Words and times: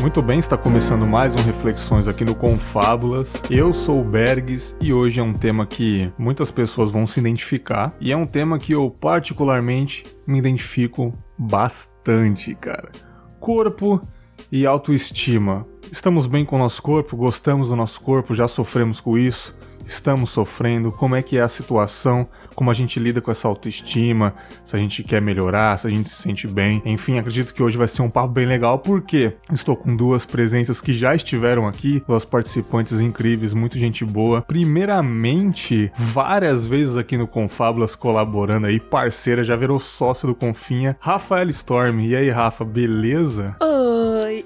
Muito 0.00 0.22
bem, 0.22 0.38
está 0.38 0.56
começando 0.56 1.04
mais 1.08 1.34
um 1.34 1.42
Reflexões 1.42 2.06
aqui 2.06 2.24
no 2.24 2.32
Confábulas. 2.32 3.42
Eu 3.50 3.72
sou 3.72 4.00
o 4.00 4.04
Bergs 4.04 4.76
e 4.80 4.92
hoje 4.92 5.18
é 5.18 5.22
um 5.22 5.34
tema 5.34 5.66
que 5.66 6.12
muitas 6.16 6.52
pessoas 6.52 6.88
vão 6.88 7.04
se 7.04 7.18
identificar 7.18 7.92
e 8.00 8.12
é 8.12 8.16
um 8.16 8.24
tema 8.24 8.60
que 8.60 8.72
eu 8.72 8.88
particularmente 8.90 10.06
me 10.24 10.38
identifico 10.38 11.12
bastante, 11.36 12.54
cara. 12.54 12.92
Corpo 13.40 14.00
e 14.52 14.64
autoestima. 14.64 15.66
Estamos 15.90 16.26
bem 16.26 16.44
com 16.44 16.54
o 16.54 16.60
nosso 16.60 16.80
corpo, 16.80 17.16
gostamos 17.16 17.68
do 17.70 17.76
nosso 17.76 18.00
corpo, 18.00 18.36
já 18.36 18.46
sofremos 18.46 19.00
com 19.00 19.18
isso 19.18 19.52
estamos 19.88 20.30
sofrendo, 20.30 20.92
como 20.92 21.16
é 21.16 21.22
que 21.22 21.38
é 21.38 21.40
a 21.40 21.48
situação, 21.48 22.28
como 22.54 22.70
a 22.70 22.74
gente 22.74 23.00
lida 23.00 23.20
com 23.20 23.30
essa 23.30 23.48
autoestima, 23.48 24.34
se 24.64 24.76
a 24.76 24.78
gente 24.78 25.02
quer 25.02 25.20
melhorar, 25.20 25.78
se 25.78 25.86
a 25.86 25.90
gente 25.90 26.08
se 26.08 26.22
sente 26.22 26.46
bem. 26.46 26.82
Enfim, 26.84 27.18
acredito 27.18 27.54
que 27.54 27.62
hoje 27.62 27.78
vai 27.78 27.88
ser 27.88 28.02
um 28.02 28.10
papo 28.10 28.28
bem 28.28 28.46
legal 28.46 28.78
porque 28.78 29.32
estou 29.52 29.74
com 29.74 29.96
duas 29.96 30.26
presenças 30.26 30.80
que 30.80 30.92
já 30.92 31.14
estiveram 31.14 31.66
aqui, 31.66 32.02
duas 32.06 32.24
participantes 32.24 33.00
incríveis, 33.00 33.54
muito 33.54 33.78
gente 33.78 34.04
boa. 34.04 34.42
Primeiramente, 34.42 35.90
várias 35.96 36.66
vezes 36.66 36.96
aqui 36.96 37.16
no 37.16 37.26
Confábulas 37.26 37.94
colaborando 37.94 38.66
aí, 38.66 38.78
parceira, 38.78 39.42
já 39.42 39.56
virou 39.56 39.80
sócio 39.80 40.28
do 40.28 40.34
Confinha, 40.34 40.96
Rafael 41.00 41.48
Storm. 41.48 42.00
E 42.00 42.14
aí, 42.14 42.28
Rafa, 42.28 42.64
beleza? 42.64 43.56
Oi. 43.60 44.44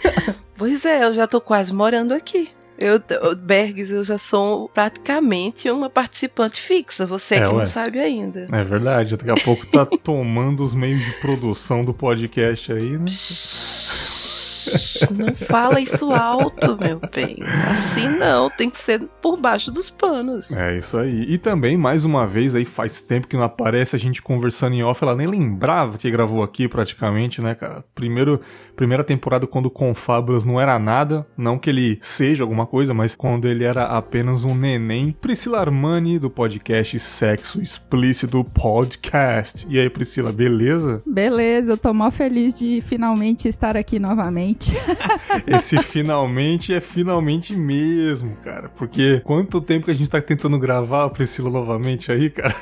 pois 0.58 0.84
é, 0.84 1.04
eu 1.04 1.14
já 1.14 1.26
tô 1.26 1.40
quase 1.40 1.72
morando 1.72 2.12
aqui. 2.12 2.50
Eu, 2.78 3.00
Bergs, 3.36 3.92
eu 3.92 4.02
já 4.02 4.18
sou 4.18 4.68
praticamente 4.68 5.70
uma 5.70 5.88
participante 5.88 6.60
fixa. 6.60 7.06
Você 7.06 7.36
é, 7.36 7.40
que 7.40 7.46
ué. 7.46 7.52
não 7.52 7.66
sabe 7.66 7.98
ainda. 8.00 8.48
É 8.50 8.64
verdade. 8.64 9.16
Daqui 9.16 9.30
a 9.30 9.44
pouco 9.44 9.66
tá 9.66 9.86
tomando 10.02 10.64
os 10.64 10.74
meios 10.74 11.04
de 11.04 11.12
produção 11.20 11.84
do 11.84 11.94
podcast 11.94 12.72
aí, 12.72 12.98
né? 12.98 13.04
Não 15.10 15.34
fala 15.34 15.80
isso 15.80 16.12
alto, 16.12 16.78
meu 16.78 17.00
bem. 17.12 17.38
Assim 17.70 18.08
não, 18.08 18.50
tem 18.50 18.70
que 18.70 18.76
ser 18.76 19.00
por 19.20 19.38
baixo 19.38 19.70
dos 19.70 19.90
panos. 19.90 20.50
É 20.52 20.78
isso 20.78 20.96
aí. 20.98 21.24
E 21.28 21.38
também, 21.38 21.76
mais 21.76 22.04
uma 22.04 22.26
vez, 22.26 22.54
aí 22.54 22.64
faz 22.64 23.00
tempo 23.00 23.26
que 23.26 23.36
não 23.36 23.44
aparece 23.44 23.96
a 23.96 23.98
gente 23.98 24.22
conversando 24.22 24.74
em 24.74 24.82
off. 24.82 25.02
Ela 25.02 25.14
nem 25.14 25.26
lembrava 25.26 25.98
que 25.98 26.10
gravou 26.10 26.42
aqui 26.42 26.68
praticamente, 26.68 27.40
né, 27.40 27.54
cara? 27.54 27.84
Primeiro, 27.94 28.40
primeira 28.76 29.04
temporada, 29.04 29.46
quando 29.46 29.66
o 29.66 29.70
Confábulas 29.70 30.44
não 30.44 30.60
era 30.60 30.78
nada. 30.78 31.26
Não 31.36 31.58
que 31.58 31.70
ele 31.70 31.98
seja 32.02 32.44
alguma 32.44 32.66
coisa, 32.66 32.94
mas 32.94 33.14
quando 33.14 33.46
ele 33.46 33.64
era 33.64 33.84
apenas 33.84 34.44
um 34.44 34.54
neném. 34.54 35.16
Priscila 35.20 35.60
Armani, 35.60 36.18
do 36.18 36.30
podcast 36.30 36.98
Sexo 36.98 37.60
Explícito 37.60 38.44
Podcast. 38.44 39.66
E 39.68 39.78
aí, 39.78 39.88
Priscila, 39.88 40.32
beleza? 40.32 41.02
Beleza, 41.06 41.72
eu 41.72 41.78
tô 41.78 41.92
mó 41.92 42.10
feliz 42.10 42.58
de 42.58 42.80
finalmente 42.80 43.48
estar 43.48 43.76
aqui 43.76 43.98
novamente. 43.98 44.72
Esse 45.46 45.82
finalmente 45.82 46.72
é 46.74 46.80
finalmente 46.80 47.54
mesmo, 47.56 48.36
cara. 48.36 48.68
Porque 48.68 49.20
quanto 49.20 49.60
tempo 49.60 49.86
que 49.86 49.90
a 49.90 49.94
gente 49.94 50.10
tá 50.10 50.20
tentando 50.20 50.58
gravar, 50.58 51.08
Priscila, 51.10 51.50
novamente 51.50 52.10
aí, 52.10 52.30
cara? 52.30 52.54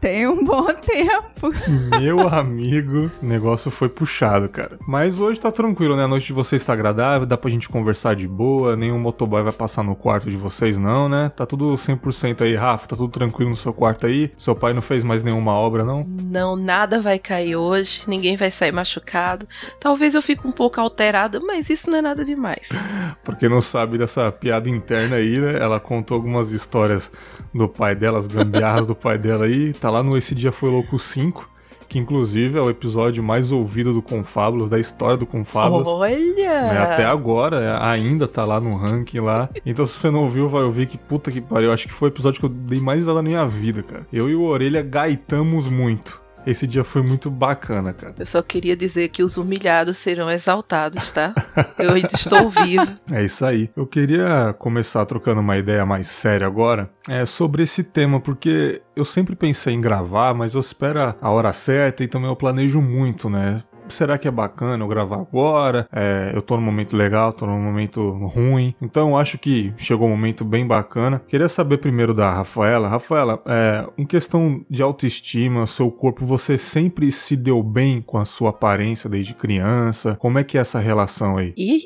Tem 0.00 0.26
um 0.26 0.44
bom 0.44 0.66
tempo. 0.74 1.52
Meu 1.98 2.28
amigo, 2.28 3.10
o 3.22 3.24
negócio 3.24 3.70
foi 3.70 3.88
puxado, 3.88 4.48
cara. 4.48 4.78
Mas 4.86 5.20
hoje 5.20 5.40
tá 5.40 5.52
tranquilo, 5.52 5.96
né? 5.96 6.04
A 6.04 6.08
noite 6.08 6.26
de 6.26 6.32
vocês 6.32 6.64
tá 6.64 6.72
agradável, 6.72 7.26
dá 7.26 7.36
pra 7.36 7.50
gente 7.50 7.68
conversar 7.68 8.16
de 8.16 8.26
boa, 8.26 8.74
nenhum 8.74 8.98
motoboy 8.98 9.42
vai 9.42 9.52
passar 9.52 9.82
no 9.82 9.94
quarto 9.94 10.30
de 10.30 10.36
vocês, 10.36 10.76
não, 10.76 11.08
né? 11.08 11.30
Tá 11.36 11.46
tudo 11.46 11.74
100% 11.74 12.42
aí, 12.42 12.54
Rafa, 12.54 12.88
tá 12.88 12.96
tudo 12.96 13.12
tranquilo 13.12 13.50
no 13.50 13.56
seu 13.56 13.72
quarto 13.72 14.06
aí? 14.06 14.32
Seu 14.36 14.54
pai 14.54 14.72
não 14.72 14.82
fez 14.82 15.04
mais 15.04 15.22
nenhuma 15.22 15.52
obra, 15.52 15.84
não? 15.84 16.04
Não, 16.04 16.56
nada 16.56 17.00
vai 17.00 17.18
cair 17.18 17.56
hoje, 17.56 18.02
ninguém 18.06 18.36
vai 18.36 18.50
sair 18.50 18.72
machucado. 18.72 19.46
Talvez 19.78 20.14
eu 20.14 20.22
fique 20.22 20.46
um 20.46 20.52
pouco 20.52 20.80
alterada, 20.80 21.40
mas 21.40 21.70
isso 21.70 21.90
não 21.90 21.98
é 21.98 22.02
nada 22.02 22.24
demais. 22.24 22.68
Porque 23.22 23.48
não 23.48 23.62
sabe 23.62 23.98
dessa 23.98 24.32
piada 24.32 24.68
interna 24.68 25.16
aí, 25.16 25.38
né? 25.38 25.58
Ela 25.60 25.78
contou 25.78 26.16
algumas 26.16 26.50
histórias 26.50 27.10
do 27.54 27.68
pai 27.68 27.94
dela, 27.94 28.18
as 28.18 28.26
gambiarras 28.26 28.86
do 28.86 28.94
pai 28.94 29.18
dela 29.18 29.44
aí, 29.44 29.72
tá 29.74 29.90
lá 29.90 30.02
no 30.02 30.16
Esse 30.16 30.34
Dia 30.34 30.52
Foi 30.52 30.70
Louco 30.70 30.98
5, 30.98 31.48
que 31.88 31.98
inclusive 31.98 32.58
é 32.58 32.60
o 32.60 32.70
episódio 32.70 33.22
mais 33.22 33.52
ouvido 33.52 33.92
do 33.92 34.00
Confábulos, 34.00 34.70
da 34.70 34.78
história 34.78 35.16
do 35.16 35.26
Confábulos. 35.26 35.86
Olha! 35.86 36.62
Né? 36.62 36.78
Até 36.78 37.04
agora, 37.04 37.60
é, 37.60 37.84
ainda 37.84 38.26
tá 38.26 38.46
lá 38.46 38.58
no 38.58 38.74
ranking 38.76 39.20
lá. 39.20 39.50
Então 39.66 39.84
se 39.84 39.92
você 39.92 40.10
não 40.10 40.22
ouviu, 40.22 40.48
vai 40.48 40.62
ouvir 40.62 40.86
que 40.86 40.96
puta 40.96 41.30
que 41.30 41.40
pariu. 41.40 41.70
Acho 41.70 41.86
que 41.86 41.92
foi 41.92 42.08
o 42.08 42.12
episódio 42.12 42.40
que 42.40 42.46
eu 42.46 42.50
dei 42.50 42.80
mais 42.80 43.00
risada 43.00 43.16
na 43.16 43.28
minha 43.28 43.46
vida, 43.46 43.82
cara. 43.82 44.06
Eu 44.10 44.30
e 44.30 44.34
o 44.34 44.42
Orelha 44.42 44.80
gaitamos 44.80 45.68
muito. 45.68 46.21
Esse 46.46 46.66
dia 46.66 46.82
foi 46.82 47.02
muito 47.02 47.30
bacana, 47.30 47.92
cara. 47.92 48.14
Eu 48.18 48.26
só 48.26 48.42
queria 48.42 48.76
dizer 48.76 49.08
que 49.08 49.22
os 49.22 49.36
humilhados 49.36 49.98
serão 49.98 50.30
exaltados, 50.30 51.12
tá? 51.12 51.34
Eu 51.78 51.92
ainda 51.92 52.14
estou 52.14 52.50
vivo. 52.50 52.86
É 53.10 53.22
isso 53.22 53.44
aí. 53.44 53.70
Eu 53.76 53.86
queria 53.86 54.54
começar 54.58 55.04
trocando 55.06 55.40
uma 55.40 55.56
ideia 55.56 55.86
mais 55.86 56.08
séria 56.08 56.46
agora 56.46 56.90
é, 57.08 57.24
sobre 57.24 57.62
esse 57.62 57.84
tema, 57.84 58.20
porque 58.20 58.82
eu 58.96 59.04
sempre 59.04 59.36
pensei 59.36 59.74
em 59.74 59.80
gravar, 59.80 60.34
mas 60.34 60.54
eu 60.54 60.60
espero 60.60 61.14
a 61.20 61.30
hora 61.30 61.52
certa 61.52 62.02
e 62.02 62.08
também 62.08 62.28
eu 62.28 62.36
planejo 62.36 62.80
muito, 62.80 63.30
né? 63.30 63.62
Será 63.92 64.18
que 64.18 64.26
é 64.26 64.30
bacana 64.30 64.82
eu 64.82 64.88
gravar 64.88 65.20
agora? 65.20 65.88
É, 65.92 66.32
eu 66.34 66.42
tô 66.42 66.56
num 66.56 66.62
momento 66.62 66.96
legal, 66.96 67.32
tô 67.32 67.46
num 67.46 67.60
momento 67.60 68.10
ruim. 68.26 68.74
Então 68.80 69.10
eu 69.10 69.16
acho 69.16 69.38
que 69.38 69.72
chegou 69.76 70.08
um 70.08 70.10
momento 70.10 70.44
bem 70.44 70.66
bacana. 70.66 71.22
Queria 71.28 71.48
saber 71.48 71.78
primeiro 71.78 72.14
da 72.14 72.30
Rafaela. 72.30 72.88
Rafaela, 72.88 73.42
é, 73.46 73.86
em 73.96 74.06
questão 74.06 74.64
de 74.68 74.82
autoestima, 74.82 75.66
seu 75.66 75.90
corpo, 75.90 76.24
você 76.24 76.58
sempre 76.58 77.10
se 77.12 77.36
deu 77.36 77.62
bem 77.62 78.00
com 78.00 78.18
a 78.18 78.24
sua 78.24 78.50
aparência 78.50 79.08
desde 79.08 79.34
criança? 79.34 80.16
Como 80.16 80.38
é 80.38 80.44
que 80.44 80.58
é 80.58 80.60
essa 80.60 80.80
relação 80.80 81.36
aí? 81.36 81.52
Ih! 81.56 81.82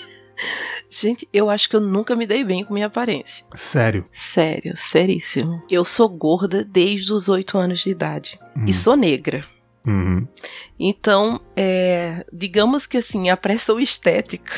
Gente, 0.90 1.28
eu 1.32 1.48
acho 1.48 1.68
que 1.68 1.76
eu 1.76 1.80
nunca 1.80 2.16
me 2.16 2.26
dei 2.26 2.42
bem 2.42 2.64
com 2.64 2.74
minha 2.74 2.88
aparência. 2.88 3.46
Sério? 3.54 4.04
Sério, 4.12 4.76
seríssimo. 4.76 5.62
Eu 5.70 5.84
sou 5.84 6.08
gorda 6.08 6.64
desde 6.64 7.12
os 7.12 7.28
8 7.28 7.56
anos 7.56 7.78
de 7.80 7.90
idade. 7.90 8.40
Hum. 8.56 8.64
E 8.66 8.74
sou 8.74 8.96
negra. 8.96 9.44
Uhum. 9.86 10.26
Então, 10.78 11.40
é, 11.56 12.24
digamos 12.32 12.86
que 12.86 12.98
assim, 12.98 13.30
a 13.30 13.36
pressão 13.36 13.80
estética 13.80 14.52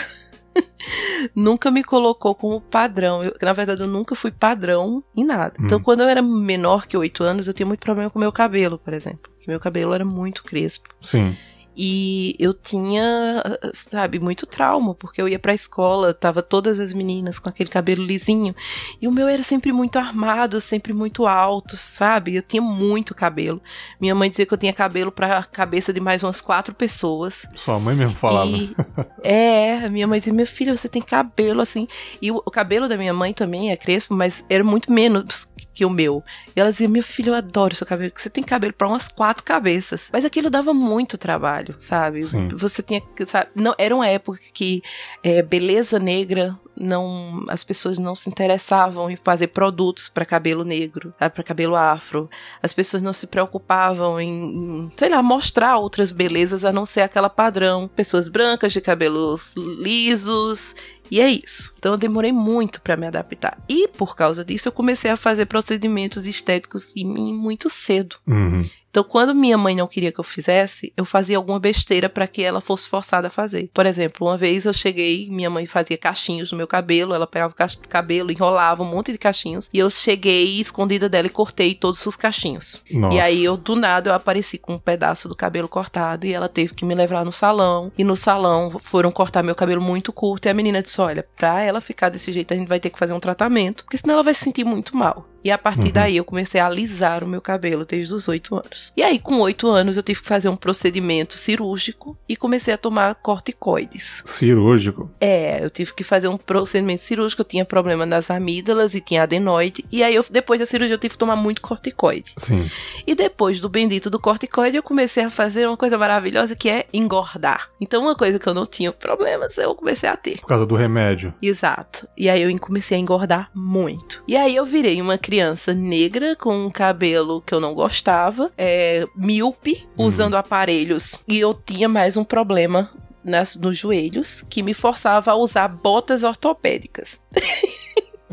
nunca 1.34 1.70
me 1.70 1.84
colocou 1.84 2.34
como 2.34 2.60
padrão. 2.60 3.22
Eu, 3.22 3.34
na 3.40 3.52
verdade, 3.52 3.82
eu 3.82 3.86
nunca 3.86 4.14
fui 4.14 4.30
padrão 4.30 5.02
em 5.16 5.24
nada. 5.24 5.54
Então, 5.60 5.78
uhum. 5.78 5.84
quando 5.84 6.00
eu 6.00 6.08
era 6.08 6.22
menor 6.22 6.86
que 6.86 6.96
8 6.96 7.22
anos, 7.22 7.46
eu 7.46 7.54
tinha 7.54 7.66
muito 7.66 7.80
problema 7.80 8.10
com 8.10 8.18
meu 8.18 8.32
cabelo, 8.32 8.78
por 8.78 8.92
exemplo. 8.92 9.30
Meu 9.46 9.60
cabelo 9.60 9.92
era 9.92 10.04
muito 10.04 10.42
crespo. 10.44 10.88
Sim. 11.00 11.36
E 11.76 12.36
eu 12.38 12.52
tinha, 12.52 13.42
sabe, 13.72 14.18
muito 14.18 14.46
trauma, 14.46 14.94
porque 14.94 15.20
eu 15.20 15.28
ia 15.28 15.38
pra 15.38 15.54
escola, 15.54 16.12
tava 16.12 16.42
todas 16.42 16.78
as 16.78 16.92
meninas 16.92 17.38
com 17.38 17.48
aquele 17.48 17.70
cabelo 17.70 18.04
lisinho, 18.04 18.54
e 19.00 19.08
o 19.08 19.12
meu 19.12 19.26
era 19.26 19.42
sempre 19.42 19.72
muito 19.72 19.98
armado, 19.98 20.60
sempre 20.60 20.92
muito 20.92 21.26
alto, 21.26 21.76
sabe? 21.76 22.36
Eu 22.36 22.42
tinha 22.42 22.62
muito 22.62 23.14
cabelo. 23.14 23.60
Minha 24.00 24.14
mãe 24.14 24.28
dizia 24.28 24.44
que 24.44 24.52
eu 24.52 24.58
tinha 24.58 24.72
cabelo 24.72 25.10
pra 25.10 25.42
cabeça 25.44 25.92
de 25.92 26.00
mais 26.00 26.22
umas 26.22 26.40
quatro 26.40 26.74
pessoas. 26.74 27.46
Sua 27.54 27.78
mãe 27.78 27.94
mesmo 27.94 28.14
falava. 28.14 28.50
E, 28.50 28.74
é, 29.22 29.88
minha 29.88 30.06
mãe 30.06 30.18
dizia, 30.18 30.32
meu 30.32 30.46
filho, 30.46 30.76
você 30.76 30.88
tem 30.88 31.00
cabelo 31.00 31.62
assim. 31.62 31.88
E 32.20 32.30
o, 32.30 32.36
o 32.44 32.50
cabelo 32.50 32.88
da 32.88 32.96
minha 32.96 33.14
mãe 33.14 33.32
também 33.32 33.70
é 33.70 33.76
crespo, 33.76 34.14
mas 34.14 34.44
era 34.48 34.62
muito 34.62 34.92
menos 34.92 35.52
que 35.74 35.84
o 35.84 35.90
meu. 35.90 36.22
E 36.54 36.60
ela 36.60 36.70
dizia: 36.70 36.88
Meu 36.88 37.02
filho, 37.02 37.30
eu 37.30 37.34
adoro 37.34 37.74
seu 37.74 37.86
cabelo, 37.86 38.10
que 38.10 38.20
você 38.20 38.30
tem 38.30 38.44
cabelo 38.44 38.72
para 38.72 38.88
umas 38.88 39.08
quatro 39.08 39.42
cabeças. 39.42 40.08
Mas 40.12 40.24
aquilo 40.24 40.50
dava 40.50 40.74
muito 40.74 41.16
trabalho, 41.16 41.61
sabe? 41.78 42.22
Sim. 42.22 42.48
Você 42.48 42.82
tinha 42.82 43.00
que. 43.00 43.24
Não, 43.54 43.74
era 43.78 43.94
uma 43.94 44.06
época 44.06 44.40
que 44.52 44.82
é, 45.22 45.42
beleza 45.42 45.98
negra 45.98 46.58
não 46.76 47.44
as 47.48 47.62
pessoas 47.62 47.98
não 47.98 48.14
se 48.14 48.28
interessavam 48.28 49.10
em 49.10 49.16
fazer 49.16 49.48
produtos 49.48 50.08
para 50.08 50.24
cabelo 50.24 50.64
negro, 50.64 51.14
para 51.18 51.42
cabelo 51.42 51.76
afro. 51.76 52.28
As 52.62 52.72
pessoas 52.72 53.02
não 53.02 53.12
se 53.12 53.26
preocupavam 53.26 54.20
em, 54.20 54.30
em, 54.30 54.92
sei 54.96 55.08
lá, 55.08 55.22
mostrar 55.22 55.76
outras 55.76 56.10
belezas 56.10 56.64
a 56.64 56.72
não 56.72 56.84
ser 56.84 57.02
aquela 57.02 57.30
padrão. 57.30 57.88
Pessoas 57.94 58.28
brancas 58.28 58.72
de 58.72 58.80
cabelos 58.80 59.54
lisos 59.56 60.74
e 61.10 61.20
é 61.20 61.28
isso. 61.28 61.72
Então 61.78 61.92
eu 61.92 61.98
demorei 61.98 62.32
muito 62.32 62.80
para 62.80 62.96
me 62.96 63.06
adaptar. 63.06 63.58
E 63.68 63.86
por 63.86 64.16
causa 64.16 64.44
disso 64.44 64.68
eu 64.68 64.72
comecei 64.72 65.10
a 65.10 65.16
fazer 65.16 65.46
procedimentos 65.46 66.26
estéticos 66.26 66.96
em 66.96 67.04
mim 67.04 67.34
muito 67.34 67.68
cedo. 67.68 68.16
Uhum. 68.26 68.62
Então, 68.92 69.02
quando 69.02 69.34
minha 69.34 69.56
mãe 69.56 69.74
não 69.74 69.88
queria 69.88 70.12
que 70.12 70.20
eu 70.20 70.24
fizesse, 70.24 70.92
eu 70.94 71.06
fazia 71.06 71.38
alguma 71.38 71.58
besteira 71.58 72.10
para 72.10 72.26
que 72.26 72.42
ela 72.42 72.60
fosse 72.60 72.86
forçada 72.86 73.28
a 73.28 73.30
fazer. 73.30 73.70
Por 73.72 73.86
exemplo, 73.86 74.26
uma 74.26 74.36
vez 74.36 74.66
eu 74.66 74.72
cheguei, 74.74 75.30
minha 75.30 75.48
mãe 75.48 75.64
fazia 75.64 75.96
cachinhos 75.96 76.52
no 76.52 76.58
meu 76.58 76.66
cabelo, 76.66 77.14
ela 77.14 77.26
pegava 77.26 77.54
o 77.54 77.88
cabelo, 77.88 78.30
enrolava 78.30 78.82
um 78.82 78.86
monte 78.86 79.10
de 79.10 79.16
cachinhos, 79.16 79.70
e 79.72 79.78
eu 79.78 79.90
cheguei 79.90 80.60
escondida 80.60 81.08
dela 81.08 81.26
e 81.26 81.30
cortei 81.30 81.74
todos 81.74 82.04
os 82.04 82.16
cachinhos. 82.16 82.82
Nossa. 82.90 83.16
E 83.16 83.20
aí 83.20 83.42
eu 83.42 83.56
do 83.56 83.74
nada 83.74 84.10
eu 84.10 84.14
apareci 84.14 84.58
com 84.58 84.74
um 84.74 84.78
pedaço 84.78 85.26
do 85.26 85.34
cabelo 85.34 85.68
cortado 85.68 86.26
e 86.26 86.34
ela 86.34 86.46
teve 86.46 86.74
que 86.74 86.84
me 86.84 86.94
levar 86.94 87.24
no 87.24 87.32
salão. 87.32 87.90
E 87.96 88.04
no 88.04 88.14
salão 88.14 88.78
foram 88.82 89.10
cortar 89.10 89.42
meu 89.42 89.54
cabelo 89.54 89.80
muito 89.80 90.12
curto 90.12 90.44
e 90.44 90.50
a 90.50 90.54
menina 90.54 90.82
disse: 90.82 91.00
"Olha, 91.00 91.26
pra 91.38 91.62
ela 91.62 91.80
ficar 91.80 92.10
desse 92.10 92.30
jeito 92.30 92.52
a 92.52 92.56
gente 92.58 92.68
vai 92.68 92.78
ter 92.78 92.90
que 92.90 92.98
fazer 92.98 93.14
um 93.14 93.20
tratamento, 93.20 93.84
porque 93.84 93.96
senão 93.96 94.12
ela 94.14 94.22
vai 94.22 94.34
se 94.34 94.44
sentir 94.44 94.64
muito 94.64 94.94
mal". 94.94 95.31
E 95.44 95.50
a 95.50 95.58
partir 95.58 95.86
uhum. 95.86 95.92
daí 95.92 96.16
eu 96.16 96.24
comecei 96.24 96.60
a 96.60 96.66
alisar 96.66 97.24
o 97.24 97.26
meu 97.26 97.40
cabelo 97.40 97.84
desde 97.84 98.14
os 98.14 98.28
oito 98.28 98.54
anos. 98.54 98.92
E 98.96 99.02
aí, 99.02 99.18
com 99.18 99.40
oito 99.40 99.68
anos, 99.68 99.96
eu 99.96 100.02
tive 100.02 100.20
que 100.20 100.28
fazer 100.28 100.48
um 100.48 100.56
procedimento 100.56 101.38
cirúrgico 101.38 102.16
e 102.28 102.36
comecei 102.36 102.72
a 102.72 102.78
tomar 102.78 103.14
corticoides. 103.16 104.22
Cirúrgico? 104.24 105.10
É, 105.20 105.64
eu 105.64 105.70
tive 105.70 105.92
que 105.94 106.04
fazer 106.04 106.28
um 106.28 106.36
procedimento 106.36 107.02
cirúrgico. 107.02 107.42
Eu 107.42 107.46
tinha 107.46 107.64
problema 107.64 108.06
nas 108.06 108.30
amígdalas 108.30 108.94
e 108.94 109.00
tinha 109.00 109.24
adenoide. 109.24 109.84
E 109.90 110.02
aí, 110.02 110.14
eu, 110.14 110.24
depois 110.30 110.60
da 110.60 110.66
cirurgia, 110.66 110.94
eu 110.94 110.98
tive 110.98 111.14
que 111.14 111.18
tomar 111.18 111.36
muito 111.36 111.60
corticoide. 111.60 112.34
Sim. 112.38 112.70
E 113.06 113.14
depois 113.14 113.60
do 113.60 113.68
bendito 113.68 114.08
do 114.08 114.18
corticoide, 114.18 114.76
eu 114.76 114.82
comecei 114.82 115.24
a 115.24 115.30
fazer 115.30 115.66
uma 115.66 115.76
coisa 115.76 115.98
maravilhosa 115.98 116.54
que 116.54 116.68
é 116.68 116.86
engordar. 116.92 117.68
Então, 117.80 118.02
uma 118.02 118.14
coisa 118.14 118.38
que 118.38 118.48
eu 118.48 118.54
não 118.54 118.66
tinha 118.66 118.92
problemas, 118.92 119.58
eu 119.58 119.74
comecei 119.74 120.08
a 120.08 120.16
ter. 120.16 120.38
Por 120.40 120.46
causa 120.46 120.64
do 120.64 120.74
remédio. 120.74 121.34
Exato. 121.42 122.06
E 122.16 122.28
aí, 122.28 122.42
eu 122.42 122.58
comecei 122.60 122.96
a 122.96 123.00
engordar 123.00 123.50
muito. 123.54 124.22
E 124.28 124.36
aí, 124.36 124.54
eu 124.54 124.64
virei 124.64 125.00
uma 125.00 125.18
criança 125.18 125.31
criança 125.32 125.72
negra 125.72 126.36
com 126.36 126.66
um 126.66 126.70
cabelo 126.70 127.40
que 127.40 127.54
eu 127.54 127.60
não 127.60 127.72
gostava, 127.72 128.52
é, 128.58 129.06
míope, 129.16 129.88
uhum. 129.96 130.04
usando 130.04 130.34
aparelhos. 130.34 131.18
E 131.26 131.38
eu 131.38 131.54
tinha 131.54 131.88
mais 131.88 132.18
um 132.18 132.24
problema 132.24 132.90
nas, 133.24 133.56
nos 133.56 133.78
joelhos 133.78 134.44
que 134.50 134.62
me 134.62 134.74
forçava 134.74 135.30
a 135.30 135.34
usar 135.34 135.68
botas 135.68 136.22
ortopédicas. 136.22 137.18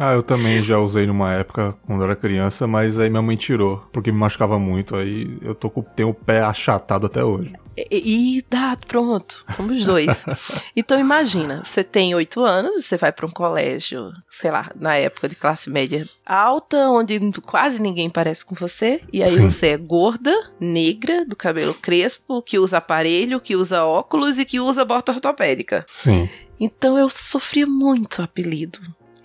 Ah, 0.01 0.13
eu 0.13 0.23
também 0.23 0.61
já 0.61 0.77
usei 0.77 1.05
numa 1.05 1.33
época 1.33 1.75
quando 1.85 2.05
era 2.05 2.15
criança, 2.15 2.65
mas 2.65 2.97
aí 2.97 3.09
minha 3.09 3.21
mãe 3.21 3.35
tirou, 3.35 3.83
porque 3.91 4.13
me 4.13 4.17
machucava 4.17 4.57
muito. 4.57 4.95
Aí 4.95 5.37
eu 5.41 5.53
tô 5.53 5.69
com, 5.69 5.81
tenho 5.81 6.09
o 6.09 6.13
pé 6.13 6.39
achatado 6.41 7.05
até 7.05 7.21
hoje. 7.21 7.51
E, 7.91 8.37
e 8.37 8.45
dá, 8.49 8.77
pronto, 8.87 9.45
somos 9.57 9.85
dois. 9.85 10.23
então 10.73 10.97
imagina, 10.97 11.61
você 11.65 11.83
tem 11.83 12.15
oito 12.15 12.45
anos, 12.45 12.85
você 12.85 12.95
vai 12.95 13.11
para 13.11 13.25
um 13.25 13.29
colégio, 13.29 14.09
sei 14.29 14.51
lá, 14.51 14.71
na 14.73 14.95
época 14.95 15.27
de 15.27 15.35
classe 15.35 15.69
média 15.69 16.07
alta, 16.25 16.89
onde 16.89 17.19
quase 17.41 17.81
ninguém 17.81 18.09
parece 18.09 18.45
com 18.45 18.55
você, 18.55 19.01
e 19.11 19.21
aí 19.21 19.29
Sim. 19.29 19.49
você 19.49 19.67
é 19.67 19.77
gorda, 19.77 20.33
negra, 20.61 21.25
do 21.25 21.35
cabelo 21.35 21.73
crespo, 21.73 22.41
que 22.41 22.57
usa 22.57 22.77
aparelho, 22.77 23.41
que 23.41 23.55
usa 23.55 23.83
óculos 23.83 24.37
e 24.37 24.45
que 24.45 24.61
usa 24.61 24.85
bota 24.85 25.11
ortopédica. 25.11 25.85
Sim. 25.89 26.29
Então 26.57 26.97
eu 26.97 27.09
sofria 27.09 27.65
muito 27.65 28.21
apelido 28.21 28.79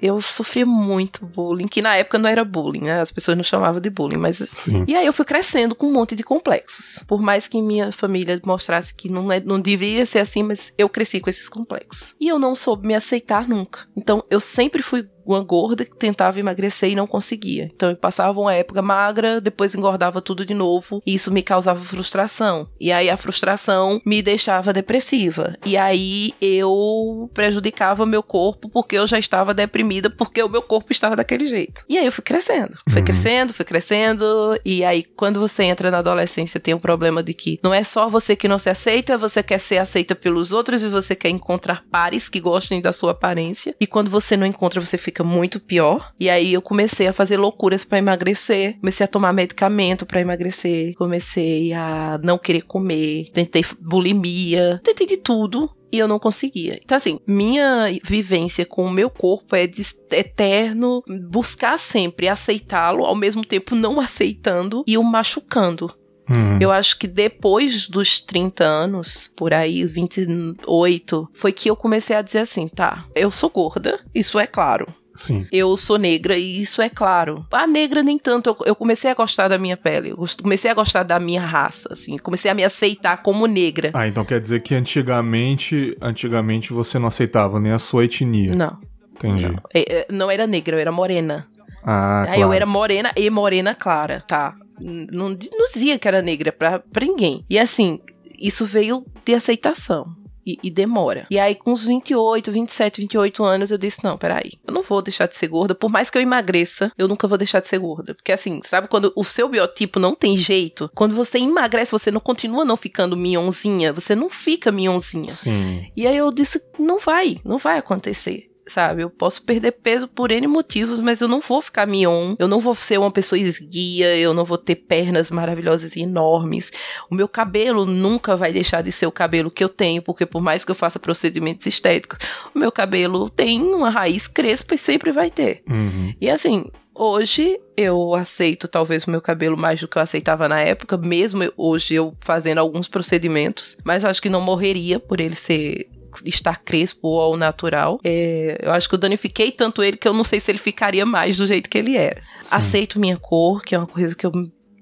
eu 0.05 0.21
sofri 0.21 0.67
muito 0.67 1.25
bullying, 1.25 1.67
que 1.67 1.81
na 1.81 1.97
época 1.97 2.19
não 2.19 2.29
era 2.29 2.45
bullying, 2.45 2.83
né? 2.83 3.01
As 3.01 3.11
pessoas 3.11 3.39
não 3.39 3.43
chamavam 3.43 3.81
de 3.81 3.89
bullying, 3.89 4.19
mas. 4.19 4.43
Sim. 4.53 4.85
E 4.87 4.95
aí 4.95 5.07
eu 5.07 5.15
fui 5.15 5.25
crescendo 5.25 5.75
com 5.75 5.87
um 5.87 5.93
monte 5.95 6.15
de 6.15 6.23
complexos. 6.23 7.03
Por 7.09 7.23
mais 7.23 7.49
que 7.49 7.63
minha 7.63 7.91
família 7.91 8.39
mostrasse 8.45 8.95
que 8.95 9.09
não, 9.09 9.33
é, 9.33 9.41
não 9.41 9.59
deveria 9.59 10.05
ser 10.05 10.19
assim, 10.19 10.43
mas 10.43 10.75
eu 10.77 10.91
cresci 10.91 11.21
com 11.21 11.31
esses 11.31 11.49
complexos. 11.49 12.15
E 12.21 12.29
eu 12.29 12.39
não 12.39 12.55
soube 12.55 12.87
me 12.87 12.95
aceitar 12.95 13.49
nunca. 13.49 13.89
Então 13.97 14.23
eu 14.29 14.41
sempre 14.41 14.83
fui 14.83 15.09
uma 15.25 15.43
gorda 15.43 15.85
que 15.85 15.97
tentava 15.97 16.39
emagrecer 16.39 16.91
e 16.91 16.95
não 16.95 17.07
conseguia. 17.07 17.71
Então 17.75 17.91
eu 17.91 17.97
passava 17.97 18.39
uma 18.41 18.55
época 18.55 18.83
magra, 18.83 19.41
depois 19.41 19.75
engordava 19.75 20.21
tudo 20.21 20.45
de 20.45 20.55
novo, 20.55 21.03
e 21.07 21.15
isso 21.15 21.31
me 21.31 21.43
causava 21.43 21.85
frustração. 21.85 22.69
E 22.81 22.93
aí 22.93 23.09
a 23.11 23.17
frustração 23.17 24.01
me 24.05 24.23
deixava 24.23 24.73
depressiva. 24.73 25.57
E 25.65 25.77
aí 25.77 26.33
eu 26.41 27.31
prejudicava 27.33 28.07
meu 28.07 28.23
corpo 28.23 28.69
porque 28.69 28.97
eu 28.97 29.07
já 29.07 29.19
estava 29.19 29.55
deprimida 29.55 30.11
porque 30.11 30.43
o 30.43 30.49
meu 30.49 30.63
corpo 30.63 30.93
estava 30.93 31.17
daquele 31.17 31.47
jeito. 31.47 31.85
E 31.89 31.99
aí 31.99 32.07
eu 32.07 32.13
fui 32.13 32.25
crescendo, 32.25 32.79
fui 32.89 33.01
uhum. 33.01 33.05
crescendo, 33.05 33.55
fui 33.55 33.65
crescendo, 33.65 34.59
e 34.65 34.85
aí 34.85 35.03
quando 35.03 35.41
você 35.41 35.65
entra 35.65 35.91
na 35.91 35.99
adolescência 35.99 36.61
tem 36.61 36.75
um 36.75 36.79
problema 36.79 37.23
de 37.23 37.35
que 37.35 37.59
não 37.63 37.73
é 37.73 37.85
só 37.85 38.09
você 38.09 38.35
que 38.35 38.49
não 38.49 38.59
se 38.59 38.71
aceita, 38.71 39.19
você 39.19 39.43
quer 39.43 39.59
ser 39.59 39.79
aceita 39.79 40.15
pelos 40.15 40.53
outros 40.53 40.83
e 40.83 40.89
você 40.89 41.15
quer 41.15 41.29
encontrar 41.29 41.85
pares 41.91 42.29
que 42.29 42.41
gostem 42.41 42.81
da 42.81 42.93
sua 42.93 43.13
aparência. 43.13 43.75
E 43.81 43.87
quando 43.87 44.11
você 44.11 44.37
não 44.37 44.47
encontra, 44.47 44.81
você 44.81 44.99
fica 44.99 45.14
fica 45.15 45.23
muito 45.23 45.61
pior. 45.61 46.13
E 46.19 46.29
aí 46.29 46.53
eu 46.53 46.61
comecei 46.61 47.07
a 47.07 47.13
fazer 47.13 47.37
loucuras 47.37 47.85
para 47.85 47.99
emagrecer, 47.99 48.79
comecei 48.81 49.05
a 49.05 49.09
tomar 49.09 49.33
medicamento 49.33 50.05
para 50.05 50.21
emagrecer, 50.21 50.95
comecei 50.95 51.73
a 51.73 52.19
não 52.23 52.37
querer 52.37 52.63
comer, 52.63 53.31
tentei 53.33 53.65
bulimia, 53.81 54.81
tentei 54.83 55.07
de 55.07 55.17
tudo 55.17 55.71
e 55.93 55.99
eu 55.99 56.09
não 56.09 56.19
conseguia. 56.19 56.81
Então, 56.83 56.97
assim, 56.97 57.21
minha 57.25 57.87
vivência 58.03 58.67
com 58.67 58.85
o 58.85 58.91
meu 58.91 59.09
corpo 59.09 59.55
é 59.55 59.67
de 59.69 59.83
eterno 60.11 61.03
buscar 61.29 61.79
sempre 61.79 62.29
aceitá-lo, 62.29 63.05
ao 63.05 63.15
mesmo 63.15 63.45
tempo 63.45 63.77
não 63.77 64.01
aceitando 64.01 64.83
e 64.89 64.99
o 64.99 65.03
machucando. 65.05 65.95
Uhum. 66.29 66.59
Eu 66.61 66.73
acho 66.73 66.99
que 66.99 67.07
depois 67.07 67.87
dos 67.87 68.21
30 68.21 68.65
anos, 68.65 69.31
por 69.37 69.53
aí, 69.53 69.85
28, 69.85 71.29
foi 71.35 71.53
que 71.53 71.69
eu 71.69 71.77
comecei 71.77 72.17
a 72.17 72.23
dizer 72.23 72.41
assim: 72.41 72.67
tá, 72.67 73.07
eu 73.15 73.31
sou 73.31 73.51
gorda, 73.51 74.01
isso 74.15 74.39
é 74.39 74.47
claro. 74.47 74.87
Sim. 75.15 75.47
Eu 75.53 75.77
sou 75.77 75.97
negra 75.97 76.37
e 76.37 76.61
isso 76.61 76.83
é 76.83 76.89
claro. 76.89 77.47
A 77.51 77.67
negra 77.67 78.03
nem 78.03 78.19
tanto. 78.19 78.51
Eu, 78.51 78.57
eu, 78.67 78.75
comecei 78.75 79.11
a 79.11 79.15
gostar 79.15 79.49
da 79.49 79.57
minha 79.57 79.77
pele. 79.77 80.11
Eu 80.11 80.25
comecei 80.43 80.71
a 80.71 80.75
gostar 80.75 81.03
da 81.03 81.21
minha 81.21 81.41
raça, 81.41 81.89
assim. 81.93 82.19
Comecei 82.19 82.51
a 82.51 82.55
me 82.55 82.65
aceitar 82.65 83.23
como 83.23 83.47
negra. 83.47 83.91
Ah, 83.95 84.09
então 84.09 84.25
quer 84.25 84.41
dizer 84.41 84.63
que 84.63 84.75
antigamente, 84.75 85.97
antigamente 86.01 86.73
você 86.73 86.99
não 86.99 87.09
aceitava 87.09 87.61
nem 87.61 87.73
a 87.73 87.79
sua 87.79 88.05
etnia. 88.05 88.55
Não. 88.55 88.79
Entendi. 89.15 89.47
Não, 89.47 89.63
é, 89.73 89.99
é, 90.01 90.07
não 90.11 90.31
era 90.31 90.47
negra, 90.47 90.77
eu 90.77 90.81
era 90.81 90.93
morena. 90.93 91.47
Ah, 91.85 92.23
Aí 92.23 92.27
claro. 92.27 92.41
eu 92.43 92.53
era 92.53 92.67
morena 92.67 93.13
e 93.17 93.31
morena 93.31 93.75
clara, 93.75 94.25
tá? 94.27 94.57
Não, 94.81 95.29
não 95.29 95.37
dizia 95.73 95.99
que 95.99 96.09
era 96.09 96.21
negra 96.21 96.51
pra, 96.51 96.81
pra 96.81 97.07
ninguém. 97.07 97.45
E 97.49 97.59
assim, 97.59 98.01
isso 98.39 98.67
veio 98.67 99.05
de 99.25 99.35
aceitação. 99.35 100.07
E, 100.47 100.59
e, 100.63 100.71
demora. 100.71 101.27
E 101.31 101.39
aí, 101.39 101.55
com 101.55 101.73
uns 101.73 101.85
28, 101.85 102.53
27, 102.53 103.01
28 103.03 103.45
anos, 103.45 103.71
eu 103.71 103.79
disse: 103.79 104.05
não, 104.05 104.19
peraí, 104.19 104.53
eu 104.67 104.75
não 104.75 104.83
vou 104.83 105.01
deixar 105.01 105.27
de 105.27 105.37
ser 105.37 105.49
gorda. 105.49 105.75
Por 105.75 105.91
mais 105.91 106.11
que 106.11 106.19
eu 106.19 106.23
emagreça, 106.23 106.93
eu 106.99 107.09
nunca 107.09 107.27
vou 107.27 107.39
deixar 107.39 107.61
de 107.61 107.69
ser 107.69 107.79
gorda. 107.79 108.15
Porque 108.15 108.33
assim, 108.33 108.61
sabe 108.63 108.89
quando 108.89 109.13
o 109.17 109.25
seu 109.25 109.49
biotipo 109.49 109.99
não 109.99 110.15
tem 110.15 110.37
jeito? 110.37 110.91
Quando 110.95 111.15
você 111.15 111.39
emagrece, 111.39 111.93
você 111.93 112.11
não 112.11 112.21
continua 112.21 112.65
não 112.65 112.77
ficando 112.77 113.17
minhonzinha, 113.17 113.93
você 113.93 114.15
não 114.15 114.29
fica 114.29 114.71
minhonzinha. 114.71 115.31
Sim. 115.31 115.87
E 115.97 116.07
aí 116.07 116.17
eu 116.17 116.31
disse: 116.31 116.61
não 116.79 116.99
vai, 116.99 117.39
não 117.45 117.59
vai 117.59 117.79
acontecer 117.79 118.54
sabe? 118.67 119.03
Eu 119.03 119.11
posso 119.11 119.43
perder 119.45 119.73
peso 119.73 120.09
por 120.09 120.31
N 120.31 120.47
motivos, 120.47 121.01
mas 121.01 121.21
eu 121.21 121.29
não 121.29 121.41
vou 121.41 121.61
ficar 121.61 121.87
mion, 121.87 122.35
eu 122.39 122.49
não 122.49 122.61
vou 122.61 122.75
ser 122.75 122.99
uma 122.99 123.11
pessoa 123.11 123.39
esguia, 123.39 124.17
eu 124.17 124.33
não 124.33 124.45
vou 124.45 124.59
ter 124.59 124.77
pernas 124.77 125.31
maravilhosas 125.31 125.97
e 125.97 126.03
enormes. 126.03 126.73
O 127.11 127.15
meu 127.15 127.29
cabelo 127.29 127.85
nunca 127.85 128.37
vai 128.37 128.53
deixar 128.53 128.83
de 128.83 128.93
ser 128.93 129.07
o 129.07 129.13
cabelo 129.13 129.51
que 129.51 129.63
eu 129.63 129.69
tenho, 129.69 130.03
porque 130.03 130.27
por 130.27 130.41
mais 130.41 130.65
que 130.65 130.71
eu 130.71 130.75
faça 130.75 130.99
procedimentos 130.99 131.67
estéticos, 131.67 132.19
o 132.55 132.59
meu 132.59 132.73
cabelo 132.73 133.31
tem 133.31 133.63
uma 133.63 133.91
raiz 133.91 134.27
crespa 134.27 134.75
e 134.75 134.79
sempre 134.79 135.13
vai 135.13 135.31
ter. 135.31 135.63
Uhum. 135.69 136.13
E 136.21 136.31
assim, 136.31 136.71
Hoje 136.97 137.61
eu 137.77 138.15
aceito 138.15 138.69
talvez 138.69 139.05
o 139.05 139.11
meu 139.11 139.21
cabelo 139.21 139.57
mais 139.57 139.81
do 139.81 139.89
que 139.89 139.99
eu 139.99 140.03
aceitava 140.03 140.49
na 140.49 140.61
época, 140.61 140.97
mesmo 140.97 141.53
hoje 141.57 141.95
eu 141.95 142.17
fazendo 142.21 142.59
alguns 142.59 142.87
procedimentos, 142.87 143.77
mas 143.83 144.05
eu 144.05 144.11
acho 144.11 144.23
que 144.23 144.29
não 144.29 144.41
morreria 144.41 145.01
por 145.01 145.21
ele 145.21 145.35
ser 145.35 145.89
estar 146.25 146.63
crespo 146.63 147.09
ou 147.09 147.21
ao 147.21 147.37
natural. 147.37 148.01
É, 148.05 148.59
eu 148.63 148.73
acho 148.73 148.89
que 148.89 148.95
eu 148.95 148.99
danifiquei 148.99 149.51
tanto 149.51 149.83
ele 149.83 149.97
que 149.97 150.09
eu 150.09 150.13
não 150.13 150.25
sei 150.25 150.41
se 150.41 150.51
ele 150.51 150.59
ficaria 150.59 151.05
mais 151.07 151.37
do 151.37 151.47
jeito 151.47 151.69
que 151.69 151.79
ele 151.79 151.97
era. 151.97 152.21
Sim. 152.43 152.49
Aceito 152.51 153.01
minha 153.01 153.17
cor, 153.17 153.63
que 153.63 153.75
é 153.75 153.79
uma 153.79 153.87
coisa 153.87 154.15
que 154.15 154.27
eu 154.27 154.33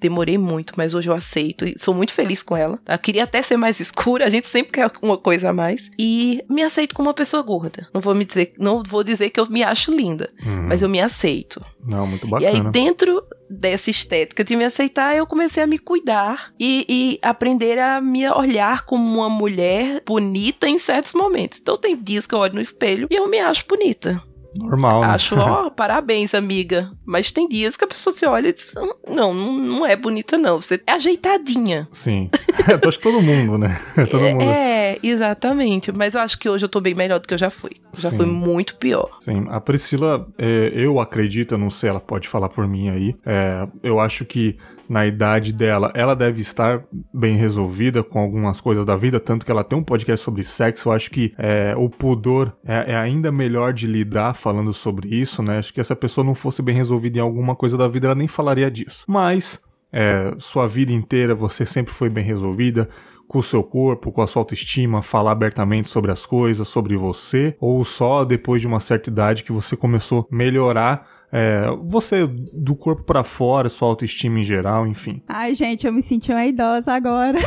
demorei 0.02 0.36
muito, 0.36 0.74
mas 0.76 0.94
hoje 0.94 1.08
eu 1.08 1.14
aceito 1.14 1.64
e 1.64 1.78
sou 1.78 1.94
muito 1.94 2.12
feliz 2.12 2.42
com 2.42 2.56
ela. 2.56 2.78
Eu 2.86 2.98
queria 2.98 3.22
até 3.22 3.40
ser 3.40 3.56
mais 3.56 3.78
escura, 3.80 4.26
a 4.26 4.30
gente 4.30 4.48
sempre 4.48 4.72
quer 4.72 4.90
uma 5.00 5.16
coisa 5.16 5.50
a 5.50 5.52
mais. 5.52 5.90
E 5.98 6.44
me 6.50 6.62
aceito 6.62 6.94
como 6.94 7.08
uma 7.08 7.14
pessoa 7.14 7.42
gorda. 7.42 7.88
Não 7.94 8.00
vou 8.00 8.14
me 8.14 8.24
dizer, 8.24 8.52
não 8.58 8.82
vou 8.86 9.04
dizer 9.04 9.30
que 9.30 9.38
eu 9.38 9.48
me 9.48 9.62
acho 9.62 9.94
linda, 9.94 10.30
uhum. 10.44 10.66
mas 10.68 10.82
eu 10.82 10.88
me 10.88 11.00
aceito. 11.00 11.64
Não, 11.86 12.06
muito 12.06 12.26
bacana. 12.26 12.50
E 12.50 12.54
aí 12.54 12.70
dentro 12.72 13.22
dessa 13.52 13.90
estética 13.90 14.42
de 14.42 14.56
me 14.56 14.64
aceitar, 14.64 15.16
eu 15.16 15.26
comecei 15.26 15.62
a 15.62 15.66
me 15.66 15.78
cuidar 15.78 16.52
e, 16.58 16.86
e, 16.88 17.18
aprender 17.22 17.78
a 17.78 18.00
me 18.00 18.28
olhar 18.30 18.84
como 18.84 19.04
uma 19.04 19.28
mulher 19.28 20.02
bonita 20.06 20.68
em 20.68 20.78
certos 20.78 21.12
momentos. 21.12 21.58
Então 21.60 21.76
tem 21.76 21.96
dias 21.96 22.26
que 22.26 22.34
eu 22.34 22.38
olho 22.38 22.54
no 22.54 22.60
espelho 22.60 23.06
e 23.10 23.14
eu 23.14 23.28
me 23.28 23.38
acho 23.38 23.66
bonita. 23.68 24.22
Normal, 24.56 25.00
né? 25.00 25.06
Acho, 25.08 25.36
ó, 25.38 25.70
parabéns, 25.74 26.34
amiga. 26.34 26.90
Mas 27.04 27.30
tem 27.30 27.48
dias 27.48 27.76
que 27.76 27.84
a 27.84 27.88
pessoa 27.88 28.14
se 28.14 28.26
olha 28.26 28.48
e 28.48 28.52
diz: 28.52 28.74
não, 29.08 29.32
não 29.34 29.86
é 29.86 29.96
bonita, 29.96 30.36
não. 30.36 30.60
Você 30.60 30.80
é 30.86 30.92
ajeitadinha. 30.92 31.88
Sim. 31.92 32.30
eu 32.68 32.88
acho 32.88 32.98
que 32.98 33.02
todo 33.02 33.22
mundo, 33.22 33.58
né? 33.58 33.80
todo 34.10 34.24
é, 34.24 34.32
mundo. 34.32 34.44
É, 34.44 34.98
exatamente. 35.02 35.92
Mas 35.92 36.14
eu 36.14 36.20
acho 36.20 36.38
que 36.38 36.48
hoje 36.48 36.64
eu 36.64 36.68
tô 36.68 36.80
bem 36.80 36.94
melhor 36.94 37.18
do 37.18 37.26
que 37.26 37.34
eu 37.34 37.38
já 37.38 37.50
fui. 37.50 37.72
Já 37.94 38.10
Sim. 38.10 38.16
foi 38.16 38.26
muito 38.26 38.76
pior. 38.76 39.10
Sim, 39.20 39.46
a 39.48 39.60
Priscila, 39.60 40.26
é, 40.38 40.72
eu 40.74 41.00
acredito, 41.00 41.54
eu 41.54 41.58
não 41.58 41.70
sei, 41.70 41.90
ela 41.90 42.00
pode 42.00 42.28
falar 42.28 42.48
por 42.48 42.66
mim 42.66 42.88
aí. 42.88 43.14
É, 43.24 43.66
eu 43.82 44.00
acho 44.00 44.24
que 44.24 44.56
na 44.92 45.06
idade 45.06 45.54
dela, 45.54 45.90
ela 45.94 46.14
deve 46.14 46.42
estar 46.42 46.84
bem 47.14 47.34
resolvida 47.34 48.02
com 48.02 48.18
algumas 48.18 48.60
coisas 48.60 48.84
da 48.84 48.94
vida, 48.94 49.18
tanto 49.18 49.46
que 49.46 49.50
ela 49.50 49.64
tem 49.64 49.78
um 49.78 49.82
podcast 49.82 50.22
sobre 50.22 50.44
sexo. 50.44 50.90
Eu 50.90 50.92
acho 50.92 51.10
que 51.10 51.32
é, 51.38 51.74
o 51.74 51.88
pudor 51.88 52.52
é, 52.62 52.92
é 52.92 52.96
ainda 52.96 53.32
melhor 53.32 53.72
de 53.72 53.86
lidar 53.86 54.34
falando 54.34 54.70
sobre 54.74 55.08
isso, 55.08 55.42
né? 55.42 55.56
Acho 55.56 55.72
que 55.72 55.82
se 55.82 55.94
a 55.94 55.96
pessoa 55.96 56.22
não 56.22 56.34
fosse 56.34 56.60
bem 56.60 56.74
resolvida 56.74 57.16
em 57.16 57.22
alguma 57.22 57.56
coisa 57.56 57.74
da 57.78 57.88
vida, 57.88 58.08
ela 58.08 58.14
nem 58.14 58.28
falaria 58.28 58.70
disso. 58.70 59.06
Mas, 59.08 59.62
é, 59.90 60.34
sua 60.38 60.68
vida 60.68 60.92
inteira 60.92 61.34
você 61.34 61.64
sempre 61.64 61.94
foi 61.94 62.10
bem 62.10 62.22
resolvida 62.22 62.86
com 63.26 63.38
o 63.38 63.42
seu 63.42 63.62
corpo, 63.62 64.12
com 64.12 64.20
a 64.20 64.26
sua 64.26 64.42
autoestima, 64.42 65.00
falar 65.00 65.30
abertamente 65.30 65.88
sobre 65.88 66.12
as 66.12 66.26
coisas, 66.26 66.68
sobre 66.68 66.98
você, 66.98 67.56
ou 67.58 67.82
só 67.82 68.26
depois 68.26 68.60
de 68.60 68.66
uma 68.66 68.78
certa 68.78 69.08
idade 69.08 69.42
que 69.42 69.52
você 69.52 69.74
começou 69.74 70.28
a 70.30 70.36
melhorar 70.36 71.21
é, 71.34 71.62
você 71.82 72.26
do 72.26 72.74
corpo 72.76 73.04
pra 73.04 73.24
fora, 73.24 73.70
sua 73.70 73.88
autoestima 73.88 74.38
em 74.40 74.44
geral, 74.44 74.86
enfim. 74.86 75.22
Ai, 75.26 75.54
gente, 75.54 75.86
eu 75.86 75.92
me 75.92 76.02
senti 76.02 76.30
uma 76.30 76.44
idosa 76.44 76.92
agora. 76.92 77.38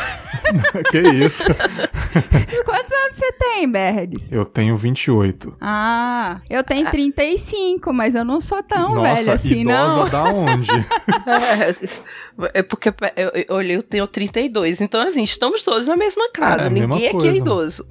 que 0.89 1.01
isso? 1.01 1.43
Quantos 2.65 2.91
anos 2.91 3.15
você 3.15 3.31
tem, 3.33 3.69
Bergs? 3.69 4.33
Eu 4.33 4.43
tenho 4.43 4.75
28. 4.75 5.57
Ah, 5.61 6.41
eu 6.49 6.63
tenho 6.63 6.89
35, 6.89 7.93
mas 7.93 8.15
eu 8.15 8.25
não 8.25 8.41
sou 8.41 8.63
tão 8.63 8.95
Nossa, 8.95 9.15
velha 9.17 9.33
assim, 9.33 9.61
idosa 9.61 9.95
não. 9.97 10.09
da 10.09 10.23
onde? 10.23 10.69
É 12.53 12.61
porque 12.61 12.89
eu, 12.89 13.31
eu 13.47 13.61
eu 13.61 13.81
tenho 13.81 14.05
32. 14.05 14.81
Então, 14.81 14.99
assim, 15.07 15.23
estamos 15.23 15.63
todos 15.63 15.87
na 15.87 15.95
mesma 15.95 16.29
casa. 16.33 16.63
É, 16.63 16.67
a 16.67 16.69
mesma 16.69 16.95
Ninguém 16.95 17.07
aqui 17.07 17.17
coisa. 17.17 17.31
é 17.31 17.37
idoso. 17.37 17.87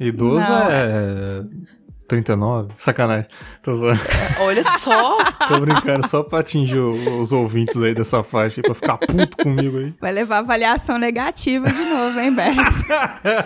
É. 0.00 0.06
Idoso 0.06 0.48
Não. 0.48 0.70
é 0.70 1.44
39? 2.08 2.72
Sacanagem. 2.78 3.26
Tô, 3.62 3.76
zoando. 3.76 4.00
Olha 4.40 4.64
só. 4.64 5.18
Tô 5.46 5.60
brincando 5.60 6.08
só 6.08 6.22
pra 6.22 6.40
atingir 6.40 6.78
os 6.78 7.30
ouvintes 7.30 7.76
aí 7.80 7.94
dessa 7.94 8.22
faixa 8.22 8.60
aí, 8.60 8.62
pra 8.62 8.74
ficar 8.74 8.96
puto 8.96 9.36
comigo 9.36 9.78
aí. 9.78 9.94
Vai 10.00 10.12
levar 10.12 10.38
avaliação 10.38 10.98
negativa 10.98 11.70
de 11.70 11.84
novo, 11.84 12.18
hein, 12.18 12.34
Bergs? 12.34 12.84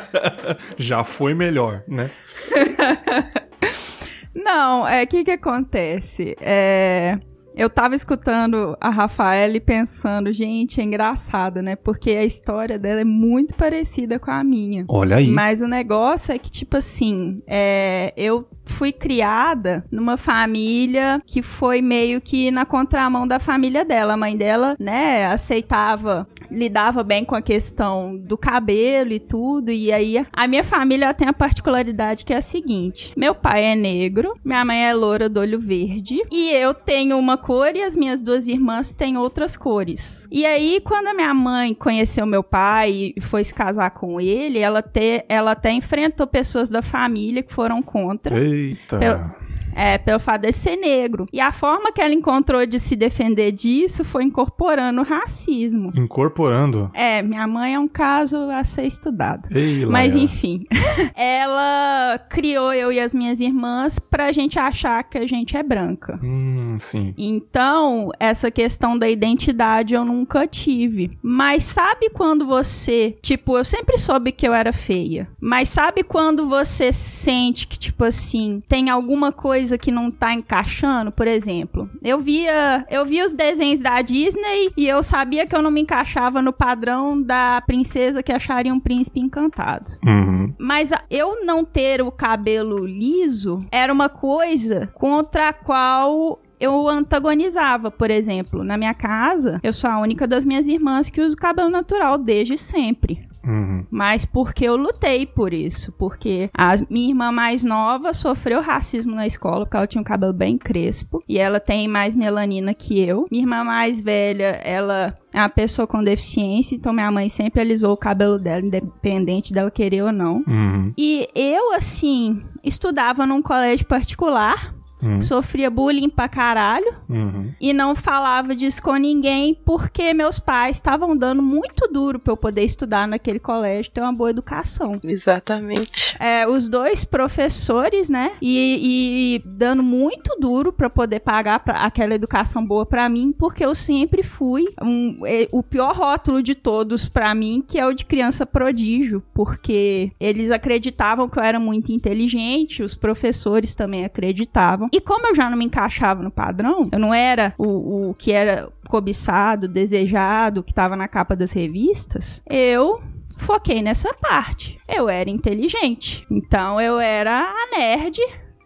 Já 0.78 1.02
foi 1.02 1.34
melhor, 1.34 1.82
né? 1.88 2.08
Não, 4.34 4.86
é 4.88 5.02
o 5.02 5.06
que 5.06 5.24
que 5.24 5.32
acontece? 5.32 6.36
É, 6.40 7.18
eu 7.54 7.68
tava 7.68 7.94
escutando 7.94 8.76
a 8.80 8.88
Rafaela 8.88 9.56
e 9.56 9.60
pensando, 9.60 10.32
gente, 10.32 10.80
é 10.80 10.84
engraçado, 10.84 11.62
né? 11.62 11.76
Porque 11.76 12.10
a 12.10 12.24
história 12.24 12.78
dela 12.78 13.00
é 13.00 13.04
muito 13.04 13.54
parecida 13.54 14.18
com 14.18 14.30
a 14.30 14.42
minha. 14.42 14.84
Olha 14.88 15.16
aí. 15.16 15.28
Mas 15.28 15.60
o 15.60 15.68
negócio 15.68 16.32
é 16.32 16.38
que, 16.38 16.50
tipo 16.50 16.76
assim, 16.76 17.42
é, 17.46 18.12
eu 18.16 18.46
fui 18.64 18.92
criada 18.92 19.84
numa 19.90 20.16
família 20.16 21.20
que 21.26 21.42
foi 21.42 21.82
meio 21.82 22.20
que 22.20 22.50
na 22.50 22.64
contramão 22.64 23.26
da 23.26 23.38
família 23.38 23.84
dela. 23.84 24.14
A 24.14 24.16
mãe 24.16 24.36
dela, 24.36 24.76
né, 24.78 25.26
aceitava, 25.26 26.26
lidava 26.52 27.02
bem 27.02 27.24
com 27.24 27.34
a 27.34 27.42
questão 27.42 28.16
do 28.16 28.36
cabelo 28.36 29.12
e 29.12 29.18
tudo. 29.18 29.70
E 29.70 29.92
aí, 29.92 30.24
a 30.32 30.46
minha 30.46 30.62
família 30.64 31.12
tem 31.14 31.28
a 31.28 31.32
particularidade 31.32 32.24
que 32.24 32.32
é 32.32 32.36
a 32.36 32.42
seguinte: 32.42 33.12
meu 33.16 33.34
pai 33.34 33.64
é 33.64 33.74
negro, 33.74 34.34
minha 34.44 34.64
mãe 34.64 34.86
é 34.88 34.94
loura 34.94 35.28
do 35.28 35.40
olho 35.40 35.58
verde, 35.58 36.20
e 36.30 36.50
eu 36.52 36.74
tenho 36.74 37.18
uma 37.18 37.36
cor 37.36 37.74
e 37.74 37.82
as 37.82 37.96
minhas 37.96 38.20
duas 38.22 38.46
irmãs 38.46 38.94
têm 38.94 39.16
outras 39.16 39.56
cores. 39.56 40.26
E 40.30 40.44
aí, 40.46 40.80
quando 40.84 41.08
a 41.08 41.14
minha 41.14 41.32
mãe 41.34 41.74
conheceu 41.74 42.26
meu 42.26 42.42
pai 42.42 43.12
e 43.16 43.20
foi 43.20 43.44
se 43.44 43.54
casar 43.54 43.90
com 43.90 44.20
ele, 44.20 44.58
ela, 44.58 44.82
te, 44.82 45.24
ela 45.28 45.52
até 45.52 45.70
enfrentou 45.72 46.26
pessoas 46.26 46.70
da 46.70 46.82
família 46.82 47.42
que 47.42 47.52
foram 47.52 47.82
contra. 47.82 48.38
Eita. 48.38 48.98
Pelo- 48.98 49.41
É, 49.74 49.98
pelo 49.98 50.20
fato 50.20 50.42
de 50.42 50.52
ser 50.52 50.76
negro. 50.76 51.26
E 51.32 51.40
a 51.40 51.52
forma 51.52 51.92
que 51.92 52.00
ela 52.00 52.14
encontrou 52.14 52.64
de 52.66 52.78
se 52.78 52.96
defender 52.96 53.52
disso 53.52 54.04
foi 54.04 54.24
incorporando 54.24 55.00
o 55.00 55.04
racismo. 55.04 55.92
Incorporando. 55.94 56.90
É, 56.94 57.22
minha 57.22 57.46
mãe 57.46 57.74
é 57.74 57.78
um 57.78 57.88
caso 57.88 58.36
a 58.50 58.64
ser 58.64 58.84
estudado. 58.86 59.48
Ei, 59.56 59.84
Mas 59.86 60.14
enfim, 60.14 60.66
ela 61.14 62.18
criou 62.28 62.72
eu 62.72 62.92
e 62.92 63.00
as 63.00 63.14
minhas 63.14 63.40
irmãs 63.40 63.98
pra 63.98 64.32
gente 64.32 64.58
achar 64.58 65.02
que 65.04 65.18
a 65.18 65.26
gente 65.26 65.56
é 65.56 65.62
branca. 65.62 66.18
Hum, 66.22 66.76
sim. 66.80 67.14
Então, 67.16 68.10
essa 68.18 68.50
questão 68.50 68.98
da 68.98 69.08
identidade 69.08 69.94
eu 69.94 70.04
nunca 70.04 70.46
tive. 70.46 71.16
Mas 71.22 71.64
sabe 71.64 72.10
quando 72.10 72.46
você, 72.46 73.16
tipo, 73.22 73.56
eu 73.56 73.64
sempre 73.64 73.98
soube 73.98 74.32
que 74.32 74.46
eu 74.46 74.52
era 74.52 74.72
feia. 74.72 75.28
Mas 75.40 75.68
sabe 75.68 76.02
quando 76.02 76.48
você 76.48 76.92
sente 76.92 77.66
que, 77.66 77.78
tipo 77.78 78.04
assim, 78.04 78.62
tem 78.68 78.90
alguma 78.90 79.32
coisa 79.32 79.61
que 79.78 79.90
não 79.90 80.10
tá 80.10 80.34
encaixando? 80.34 81.12
Por 81.12 81.26
exemplo, 81.26 81.88
eu 82.02 82.18
via, 82.20 82.86
eu 82.90 83.04
via 83.06 83.24
os 83.24 83.34
desenhos 83.34 83.80
da 83.80 84.00
Disney 84.02 84.72
e 84.76 84.86
eu 84.86 85.02
sabia 85.02 85.46
que 85.46 85.54
eu 85.54 85.62
não 85.62 85.70
me 85.70 85.82
encaixava 85.82 86.42
no 86.42 86.52
padrão 86.52 87.20
da 87.20 87.62
princesa 87.66 88.22
que 88.22 88.32
acharia 88.32 88.72
um 88.72 88.80
príncipe 88.80 89.20
encantado. 89.20 89.92
Uhum. 90.04 90.54
Mas 90.58 90.90
eu 91.10 91.44
não 91.44 91.64
ter 91.64 92.02
o 92.02 92.10
cabelo 92.10 92.84
liso 92.86 93.64
era 93.70 93.92
uma 93.92 94.08
coisa 94.08 94.90
contra 94.94 95.48
a 95.48 95.52
qual 95.52 96.40
eu 96.62 96.88
antagonizava, 96.88 97.90
por 97.90 98.08
exemplo. 98.10 98.62
Na 98.62 98.76
minha 98.76 98.94
casa, 98.94 99.58
eu 99.64 99.72
sou 99.72 99.90
a 99.90 99.98
única 99.98 100.28
das 100.28 100.44
minhas 100.44 100.68
irmãs 100.68 101.10
que 101.10 101.20
usa 101.20 101.34
o 101.34 101.38
cabelo 101.38 101.68
natural 101.68 102.16
desde 102.16 102.56
sempre. 102.56 103.28
Uhum. 103.44 103.84
Mas 103.90 104.24
porque 104.24 104.64
eu 104.64 104.76
lutei 104.76 105.26
por 105.26 105.52
isso. 105.52 105.92
Porque 105.92 106.50
a 106.56 106.74
minha 106.88 107.08
irmã 107.10 107.32
mais 107.32 107.64
nova 107.64 108.14
sofreu 108.14 108.60
racismo 108.60 109.14
na 109.14 109.26
escola, 109.26 109.64
porque 109.64 109.76
ela 109.76 109.86
tinha 109.86 110.00
um 110.00 110.04
cabelo 110.04 110.32
bem 110.32 110.56
crespo. 110.56 111.22
E 111.28 111.38
ela 111.38 111.60
tem 111.60 111.88
mais 111.88 112.14
melanina 112.14 112.74
que 112.74 113.00
eu. 113.00 113.26
Minha 113.30 113.42
irmã 113.42 113.64
mais 113.64 114.00
velha, 114.00 114.60
ela 114.64 115.16
é 115.32 115.38
uma 115.38 115.48
pessoa 115.48 115.86
com 115.86 116.02
deficiência, 116.02 116.74
então 116.76 116.92
minha 116.92 117.10
mãe 117.10 117.28
sempre 117.28 117.60
alisou 117.60 117.92
o 117.92 117.96
cabelo 117.96 118.38
dela, 118.38 118.60
independente 118.60 119.52
dela 119.52 119.70
querer 119.70 120.02
ou 120.02 120.12
não. 120.12 120.44
Uhum. 120.46 120.92
E 120.96 121.26
eu, 121.34 121.74
assim, 121.74 122.42
estudava 122.62 123.26
num 123.26 123.40
colégio 123.40 123.86
particular, 123.86 124.74
Uhum. 125.02 125.20
sofria 125.20 125.68
bullying 125.68 126.08
pra 126.08 126.28
caralho 126.28 126.94
Uhum. 127.08 127.50
e 127.60 127.72
não 127.72 127.94
falava 127.94 128.54
disso 128.54 128.82
com 128.82 128.94
ninguém 128.94 129.54
porque 129.64 130.14
meus 130.14 130.38
pais 130.38 130.76
estavam 130.76 131.16
dando 131.16 131.42
muito 131.42 131.88
duro 131.88 132.18
pra 132.18 132.32
eu 132.32 132.36
poder 132.36 132.62
estudar 132.64 133.08
naquele 133.08 133.38
colégio, 133.38 133.90
ter 133.90 134.00
uma 134.00 134.12
boa 134.12 134.30
educação. 134.30 135.00
Exatamente. 135.02 136.16
É, 136.20 136.46
os 136.46 136.68
dois 136.68 137.04
professores, 137.04 138.08
né? 138.08 138.32
E, 138.40 139.36
e 139.36 139.42
dando 139.44 139.82
muito 139.82 140.36
duro 140.38 140.72
pra 140.72 140.88
poder 140.88 141.20
pagar 141.20 141.60
pra- 141.60 141.84
aquela 141.84 142.14
educação 142.14 142.64
boa 142.64 142.86
pra 142.86 143.08
mim, 143.08 143.32
porque 143.36 143.64
eu 143.64 143.74
sempre 143.74 144.22
fui 144.22 144.64
um- 144.82 145.26
e- 145.26 145.48
o 145.50 145.62
pior 145.62 145.94
rótulo 145.96 146.42
de 146.42 146.54
todos 146.54 147.08
pra 147.08 147.34
mim, 147.34 147.64
que 147.66 147.78
é 147.78 147.86
o 147.86 147.92
de 147.92 148.04
criança 148.04 148.46
prodígio, 148.46 149.22
porque 149.34 150.12
eles 150.20 150.50
acreditavam 150.50 151.28
que 151.28 151.38
eu 151.38 151.42
era 151.42 151.58
muito 151.58 151.90
inteligente, 151.90 152.82
os 152.82 152.94
professores 152.94 153.74
também 153.74 154.04
acreditavam. 154.04 154.88
E 154.92 155.00
como 155.00 155.26
eu 155.26 155.34
já 155.34 155.48
não 155.48 155.56
me 155.56 155.64
encaixava 155.64 156.22
no 156.22 156.30
padrão, 156.30 156.88
eu 156.92 156.98
não 156.98 157.14
era 157.14 157.54
o, 157.56 158.10
o 158.10 158.14
que 158.14 158.30
era 158.30 158.68
cobiçado, 158.88 159.66
desejado, 159.66 160.62
que 160.62 160.74
tava 160.74 160.94
na 160.94 161.08
capa 161.08 161.34
das 161.34 161.50
revistas, 161.50 162.42
eu 162.46 163.00
foquei 163.38 163.82
nessa 163.82 164.12
parte. 164.12 164.78
Eu 164.86 165.08
era 165.08 165.30
inteligente. 165.30 166.26
Então 166.30 166.78
eu 166.78 167.00
era 167.00 167.40
a 167.40 167.76
nerd 167.76 168.20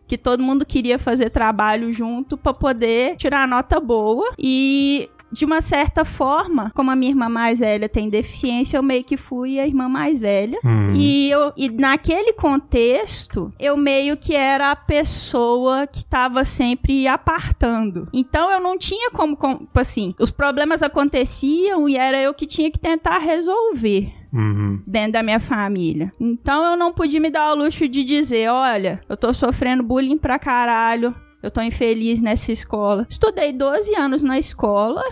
que 0.06 0.16
todo 0.16 0.42
mundo 0.42 0.64
queria 0.64 0.98
fazer 0.98 1.30
trabalho 1.30 1.92
junto 1.92 2.36
pra 2.36 2.54
poder 2.54 3.16
tirar 3.16 3.46
nota 3.48 3.80
boa 3.80 4.32
e 4.38 5.10
de 5.32 5.44
uma 5.44 5.60
certa 5.60 6.04
forma, 6.04 6.70
como 6.74 6.90
a 6.90 6.96
minha 6.96 7.10
irmã 7.10 7.28
mais 7.28 7.58
velha 7.58 7.88
tem 7.88 8.08
deficiência, 8.08 8.76
eu 8.76 8.82
meio 8.82 9.04
que 9.04 9.16
fui 9.16 9.58
a 9.58 9.66
irmã 9.66 9.88
mais 9.88 10.18
velha. 10.18 10.58
Uhum. 10.64 10.92
E, 10.94 11.30
eu, 11.30 11.52
e 11.56 11.68
naquele 11.68 12.32
contexto, 12.32 13.52
eu 13.58 13.76
meio 13.76 14.16
que 14.16 14.34
era 14.34 14.70
a 14.70 14.76
pessoa 14.76 15.86
que 15.86 16.04
tava 16.04 16.44
sempre 16.44 17.06
apartando. 17.06 18.08
Então 18.12 18.50
eu 18.50 18.60
não 18.60 18.78
tinha 18.78 19.10
como, 19.10 19.36
como 19.36 19.58
tipo 19.58 19.80
assim, 19.80 20.14
os 20.18 20.30
problemas 20.30 20.82
aconteciam 20.82 21.88
e 21.88 21.96
era 21.96 22.20
eu 22.20 22.32
que 22.34 22.46
tinha 22.46 22.70
que 22.70 22.78
tentar 22.78 23.18
resolver 23.18 24.12
Uhum. 24.32 24.82
dentro 24.86 25.12
da 25.12 25.22
minha 25.22 25.40
família. 25.40 26.12
Então 26.20 26.62
eu 26.72 26.76
não 26.76 26.92
podia 26.92 27.18
me 27.18 27.30
dar 27.30 27.52
o 27.52 27.54
luxo 27.54 27.88
de 27.88 28.04
dizer, 28.04 28.50
olha, 28.50 29.00
eu 29.08 29.16
tô 29.16 29.32
sofrendo 29.32 29.82
bullying 29.82 30.18
pra 30.18 30.38
caralho, 30.38 31.14
eu 31.46 31.50
tô 31.50 31.62
infeliz 31.62 32.20
nessa 32.20 32.50
escola. 32.50 33.06
Estudei 33.08 33.52
12 33.52 33.94
anos 33.94 34.22
na 34.22 34.36
escola, 34.36 35.02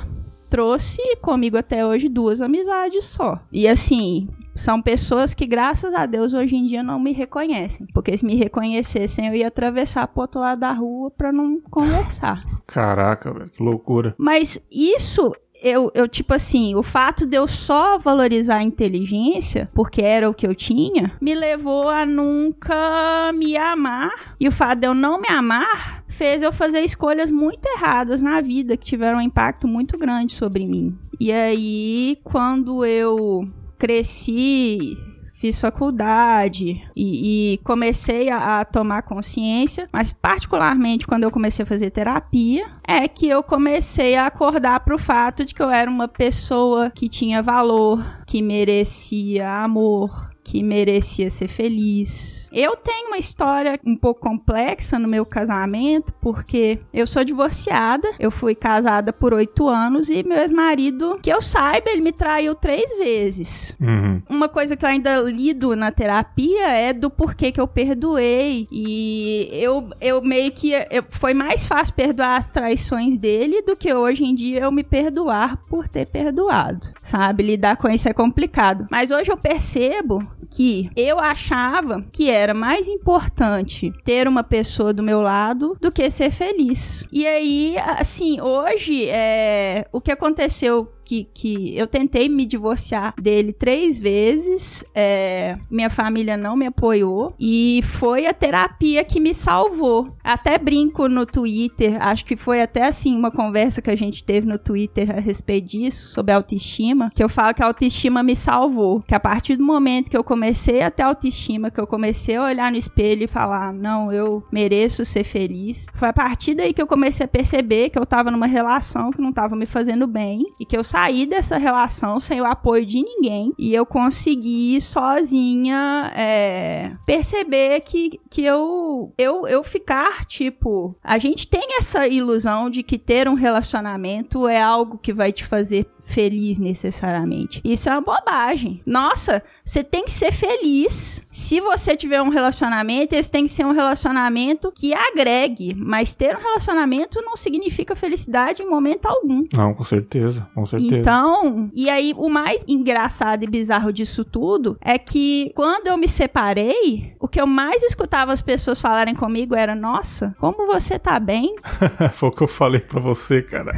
trouxe 0.51 1.01
comigo 1.23 1.57
até 1.57 1.87
hoje 1.87 2.09
duas 2.09 2.41
amizades 2.41 3.05
só. 3.05 3.41
E 3.53 3.69
assim, 3.69 4.29
são 4.55 4.83
pessoas 4.83 5.33
que, 5.33 5.47
graças 5.47 5.95
a 5.95 6.07
Deus, 6.07 6.33
hoje 6.33 6.57
em 6.57 6.67
dia 6.67 6.83
não 6.83 6.99
me 6.99 7.13
reconhecem. 7.13 7.87
Porque 7.95 8.19
se 8.19 8.25
me 8.25 8.35
reconhecessem, 8.35 9.29
eu 9.29 9.35
ia 9.35 9.47
atravessar 9.47 10.09
pro 10.09 10.23
outro 10.23 10.41
lado 10.41 10.59
da 10.59 10.73
rua 10.73 11.09
pra 11.11 11.33
não 11.33 11.61
conversar. 11.71 12.43
Caraca, 12.67 13.33
velho, 13.33 13.51
que 13.51 13.63
loucura. 13.63 14.15
Mas 14.19 14.61
isso 14.73 15.33
eu, 15.65 15.91
eu, 15.95 16.07
tipo 16.07 16.35
assim, 16.35 16.75
o 16.75 16.83
fato 16.83 17.25
de 17.25 17.39
eu 17.39 17.49
só 17.49 17.99
valorizar 17.99 18.57
a 18.57 18.63
inteligência, 18.63 19.71
porque 19.75 20.03
era 20.03 20.29
o 20.29 20.35
que 20.35 20.47
eu 20.47 20.55
tinha, 20.55 21.13
me 21.19 21.35
levou 21.35 21.89
a 21.89 22.05
nunca 22.05 23.33
me 23.33 23.57
amar. 23.57 24.37
E 24.39 24.47
o 24.47 24.53
fato 24.53 24.81
de 24.81 24.87
eu 24.87 24.95
não 24.95 25.19
me 25.19 25.29
amar 25.29 26.05
fez 26.07 26.43
eu 26.43 26.53
fazer 26.53 26.81
escolhas 26.81 27.31
muito 27.31 27.67
erradas 27.67 28.21
na 28.21 28.43
vida, 28.43 28.77
que 28.77 28.85
tiveram 28.85 29.19
um 29.19 29.23
impacto 29.23 29.67
muito 29.67 29.97
grande 29.97 30.35
sobre 30.35 30.67
mim. 30.67 30.97
E 31.19 31.33
aí, 31.33 32.19
quando 32.23 32.85
eu 32.85 33.49
cresci 33.79 34.99
fiz 35.45 35.59
faculdade 35.59 36.83
e, 36.97 37.53
e 37.53 37.59
comecei 37.59 38.31
a, 38.31 38.61
a, 38.61 38.65
tomar 38.65 39.03
consciência, 39.03 39.87
mas 39.93 40.11
particularmente 40.11 41.07
quando 41.07 41.25
eu 41.25 41.31
comecei 41.31 41.63
a 41.63 41.67
fazer 41.67 41.91
terapia, 41.91 42.65
é 42.89 43.07
que 43.07 43.29
eu 43.29 43.43
comecei 43.43 44.17
a 44.17 44.25
acordar 44.25 44.81
para 44.81 44.95
o 44.95 44.99
fato 44.99 45.45
de 45.45 45.55
que 45.55 45.63
eu 45.63 45.69
era 45.69 45.91
uma 45.91 46.09
pessoa 46.09 46.91
que 46.91 47.11
tinha 47.11 47.43
valor, 47.43 48.03
que 48.27 48.41
merecia 48.41 49.47
amor, 49.51 50.31
que 50.45 50.63
merecia 50.63 51.31
ser 51.31 51.49
feliz. 51.49 52.51
Eu 52.53 52.77
tenho 52.77 53.09
uma 53.09 53.19
história 53.19 53.81
um 53.85 53.97
pouco 53.97 54.21
complexa 54.21 54.99
no 54.99 55.09
meu 55.09 55.25
casamento, 55.25 56.13
porque 56.21 56.79
eu 56.93 57.07
sou 57.07 57.25
divorciada, 57.25 58.09
eu 58.21 58.31
fui 58.31 58.55
casada 58.55 59.13
por 59.13 59.33
oito 59.33 59.69
anos 59.69 60.11
e 60.11 60.23
meu 60.23 60.39
ex-marido, 60.39 61.19
que 61.23 61.33
eu 61.33 61.41
saiba, 61.41 61.91
ele 61.91 62.03
me 62.03 62.13
traiu 62.13 62.55
três 62.55 62.91
vezes. 62.99 63.75
Uhum. 63.81 64.23
Uma 64.29 64.49
coisa 64.49 64.77
que 64.77 64.85
eu 64.85 64.89
ainda 64.89 65.21
lido 65.23 65.75
na 65.75 65.91
terapia 65.91 66.69
é 66.69 66.93
do 66.93 67.11
porquê 67.11 67.51
que 67.51 67.61
eu 67.61 67.67
perdoei. 67.67 68.69
E 68.71 69.49
eu, 69.53 69.89
eu 70.01 70.21
meio 70.23 70.53
que. 70.53 70.73
Eu, 70.91 71.05
foi 71.09 71.33
mais 71.33 71.65
fácil 71.65 71.95
perdoar 71.95 72.37
as 72.37 72.51
traições 72.51 73.19
dele 73.19 73.63
do 73.63 73.77
que 73.77 73.93
hoje 73.95 74.25
em 74.25 74.35
dia 74.35 74.61
eu 74.61 74.73
me 74.73 74.85
perdoar 74.85 75.57
por 75.69 75.89
ter 75.89 76.07
perdoado. 76.07 76.93
Sabe? 77.03 77.43
Lidar 77.43 77.77
com 77.77 77.89
isso 77.89 78.09
é 78.09 78.13
complicado. 78.13 78.87
Mas 78.91 79.11
hoje 79.11 79.31
eu 79.31 79.37
percebo 79.37 80.27
que 80.51 80.91
eu 80.97 81.19
achava 81.19 82.05
que 82.13 82.31
era 82.31 82.55
mais 82.55 82.89
importante 82.89 83.93
ter 84.05 84.29
uma 84.29 84.43
pessoa 84.43 84.93
do 84.93 85.03
meu 85.03 85.21
lado 85.21 85.77
do 85.81 85.91
que 85.91 86.09
ser 86.11 86.31
feliz. 86.31 87.07
E 87.13 87.27
aí, 87.27 87.77
assim, 87.79 88.41
hoje, 88.41 89.09
é, 89.09 89.87
o 89.93 90.01
que 90.01 90.13
aconteceu 90.13 90.91
que, 91.05 91.29
que 91.35 91.77
eu 91.77 91.87
tentei 91.87 92.29
me 92.29 92.47
divorciar 92.47 93.15
dele 93.21 93.53
três 93.53 93.99
vezes, 93.99 94.85
é, 94.95 95.59
minha 95.71 95.91
família 95.91 96.37
não 96.37 96.57
me 96.57 96.67
apoiou 96.67 97.35
e 97.39 97.81
foi 97.85 98.27
a 98.27 98.35
terapia 98.35 99.05
que 99.05 99.21
me 99.21 99.35
salvou. 99.35 100.15
Até 100.23 100.59
brinco 100.59 101.09
no 101.09 101.27
Twitter, 101.27 102.01
acho 102.01 102.25
que 102.25 102.37
foi 102.37 102.63
até 102.63 102.87
assim 102.87 103.17
uma 103.17 103.31
conversa 103.31 103.83
que 103.83 103.91
a 103.91 103.97
gente 103.97 104.25
teve 104.25 104.47
no 104.47 104.59
Twitter 104.59 105.11
a 105.11 105.21
respeito 105.21 105.69
disso, 105.69 106.09
sobre 106.09 106.33
autoestima, 106.33 107.11
que 107.15 107.23
eu 107.23 107.29
falo 107.29 107.55
que 107.55 107.63
a 107.63 107.67
autoestima 107.67 108.23
me 108.23 108.37
salvou. 108.37 109.03
Que 109.03 109.15
a 109.15 109.21
partir 109.21 109.57
do 109.57 109.65
momento 109.65 110.11
que 110.11 110.17
eu 110.17 110.25
comecei 110.25 110.83
a 110.83 110.91
ter 110.91 111.03
autoestima, 111.03 111.71
que 111.71 111.81
eu 111.81 111.87
comecei 111.87 112.37
a 112.37 112.45
olhar 112.45 112.71
no 112.71 112.79
espelho 112.79 113.25
e 113.25 113.29
falar, 113.29 113.73
não, 113.73 114.13
eu 114.13 114.43
mereço 114.53 115.05
ser 115.05 115.25
feliz, 115.25 115.87
foi 115.95 116.09
a 116.09 116.13
partir 116.13 116.55
daí 116.55 116.73
que 116.73 116.81
eu 116.81 116.87
comecei 116.87 117.25
a 117.25 117.29
perceber 117.29 117.91
que 117.91 117.99
eu 117.99 118.07
tava 118.07 118.31
numa 118.31 118.47
relação 118.47 119.11
que 119.11 119.21
não 119.21 119.33
tava 119.33 119.57
me 119.57 119.67
fazendo 119.67 120.07
bem 120.07 120.45
e 120.61 120.65
que 120.65 120.77
eu 120.77 120.85
saí 120.95 121.27
dessa 121.27 121.59
relação 121.59 122.21
sem 122.21 122.41
o 122.41 122.45
apoio 122.45 122.87
de 122.87 123.03
ninguém. 123.03 123.53
E 123.59 123.75
eu 123.75 123.85
consegui 123.85 124.81
sozinha 124.81 126.13
é, 126.15 126.93
perceber 127.05 127.81
que, 127.81 128.21
que 128.31 128.45
eu, 128.45 129.13
eu, 129.19 129.45
eu 129.49 129.65
ficar, 129.65 130.25
tipo, 130.25 130.97
a 131.03 131.19
gente 131.19 131.49
tem 131.49 131.77
essa 131.77 132.07
ilusão 132.07 132.71
de 132.71 132.85
que 132.85 132.97
ter 132.97 133.29
um 133.29 133.35
relacionamento 133.35 134.47
é 134.47 134.63
algo 134.63 134.97
que 134.97 135.13
vai 135.13 135.33
te 135.33 135.45
fazer 135.45 135.85
feliz 136.05 136.59
necessariamente. 136.59 137.61
Isso 137.65 137.89
é 137.89 137.93
uma 137.93 138.01
bobagem. 138.01 138.81
Nossa, 138.87 139.43
você 139.65 139.83
tem 139.83 140.05
que 140.05 140.13
ser 140.13 140.33
feliz. 140.33 141.25
Se 141.31 141.61
você 141.61 141.97
tiver 141.97 142.21
um 142.23 142.29
relacionamento, 142.29 143.15
esse 143.15 143.31
tem 143.31 143.45
que 143.45 143.51
ser 143.51 143.65
um 143.65 143.73
relacionamento 143.73 144.71
que 144.71 144.93
agregue. 144.93 145.75
Mas 145.75 146.15
ter 146.15 146.37
um 146.37 146.41
relacionamento 146.41 147.21
não 147.23 147.37
significa 147.37 147.97
felicidade 147.97 148.63
em 148.63 148.69
momento 148.69 149.07
algum. 149.07 149.45
Não, 149.53 149.75
com 149.75 149.85
certeza, 149.85 150.47
com 150.55 150.67
certeza. 150.67 150.97
Então, 150.97 151.71
e 151.75 151.89
aí 151.89 152.13
o 152.17 152.29
mais 152.29 152.65
engraçado 152.69 153.43
e 153.43 153.47
bizarro 153.47 153.93
disso 153.93 154.25
tudo 154.25 154.77
é 154.81 154.99
que 154.99 155.53
quando 155.55 155.87
eu 155.87 155.97
me 155.97 156.07
separei, 156.07 157.15
o 157.19 157.27
que 157.27 157.41
eu 157.41 157.47
mais 157.47 157.83
escutava 157.83 158.33
as 158.33 158.43
pessoas 158.43 158.81
falarem 158.81 159.15
comigo 159.15 159.55
era: 159.55 159.75
Nossa, 159.75 160.35
como 160.39 160.67
você 160.67 160.99
tá 160.99 161.19
bem? 161.19 161.57
Foi 162.13 162.29
o 162.29 162.33
que 162.33 162.43
eu 162.43 162.49
falei 162.49 162.81
pra 162.81 163.01
você, 163.01 163.43
cara. 163.43 163.75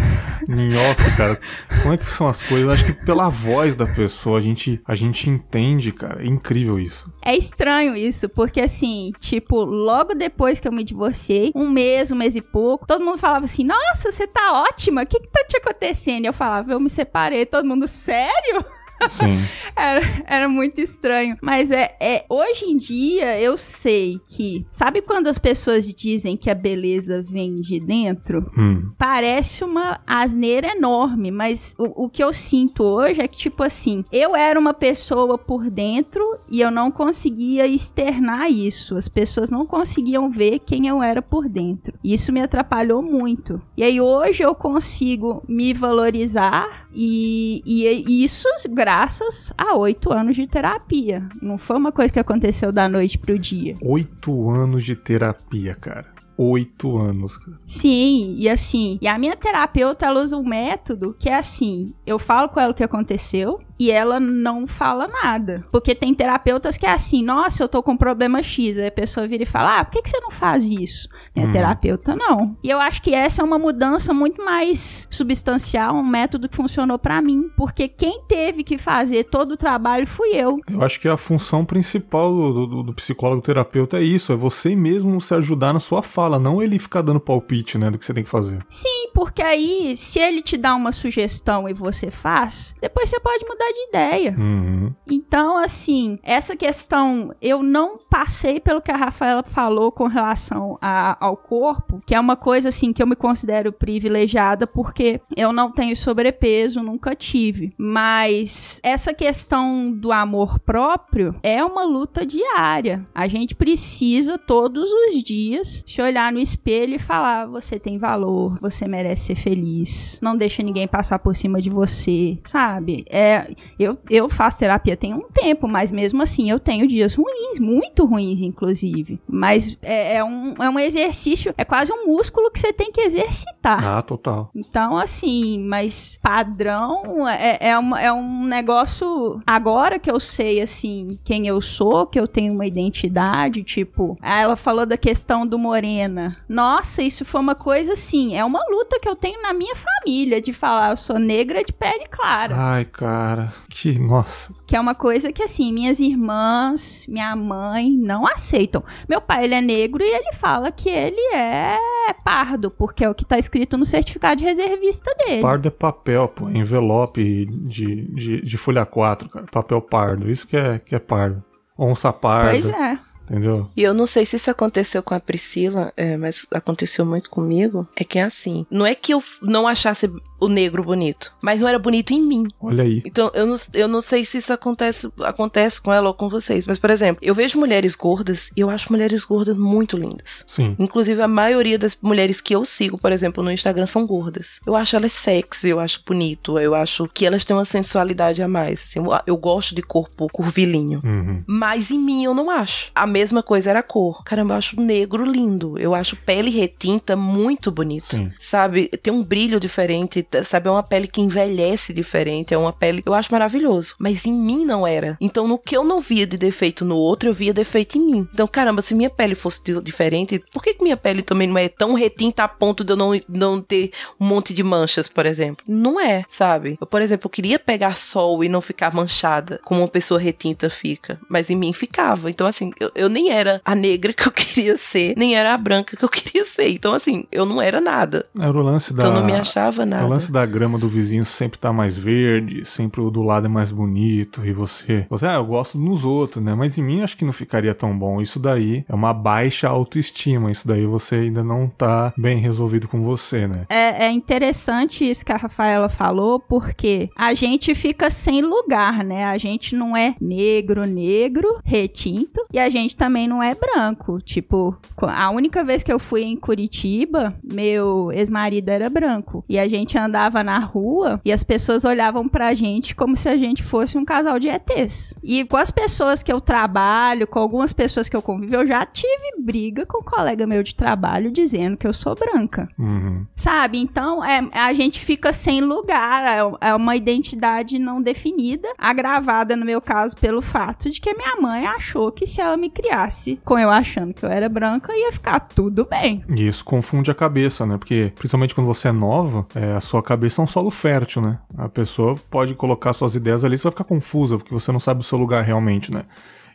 Em 0.49 0.75
off, 0.77 1.17
cara. 1.17 1.41
Como 1.83 1.95
é 1.95 1.99
que 1.99 2.07
são 2.17 2.29
as 2.29 2.43
coisas. 2.43 2.69
Acho 2.69 2.85
que 2.87 2.93
pela 2.93 3.29
voz 3.31 3.75
da 3.75 3.87
pessoa 3.87 4.39
a 4.39 4.41
gente, 4.41 4.81
a 4.87 4.95
gente 4.95 5.29
entende, 5.29 5.93
cara. 5.93 6.23
É 6.23 6.27
incrível 6.27 6.79
isso. 6.79 7.13
É 7.23 7.37
estranho 7.37 7.97
isso, 7.97 8.29
porque 8.29 8.61
assim, 8.61 9.13
tipo, 9.21 9.65
logo 9.65 10.15
depois 10.15 10.61
que 10.61 10.67
eu 10.67 10.73
me 10.73 10.85
divorciei, 10.85 11.53
um 11.55 11.69
mês, 11.69 12.11
um 12.11 12.17
mês 12.17 12.37
e 12.37 12.43
pouco, 12.43 12.87
todo 12.87 13.05
mundo 13.05 13.19
falava 13.19 13.45
assim: 13.45 13.65
Nossa, 13.65 14.11
você 14.11 14.27
tá 14.27 14.63
ótima, 14.63 15.03
o 15.03 15.07
que 15.07 15.21
que 15.21 15.29
tá 15.29 15.45
te 15.47 15.57
acontecendo? 15.57 16.25
E 16.25 16.29
eu 16.29 16.33
falava: 16.33 16.73
Eu 16.73 16.81
me 16.81 16.91
separei, 16.91 17.45
todo 17.45 17.67
mundo, 17.67 17.87
sério? 17.87 18.65
Sim. 19.09 19.39
era, 19.77 20.01
era 20.27 20.49
muito 20.49 20.81
estranho. 20.81 21.37
Mas 21.41 21.71
é, 21.71 21.97
é, 22.01 22.25
hoje 22.29 22.65
em 22.65 22.77
dia 22.77 23.41
eu 23.41 23.57
sei 23.57 24.19
que. 24.25 24.67
Sabe 24.71 25.03
quando 25.03 25.29
as 25.29 25.39
pessoas 25.39 25.87
dizem 25.87 26.37
que 26.37 26.51
a 26.51 26.55
beleza 26.55 27.23
vem 27.23 27.61
de 27.61 27.79
dentro? 27.79 28.51
Hum. 28.57 28.93
Parece 28.99 29.65
uma 29.65 30.01
asneira 30.07 30.73
enorme, 30.73 31.31
mas 31.31 31.75
o, 31.79 32.05
o 32.05 32.09
que 32.09 32.23
eu 32.23 32.33
sinto 32.33 32.83
hoje 32.83 33.21
é 33.21 33.29
que, 33.29 33.39
tipo 33.39 33.63
assim, 33.63 34.05
eu 34.11 34.35
era 34.35 34.59
uma 34.59 34.75
pessoa 34.75 35.39
por 35.39 35.71
dentro 35.71 36.23
e 36.51 36.61
eu 36.61 36.71
não 36.71 36.91
conseguia 36.91 37.67
externar 37.67 38.51
isso. 38.51 38.97
As 38.97 39.09
pessoas 39.09 39.51
não 39.51 39.67
conseguiam 39.67 40.31
ver 40.31 40.61
quem 40.61 40.87
eu 40.87 41.03
era 41.03 41.23
por 41.23 41.49
dentro. 41.49 41.99
Isso 42.03 42.33
me 42.33 42.41
atrapalhou 42.41 43.03
muito. 43.03 43.61
E 43.77 43.83
aí 43.83 44.01
hoje 44.01 44.43
eu 44.43 44.55
consigo 44.55 45.43
me 45.49 45.73
valorizar 45.73 46.89
e, 46.93 47.63
e, 47.65 48.05
e 48.09 48.25
isso 48.25 48.47
graças 48.71 48.86
a 48.87 49.77
oito 49.77 50.13
anos 50.13 50.37
de 50.37 50.47
terapia. 50.47 51.29
Não 51.41 51.59
foi 51.59 51.77
uma 51.77 51.93
coisa 51.93 52.13
que 52.13 52.21
aconteceu 52.21 52.71
da 52.71 52.89
noite 52.89 53.19
pro 53.19 53.39
dia. 53.39 53.77
Oito 53.83 54.51
anos 54.51 54.85
de 54.85 54.95
terapia, 54.95 55.75
cara 55.75 56.17
oito 56.39 56.99
anos. 56.99 57.39
Sim, 57.65 58.35
e 58.39 58.49
assim, 58.49 58.99
e 59.01 59.09
a 59.09 59.19
minha 59.19 59.37
terapeuta 59.37 60.07
ela 60.07 60.21
usa 60.21 60.37
um 60.37 60.45
método 60.45 61.17
que 61.19 61.29
é 61.29 61.37
assim: 61.37 61.95
eu 62.07 62.19
falo 62.19 62.49
com 62.49 62.61
ela 62.61 62.73
o 62.73 62.75
que 62.75 62.85
aconteceu, 62.85 63.61
e 63.79 63.91
ela 63.91 64.19
não 64.19 64.67
fala 64.67 65.07
nada. 65.07 65.65
Porque 65.71 65.95
tem 65.95 66.15
terapeutas 66.15 66.77
que 66.77 66.87
é 66.87 66.93
assim, 66.93 67.23
nossa, 67.23 67.63
eu 67.63 67.69
tô 67.69 67.83
com 67.83 67.97
problema 67.97 68.43
X. 68.43 68.79
Aí 68.79 68.87
a 68.87 68.93
pessoa 68.93 69.27
vira 69.27 69.43
e 69.43 69.47
fala, 69.47 69.81
ah, 69.81 69.85
por 69.85 69.93
que, 69.93 70.03
que 70.03 70.11
você 70.11 70.21
não 70.21 70.31
faz 70.31 70.69
isso? 70.69 71.09
Minha 71.35 71.49
hum. 71.49 71.53
terapeuta 71.53 72.17
não. 72.17 72.57
E 72.63 72.71
eu 72.71 72.81
acho 72.81 73.03
que 73.03 73.15
essa 73.15 73.43
é 73.43 73.45
uma 73.45 73.59
mudança 73.59 74.13
muito 74.15 74.45
mais 74.45 75.07
substancial, 75.11 75.95
um 75.95 76.03
método 76.03 76.49
que 76.49 76.57
funcionou 76.57 76.99
para 76.99 77.21
mim. 77.21 77.51
Porque 77.57 77.89
quem 77.89 78.23
teve 78.27 78.65
que 78.65 78.79
fazer 78.79 79.25
todo 79.25 79.53
o 79.53 79.57
trabalho 79.57 80.07
fui 80.07 80.31
eu. 80.31 80.59
Eu 80.71 80.83
acho 80.83 81.01
que 81.01 81.09
a 81.09 81.17
função 81.17 81.65
principal 81.65 82.33
do, 82.35 82.67
do, 82.67 82.83
do 82.83 82.95
psicólogo 82.95 83.43
terapeuta 83.43 83.99
é 83.99 84.03
isso, 84.03 84.33
é 84.33 84.37
você 84.37 84.75
mesmo 84.75 85.21
se 85.21 85.35
ajudar 85.35 85.73
na 85.73 85.81
sua 85.81 86.03
fala, 86.03 86.39
não 86.39 86.63
ele 86.63 86.79
ficar 86.79 87.03
dando 87.03 87.21
palpite, 87.21 87.79
né, 87.79 87.91
do 87.91 87.99
que 87.99 88.07
você 88.07 88.15
tem 88.15 88.25
que 88.25 88.31
fazer. 88.31 88.65
Sim, 88.69 89.11
porque 89.15 89.43
aí, 89.43 89.97
se 89.97 90.19
ele 90.19 90.43
te 90.43 90.57
dá 90.57 90.75
uma 90.75 90.93
sugestão 90.93 91.69
e 91.69 91.75
você 91.75 92.11
faz, 92.11 92.75
depois 92.81 93.11
você 93.11 93.21
pode 93.21 93.45
mudar 93.47 93.66
mudar 93.67 93.73
de 93.73 93.89
ideia. 93.89 94.37
Uhum. 94.39 94.95
Então, 95.07 95.59
assim, 95.59 96.19
essa 96.23 96.57
questão, 96.57 97.35
eu 97.41 97.63
não 97.63 97.99
passei 97.99 98.61
pelo 98.61 98.81
que 98.81 98.91
a 98.91 98.97
Rafaela 98.97 99.43
falou 99.43 99.91
com 99.91 100.07
relação 100.07 100.79
a, 100.81 101.17
ao 101.25 101.37
corpo, 101.37 102.01
que 102.07 102.15
é 102.15 102.21
uma 102.21 102.37
coisa, 102.37 102.69
assim, 102.69 102.93
que 102.93 103.03
eu 103.03 103.07
me 103.07 103.17
considero 103.17 103.73
privilegiada 103.73 104.67
porque 104.67 105.21
eu 105.37 105.53
não 105.53 105.71
tenho 105.71 105.97
sobrepeso, 105.97 106.83
nunca 106.83 107.15
tive. 107.15 107.73
Mas 107.79 108.81
essa 108.83 109.13
questão 109.15 109.93
do 109.93 110.13
amor 110.13 110.59
próprio 110.61 111.35
é 111.43 111.63
uma 111.65 111.85
luta 111.85 112.25
diária. 112.25 113.07
A 113.15 113.29
gente 113.29 113.55
precisa 113.55 114.39
todos 114.39 114.91
os 114.91 115.23
dias 115.23 115.85
se 115.87 116.03
olhar 116.03 116.33
no 116.33 116.41
espelho 116.41 116.95
e 116.95 116.99
falar: 116.99 117.47
você 117.47 117.79
tem 117.79 117.99
valor, 117.99 118.59
você 118.61 118.87
merece 118.87 119.27
ser 119.27 119.37
feliz, 119.37 120.21
não 120.23 120.37
deixa 120.37 120.63
ninguém 120.63 120.87
passar 120.87 121.19
por 121.19 121.35
cima 121.35 121.61
de 121.61 121.71
você, 121.71 122.39
sabe? 122.45 123.05
É 123.09 123.56
Eu, 123.79 123.99
eu 124.09 124.29
faço 124.29 124.59
terapia 124.59 124.97
tem 124.97 125.15
um 125.15 125.29
tempo, 125.33 125.69
mas 125.69 125.91
mesmo 125.91 126.23
assim 126.23 126.51
eu 126.51 126.59
tenho 126.59 126.87
dias 126.87 127.15
ruins, 127.15 127.59
muito 127.59 128.05
ruins, 128.05 128.41
inclusive. 128.41 129.21
Mas 129.29 129.77
é, 129.83 130.17
é 130.17 130.25
um, 130.25 130.55
é 130.59 130.71
um 130.71 130.79
exercício, 130.79 131.55
é 131.57 131.65
quase 131.65 131.93
um 131.93 132.07
músculo 132.07 132.51
que 132.51 132.59
você 132.59 132.73
tem 132.73 132.91
que 132.91 133.01
exercitar. 133.01 133.85
Ah, 133.85 134.03
total. 134.03 134.51
Então, 134.55 134.97
assim, 134.97 135.59
mas 135.59 136.19
padrão 136.23 137.29
é, 137.29 137.69
é, 137.71 137.79
uma, 137.79 138.01
é 138.01 138.13
um 138.13 138.45
negócio. 138.45 139.41
Agora 139.47 139.99
que 139.99 140.11
eu 140.11 140.21
sei, 140.21 140.61
assim, 140.61 141.19
quem 141.25 141.47
eu 141.47 141.61
sou, 141.61 142.07
que 142.07 142.19
eu 142.19 142.27
tenho 142.27 142.53
uma 142.53 142.67
identidade, 142.67 143.63
tipo, 143.63 144.17
ela 144.23 144.57
falou 144.57 144.87
da 144.87 144.97
questão 144.97 145.47
do 145.47 145.59
morena. 145.59 146.37
Nossa, 146.49 147.03
isso 147.03 147.25
foi 147.25 147.41
uma 147.41 147.55
coisa 147.55 147.93
assim, 147.93 148.37
é 148.37 148.45
uma 148.45 148.61
luta 148.71 148.99
que 149.01 149.09
eu 149.09 149.17
tenho 149.17 149.43
na 149.43 149.53
minha 149.53 149.75
família 149.75 150.41
de 150.41 150.53
falar, 150.53 150.91
eu 150.91 150.97
sou 150.97 151.19
negra 151.19 151.63
de 151.63 151.73
pele 151.73 152.07
clara. 152.11 152.55
Ai, 152.57 152.85
cara, 152.85 153.46
que 153.69 153.99
nossa. 153.99 154.53
Que 154.67 154.77
é 154.77 154.81
uma 154.81 154.95
coisa 154.95 155.33
que, 155.33 155.43
assim, 155.43 155.73
minhas 155.73 156.01
irmãs, 156.01 157.07
minha 157.09 157.35
mãe 157.35 157.91
não 157.91 158.27
aceitam. 158.27 158.83
Meu 159.09 159.21
pai, 159.21 159.45
ele 159.45 159.55
é 159.55 159.61
negro 159.61 160.03
e 160.03 160.07
ele 160.07 160.33
fala 160.33 160.71
que 160.71 160.89
ele 160.89 161.35
é 161.35 161.77
pardo, 162.25 162.71
porque 162.71 163.05
é 163.05 163.11
o 163.11 163.15
que 163.15 163.25
tá 163.25 163.39
escrito 163.39 163.77
no 163.77 163.87
certificado 163.87 164.37
de 164.37 164.45
reservista 164.45 165.15
dele. 165.15 165.43
Pardo 165.43 165.69
é 165.69 165.71
papel, 165.71 166.29
pô, 166.29 166.49
envelope 166.49 167.47
de, 167.47 168.03
de, 168.13 168.43
de 168.43 168.59
folha 168.59 168.85
4, 168.85 169.29
cara. 169.29 169.47
Papel 169.51 169.81
pardo, 169.81 170.31
isso 170.31 170.47
que 170.47 170.57
é, 170.57 170.79
que 170.79 170.95
é 170.95 170.99
pardo. 170.99 171.43
Onça 171.79 172.13
parda. 172.13 172.51
Pois 172.51 172.69
é. 172.69 172.99
Entendeu? 173.29 173.69
E 173.77 173.83
eu 173.83 173.93
não 173.93 174.07
sei 174.07 174.25
se 174.25 174.37
isso 174.37 174.51
aconteceu 174.51 175.03
com 175.03 175.13
a 175.13 175.19
Priscila, 175.19 175.93
é, 175.97 176.17
mas 176.17 176.47
aconteceu 176.53 177.05
muito 177.05 177.29
comigo. 177.29 177.87
É 177.97 178.05
que 178.05 178.21
é 178.21 178.23
assim. 178.23 178.65
Não 178.71 178.87
é 178.87 178.95
que 178.95 179.13
eu 179.13 179.21
não 179.43 179.67
achasse 179.67 180.09
o 180.39 180.49
negro 180.49 180.83
bonito, 180.83 181.33
mas 181.41 181.61
não 181.61 181.69
era 181.69 181.79
bonito 181.79 182.13
em 182.13 182.23
mim. 182.23 182.49
Olha 182.61 182.85
aí. 182.85 183.03
Então, 183.05 183.31
eu 183.35 183.47
não, 183.47 183.55
eu 183.75 183.89
não 183.89 184.01
sei 184.01 184.25
se 184.25 184.39
isso 184.39 184.53
acontece, 184.53 185.11
acontece 185.21 185.81
com 185.81 185.93
ela 185.93 186.09
ou 186.09 186.15
com 186.15 186.29
vocês, 186.29 186.67
mas, 186.67 186.79
por 186.79 186.91
exemplo, 186.91 187.19
eu 187.23 187.35
vejo 187.35 187.59
mulheres 187.59 187.95
gordas 187.95 188.51
e 188.57 188.61
eu 188.61 188.71
acho 188.71 188.93
mulheres 188.93 189.25
gordas 189.25 189.57
muito 189.57 189.97
lindas. 189.97 190.45
Sim. 190.47 190.77
Inclusive, 190.79 191.21
a 191.23 191.29
maioria 191.29 191.79
das 191.79 191.99
mulheres 192.01 192.41
que 192.41 192.55
eu 192.55 192.65
sigo, 192.65 192.99
por 192.99 193.13
exemplo, 193.13 193.43
no 193.43 193.51
Instagram 193.51 193.87
são 193.87 194.07
gordas. 194.07 194.61
Eu 194.67 194.77
acho 194.77 194.97
elas 194.97 195.13
sexy, 195.13 195.69
eu 195.69 195.81
acho 195.81 196.03
bonito, 196.07 196.59
eu 196.59 196.75
acho 196.75 197.09
que 197.13 197.27
elas 197.27 197.45
têm 197.45 197.57
uma 197.57 197.65
sensualidade 197.65 198.43
a 198.43 198.49
mais. 198.49 198.83
Assim, 198.83 199.01
eu, 199.27 199.37
gosto 199.37 199.75
de 199.75 199.83
corpo 199.83 200.29
curvilíneo. 200.33 201.01
Uhum. 201.05 201.43
Mas 201.47 201.91
em 201.91 201.99
mim 201.99 202.25
eu 202.25 202.35
não 202.35 202.51
acho. 202.51 202.91
A 202.95 203.07
mesma 203.07 203.43
coisa 203.43 203.71
era 203.71 203.79
a 203.81 203.83
cor. 203.83 204.23
Caramba, 204.25 204.55
eu 204.55 204.59
acho 204.59 204.81
negro 204.81 205.25
lindo. 205.25 205.79
Eu 205.79 205.95
acho 205.95 206.17
pele 206.17 206.51
retinta 206.51 207.17
muito 207.17 207.71
bonito. 207.71 208.07
Sim. 208.07 208.33
Sabe? 208.39 208.89
Tem 208.89 209.13
um 209.13 209.23
brilho 209.23 209.61
diferente, 209.61 210.23
sabe? 210.45 210.69
É 210.69 210.71
uma 210.71 210.83
pele 210.83 211.07
que 211.07 211.21
envelhece 211.21 211.93
diferente. 211.93 212.55
É 212.55 212.59
uma 212.59 212.73
pele. 212.73 213.03
Eu 213.05 213.15
acho 213.15 213.33
maravilhoso. 213.33 213.95
Mas 213.99 214.27
em 214.27 214.33
mim 214.33 214.65
não 214.65 214.87
era. 214.87 215.17
Então, 215.21 215.47
no 215.47 215.59
que 215.59 215.77
eu 215.77 215.85
não 215.85 216.01
via 216.01 216.27
de 216.27 216.37
defeito 216.37 216.85
no 216.85 216.97
outro, 216.97 217.29
eu 217.29 217.35
via 217.35 217.53
defeito 217.53 217.99
em 217.99 218.01
mim. 218.01 218.29
Então, 218.33 218.47
caramba, 218.47 218.83
se 218.83 218.95
minha 218.95 219.11
pele 219.11 219.35
fosse 219.35 219.61
diferente, 219.81 220.43
por 220.53 220.63
que, 220.63 220.75
que 220.75 220.83
minha 220.83 220.97
pele 220.97 221.23
também 221.23 221.49
não 221.49 221.59
é 221.59 221.69
tão 221.69 221.95
retinta 221.95 222.45
a 222.45 222.49
ponto 222.49 222.85
de 222.85 222.93
eu 222.93 222.97
não, 222.97 223.13
não 223.29 223.61
ter 223.61 223.91
um 224.21 224.27
monte 224.27 224.53
de 224.53 224.63
manchas, 224.63 225.09
por 225.09 225.27
exemplo? 225.27 225.65
Não 225.67 226.01
é, 226.01 226.25
sabe? 226.29 226.77
Eu, 226.81 226.87
por 226.87 227.03
exemplo, 227.03 227.27
eu 227.27 227.31
queria 227.31 227.59
pegar 227.59 227.97
sol 227.97 228.43
e 228.45 228.49
não 228.49 228.61
ficar 228.61 228.95
manchada, 228.95 229.61
como 229.65 229.81
uma 229.81 229.89
pessoa 229.89 230.21
retinta 230.21 230.71
fica. 230.71 231.19
Mas 231.29 231.51
em 231.51 231.57
mim 231.57 231.73
ficava. 231.73 232.31
Então, 232.31 232.47
assim, 232.47 232.73
eu, 232.79 232.91
eu 232.95 233.09
nem 233.09 233.31
era 233.31 233.61
a 233.65 233.75
negra 233.75 234.13
que 234.13 234.27
eu 234.27 234.33
queria 234.33 234.77
ser, 234.77 235.15
nem 235.17 235.37
era 235.37 235.55
a 235.55 235.59
branca 235.59 235.97
que 235.97 236.05
eu 236.05 236.09
queria 236.11 236.45
ser. 236.45 236.69
Então, 236.69 236.95
assim, 236.95 237.25
eu 237.31 237.45
não 237.45 237.61
era 237.61 237.81
nada. 237.81 238.27
Era 238.39 238.57
o 238.57 238.63
lance 238.63 238.93
da. 238.93 239.03
Então, 239.03 239.15
eu 239.15 239.21
não 239.21 239.27
me 239.27 239.35
achava 239.35 239.83
é 239.83 239.87
nada. 239.87 240.07
Lance 240.17 240.33
da 240.33 240.47
grama 240.47 240.79
do 240.79 240.89
vizinho 240.89 241.27
sempre 241.27 241.59
tá 241.59 241.71
mais 241.75 241.99
verde, 241.99 242.65
sempre 242.65 243.03
o 243.03 243.11
do 243.11 243.23
lado 243.23 243.45
é 243.45 243.49
mais 243.51 243.71
bonito, 243.71 244.47
e 244.47 244.51
você. 244.51 245.07
Você, 245.11 245.27
ah, 245.27 245.35
eu 245.35 245.45
gosto 245.45 245.77
nos 245.77 246.07
outros, 246.07 246.43
né? 246.43 246.55
Mas 246.55 246.79
em 246.79 246.83
mim 246.83 247.03
acho 247.03 247.19
que 247.19 247.25
não 247.25 247.35
ficaria 247.35 247.75
tão 247.75 247.97
bom. 247.97 248.23
Isso 248.23 248.41
daí 248.41 248.83
é 248.89 248.95
uma 248.95 249.13
baixa 249.13 249.69
autoestima. 249.69 250.51
Isso 250.51 250.67
daí 250.67 250.87
você 250.87 251.17
ainda 251.17 251.45
não 251.45 251.69
tá 251.69 252.15
bem 252.17 252.39
resolvido 252.39 252.89
com 252.89 253.03
você, 253.03 253.47
né? 253.47 253.67
É, 253.69 254.07
é 254.07 254.11
interessante 254.11 255.09
isso 255.09 255.23
que 255.23 255.33
a 255.33 255.37
Rafaela 255.37 255.91
falou, 255.91 256.41
porque 256.41 257.11
a 257.15 257.35
gente 257.35 257.75
fica 257.75 258.09
sem 258.09 258.41
lugar, 258.41 259.05
né? 259.05 259.27
A 259.27 259.37
gente 259.37 259.77
não 259.77 259.95
é 259.95 260.15
negro, 260.19 260.87
negro, 260.87 261.61
retinto, 261.63 262.41
e 262.51 262.59
a 262.59 262.71
gente 262.71 262.97
também 262.97 263.29
não 263.29 263.43
é 263.43 263.55
branco. 263.55 264.19
Tipo, 264.23 264.75
a 264.97 265.29
única 265.29 265.63
vez 265.63 265.85
que 265.85 265.93
eu 265.93 265.99
fui 265.99 266.23
em 266.23 266.37
Curitiba, 266.37 267.39
meu 267.45 268.11
ex-marido 268.13 268.71
era 268.71 268.89
branco. 268.89 269.45
E 269.47 269.59
a 269.59 269.69
gente 269.69 269.99
andava 270.07 270.43
na 270.43 270.59
rua 270.59 271.21
e 271.25 271.33
as 271.33 271.43
pessoas 271.43 271.85
olhavam 271.85 272.29
pra 272.29 272.55
gente 272.55 272.95
como 272.95 273.17
se 273.17 273.29
a 273.29 273.37
gente 273.37 273.63
fosse 273.63 273.99
um 273.99 274.05
casal 274.05 274.39
de 274.39 274.49
ETs. 274.49 275.15
E 275.23 275.45
com 275.45 275.57
as 275.57 275.71
pessoas 275.71 276.23
que 276.23 276.33
eu 276.33 276.41
trabalho, 276.41 277.27
com 277.27 277.39
algumas 277.39 277.73
pessoas 277.73 278.09
que 278.09 278.17
eu 278.17 278.23
convivo, 278.23 278.55
eu 278.55 278.67
já 278.67 278.85
tive 278.87 279.37
briga 279.39 279.87
com 279.87 279.99
um 279.99 280.03
colega 280.03 280.47
meu 280.47 280.63
de 280.63 280.75
trabalho 280.75 281.31
dizendo 281.31 281.77
que 281.77 281.87
eu 281.87 281.93
sou 281.93 282.15
branca. 282.15 282.69
Uhum. 282.79 283.27
Sabe? 283.35 283.79
Então, 283.79 284.25
é, 284.25 284.49
a 284.53 284.73
gente 284.73 285.01
fica 285.01 285.33
sem 285.33 285.61
lugar. 285.61 286.25
É, 286.25 286.69
é 286.69 286.75
uma 286.75 286.97
identidade 286.97 287.79
não 287.79 288.01
definida, 288.01 288.69
agravada, 288.79 289.57
no 289.57 289.65
meu 289.65 289.81
caso, 289.81 290.17
pelo 290.17 290.41
fato 290.41 290.89
de 290.91 291.01
que 291.01 291.11
a 291.11 291.15
minha 291.15 291.37
mãe 291.37 291.67
achou 291.67 292.11
que 292.11 292.27
se 292.27 292.41
ela 292.41 292.57
me 292.57 292.71
criasse 292.71 293.41
com 293.45 293.59
eu 293.59 293.71
achando 293.71 294.15
que 294.15 294.25
eu 294.25 294.31
era 294.31 294.49
branca, 294.49 294.93
ia 294.95 295.13
ficar 295.13 295.41
tudo 295.41 295.85
bem. 295.85 296.23
E 296.29 296.47
isso 296.47 296.65
confunde 296.65 297.11
a 297.11 297.15
cabeça, 297.15 297.67
né? 297.67 297.77
Porque, 297.77 298.13
principalmente 298.17 298.55
quando 298.55 298.67
você 298.67 298.89
é 298.89 298.93
nova, 298.93 299.47
é, 299.55 299.73
a 299.73 299.81
sua 299.81 299.96
cabeça 300.03 300.41
é 300.41 300.45
um 300.45 300.47
solo 300.47 300.71
fértil, 300.71 301.23
né? 301.23 301.39
A 301.57 301.69
pessoa 301.69 302.15
pode 302.31 302.55
colocar 302.55 302.93
suas 302.93 303.15
ideias 303.15 303.45
ali, 303.45 303.57
você 303.57 303.65
vai 303.65 303.73
ficar 303.73 303.85
confusa, 303.85 304.39
porque 304.39 304.53
você 304.53 304.71
não 304.73 304.81
sabe 304.81 305.01
o 305.01 305.05
seu 305.05 305.19
lugar 305.19 305.45
realmente, 305.45 305.93
né? 305.93 306.05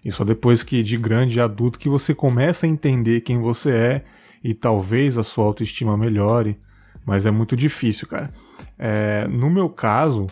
E 0.04 0.12
só 0.12 0.24
depois 0.24 0.64
que 0.64 0.82
de 0.82 0.98
grande 0.98 1.40
adulto 1.40 1.78
que 1.78 1.90
você 1.90 2.14
começa 2.14 2.66
a 2.66 2.70
entender 2.70 3.22
quem 3.22 3.40
você 3.40 3.72
é 3.72 4.06
e 4.44 4.54
talvez 4.54 5.18
a 5.18 5.24
sua 5.24 5.46
autoestima 5.46 5.96
melhore. 5.96 6.60
Mas 7.06 7.26
é 7.26 7.32
muito 7.32 7.56
difícil, 7.56 8.08
cara. 8.08 8.32
É, 8.78 9.28
no 9.28 9.50
meu 9.50 9.70
caso, 9.70 10.28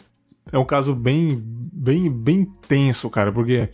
é 0.52 0.58
um 0.58 0.66
caso 0.66 0.96
bem, 0.96 1.40
bem, 1.44 2.12
bem 2.12 2.46
tenso, 2.68 3.10
cara, 3.10 3.32
porque 3.32 3.70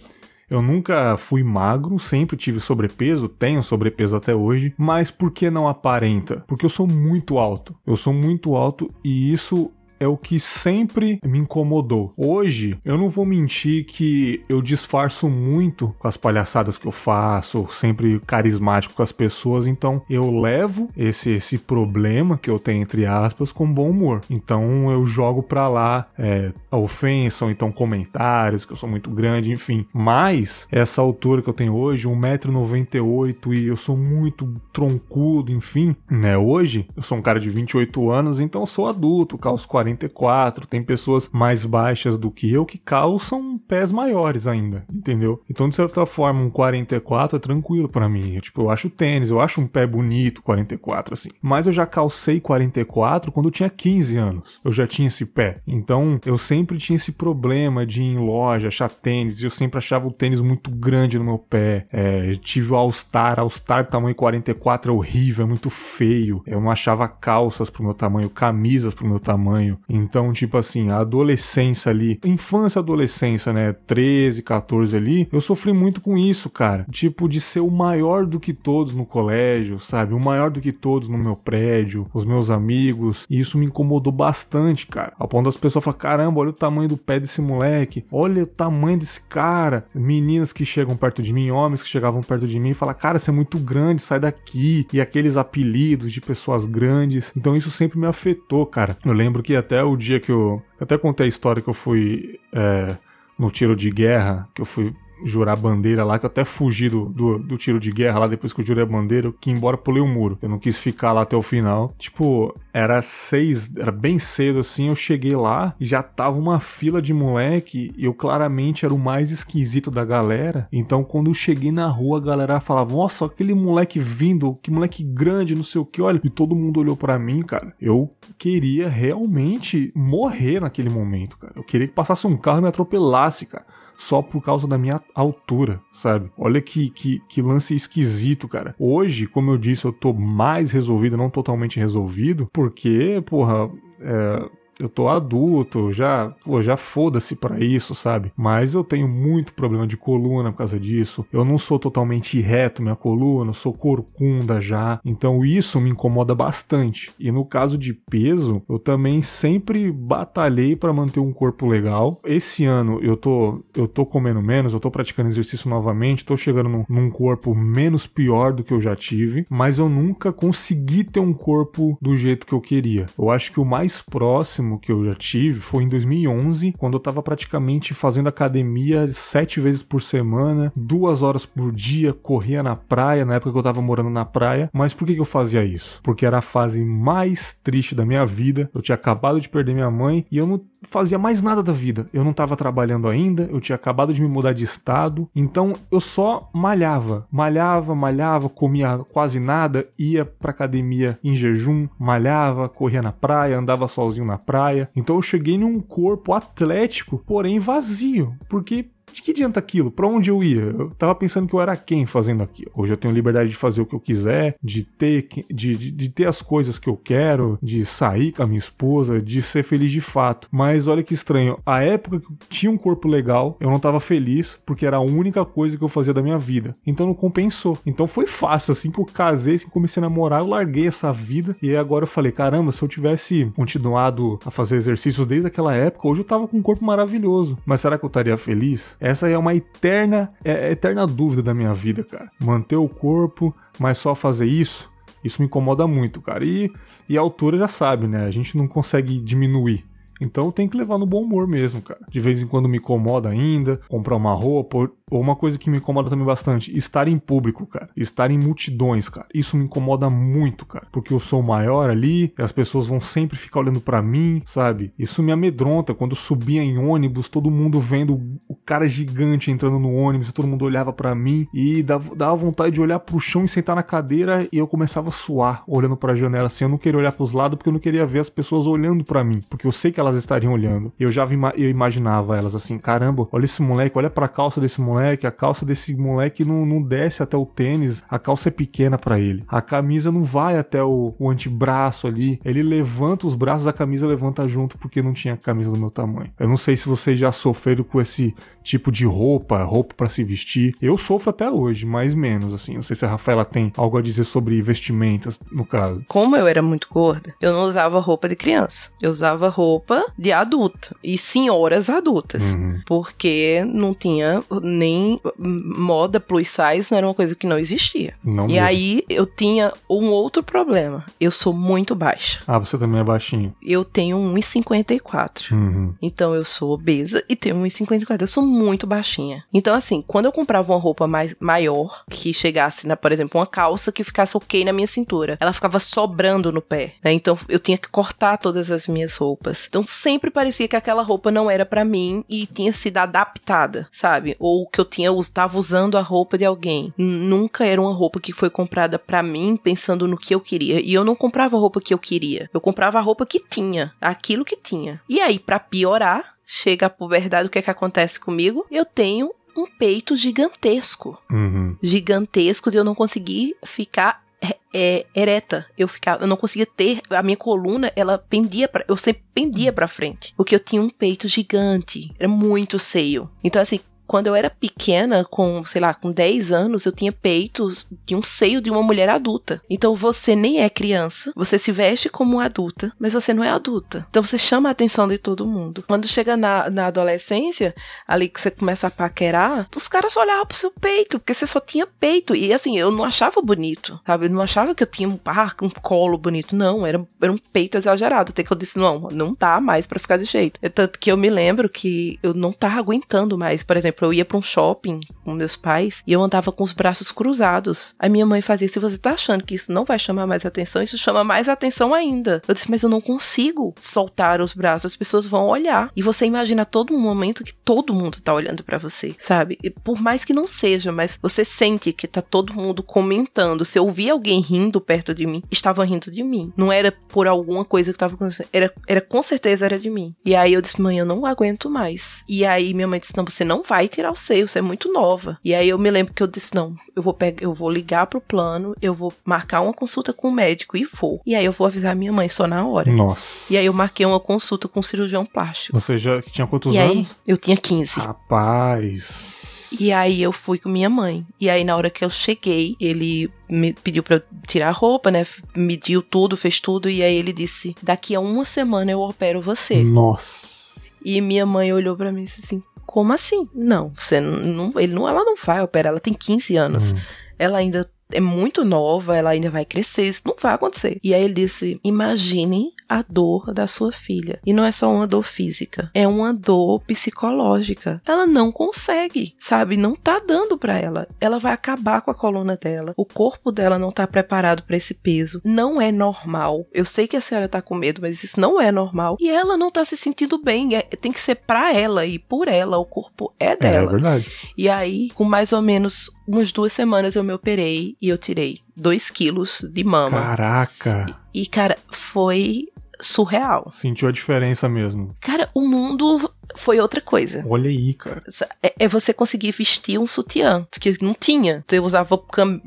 eu 0.50 0.62
nunca 0.62 1.18
fui 1.18 1.44
magro, 1.44 1.98
sempre 2.00 2.38
tive 2.38 2.60
sobrepeso, 2.60 3.28
tenho 3.28 3.64
sobrepeso 3.64 4.16
até 4.16 4.36
hoje, 4.36 4.74
mas 4.78 5.10
por 5.10 5.32
que 5.32 5.50
não 5.50 5.68
aparenta? 5.68 6.44
Porque 6.48 6.66
eu 6.66 6.70
sou 6.70 6.88
muito 6.88 7.38
alto. 7.38 7.76
Eu 7.86 7.98
sou 7.98 8.14
muito 8.14 8.56
alto 8.56 8.94
e 9.04 9.32
isso 9.32 9.72
é 10.00 10.08
o 10.08 10.18
que 10.18 10.40
sempre 10.40 11.20
me 11.24 11.40
incomodou. 11.40 12.14
Hoje, 12.18 12.78
eu 12.84 12.98
não 12.98 13.10
vou 13.10 13.26
mentir 13.26 13.86
que 13.86 14.44
eu 14.50 14.62
disfarço 14.62 15.30
muito 15.30 15.96
com 16.00 16.08
as 16.08 16.18
palhaçadas 16.18 16.78
que 16.78 16.88
eu 16.88 16.92
faço, 16.92 17.68
sempre 17.70 18.20
carismático 18.26 18.94
com 18.94 19.04
as 19.04 19.12
pessoas, 19.12 19.68
então 19.68 20.02
eu 20.10 20.40
levo 20.40 20.90
esse 20.96 21.36
esse 21.36 21.58
problema 21.58 22.38
que 22.38 22.50
eu 22.50 22.60
tenho 22.60 22.82
entre 22.82 23.06
aspas 23.06 23.52
com 23.52 23.72
bom 23.72 23.90
humor. 23.90 24.22
Então 24.30 24.92
eu 24.92 25.06
jogo 25.06 25.44
pra 25.44 25.68
lá 25.68 26.08
é, 26.18 26.52
a 26.72 26.78
ofensa 26.78 27.46
ou 27.46 27.52
então 27.52 27.72
comentários 27.72 28.66
que 28.66 28.72
eu 28.72 28.78
sou 28.78 28.90
muito 28.90 29.10
grande, 29.10 29.52
enfim. 29.52 29.86
Mas 29.94 30.68
essa 30.72 31.02
altura 31.02 31.42
que 31.42 31.50
eu 31.50 31.54
tenho 31.54 31.76
hoje, 31.76 32.08
1,98m 32.08 33.54
e 33.54 33.68
eu 33.68 33.78
sou 33.78 33.96
muito 33.96 34.56
troncudo, 34.72 35.52
enfim, 35.52 35.96
né? 36.10 36.38
Hoje 36.38 36.88
eu 36.96 37.04
sou 37.04 37.18
um 37.18 37.22
cara 37.22 37.40
de 37.40 37.50
28 37.50 38.10
anos, 38.10 38.40
então 38.40 38.66
sou 38.66 38.88
adulto, 38.88 39.38
calço 39.38 39.68
44, 39.94 40.66
tem 40.66 40.82
pessoas 40.82 41.30
mais 41.32 41.66
baixas 41.66 42.18
do 42.18 42.32
que 42.32 42.52
eu 42.52 42.66
que 42.66 42.78
calçam 42.78 43.60
pés 43.68 43.92
maiores 43.92 44.48
ainda, 44.48 44.84
entendeu? 44.92 45.42
Então, 45.50 45.70
de 45.70 45.76
certa 45.76 46.06
forma, 46.06 46.42
um 46.42 46.50
44 46.50 47.38
é 47.38 47.40
tranquilo 47.40 47.88
pra 47.88 48.10
mim. 48.10 48.36
Eu, 48.36 48.42
tipo, 48.42 48.62
eu 48.62 48.70
acho 48.70 48.90
tênis, 48.90 49.30
eu 49.30 49.40
acho 49.40 49.62
um 49.62 49.68
pé 49.68 49.86
bonito 49.86 50.42
44 50.42 51.14
assim. 51.14 51.30
Mas 51.42 51.68
eu 51.68 51.72
já 51.72 51.86
calcei 51.86 52.40
44 52.40 53.32
quando 53.32 53.48
eu 53.48 53.52
tinha 53.52 53.70
15 53.70 54.18
anos. 54.18 54.60
Eu 54.64 54.72
já 54.72 54.88
tinha 54.88 55.08
esse 55.08 55.26
pé. 55.26 55.62
Então, 55.68 56.20
eu 56.26 56.38
sempre 56.38 56.78
tinha 56.78 56.96
esse 56.96 57.12
problema 57.12 57.86
de 57.86 58.02
ir 58.02 58.06
em 58.06 58.18
loja, 58.18 58.68
achar 58.68 58.90
tênis, 58.90 59.42
e 59.42 59.46
eu 59.46 59.50
sempre 59.50 59.78
achava 59.78 60.08
o 60.08 60.12
tênis 60.12 60.42
muito 60.42 60.72
grande 60.72 61.20
no 61.20 61.26
meu 61.26 61.38
pé. 61.38 61.86
É, 61.92 62.34
tive 62.36 62.74
o 62.74 62.76
All-Star, 62.76 63.40
All-Star 63.40 63.88
tamanho 63.88 64.16
44 64.16 64.92
é 64.92 64.96
horrível, 64.96 65.46
é 65.46 65.48
muito 65.48 65.70
feio. 65.70 66.42
Eu 66.46 66.60
não 66.60 66.72
achava 66.72 67.08
calças 67.08 67.70
pro 67.70 67.84
meu 67.84 67.94
tamanho, 67.94 68.30
camisas 68.30 68.94
pro 68.94 69.08
meu 69.08 69.20
tamanho. 69.20 69.75
Então, 69.88 70.32
tipo 70.34 70.58
assim, 70.58 70.90
a 70.90 71.00
adolescência 71.00 71.90
ali, 71.90 72.20
infância, 72.24 72.80
adolescência, 72.80 73.54
né? 73.54 73.74
13, 73.86 74.42
14 74.42 74.96
ali, 74.96 75.28
eu 75.32 75.42
sofri 75.42 75.74
muito 75.74 76.02
com 76.02 76.18
isso, 76.18 76.50
cara. 76.50 76.86
Tipo, 76.92 77.28
de 77.28 77.40
ser 77.42 77.60
o 77.60 77.70
maior 77.70 78.26
do 78.26 78.40
que 78.40 78.54
todos 78.54 78.94
no 78.94 79.06
colégio, 79.06 79.80
sabe? 79.80 80.14
O 80.14 80.20
maior 80.20 80.50
do 80.50 80.62
que 80.62 80.72
todos 80.72 81.08
no 81.08 81.18
meu 81.18 81.36
prédio, 81.36 82.08
os 82.14 82.26
meus 82.26 82.50
amigos. 82.50 83.26
E 83.30 83.40
isso 83.40 83.58
me 83.58 83.66
incomodou 83.66 84.12
bastante, 84.12 84.88
cara. 84.88 85.14
Ao 85.18 85.28
ponto 85.28 85.46
das 85.46 85.58
pessoas 85.58 85.84
falar: 85.84 85.98
caramba, 85.98 86.40
olha 86.40 86.50
o 86.50 86.54
tamanho 86.54 86.90
do 86.90 86.98
pé 86.98 87.20
desse 87.20 87.42
moleque, 87.42 88.06
olha 88.12 88.44
o 88.44 88.48
tamanho 88.48 89.00
desse 89.00 89.22
cara. 89.22 89.86
Meninas 89.94 90.52
que 90.52 90.66
chegam 90.66 90.98
perto 90.98 91.22
de 91.22 91.34
mim, 91.34 91.52
homens 91.52 91.84
que 91.84 91.90
chegavam 91.90 92.22
perto 92.22 92.48
de 92.48 92.60
mim 92.60 92.72
e 92.72 92.76
cara, 92.96 93.20
você 93.20 93.30
é 93.30 93.34
muito 93.34 93.58
grande, 93.58 94.02
sai 94.02 94.20
daqui. 94.20 94.88
E 94.92 95.02
aqueles 95.02 95.38
apelidos 95.38 96.12
de 96.12 96.22
pessoas 96.22 96.66
grandes. 96.66 97.32
Então 97.36 97.56
isso 97.56 97.70
sempre 97.70 98.00
me 98.00 98.08
afetou, 98.08 98.66
cara. 98.66 98.98
Eu 99.06 99.14
lembro 99.14 99.44
que 99.44 99.56
até 99.66 99.84
o 99.84 99.98
dia 99.98 100.20
que 100.20 100.32
eu. 100.32 100.62
Até 100.80 100.98
contei 100.98 101.26
a 101.26 101.30
história 101.30 101.62
que 101.62 101.70
eu 101.70 101.74
fui 101.74 102.40
é, 102.54 102.96
no 103.38 103.50
tiro 103.50 103.76
de 103.76 103.90
guerra, 103.90 104.48
que 104.54 104.62
eu 104.62 104.66
fui 104.66 104.94
jurar 105.24 105.56
bandeira 105.56 106.04
lá, 106.04 106.20
que 106.20 106.26
eu 106.26 106.30
até 106.30 106.44
fugi 106.44 106.90
do, 106.90 107.06
do, 107.06 107.40
do, 107.40 107.58
tiro 107.58 107.80
de 107.80 107.92
guerra 107.92 108.20
lá 108.20 108.28
depois 108.28 108.54
que 108.54 108.62
eu 108.62 108.66
jurei 108.66 108.84
a 108.84 108.88
bandeira, 108.88 109.34
que 109.40 109.52
embora 109.52 109.78
pulei 109.78 110.02
o 110.02 110.08
muro. 110.08 110.38
Eu 110.42 110.50
não 110.50 110.60
quis 110.60 110.78
ficar 110.78 111.12
lá 111.12 111.22
até 111.22 111.36
o 111.36 111.42
final. 111.42 111.94
Tipo, 111.98 112.56
era 112.74 113.02
seis, 113.02 113.72
era 113.78 113.92
bem 113.92 114.20
cedo 114.20 114.60
assim, 114.60 114.90
eu 114.90 114.96
cheguei 114.96 115.36
lá 115.36 115.76
e 115.80 115.86
já 115.86 116.04
tava 116.04 116.38
uma 116.38 116.60
fila 116.60 117.02
de 117.02 117.14
moleque 117.14 117.94
e 117.98 118.06
eu 118.06 118.14
claramente 118.14 118.86
era 118.86 118.94
o 118.94 119.00
mais 119.00 119.32
esquisito 119.32 119.90
da 119.90 120.04
galera. 120.04 120.68
Então 120.72 121.04
quando 121.04 121.30
eu 121.30 121.34
cheguei 121.34 121.72
na 121.72 121.88
rua, 121.88 122.18
a 122.18 122.22
galera 122.22 122.60
falava, 122.60 122.94
nossa, 122.94 123.26
aquele 123.26 123.54
moleque 123.54 124.00
vindo, 124.00 124.58
que 124.62 124.72
moleque 124.72 125.04
grande, 125.04 125.56
não 125.56 125.64
sei 125.64 125.82
o 125.82 125.86
que, 125.86 126.02
olha. 126.02 126.20
E 126.24 126.30
todo 126.30 126.56
mundo 126.56 126.80
olhou 126.80 126.98
para 126.98 127.18
mim, 127.18 127.42
cara. 127.42 127.74
Eu 127.80 128.10
queria 128.38 128.90
realmente 128.90 129.92
morrer 129.96 130.60
naquele 130.60 130.90
momento, 130.90 131.38
cara. 131.38 131.54
Eu 131.56 131.64
queria 131.64 131.88
que 131.88 131.94
passasse 131.94 132.28
um 132.28 132.38
carro 132.38 132.60
e 132.60 132.62
me 132.62 132.68
atropelasse, 132.68 133.46
cara 133.46 133.66
só 133.98 134.22
por 134.22 134.44
causa 134.44 134.68
da 134.68 134.78
minha 134.78 135.02
altura, 135.14 135.82
sabe? 135.92 136.30
Olha 136.38 136.62
que, 136.62 136.90
que, 136.90 137.22
que 137.28 137.42
lance 137.42 137.76
esquisito, 137.76 138.48
cara. 138.48 138.76
Hoje, 138.80 139.28
como 139.28 139.52
eu 139.52 139.58
disse, 139.58 139.86
eu 139.86 139.94
tô 139.94 140.14
mais 140.14 140.72
resolvido, 140.72 141.18
não 141.18 141.30
totalmente 141.30 141.80
resolvido, 141.80 142.50
porque, 142.52 143.22
porra, 143.26 143.70
é, 144.00 144.50
eu 144.80 144.90
tô 144.90 145.08
adulto, 145.08 145.92
já, 145.92 146.34
pô, 146.44 146.62
já 146.62 146.78
foda-se 146.78 147.36
para 147.36 147.64
isso, 147.64 147.96
sabe? 147.96 148.32
Mas 148.36 148.74
eu 148.74 148.84
tenho 148.84 149.08
muito 149.08 149.54
problema 149.54 149.88
de 149.88 149.98
coluna 149.98 150.52
por 150.52 150.60
causa 150.60 150.80
disso. 150.80 151.26
Eu 151.32 151.46
não 151.46 151.58
sou 151.58 151.80
totalmente 151.80 152.40
reto 152.40 152.82
minha 152.82 152.96
coluna, 152.96 153.54
sou 153.54 153.74
corcunda 153.74 154.60
já. 154.60 155.00
Então 155.06 155.46
isso 155.46 155.80
me 155.80 155.90
incomoda 155.90 156.36
bastante. 156.36 157.12
E 157.20 157.32
no 157.32 157.46
caso 157.46 157.78
de 157.78 157.94
peso, 157.94 158.62
eu 158.70 158.78
também 158.78 159.22
sempre 159.22 159.92
batalhei 159.92 160.76
para 160.76 160.94
manter 160.94 161.20
um 161.20 161.34
corpo 161.34 161.68
legal. 161.68 162.20
Esse 162.26 162.66
ano 162.66 163.00
eu 163.02 163.16
tô 163.16 163.64
eu 163.76 163.88
tô 163.88 164.06
comendo 164.06 164.42
menos, 164.42 164.74
eu 164.74 164.80
tô 164.80 164.92
praticando 164.92 165.30
exercício 165.30 165.70
novamente, 165.70 166.26
tô 166.26 166.36
chegando 166.36 166.70
num, 166.70 166.86
num 166.90 167.10
corpo 167.10 167.54
menos 167.56 168.08
pior 168.08 168.54
do 168.54 168.64
que 168.64 168.74
eu 168.74 168.82
já 168.82 168.96
tive, 168.96 169.46
mas 169.50 169.80
eu 169.80 169.88
nunca 169.88 170.34
consegui 170.34 171.04
ter 171.04 171.20
um 171.20 171.34
corpo 171.34 171.98
do 172.02 172.18
jeito 172.18 172.46
que 172.46 172.54
eu 172.54 172.62
queria. 172.62 173.06
Eu 173.18 173.30
acho 173.30 173.52
que 173.52 173.60
o 173.60 173.66
mais 173.66 174.02
próximo 174.02 174.65
máximo 174.66 174.80
que 174.80 174.92
eu 174.92 175.06
já 175.06 175.14
tive 175.14 175.60
foi 175.60 175.84
em 175.84 175.88
2011, 175.88 176.74
quando 176.78 176.96
eu 176.96 177.00
tava 177.00 177.22
praticamente 177.22 177.94
fazendo 177.94 178.28
academia 178.28 179.08
sete 179.14 179.60
vezes 179.60 179.84
por 179.84 180.02
semana, 180.02 180.74
duas 180.76 181.22
horas 181.22 181.46
por 181.46 181.72
dia, 181.72 182.14
corria 182.14 182.64
na 182.64 182.76
praia, 182.76 183.24
na 183.24 183.36
época 183.36 183.52
que 183.52 183.58
eu 183.58 183.64
tava 183.64 183.82
morando 183.82 184.10
na 184.10 184.26
praia. 184.26 184.70
Mas 184.74 184.94
por 184.94 185.06
que, 185.06 185.14
que 185.14 185.22
eu 185.22 185.26
fazia 185.26 185.64
isso? 185.64 186.00
Porque 186.04 186.26
era 186.26 186.40
a 186.40 186.42
fase 186.42 186.84
mais 186.84 187.58
triste 187.64 187.94
da 187.94 188.06
minha 188.06 188.26
vida. 188.26 188.70
Eu 188.74 188.82
tinha 188.82 188.96
acabado 188.96 189.40
de 189.40 189.48
perder 189.48 189.74
minha 189.74 189.92
mãe 189.92 190.26
e 190.32 190.38
eu 190.38 190.48
não 190.48 190.60
fazia 190.88 191.18
mais 191.18 191.42
nada 191.42 191.62
da 191.62 191.74
vida. 191.74 192.08
Eu 192.14 192.24
não 192.24 192.32
estava 192.32 192.56
trabalhando 192.56 193.08
ainda, 193.08 193.48
eu 193.52 193.60
tinha 193.60 193.76
acabado 193.76 194.14
de 194.14 194.22
me 194.22 194.28
mudar 194.28 194.54
de 194.54 194.64
estado, 194.64 195.30
então 195.36 195.74
eu 195.92 196.00
só 196.00 196.50
malhava, 196.54 197.28
malhava, 197.32 197.96
malhava, 197.96 198.50
comia 198.50 199.00
quase 199.12 199.40
nada, 199.40 199.88
ia 199.98 200.26
pra 200.26 200.52
academia 200.52 201.18
em 201.24 201.34
jejum, 201.34 201.88
malhava, 202.00 202.70
corria 202.70 203.02
na 203.02 203.12
praia, 203.12 203.58
andava 203.58 203.88
sozinho 203.88 204.26
na 204.26 204.38
praia. 204.38 204.90
Então 204.96 205.16
eu 205.16 205.22
cheguei 205.22 205.58
num 205.58 205.80
corpo 205.80 206.34
atlético, 206.34 207.22
porém 207.26 207.60
vazio, 207.60 208.34
porque 208.50 208.90
de 209.12 209.22
que 209.22 209.32
adianta 209.32 209.60
aquilo? 209.60 209.92
Para 209.92 210.08
onde 210.08 210.30
eu 210.30 210.44
ia? 210.44 210.62
Eu 210.62 210.92
tava 210.92 211.16
pensando 211.16 211.48
que 211.48 211.54
eu 211.54 211.62
era 211.62 211.76
quem 211.76 212.06
fazendo 212.06 212.44
aquilo. 212.44 212.72
Hoje 212.76 212.94
eu 212.94 212.98
tenho 212.98 213.14
liberdade 213.14 213.50
de 213.50 213.56
fazer 213.56 213.82
o 213.82 213.86
que 213.86 213.96
eu 213.96 214.00
quiser, 214.00 214.56
de 214.62 214.84
ter, 214.84 215.28
de, 215.50 215.76
de, 215.76 215.92
de, 215.92 216.10
ter 216.10 216.28
as 216.28 216.42
coisas 216.42 216.78
que 216.78 216.90
eu 216.90 216.98
quero, 216.98 217.58
de 217.62 217.86
sair 217.86 218.32
com 218.32 218.44
a 218.44 218.48
minha 218.48 218.60
esposa, 218.60 219.22
de 219.22 219.42
ser 219.42 219.64
feliz 219.64 219.92
de 219.92 220.02
fato. 220.02 220.48
Mas 220.52 220.88
olha 220.88 221.04
que 221.04 221.14
estranho, 221.14 221.58
a 221.66 221.82
época 221.82 222.20
que 222.20 222.26
eu 222.26 222.38
tinha 222.50 222.72
um 222.72 222.78
corpo 222.78 223.08
legal, 223.08 223.58
eu 223.60 223.70
não 223.70 223.80
tava 223.80 224.00
feliz 224.00 224.58
porque 224.66 224.86
era 224.86 224.98
a 224.98 225.02
única 225.02 225.46
coisa 225.46 225.78
que 225.78 225.84
eu 225.84 225.88
fazia 225.88 226.14
da 226.14 226.22
minha 226.22 226.38
vida. 226.38 226.76
Então 226.86 227.06
não 227.06 227.14
compensou. 227.14 227.78
Então 227.86 228.08
foi 228.08 228.28
fácil, 228.28 228.72
assim 228.72 228.92
que 228.92 229.00
eu 229.00 229.06
casei, 229.06 229.56
assim 229.56 229.66
que 229.66 229.72
comecei 229.72 230.02
a 230.02 230.06
namorar, 230.06 230.42
eu 230.42 230.48
larguei 230.48 230.88
essa 230.88 231.12
vida 231.14 231.56
e 231.62 231.76
agora 231.76 232.04
eu 232.04 232.08
falei, 232.08 232.32
caramba, 232.32 232.72
se 232.72 232.82
eu 232.82 232.88
tivesse 232.88 233.52
continuado 233.56 234.40
a 234.46 234.52
fazer 234.52 234.76
exercícios 234.76 235.26
desde 235.26 235.48
aquela 235.48 235.74
época, 235.74 236.08
hoje 236.08 236.22
eu 236.22 236.26
tava 236.26 236.48
com 236.48 236.58
um 236.58 236.62
corpo 236.62 236.84
maravilhoso. 236.84 237.58
Mas 237.66 237.82
será 237.82 237.98
que 237.98 238.06
eu 238.06 238.08
estaria 238.08 238.38
feliz? 238.38 238.95
Essa 239.00 239.30
é 239.30 239.38
uma 239.38 239.54
eterna, 239.54 240.32
é, 240.44 240.72
eterna 240.72 241.06
dúvida 241.06 241.44
da 241.44 241.54
minha 241.54 241.74
vida, 241.74 242.04
cara. 242.04 242.32
Manter 242.40 242.78
o 242.78 242.88
corpo, 242.88 243.56
mas 243.80 243.98
só 243.98 244.16
fazer 244.16 244.46
isso, 244.46 244.92
isso 245.24 245.42
me 245.42 245.48
incomoda 245.48 245.88
muito, 245.88 246.22
cara. 246.22 246.44
E, 246.44 246.72
e 247.08 247.18
a 247.18 247.22
altura 247.22 247.58
já 247.58 247.68
sabe, 247.68 248.08
né? 248.08 248.26
A 248.26 248.32
gente 248.32 248.58
não 248.58 248.68
consegue 248.68 249.20
diminuir. 249.20 249.86
Então 250.20 250.52
tem 250.52 250.68
que 250.68 250.78
levar 250.78 250.98
no 250.98 251.06
bom 251.06 251.22
humor 251.22 251.48
mesmo, 251.48 251.82
cara. 251.82 252.00
De 252.10 252.20
vez 252.20 252.42
em 252.42 252.48
quando 252.48 252.70
me 252.70 252.78
incomoda 252.78 253.30
ainda, 253.30 253.80
comprar 253.88 254.16
uma 254.16 254.34
roupa, 254.34 254.90
ou 255.10 255.22
uma 255.22 255.36
coisa 255.36 255.58
que 255.58 255.70
me 255.70 255.78
incomoda 255.78 256.10
também 256.10 256.26
bastante, 256.26 256.76
estar 256.76 257.08
em 257.08 257.18
público, 257.18 257.66
cara. 257.66 257.90
Estar 257.96 258.32
em 258.32 258.38
multidões, 258.38 259.08
cara. 259.10 259.28
Isso 259.34 259.56
me 259.56 259.66
incomoda 259.66 260.10
muito, 260.10 260.66
cara. 260.66 260.88
Porque 260.92 261.14
eu 261.14 261.20
sou 261.20 261.44
maior 261.44 261.90
ali, 261.90 262.34
as 262.38 262.52
pessoas 262.52 262.88
vão 262.88 263.00
sempre 263.00 263.38
ficar 263.38 263.60
olhando 263.60 263.80
para 263.80 264.02
mim, 264.02 264.42
sabe? 264.46 264.94
Isso 264.98 265.22
me 265.22 265.32
amedronta. 265.32 265.94
Quando 265.94 266.12
eu 266.12 266.18
subia 266.18 266.64
em 266.64 266.78
ônibus, 266.78 267.30
todo 267.30 267.52
mundo 267.52 267.80
vendo 267.80 268.20
o 268.48 268.56
cara 268.56 268.88
gigante 268.88 269.52
entrando 269.52 269.80
no 269.80 269.94
ônibus, 269.94 270.30
e 270.30 270.34
todo 270.34 270.48
mundo 270.48 270.66
olhava 270.66 270.92
para 270.92 271.14
mim 271.14 271.48
e 271.54 271.84
dava, 271.84 272.16
dava 272.16 272.36
vontade 272.36 272.74
de 272.74 272.82
olhar 272.82 273.00
pro 273.00 273.20
chão 273.20 273.46
e 273.46 273.50
sentar 273.50 273.76
na 273.76 273.84
cadeira 273.84 274.48
e 274.52 274.58
eu 274.58 274.68
começava 274.68 275.10
a 275.10 275.12
suar, 275.12 275.64
olhando 275.68 275.96
para 275.96 276.14
a 276.14 276.16
janela 276.16 276.48
assim. 276.48 276.64
Eu 276.64 276.70
não 276.70 276.78
queria 276.78 277.00
olhar 277.00 277.12
pros 277.12 277.32
lados 277.32 277.58
porque 277.58 277.70
eu 277.70 277.74
não 277.74 277.80
queria 277.80 278.06
ver 278.06 278.20
as 278.20 278.30
pessoas 278.30 278.66
olhando 278.66 279.04
para 279.04 279.24
mim, 279.24 279.42
porque 279.50 279.68
eu 279.68 279.72
sei 279.72 279.92
que 279.92 280.00
elas 280.06 280.18
estariam 280.18 280.54
olhando. 280.54 280.92
Eu 281.00 281.12
já 281.12 281.26
eu 281.56 281.70
imaginava 281.70 282.38
elas 282.38 282.56
assim, 282.56 282.78
caramba, 282.78 283.28
olha 283.32 283.46
esse 283.46 283.62
moleque, 283.62 283.98
olha 283.98 284.10
pra 284.10 284.28
calça 284.28 284.62
desse 284.62 284.82
moleque 284.82 284.96
moleque, 285.16 285.28
a 285.28 285.32
calça 285.32 285.66
desse 285.66 285.96
moleque 285.96 286.44
não, 286.46 286.66
não 286.66 286.82
desce 286.82 287.22
até 287.22 287.38
o 287.38 287.46
tênis, 287.46 288.04
a 288.10 288.18
calça 288.18 288.50
é 288.50 288.52
pequena 288.52 288.98
para 288.98 289.20
ele. 289.20 289.44
A 289.48 289.62
camisa 289.62 290.12
não 290.12 290.24
vai 290.24 290.58
até 290.58 290.84
o, 290.84 291.14
o, 291.20 291.30
antebraço 291.30 292.08
ali. 292.08 292.40
Ele 292.44 292.64
levanta 292.64 293.28
os 293.28 293.36
braços, 293.36 293.68
a 293.68 293.74
camisa 293.74 294.08
levanta 294.08 294.48
junto 294.48 294.78
porque 294.78 295.02
não 295.02 295.14
tinha 295.14 295.38
camisa 295.38 295.72
do 295.72 295.78
meu 295.78 295.90
tamanho. 295.90 296.32
Eu 296.40 296.48
não 296.48 296.58
sei 296.58 296.76
se 296.76 296.88
vocês 296.88 297.20
já 297.20 297.32
sofreram 297.32 297.84
com 297.84 298.02
esse 298.02 298.34
tipo 298.64 298.92
de 298.92 299.06
roupa, 299.06 299.64
roupa 299.64 299.94
para 299.96 300.10
se 300.10 300.24
vestir. 300.24 300.76
Eu 300.82 300.98
sofro 300.98 301.30
até 301.30 301.50
hoje, 301.50 301.86
mais 301.86 302.14
menos 302.14 302.54
assim. 302.54 302.76
Não 302.76 302.84
sei 302.84 302.96
se 302.96 303.06
a 303.06 303.10
Rafaela 303.10 303.46
tem 303.46 303.72
algo 303.78 303.98
a 303.98 304.02
dizer 304.02 304.24
sobre 304.24 304.62
vestimentas, 304.62 305.40
no 305.52 305.66
caso. 305.66 306.04
Como 306.08 306.36
eu 306.36 306.48
era 306.48 306.62
muito 306.62 306.88
gorda, 306.90 307.34
eu 307.42 307.54
não 307.54 307.64
usava 307.64 308.00
roupa 308.00 308.28
de 308.28 308.36
criança. 308.36 308.90
Eu 309.02 309.12
usava 309.12 309.50
roupa 309.50 309.95
de 310.18 310.32
adulto 310.32 310.96
e 311.04 311.18
senhoras 311.18 311.90
adultas, 311.90 312.44
uhum. 312.44 312.82
porque 312.86 313.64
não 313.66 313.94
tinha 313.94 314.44
nem 314.62 314.96
nem 314.96 315.20
moda 315.38 316.20
plus 316.20 316.48
size 316.48 316.92
não 316.92 316.98
era 316.98 317.08
uma 317.08 317.14
coisa 317.14 317.36
que 317.36 317.46
não 317.46 317.58
existia. 317.58 318.14
Não 318.24 318.46
e 318.46 318.54
mesmo. 318.54 318.66
aí 318.66 319.04
eu 319.10 319.26
tinha 319.26 319.74
um 319.90 320.10
outro 320.10 320.42
problema. 320.44 321.06
Eu 321.20 321.32
sou 321.32 321.54
muito 321.54 321.96
baixa. 321.96 322.42
Ah, 322.48 322.58
você 322.58 322.78
também 322.78 323.02
é 323.02 323.04
baixinho. 323.04 323.54
Eu 323.62 323.84
tenho 323.84 324.18
1,54. 324.18 325.52
Uhum. 325.52 325.94
Então 326.02 326.34
eu 326.34 326.46
sou 326.46 326.72
obesa 326.72 327.24
e 327.28 327.36
tenho 327.36 327.56
1,54. 327.58 328.22
Eu 328.22 328.28
sou 328.28 328.46
muito 328.46 328.88
baixinha. 328.88 329.44
Então, 329.54 329.76
assim, 329.76 330.04
quando 330.06 330.26
eu 330.26 330.32
comprava 330.32 330.74
uma 330.74 330.80
roupa 330.80 331.08
mais 331.08 331.36
maior, 331.40 332.04
que 332.10 332.34
chegasse, 332.34 332.88
na, 332.88 332.96
por 332.96 333.12
exemplo, 333.12 333.40
uma 333.40 333.48
calça 333.48 333.92
que 333.92 334.04
ficasse 334.04 334.38
ok 334.38 334.64
na 334.64 334.74
minha 334.74 334.88
cintura, 334.88 335.38
ela 335.40 335.54
ficava 335.54 335.80
sobrando 335.80 336.52
no 336.52 336.62
pé. 336.62 336.94
Né? 337.04 337.14
Então 337.14 337.38
eu 337.50 337.60
tinha 337.60 337.78
que 337.78 337.90
cortar 337.90 338.38
todas 338.38 338.70
as 338.72 338.88
minhas 338.88 339.16
roupas. 339.16 339.66
Então 339.68 339.85
sempre 339.86 340.30
parecia 340.30 340.68
que 340.68 340.76
aquela 340.76 341.02
roupa 341.02 341.32
não 341.32 341.50
era 341.50 341.66
para 341.66 341.86
mim 341.86 342.24
e 342.30 342.46
tinha 342.46 342.74
sido 342.74 342.98
adaptada, 342.98 343.88
sabe? 343.92 344.36
Ou 344.40 344.68
que 344.68 344.80
eu 344.80 344.86
tinha 344.86 345.12
estava 345.20 345.58
usando 345.58 345.98
a 345.98 346.02
roupa 346.02 346.38
de 346.38 346.46
alguém. 346.46 346.94
Nunca 346.98 347.66
era 347.66 347.82
uma 347.82 347.94
roupa 347.94 348.20
que 348.20 348.34
foi 348.34 348.50
comprada 348.50 348.98
para 348.98 349.22
mim 349.24 349.58
pensando 349.62 350.08
no 350.08 350.18
que 350.18 350.34
eu 350.34 350.40
queria. 350.40 350.80
E 350.80 350.94
eu 350.94 351.04
não 351.04 351.16
comprava 351.16 351.56
a 351.56 351.60
roupa 351.60 351.82
que 351.82 351.94
eu 351.94 352.00
queria. 352.00 352.50
Eu 352.54 352.62
comprava 352.62 352.98
a 352.98 353.02
roupa 353.02 353.26
que 353.26 353.40
tinha, 353.40 353.94
aquilo 354.02 354.46
que 354.46 354.56
tinha. 354.56 355.02
E 355.08 355.20
aí, 355.22 355.40
para 355.40 355.60
piorar, 355.60 356.36
chega 356.46 356.86
a 356.88 356.90
puberdade, 356.90 357.48
o 357.48 357.52
que 357.52 357.60
é 357.60 357.62
que 357.62 357.72
acontece 357.72 358.20
comigo? 358.20 358.66
Eu 358.70 358.86
tenho 358.86 359.32
um 359.56 359.66
peito 359.66 360.16
gigantesco. 360.16 361.22
Uhum. 361.32 361.78
Gigantesco 361.82 362.70
de 362.70 362.78
eu 362.78 362.84
não 362.84 362.94
conseguir 362.94 363.56
ficar 363.64 364.25
é, 364.46 364.58
é, 364.74 365.06
ereta. 365.16 365.66
Eu 365.78 365.88
ficava, 365.88 366.24
eu 366.24 366.28
não 366.28 366.38
conseguia 366.38 366.66
ter 366.66 367.02
a 367.10 367.24
minha 367.24 367.38
coluna, 367.38 367.92
ela 367.96 368.18
pendia 368.18 368.68
para, 368.68 368.86
eu 368.88 368.98
sempre 368.98 369.24
pendia 369.34 369.72
para 369.72 369.88
frente, 369.88 370.34
porque 370.36 370.56
eu 370.56 370.60
tinha 370.60 370.82
um 370.82 370.90
peito 370.90 371.28
gigante, 371.28 372.14
era 372.20 372.28
muito 372.28 372.78
seio. 372.78 373.30
Então 373.44 373.62
assim, 373.62 373.80
quando 374.08 374.28
eu 374.28 374.36
era 374.36 374.50
pequena, 374.50 375.26
com, 375.26 375.64
sei 375.66 375.82
lá, 375.82 375.94
com 375.94 376.12
10 376.12 376.52
anos, 376.52 376.86
eu 376.86 376.92
tinha 376.92 377.12
peitos 377.12 377.88
de 378.06 378.16
um 378.16 378.24
seio 378.24 378.62
de 378.62 378.70
uma 378.70 378.84
mulher 378.84 379.10
adulta. 379.10 379.62
Então 379.70 379.96
você 379.96 380.36
nem 380.36 380.62
é 380.62 380.70
criança, 380.70 381.32
você 381.36 381.58
se 381.58 381.72
veste 381.72 382.10
como 382.10 382.40
adulta, 382.40 382.92
mas 383.00 383.14
você 383.14 383.34
não 383.34 383.44
é 383.44 383.50
adulta. 383.50 384.06
Então 384.10 384.24
você 384.24 384.38
chama 384.38 384.70
a 384.70 384.72
atenção 384.72 385.08
de 385.08 385.18
todo 385.18 385.46
mundo. 385.46 385.84
Quando 385.88 386.08
chega 386.08 386.38
na, 386.38 386.70
na 386.70 386.88
adolescência, 386.88 387.76
ali 388.08 388.30
que 388.30 388.40
você 388.40 388.52
começa 388.52 388.88
a 388.88 388.92
paquerar, 388.92 389.68
os 389.76 389.88
caras 389.88 390.16
olhavam 390.18 390.46
pro 390.46 390.58
seu 390.58 390.72
peito, 390.72 391.20
porque 391.20 391.34
você 391.34 391.48
só 391.48 391.60
tinha 391.60 391.88
peito. 391.88 392.36
E 392.36 392.54
assim, 392.54 392.78
eu 392.78 392.92
não 392.92 393.04
achava 393.04 393.42
bonito, 393.42 394.00
sabe? 394.06 394.26
Eu 394.26 394.30
não 394.30 394.42
achava 394.42 394.76
que 394.76 394.84
eu 394.84 394.88
tinha 394.88 395.10
um, 395.10 395.20
ah, 395.26 395.52
um 395.62 395.70
colo 395.70 396.18
bonito. 396.18 396.56
Não, 396.56 396.86
era, 396.86 397.06
era 397.22 397.32
um 397.32 397.38
peito 397.38 397.78
exagerado. 397.78 398.32
Até 398.32 398.44
que 398.44 398.52
eu 398.52 398.58
disse, 398.58 398.78
não, 398.78 399.00
não 399.12 399.36
dá 399.38 399.60
mais 399.60 399.88
para 399.88 400.00
ficar 400.00 400.18
de 400.18 400.26
jeito. 400.26 400.60
É 400.62 400.70
tanto 400.70 401.00
que 401.00 401.12
eu 401.12 401.18
me 401.18 401.30
lembro 401.30 401.70
que 401.70 402.20
eu 402.22 402.34
não 402.34 402.52
tava 402.52 402.80
aguentando 402.80 403.38
mais. 403.38 403.64
Por 403.64 403.78
exemplo, 403.78 403.95
eu 404.04 404.14
ia 404.14 404.26
pra 404.26 404.38
um 404.38 404.42
shopping 404.42 405.00
com 405.24 405.34
meus 405.34 405.56
pais 405.56 406.04
e 406.06 406.14
eu 406.14 406.22
andava 406.22 406.52
com 406.52 406.64
os 406.64 406.72
braços 406.72 407.12
cruzados. 407.12 407.96
A 408.00 408.10
minha 408.10 408.26
mãe 408.26 408.42
fazia, 408.42 408.68
se 408.68 408.80
você 408.80 408.98
tá 408.98 409.12
achando 409.12 409.44
que 409.44 409.56
isso 409.56 409.72
não 409.72 409.86
vai 409.86 410.00
chamar 410.00 410.28
mais 410.28 410.46
atenção, 410.46 410.82
isso 410.82 410.98
chama 410.98 411.24
mais 411.24 411.48
atenção 411.48 411.94
ainda. 411.94 412.42
Eu 412.48 412.54
disse, 412.54 412.70
mas 412.70 412.84
eu 412.84 412.90
não 412.90 413.02
consigo 413.02 413.74
soltar 413.80 414.42
os 414.42 414.54
braços, 414.54 414.92
as 414.92 414.96
pessoas 414.96 415.26
vão 415.26 415.48
olhar. 415.48 415.92
E 415.96 416.02
você 416.02 416.26
imagina 416.26 416.66
todo 416.66 416.98
momento 416.98 417.44
que 417.44 417.54
todo 417.54 417.94
mundo 417.94 418.20
tá 418.22 418.34
olhando 418.34 418.64
para 418.64 418.78
você, 418.78 419.16
sabe? 419.20 419.58
E 419.64 419.70
por 419.70 420.02
mais 420.02 420.26
que 420.26 420.34
não 420.34 420.48
seja, 420.48 420.92
mas 420.92 421.18
você 421.22 421.46
sente 421.46 421.94
que 421.94 422.08
tá 422.08 422.22
todo 422.22 422.54
mundo 422.54 422.84
comentando. 422.84 423.66
Se 423.66 423.80
eu 423.80 423.86
ouvir 423.86 424.10
alguém 424.10 424.42
rindo 424.42 424.82
perto 424.82 425.14
de 425.14 425.26
mim, 425.26 425.44
estava 425.52 425.86
rindo 425.86 426.12
de 426.12 426.24
mim. 426.24 426.52
Não 426.58 426.72
era 426.72 426.92
por 426.92 427.28
alguma 427.28 427.64
coisa 427.64 427.94
que 427.94 428.00
tava 428.00 428.16
acontecendo. 428.16 428.50
Era, 428.52 428.74
era 428.88 429.02
com 429.02 429.22
certeza 429.22 429.66
era 429.66 429.80
de 429.80 429.90
mim. 429.90 430.14
E 430.26 430.36
aí 430.36 430.54
eu 430.54 430.62
disse, 430.62 430.82
mãe, 430.82 430.98
eu 430.98 431.06
não 431.06 431.26
aguento 431.26 431.70
mais. 431.70 432.24
E 432.28 432.46
aí 432.46 432.74
minha 432.74 432.88
mãe 432.88 433.00
disse, 433.00 433.16
não, 433.16 433.24
você 433.24 433.46
não 433.46 433.64
vai 433.64 433.85
tirar 433.88 434.12
o 434.12 434.16
seio, 434.16 434.48
você 434.48 434.60
é 434.60 434.62
muito 434.62 434.92
nova. 434.92 435.38
E 435.44 435.54
aí 435.54 435.70
eu 435.70 435.78
me 435.78 435.90
lembro 435.90 436.14
que 436.14 436.24
eu 436.24 436.28
disse, 436.28 436.54
não, 436.56 436.76
eu 436.96 437.02
vou 437.02 437.14
pegar, 437.14 437.44
eu 437.44 437.54
vou 437.54 437.70
ligar 437.70 438.08
pro 438.08 438.22
plano, 438.22 438.76
eu 438.82 438.94
vou 438.94 439.14
marcar 439.24 439.62
uma 439.62 439.74
consulta 439.74 440.14
com 440.14 440.30
o 440.30 440.32
médico 440.32 440.78
e 440.78 440.86
vou. 440.86 441.22
E 441.26 441.36
aí 441.36 441.46
eu 441.46 441.52
vou 441.52 441.68
avisar 441.68 441.96
minha 441.96 442.12
mãe 442.12 442.30
só 442.30 442.48
na 442.48 442.66
hora. 442.68 442.92
Nossa. 442.92 443.52
E 443.54 443.58
aí 443.58 443.66
eu 443.66 443.74
marquei 443.74 444.06
uma 444.06 444.20
consulta 444.20 444.68
com 444.68 444.80
um 444.80 444.84
cirurgião 444.84 445.26
plástico. 445.26 445.80
Você 445.80 445.98
já 445.98 446.22
tinha 446.22 446.48
quantos 446.48 446.74
e 446.74 446.78
anos? 446.78 446.98
Aí, 446.98 447.08
eu 447.28 447.38
tinha 447.38 447.58
15. 447.58 448.00
Rapaz. 448.00 449.56
E 449.80 449.92
aí 449.92 450.22
eu 450.22 450.32
fui 450.32 450.58
com 450.58 450.70
minha 450.70 450.90
mãe. 450.90 451.26
E 451.40 451.50
aí 451.50 451.64
na 451.64 451.76
hora 451.76 451.90
que 451.90 452.04
eu 452.04 452.10
cheguei, 452.10 452.76
ele 452.80 453.30
me 453.50 453.74
pediu 453.74 454.04
para 454.04 454.22
tirar 454.48 454.70
a 454.70 454.72
roupa, 454.72 455.12
né? 455.12 455.26
Mediu 455.56 456.02
tudo, 456.02 456.38
fez 456.38 456.60
tudo 456.60 456.90
e 456.90 457.04
aí 457.04 457.16
ele 457.16 457.34
disse: 457.34 457.76
"Daqui 457.82 458.16
a 458.16 458.20
uma 458.20 458.46
semana 458.46 458.92
eu 458.92 459.02
opero 459.02 459.42
você". 459.42 459.84
Nossa. 459.84 460.56
E 461.04 461.20
minha 461.22 461.46
mãe 461.46 461.72
olhou 461.72 461.96
para 461.96 462.12
mim 462.12 462.22
e 462.22 462.26
disse 462.26 462.42
assim: 462.44 462.64
"Como 462.96 463.12
assim? 463.12 463.50
Não, 463.54 463.92
você 463.94 464.22
não, 464.22 464.72
ele 464.80 464.94
não, 464.94 465.06
ela 465.06 465.22
não 465.22 465.36
vai 465.36 465.62
operar, 465.62 465.92
ela 465.92 466.00
tem 466.00 466.14
15 466.14 466.56
anos. 466.56 466.94
Hum. 466.94 466.96
Ela 467.38 467.58
ainda 467.58 467.92
é 468.12 468.22
muito 468.22 468.64
nova, 468.64 469.16
ela 469.16 469.32
ainda 469.32 469.50
vai 469.50 469.66
crescer, 469.66 470.04
isso 470.04 470.22
não 470.26 470.36
vai 470.40 470.54
acontecer. 470.54 471.00
E 471.04 471.14
aí 471.14 471.24
ele 471.24 471.34
disse: 471.34 471.80
imagine 471.84 472.74
a 472.88 473.04
dor 473.08 473.54
da 473.54 473.68
sua 473.68 473.92
filha. 473.92 474.40
E 474.46 474.54
não 474.54 474.64
é 474.64 474.72
só 474.72 474.92
uma 474.92 475.08
dor 475.08 475.24
física, 475.24 475.90
é 475.94 476.08
uma 476.08 476.34
dor 476.34 476.82
psicológica. 476.82 478.02
Ela 478.06 478.28
não 478.28 478.52
consegue, 478.52 479.36
sabe? 479.40 479.78
Não 479.78 479.96
tá 479.96 480.20
dando 480.20 480.58
para 480.58 480.78
ela. 480.78 481.08
Ela 481.20 481.40
vai 481.40 481.54
acabar 481.54 482.02
com 482.02 482.12
a 482.12 482.16
coluna 482.16 482.58
dela. 482.58 482.94
O 482.96 483.06
corpo 483.06 483.52
dela 483.52 483.80
não 483.80 483.92
tá 483.92 484.06
preparado 484.06 484.64
para 484.64 484.78
esse 484.78 484.94
peso. 484.94 485.42
Não 485.44 485.82
é 485.82 485.92
normal. 485.92 486.68
Eu 486.72 486.86
sei 486.86 487.08
que 487.08 487.18
a 487.18 487.22
senhora 487.22 487.50
tá 487.50 487.62
com 487.62 487.76
medo, 487.76 488.02
mas 488.02 488.24
isso 488.24 488.40
não 488.40 488.62
é 488.62 488.72
normal. 488.72 489.18
E 489.20 489.30
ela 489.30 489.58
não 489.58 489.72
tá 489.72 489.84
se 489.84 489.98
sentindo 489.98 490.38
bem. 490.38 490.76
É, 490.76 490.82
tem 490.82 491.12
que 491.12 491.22
ser 491.22 491.36
pra 491.36 491.74
ela 491.74 492.06
e 492.06 492.20
por 492.20 492.48
ela. 492.48 492.78
O 492.78 492.86
corpo 492.86 493.34
é 493.40 493.56
dela. 493.56 493.90
É 493.90 493.92
verdade. 493.92 494.32
E 494.58 494.70
aí, 494.70 495.10
com 495.12 495.24
mais 495.24 495.52
ou 495.52 495.62
menos 495.62 496.10
umas 496.28 496.52
duas 496.52 496.74
semanas 496.74 497.16
eu 497.16 497.24
me 497.24 497.34
operei 497.34 497.96
e 498.02 498.10
eu 498.10 498.18
tirei 498.18 498.60
2 498.76 499.10
quilos 499.10 499.66
de 499.72 499.84
mama. 499.84 500.20
Caraca! 500.20 501.06
E, 501.34 501.44
e, 501.44 501.46
cara, 501.48 501.78
foi 501.92 502.68
surreal. 503.02 503.70
Sentiu 503.72 504.08
a 504.08 504.12
diferença 504.12 504.68
mesmo. 504.70 505.16
Cara, 505.20 505.50
o 505.54 505.62
mundo 505.62 506.32
foi 506.56 506.80
outra 506.80 507.02
coisa. 507.02 507.44
Olha 507.48 507.70
aí, 507.70 507.94
cara. 507.94 508.24
É, 508.62 508.74
é 508.80 508.88
você 508.88 509.14
conseguir 509.14 509.52
vestir 509.52 510.00
um 510.00 510.08
sutiã, 510.08 510.66
que 510.80 510.98
não 511.04 511.14
tinha. 511.14 511.64
Você 511.68 511.80
usava 511.80 512.20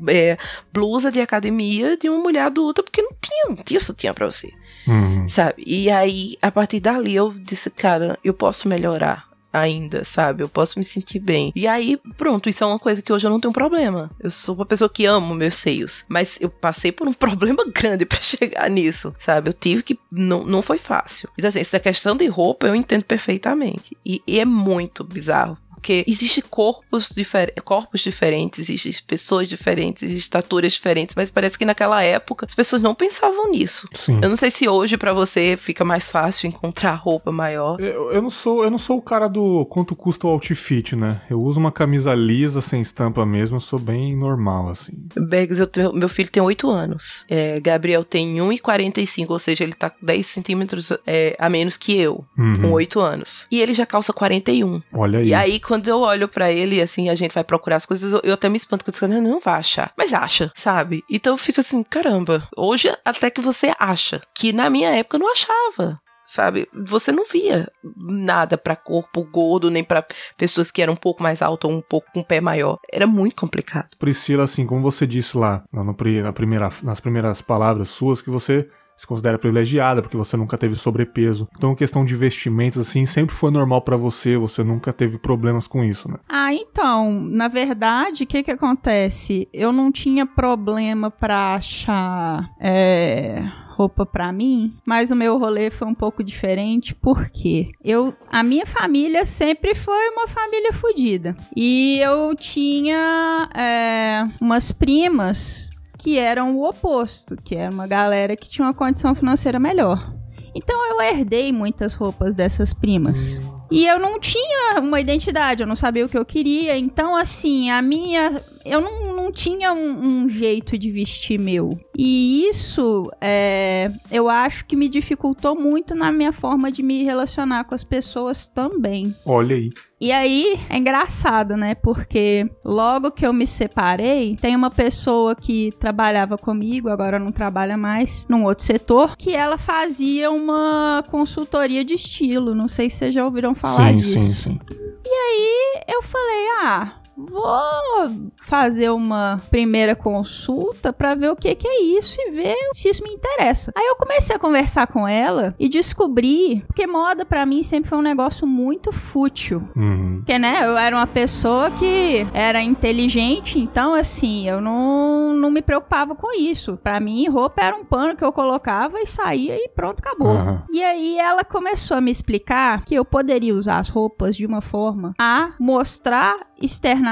é, 0.07 0.37
blusa 0.71 1.11
de 1.11 1.19
academia 1.19 1.97
de 1.97 2.09
uma 2.09 2.19
mulher 2.19 2.43
adulta, 2.43 2.83
porque 2.83 3.01
não 3.01 3.11
tinha, 3.19 3.55
não 3.55 3.63
tinha 3.63 3.79
sutiã 3.79 4.13
pra 4.13 4.29
você. 4.29 4.51
Uhum. 4.87 5.27
Sabe? 5.27 5.63
E 5.65 5.89
aí, 5.89 6.37
a 6.41 6.51
partir 6.51 6.79
dali, 6.79 7.15
eu 7.15 7.33
disse, 7.33 7.69
cara, 7.69 8.17
eu 8.23 8.33
posso 8.33 8.67
melhorar 8.67 9.28
ainda, 9.51 10.03
sabe? 10.03 10.43
Eu 10.43 10.49
posso 10.49 10.77
me 10.77 10.85
sentir 10.85 11.19
bem. 11.19 11.51
E 11.55 11.67
aí, 11.67 11.99
pronto, 12.17 12.49
isso 12.49 12.63
é 12.63 12.67
uma 12.67 12.79
coisa 12.79 13.01
que 13.01 13.11
hoje 13.11 13.25
eu 13.25 13.31
não 13.31 13.39
tenho 13.39 13.53
problema. 13.53 14.09
Eu 14.19 14.31
sou 14.31 14.55
uma 14.55 14.65
pessoa 14.65 14.89
que 14.89 15.05
amo 15.05 15.33
meus 15.35 15.57
seios, 15.57 16.05
mas 16.07 16.37
eu 16.39 16.49
passei 16.49 16.91
por 16.91 17.07
um 17.07 17.13
problema 17.13 17.63
grande 17.65 18.05
para 18.05 18.21
chegar 18.21 18.69
nisso, 18.69 19.13
sabe? 19.19 19.49
Eu 19.49 19.53
tive 19.53 19.83
que 19.83 19.99
não, 20.11 20.43
não 20.43 20.61
foi 20.61 20.77
fácil. 20.77 21.29
Então 21.37 21.49
assim, 21.49 21.59
essa 21.59 21.79
questão 21.79 22.15
de 22.15 22.27
roupa 22.27 22.67
eu 22.67 22.75
entendo 22.75 23.03
perfeitamente. 23.03 23.97
E, 24.05 24.21
e 24.27 24.39
é 24.39 24.45
muito 24.45 25.03
bizarro, 25.03 25.57
porque 25.79 26.03
existem 26.05 26.43
corpos, 26.49 27.09
difer 27.09 27.53
corpos 27.63 28.01
diferentes, 28.01 28.69
existem 28.69 29.05
pessoas 29.07 29.47
diferentes, 29.47 30.03
existem 30.03 30.19
estaturas 30.19 30.73
diferentes, 30.73 31.15
mas 31.15 31.29
parece 31.29 31.57
que 31.57 31.63
naquela 31.63 32.03
época 32.03 32.45
as 32.45 32.53
pessoas 32.53 32.81
não 32.81 32.93
pensavam 32.93 33.49
nisso. 33.49 33.87
Sim. 33.95 34.19
Eu 34.21 34.27
não 34.27 34.35
sei 34.35 34.51
se 34.51 34.67
hoje 34.67 34.97
para 34.97 35.13
você 35.13 35.55
fica 35.57 35.85
mais 35.85 36.11
fácil 36.11 36.47
encontrar 36.47 36.95
roupa 36.95 37.31
maior. 37.31 37.79
Eu, 37.79 38.11
eu, 38.11 38.21
não 38.21 38.29
sou, 38.29 38.63
eu 38.63 38.69
não 38.69 38.77
sou 38.77 38.97
o 38.97 39.01
cara 39.01 39.29
do 39.29 39.65
quanto 39.67 39.95
custa 39.95 40.27
o 40.27 40.31
outfit, 40.31 40.95
né? 40.95 41.21
Eu 41.29 41.41
uso 41.41 41.59
uma 41.59 41.71
camisa 41.71 42.13
lisa, 42.13 42.61
sem 42.61 42.81
estampa 42.81 43.25
mesmo, 43.25 43.55
eu 43.55 43.61
sou 43.61 43.79
bem 43.79 44.17
normal, 44.17 44.69
assim. 44.69 44.91
Bags, 45.15 45.59
eu 45.59 45.93
meu 45.93 46.09
filho 46.09 46.29
tem 46.29 46.43
8 46.43 46.69
anos. 46.69 47.23
É, 47.29 47.59
Gabriel 47.61 48.03
tem 48.03 48.37
1,45, 48.37 49.29
ou 49.29 49.39
seja, 49.39 49.63
ele 49.63 49.73
tá 49.73 49.91
10 50.01 50.27
centímetros 50.27 50.91
é, 51.07 51.37
a 51.39 51.49
menos 51.49 51.77
que 51.77 51.97
eu, 51.97 52.25
uhum. 52.37 52.61
com 52.61 52.71
8 52.71 52.99
anos. 52.99 53.45
E 53.49 53.61
ele 53.61 53.73
já 53.73 53.85
calça 53.85 54.11
41. 54.11 54.81
Olha 54.91 55.19
aí. 55.19 55.27
E 55.29 55.33
aí, 55.33 55.59
quando 55.69 55.87
eu 55.87 55.99
olho 55.99 56.27
para 56.27 56.51
ele, 56.51 56.81
assim, 56.81 57.09
a 57.09 57.15
gente 57.15 57.31
vai 57.31 57.43
procurar 57.43 57.75
as 57.75 57.85
coisas, 57.85 58.11
eu, 58.11 58.19
eu 58.23 58.33
até 58.33 58.49
me 58.49 58.57
espanto 58.57 58.83
com 58.83 58.89
isso, 58.89 59.07
não, 59.07 59.21
não 59.21 59.39
vai 59.39 59.59
achar. 59.59 59.93
Mas 59.95 60.11
acha, 60.11 60.51
sabe? 60.55 61.03
Então 61.07 61.33
eu 61.33 61.37
fico 61.37 61.59
assim, 61.59 61.83
caramba, 61.83 62.49
hoje 62.57 62.91
até 63.05 63.29
que 63.29 63.39
você 63.39 63.71
acha. 63.79 64.19
Que 64.35 64.51
na 64.51 64.67
minha 64.67 64.89
época 64.89 65.17
eu 65.17 65.19
não 65.19 65.31
achava 65.31 66.01
sabe? 66.29 66.67
Você 66.85 67.11
não 67.11 67.25
via 67.25 67.67
nada 67.97 68.55
para 68.55 68.75
corpo 68.75 69.23
gordo, 69.23 69.71
nem 69.71 69.83
para 69.83 70.05
pessoas 70.37 70.69
que 70.69 70.79
eram 70.79 70.93
um 70.93 70.95
pouco 70.95 71.23
mais 71.23 71.41
altas 71.41 71.69
ou 71.69 71.75
um 71.75 71.81
pouco 71.81 72.07
com 72.13 72.19
um 72.19 72.23
pé 72.23 72.39
maior. 72.39 72.77
Era 72.91 73.07
muito 73.07 73.35
complicado. 73.35 73.89
Priscila, 73.97 74.43
assim, 74.43 74.65
como 74.65 74.83
você 74.83 75.07
disse 75.07 75.35
lá 75.35 75.63
na 75.73 76.31
primeira, 76.31 76.69
nas 76.83 76.99
primeiras 76.99 77.41
palavras 77.41 77.89
suas, 77.89 78.21
que 78.21 78.29
você 78.29 78.69
se 78.99 79.07
considera 79.07 79.39
privilegiada 79.39 80.01
porque 80.01 80.17
você 80.17 80.35
nunca 80.35 80.57
teve 80.57 80.75
sobrepeso. 80.75 81.47
Então, 81.57 81.73
questão 81.73 82.03
de 82.03 82.17
vestimentos 82.17 82.79
assim 82.79 83.05
sempre 83.05 83.33
foi 83.33 83.49
normal 83.49 83.81
para 83.81 83.95
você, 83.95 84.35
você 84.35 84.61
nunca 84.61 84.91
teve 84.91 85.17
problemas 85.17 85.69
com 85.69 85.85
isso, 85.85 86.11
né? 86.11 86.17
Ah, 86.27 86.53
então, 86.53 87.09
na 87.21 87.47
verdade, 87.47 88.25
o 88.25 88.27
que 88.27 88.43
que 88.43 88.51
acontece? 88.51 89.47
Eu 89.53 89.71
não 89.71 89.89
tinha 89.89 90.25
problema 90.25 91.09
para 91.09 91.55
achar 91.55 92.49
é 92.59 93.41
roupa 93.79 94.05
para 94.05 94.29
mim, 94.33 94.75
mas 94.85 95.09
o 95.09 95.15
meu 95.15 95.37
rolê 95.37 95.71
foi 95.71 95.87
um 95.87 95.95
pouco 95.95 96.21
diferente 96.21 96.93
porque 96.93 97.69
eu, 97.81 98.13
a 98.29 98.43
minha 98.43 98.65
família 98.65 99.23
sempre 99.23 99.73
foi 99.73 100.09
uma 100.09 100.27
família 100.27 100.73
fodida 100.73 101.33
e 101.55 101.97
eu 102.01 102.35
tinha 102.35 103.49
é, 103.55 104.27
umas 104.41 104.69
primas 104.73 105.71
que 105.99 106.17
eram 106.17 106.57
o 106.57 106.67
oposto, 106.67 107.35
que 107.35 107.55
era 107.55 107.71
uma 107.71 107.85
galera 107.85 108.35
que 108.35 108.49
tinha 108.49 108.65
uma 108.65 108.73
condição 108.73 109.13
financeira 109.13 109.59
melhor. 109.59 110.15
Então 110.55 110.89
eu 110.89 111.01
herdei 111.01 111.51
muitas 111.51 111.93
roupas 111.93 112.35
dessas 112.35 112.73
primas. 112.73 113.39
E 113.69 113.85
eu 113.85 113.99
não 113.99 114.19
tinha 114.19 114.79
uma 114.79 114.99
identidade, 114.99 115.61
eu 115.61 115.67
não 115.67 115.75
sabia 115.75 116.05
o 116.05 116.09
que 116.09 116.17
eu 116.17 116.25
queria. 116.25 116.75
Então, 116.75 117.15
assim, 117.15 117.69
a 117.69 117.81
minha. 117.81 118.41
Eu 118.65 118.81
não, 118.81 119.15
não 119.15 119.31
tinha 119.31 119.73
um, 119.73 120.23
um 120.23 120.29
jeito 120.29 120.77
de 120.77 120.91
vestir 120.91 121.39
meu. 121.39 121.79
E 121.97 122.47
isso, 122.49 123.11
é, 123.21 123.91
eu 124.11 124.29
acho 124.29 124.65
que 124.65 124.75
me 124.75 124.87
dificultou 124.87 125.55
muito 125.55 125.95
na 125.95 126.11
minha 126.11 126.31
forma 126.31 126.71
de 126.71 126.81
me 126.81 127.03
relacionar 127.03 127.63
com 127.65 127.75
as 127.75 127.83
pessoas 127.83 128.47
também. 128.47 129.15
Olha 129.25 129.55
aí. 129.55 129.69
E 130.01 130.13
aí 130.13 130.57
é 130.69 130.77
engraçado, 130.77 131.57
né? 131.57 131.75
Porque 131.75 132.49
logo 132.63 133.11
que 133.11 133.27
eu 133.27 133.33
me 133.33 133.45
separei, 133.45 134.37
tem 134.37 134.55
uma 134.55 134.71
pessoa 134.71 135.35
que 135.35 135.73
trabalhava 135.77 136.37
comigo, 136.37 136.87
agora 136.87 137.19
não 137.19 137.33
trabalha 137.33 137.77
mais, 137.77 138.25
num 138.29 138.45
outro 138.45 138.63
setor, 138.63 139.17
que 139.17 139.35
ela 139.35 139.57
fazia 139.57 140.31
uma 140.31 141.03
consultoria 141.09 141.83
de 141.83 141.95
estilo. 141.95 142.55
Não 142.55 142.69
sei 142.69 142.89
se 142.89 142.97
vocês 142.97 143.13
já 143.13 143.25
ouviram 143.25 143.53
falar 143.53 143.89
sim, 143.89 143.95
disso. 143.95 144.19
Sim, 144.19 144.51
sim. 144.51 144.59
E 145.05 145.09
aí 145.09 145.83
eu 145.89 146.01
falei, 146.01 146.47
ah, 146.61 146.93
vou 147.25 148.31
fazer 148.37 148.89
uma 148.89 149.41
primeira 149.49 149.95
consulta 149.95 150.93
para 150.93 151.15
ver 151.15 151.29
o 151.29 151.35
que, 151.35 151.53
que 151.55 151.67
é 151.67 151.81
isso 151.81 152.15
e 152.19 152.31
ver 152.31 152.55
se 152.73 152.89
isso 152.89 153.03
me 153.03 153.11
interessa. 153.11 153.71
Aí 153.75 153.85
eu 153.85 153.95
comecei 153.95 154.35
a 154.35 154.39
conversar 154.39 154.87
com 154.87 155.07
ela 155.07 155.53
e 155.59 155.67
descobri 155.67 156.63
que 156.75 156.87
moda 156.87 157.25
para 157.25 157.45
mim 157.45 157.63
sempre 157.63 157.89
foi 157.89 157.97
um 157.97 158.03
negócio 158.03 158.47
muito 158.47 158.91
fútil. 158.91 159.63
Uhum. 159.75 160.17
Porque, 160.17 160.37
né, 160.37 160.65
eu 160.65 160.77
era 160.77 160.95
uma 160.95 161.07
pessoa 161.07 161.71
que 161.71 162.25
era 162.33 162.61
inteligente, 162.61 163.59
então, 163.59 163.93
assim, 163.93 164.47
eu 164.47 164.61
não, 164.61 165.33
não 165.33 165.51
me 165.51 165.61
preocupava 165.61 166.15
com 166.15 166.33
isso. 166.33 166.77
Para 166.77 166.99
mim, 166.99 167.27
roupa 167.27 167.61
era 167.61 167.75
um 167.75 167.85
pano 167.85 168.15
que 168.15 168.23
eu 168.23 168.31
colocava 168.31 168.99
e 168.99 169.05
saía 169.05 169.55
e 169.55 169.69
pronto, 169.69 169.99
acabou. 169.99 170.35
Uhum. 170.35 170.61
E 170.71 170.83
aí 170.83 171.17
ela 171.17 171.43
começou 171.43 171.97
a 171.97 172.01
me 172.01 172.11
explicar 172.11 172.83
que 172.85 172.95
eu 172.95 173.03
poderia 173.03 173.55
usar 173.55 173.79
as 173.79 173.89
roupas 173.89 174.35
de 174.35 174.45
uma 174.45 174.61
forma 174.61 175.13
a 175.19 175.53
mostrar 175.59 176.35
externamente 176.61 177.08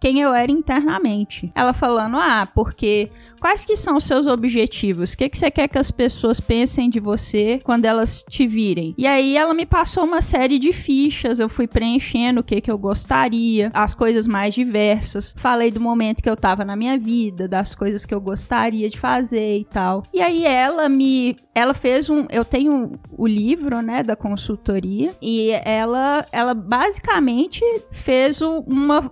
quem 0.00 0.20
eu 0.20 0.34
era 0.34 0.50
internamente. 0.50 1.50
Ela 1.54 1.72
falando, 1.72 2.16
ah, 2.16 2.46
porque 2.54 3.10
quais 3.42 3.64
que 3.64 3.76
são 3.76 3.96
os 3.96 4.04
seus 4.04 4.28
objetivos? 4.28 5.12
O 5.12 5.16
que, 5.16 5.28
que 5.28 5.36
você 5.36 5.50
quer 5.50 5.66
que 5.66 5.76
as 5.76 5.90
pessoas 5.90 6.38
pensem 6.38 6.88
de 6.88 7.00
você 7.00 7.60
quando 7.64 7.86
elas 7.86 8.24
te 8.30 8.46
virem? 8.46 8.94
E 8.96 9.04
aí 9.04 9.36
ela 9.36 9.52
me 9.52 9.66
passou 9.66 10.04
uma 10.04 10.22
série 10.22 10.60
de 10.60 10.72
fichas, 10.72 11.40
eu 11.40 11.48
fui 11.48 11.66
preenchendo 11.66 12.38
o 12.38 12.44
que, 12.44 12.60
que 12.60 12.70
eu 12.70 12.78
gostaria, 12.78 13.68
as 13.74 13.94
coisas 13.94 14.28
mais 14.28 14.54
diversas. 14.54 15.34
Falei 15.36 15.72
do 15.72 15.80
momento 15.80 16.22
que 16.22 16.30
eu 16.30 16.36
tava 16.36 16.64
na 16.64 16.76
minha 16.76 16.96
vida, 16.96 17.48
das 17.48 17.74
coisas 17.74 18.06
que 18.06 18.14
eu 18.14 18.20
gostaria 18.20 18.88
de 18.88 18.96
fazer 18.96 19.58
e 19.58 19.64
tal. 19.64 20.04
E 20.14 20.22
aí 20.22 20.46
ela 20.46 20.88
me. 20.88 21.34
Ela 21.52 21.74
fez 21.74 22.08
um. 22.08 22.26
Eu 22.30 22.44
tenho 22.44 22.92
o 23.10 23.26
livro, 23.26 23.82
né, 23.82 24.04
da 24.04 24.14
consultoria, 24.14 25.16
e 25.20 25.50
ela, 25.64 26.24
ela 26.30 26.54
basicamente 26.54 27.60
fez 27.90 28.40
uma, 28.40 29.10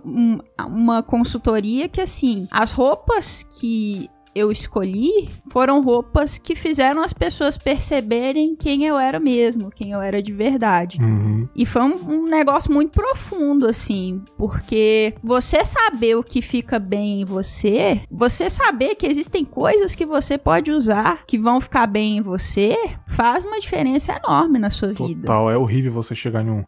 uma 0.57 1.03
consultoria 1.03 1.89
que, 1.89 1.99
assim, 1.99 2.47
as 2.49 2.71
roupas 2.71 3.43
que 3.59 4.09
eu 4.33 4.51
escolhi 4.51 5.29
foram 5.49 5.81
roupas 5.83 6.37
que 6.37 6.55
fizeram 6.55 7.03
as 7.03 7.13
pessoas 7.13 7.57
perceberem 7.57 8.55
quem 8.55 8.85
eu 8.85 8.97
era 8.97 9.19
mesmo, 9.19 9.69
quem 9.69 9.91
eu 9.91 10.01
era 10.01 10.21
de 10.21 10.31
verdade. 10.31 11.01
Uhum. 11.01 11.47
E 11.55 11.65
foi 11.65 11.81
um, 11.81 12.23
um, 12.23 12.25
negócio 12.25 12.71
muito 12.71 12.91
profundo, 12.91 13.67
assim, 13.67 14.21
porque 14.37 15.13
você 15.21 15.65
saber 15.65 16.15
o 16.15 16.23
que 16.23 16.41
fica 16.41 16.79
bem 16.79 17.21
em 17.21 17.25
você, 17.25 18.01
você 18.09 18.49
saber 18.49 18.95
que 18.95 19.05
existem 19.05 19.43
coisas 19.43 19.93
que 19.93 20.05
você 20.05 20.37
pode 20.37 20.71
usar 20.71 21.25
que 21.25 21.37
vão 21.37 21.59
ficar 21.59 21.87
bem 21.87 22.17
em 22.17 22.21
você, 22.21 22.75
faz 23.07 23.43
uma 23.43 23.59
diferença 23.59 24.13
enorme 24.13 24.57
na 24.57 24.69
sua 24.69 24.89
Total, 24.89 25.07
vida. 25.07 25.21
Total, 25.21 25.51
é 25.51 25.57
horrível 25.57 25.91
você 25.91 26.15
chegar 26.15 26.43
em 26.45 26.49
um. 26.49 26.63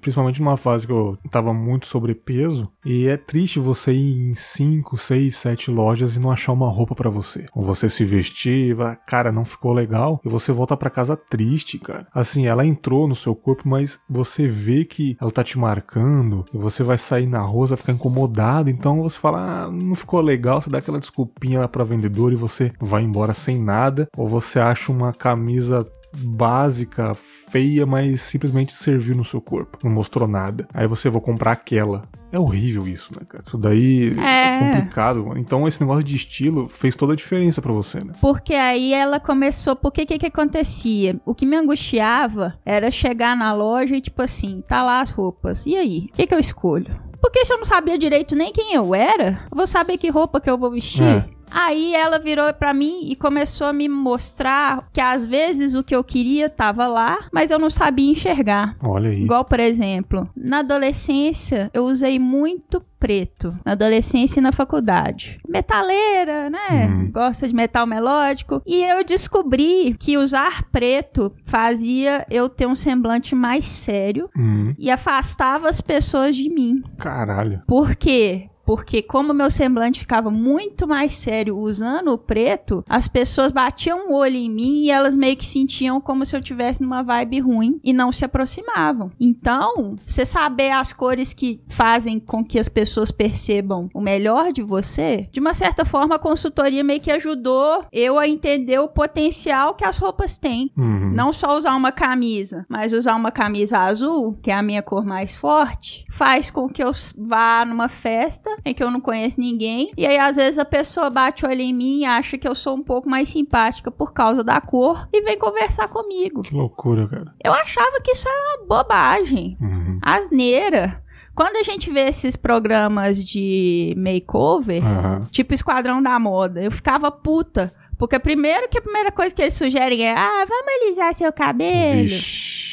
Principalmente 0.00 0.40
numa 0.40 0.56
fase 0.56 0.86
que 0.86 0.92
eu 0.92 1.18
tava 1.30 1.52
muito 1.52 1.86
sobrepeso, 1.86 2.70
e 2.84 3.06
é 3.06 3.16
triste 3.16 3.58
você 3.58 3.92
ir 3.92 4.30
em 4.30 4.34
5, 4.34 4.96
6, 4.96 5.36
7 5.36 5.70
lojas 5.70 6.16
e 6.16 6.20
não 6.20 6.30
achar 6.30 6.52
uma 6.52 6.70
roupa 6.70 6.94
para 6.94 7.07
você. 7.08 7.46
Ou 7.54 7.64
você 7.64 7.88
se 7.88 8.04
vestir, 8.04 8.76
cara, 9.06 9.32
não 9.32 9.44
ficou 9.44 9.72
legal, 9.72 10.20
e 10.24 10.28
você 10.28 10.52
volta 10.52 10.76
para 10.76 10.90
casa 10.90 11.16
triste, 11.16 11.78
cara. 11.78 12.06
Assim, 12.14 12.46
ela 12.46 12.66
entrou 12.66 13.08
no 13.08 13.16
seu 13.16 13.34
corpo, 13.34 13.68
mas 13.68 13.98
você 14.08 14.48
vê 14.48 14.84
que 14.84 15.16
ela 15.20 15.30
tá 15.30 15.44
te 15.44 15.58
marcando, 15.58 16.44
e 16.52 16.58
você 16.58 16.82
vai 16.82 16.98
sair 16.98 17.26
na 17.26 17.40
rua, 17.40 17.68
vai 17.68 17.76
ficar 17.76 17.92
incomodado, 17.92 18.70
então 18.70 19.02
você 19.02 19.18
fala, 19.18 19.64
ah, 19.64 19.70
não 19.70 19.94
ficou 19.94 20.20
legal, 20.20 20.60
você 20.60 20.70
dá 20.70 20.78
aquela 20.78 20.98
desculpinha 20.98 21.60
lá 21.60 21.68
pra 21.68 21.84
vendedor 21.84 22.32
e 22.32 22.36
você 22.36 22.72
vai 22.80 23.02
embora 23.02 23.34
sem 23.34 23.62
nada, 23.62 24.08
ou 24.16 24.26
você 24.28 24.58
acha 24.58 24.92
uma 24.92 25.12
camisa 25.12 25.86
básica, 26.18 27.14
feia, 27.50 27.86
mas 27.86 28.20
simplesmente 28.20 28.72
serviu 28.72 29.16
no 29.16 29.24
seu 29.24 29.40
corpo. 29.40 29.78
Não 29.82 29.90
mostrou 29.90 30.28
nada. 30.28 30.66
Aí 30.72 30.86
você 30.86 31.08
vai 31.08 31.20
comprar 31.20 31.52
aquela. 31.52 32.04
É 32.30 32.38
horrível 32.38 32.86
isso, 32.86 33.12
né, 33.14 33.24
cara? 33.26 33.42
Isso 33.46 33.56
daí 33.56 34.14
é, 34.18 34.56
é 34.56 34.74
complicado. 34.74 35.32
Então 35.36 35.66
esse 35.66 35.80
negócio 35.80 36.04
de 36.04 36.14
estilo 36.14 36.68
fez 36.68 36.94
toda 36.94 37.14
a 37.14 37.16
diferença 37.16 37.62
para 37.62 37.72
você, 37.72 38.00
né? 38.00 38.14
Porque 38.20 38.54
aí 38.54 38.92
ela 38.92 39.18
começou. 39.18 39.74
Porque 39.74 40.04
que 40.04 40.18
que 40.18 40.26
acontecia? 40.26 41.18
O 41.24 41.34
que 41.34 41.46
me 41.46 41.56
angustiava 41.56 42.58
era 42.66 42.90
chegar 42.90 43.36
na 43.36 43.52
loja 43.54 43.96
e 43.96 44.00
tipo 44.00 44.20
assim, 44.22 44.62
tá 44.66 44.82
lá 44.82 45.00
as 45.00 45.10
roupas. 45.10 45.64
E 45.64 45.76
aí? 45.76 46.08
O 46.12 46.16
que 46.16 46.26
que 46.26 46.34
eu 46.34 46.38
escolho? 46.38 47.08
Porque 47.20 47.44
se 47.44 47.52
eu 47.52 47.58
não 47.58 47.64
sabia 47.64 47.98
direito 47.98 48.36
nem 48.36 48.52
quem 48.52 48.74
eu 48.74 48.94
era, 48.94 49.40
eu 49.50 49.56
vou 49.56 49.66
saber 49.66 49.98
que 49.98 50.08
roupa 50.08 50.40
que 50.40 50.48
eu 50.48 50.56
vou 50.56 50.70
vestir. 50.70 51.02
É. 51.02 51.37
Aí 51.50 51.94
ela 51.94 52.18
virou 52.18 52.52
para 52.54 52.74
mim 52.74 53.06
e 53.08 53.16
começou 53.16 53.66
a 53.66 53.72
me 53.72 53.88
mostrar 53.88 54.88
que 54.92 55.00
às 55.00 55.24
vezes 55.24 55.74
o 55.74 55.82
que 55.82 55.94
eu 55.94 56.04
queria 56.04 56.48
tava 56.48 56.86
lá, 56.86 57.28
mas 57.32 57.50
eu 57.50 57.58
não 57.58 57.70
sabia 57.70 58.10
enxergar. 58.10 58.76
Olha 58.82 59.10
aí. 59.10 59.22
Igual, 59.22 59.44
por 59.44 59.60
exemplo, 59.60 60.28
na 60.36 60.58
adolescência 60.58 61.70
eu 61.72 61.84
usei 61.84 62.18
muito 62.18 62.82
preto, 62.98 63.56
na 63.64 63.72
adolescência 63.72 64.40
e 64.40 64.42
na 64.42 64.52
faculdade. 64.52 65.38
Metaleira, 65.48 66.50
né? 66.50 66.88
Hum. 66.88 67.10
Gosta 67.12 67.46
de 67.46 67.54
metal 67.54 67.86
melódico. 67.86 68.60
E 68.66 68.82
eu 68.82 69.04
descobri 69.04 69.96
que 69.98 70.18
usar 70.18 70.64
preto 70.64 71.32
fazia 71.42 72.26
eu 72.30 72.48
ter 72.48 72.66
um 72.66 72.76
semblante 72.76 73.34
mais 73.34 73.66
sério 73.66 74.28
hum. 74.36 74.74
e 74.78 74.90
afastava 74.90 75.68
as 75.68 75.80
pessoas 75.80 76.34
de 76.34 76.48
mim. 76.50 76.82
Caralho. 76.98 77.62
Por 77.66 77.94
quê? 77.94 78.48
Porque 78.68 79.00
como 79.00 79.32
meu 79.32 79.50
semblante 79.50 80.00
ficava 80.00 80.30
muito 80.30 80.86
mais 80.86 81.14
sério 81.14 81.56
usando 81.56 82.08
o 82.08 82.18
preto, 82.18 82.84
as 82.86 83.08
pessoas 83.08 83.50
batiam 83.50 84.10
o 84.10 84.14
olho 84.14 84.36
em 84.36 84.50
mim 84.50 84.82
e 84.82 84.90
elas 84.90 85.16
meio 85.16 85.38
que 85.38 85.46
sentiam 85.46 85.98
como 86.02 86.26
se 86.26 86.36
eu 86.36 86.42
tivesse 86.42 86.82
numa 86.82 87.02
vibe 87.02 87.40
ruim 87.40 87.80
e 87.82 87.94
não 87.94 88.12
se 88.12 88.26
aproximavam. 88.26 89.10
Então, 89.18 89.96
você 90.06 90.22
saber 90.22 90.70
as 90.70 90.92
cores 90.92 91.32
que 91.32 91.62
fazem 91.66 92.20
com 92.20 92.44
que 92.44 92.58
as 92.58 92.68
pessoas 92.68 93.10
percebam 93.10 93.88
o 93.94 94.02
melhor 94.02 94.52
de 94.52 94.60
você, 94.60 95.30
de 95.32 95.40
uma 95.40 95.54
certa 95.54 95.86
forma 95.86 96.16
a 96.16 96.18
consultoria 96.18 96.84
meio 96.84 97.00
que 97.00 97.10
ajudou 97.10 97.86
eu 97.90 98.18
a 98.18 98.28
entender 98.28 98.78
o 98.80 98.88
potencial 98.88 99.76
que 99.76 99.84
as 99.86 99.96
roupas 99.96 100.36
têm. 100.36 100.70
Uhum. 100.76 101.10
Não 101.14 101.32
só 101.32 101.56
usar 101.56 101.74
uma 101.74 101.90
camisa, 101.90 102.66
mas 102.68 102.92
usar 102.92 103.16
uma 103.16 103.30
camisa 103.30 103.78
azul, 103.78 104.38
que 104.42 104.50
é 104.50 104.54
a 104.54 104.62
minha 104.62 104.82
cor 104.82 105.06
mais 105.06 105.34
forte, 105.34 106.04
faz 106.10 106.50
com 106.50 106.68
que 106.68 106.84
eu 106.84 106.90
vá 107.16 107.64
numa 107.64 107.88
festa 107.88 108.57
em 108.64 108.74
que 108.74 108.82
eu 108.82 108.90
não 108.90 109.00
conheço 109.00 109.40
ninguém. 109.40 109.90
E 109.96 110.06
aí, 110.06 110.18
às 110.18 110.36
vezes, 110.36 110.58
a 110.58 110.64
pessoa 110.64 111.10
bate 111.10 111.44
o 111.44 111.48
olho 111.48 111.60
em 111.60 111.72
mim 111.72 112.00
e 112.00 112.04
acha 112.04 112.38
que 112.38 112.46
eu 112.46 112.54
sou 112.54 112.76
um 112.76 112.82
pouco 112.82 113.08
mais 113.08 113.28
simpática 113.28 113.90
por 113.90 114.12
causa 114.12 114.42
da 114.44 114.60
cor 114.60 115.08
e 115.12 115.22
vem 115.22 115.38
conversar 115.38 115.88
comigo. 115.88 116.42
Que 116.42 116.54
loucura, 116.54 117.06
cara. 117.08 117.34
Eu 117.42 117.52
achava 117.52 118.00
que 118.02 118.12
isso 118.12 118.28
era 118.28 118.58
uma 118.58 118.66
bobagem. 118.66 119.56
Uhum. 119.60 119.98
Asneira. 120.02 121.02
Quando 121.34 121.56
a 121.56 121.62
gente 121.62 121.90
vê 121.92 122.08
esses 122.08 122.34
programas 122.34 123.24
de 123.24 123.94
makeover, 123.96 124.82
uhum. 124.82 125.24
tipo 125.30 125.54
Esquadrão 125.54 126.02
da 126.02 126.18
Moda, 126.18 126.60
eu 126.60 126.70
ficava 126.70 127.12
puta. 127.12 127.72
Porque 127.96 128.18
primeiro 128.18 128.68
que 128.68 128.78
a 128.78 128.82
primeira 128.82 129.12
coisa 129.12 129.34
que 129.34 129.42
eles 129.42 129.54
sugerem 129.54 130.04
é, 130.04 130.14
ah, 130.16 130.44
vamos 130.48 130.82
alisar 130.82 131.14
seu 131.14 131.32
cabelo. 131.32 132.08
Vixe. 132.08 132.67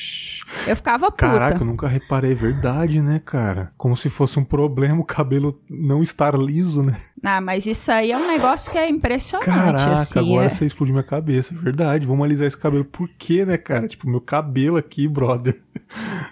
Eu 0.67 0.75
ficava 0.75 1.11
puta. 1.11 1.27
Caraca, 1.27 1.61
eu 1.61 1.65
nunca 1.65 1.87
reparei, 1.87 2.31
é 2.31 2.35
verdade, 2.35 3.01
né, 3.01 3.21
cara? 3.23 3.71
Como 3.77 3.95
se 3.95 4.09
fosse 4.09 4.39
um 4.39 4.43
problema 4.43 5.01
o 5.01 5.05
cabelo 5.05 5.59
não 5.69 6.01
estar 6.01 6.37
liso, 6.37 6.83
né? 6.83 6.95
Ah, 7.23 7.41
mas 7.41 7.65
isso 7.65 7.91
aí 7.91 8.11
é 8.11 8.17
um 8.17 8.27
negócio 8.27 8.71
que 8.71 8.77
é 8.77 8.89
impressionante, 8.89 9.45
Caraca, 9.45 9.93
assim. 9.93 10.19
agora 10.19 10.45
é. 10.45 10.49
você 10.49 10.65
explodiu 10.65 10.93
minha 10.93 11.03
cabeça, 11.03 11.53
é 11.53 11.57
verdade. 11.57 12.05
Vamos 12.05 12.23
alisar 12.23 12.47
esse 12.47 12.57
cabelo. 12.57 12.85
Por 12.85 13.09
quê, 13.17 13.45
né, 13.45 13.57
cara? 13.57 13.87
Tipo, 13.87 14.09
meu 14.09 14.21
cabelo 14.21 14.77
aqui, 14.77 15.07
brother. 15.07 15.59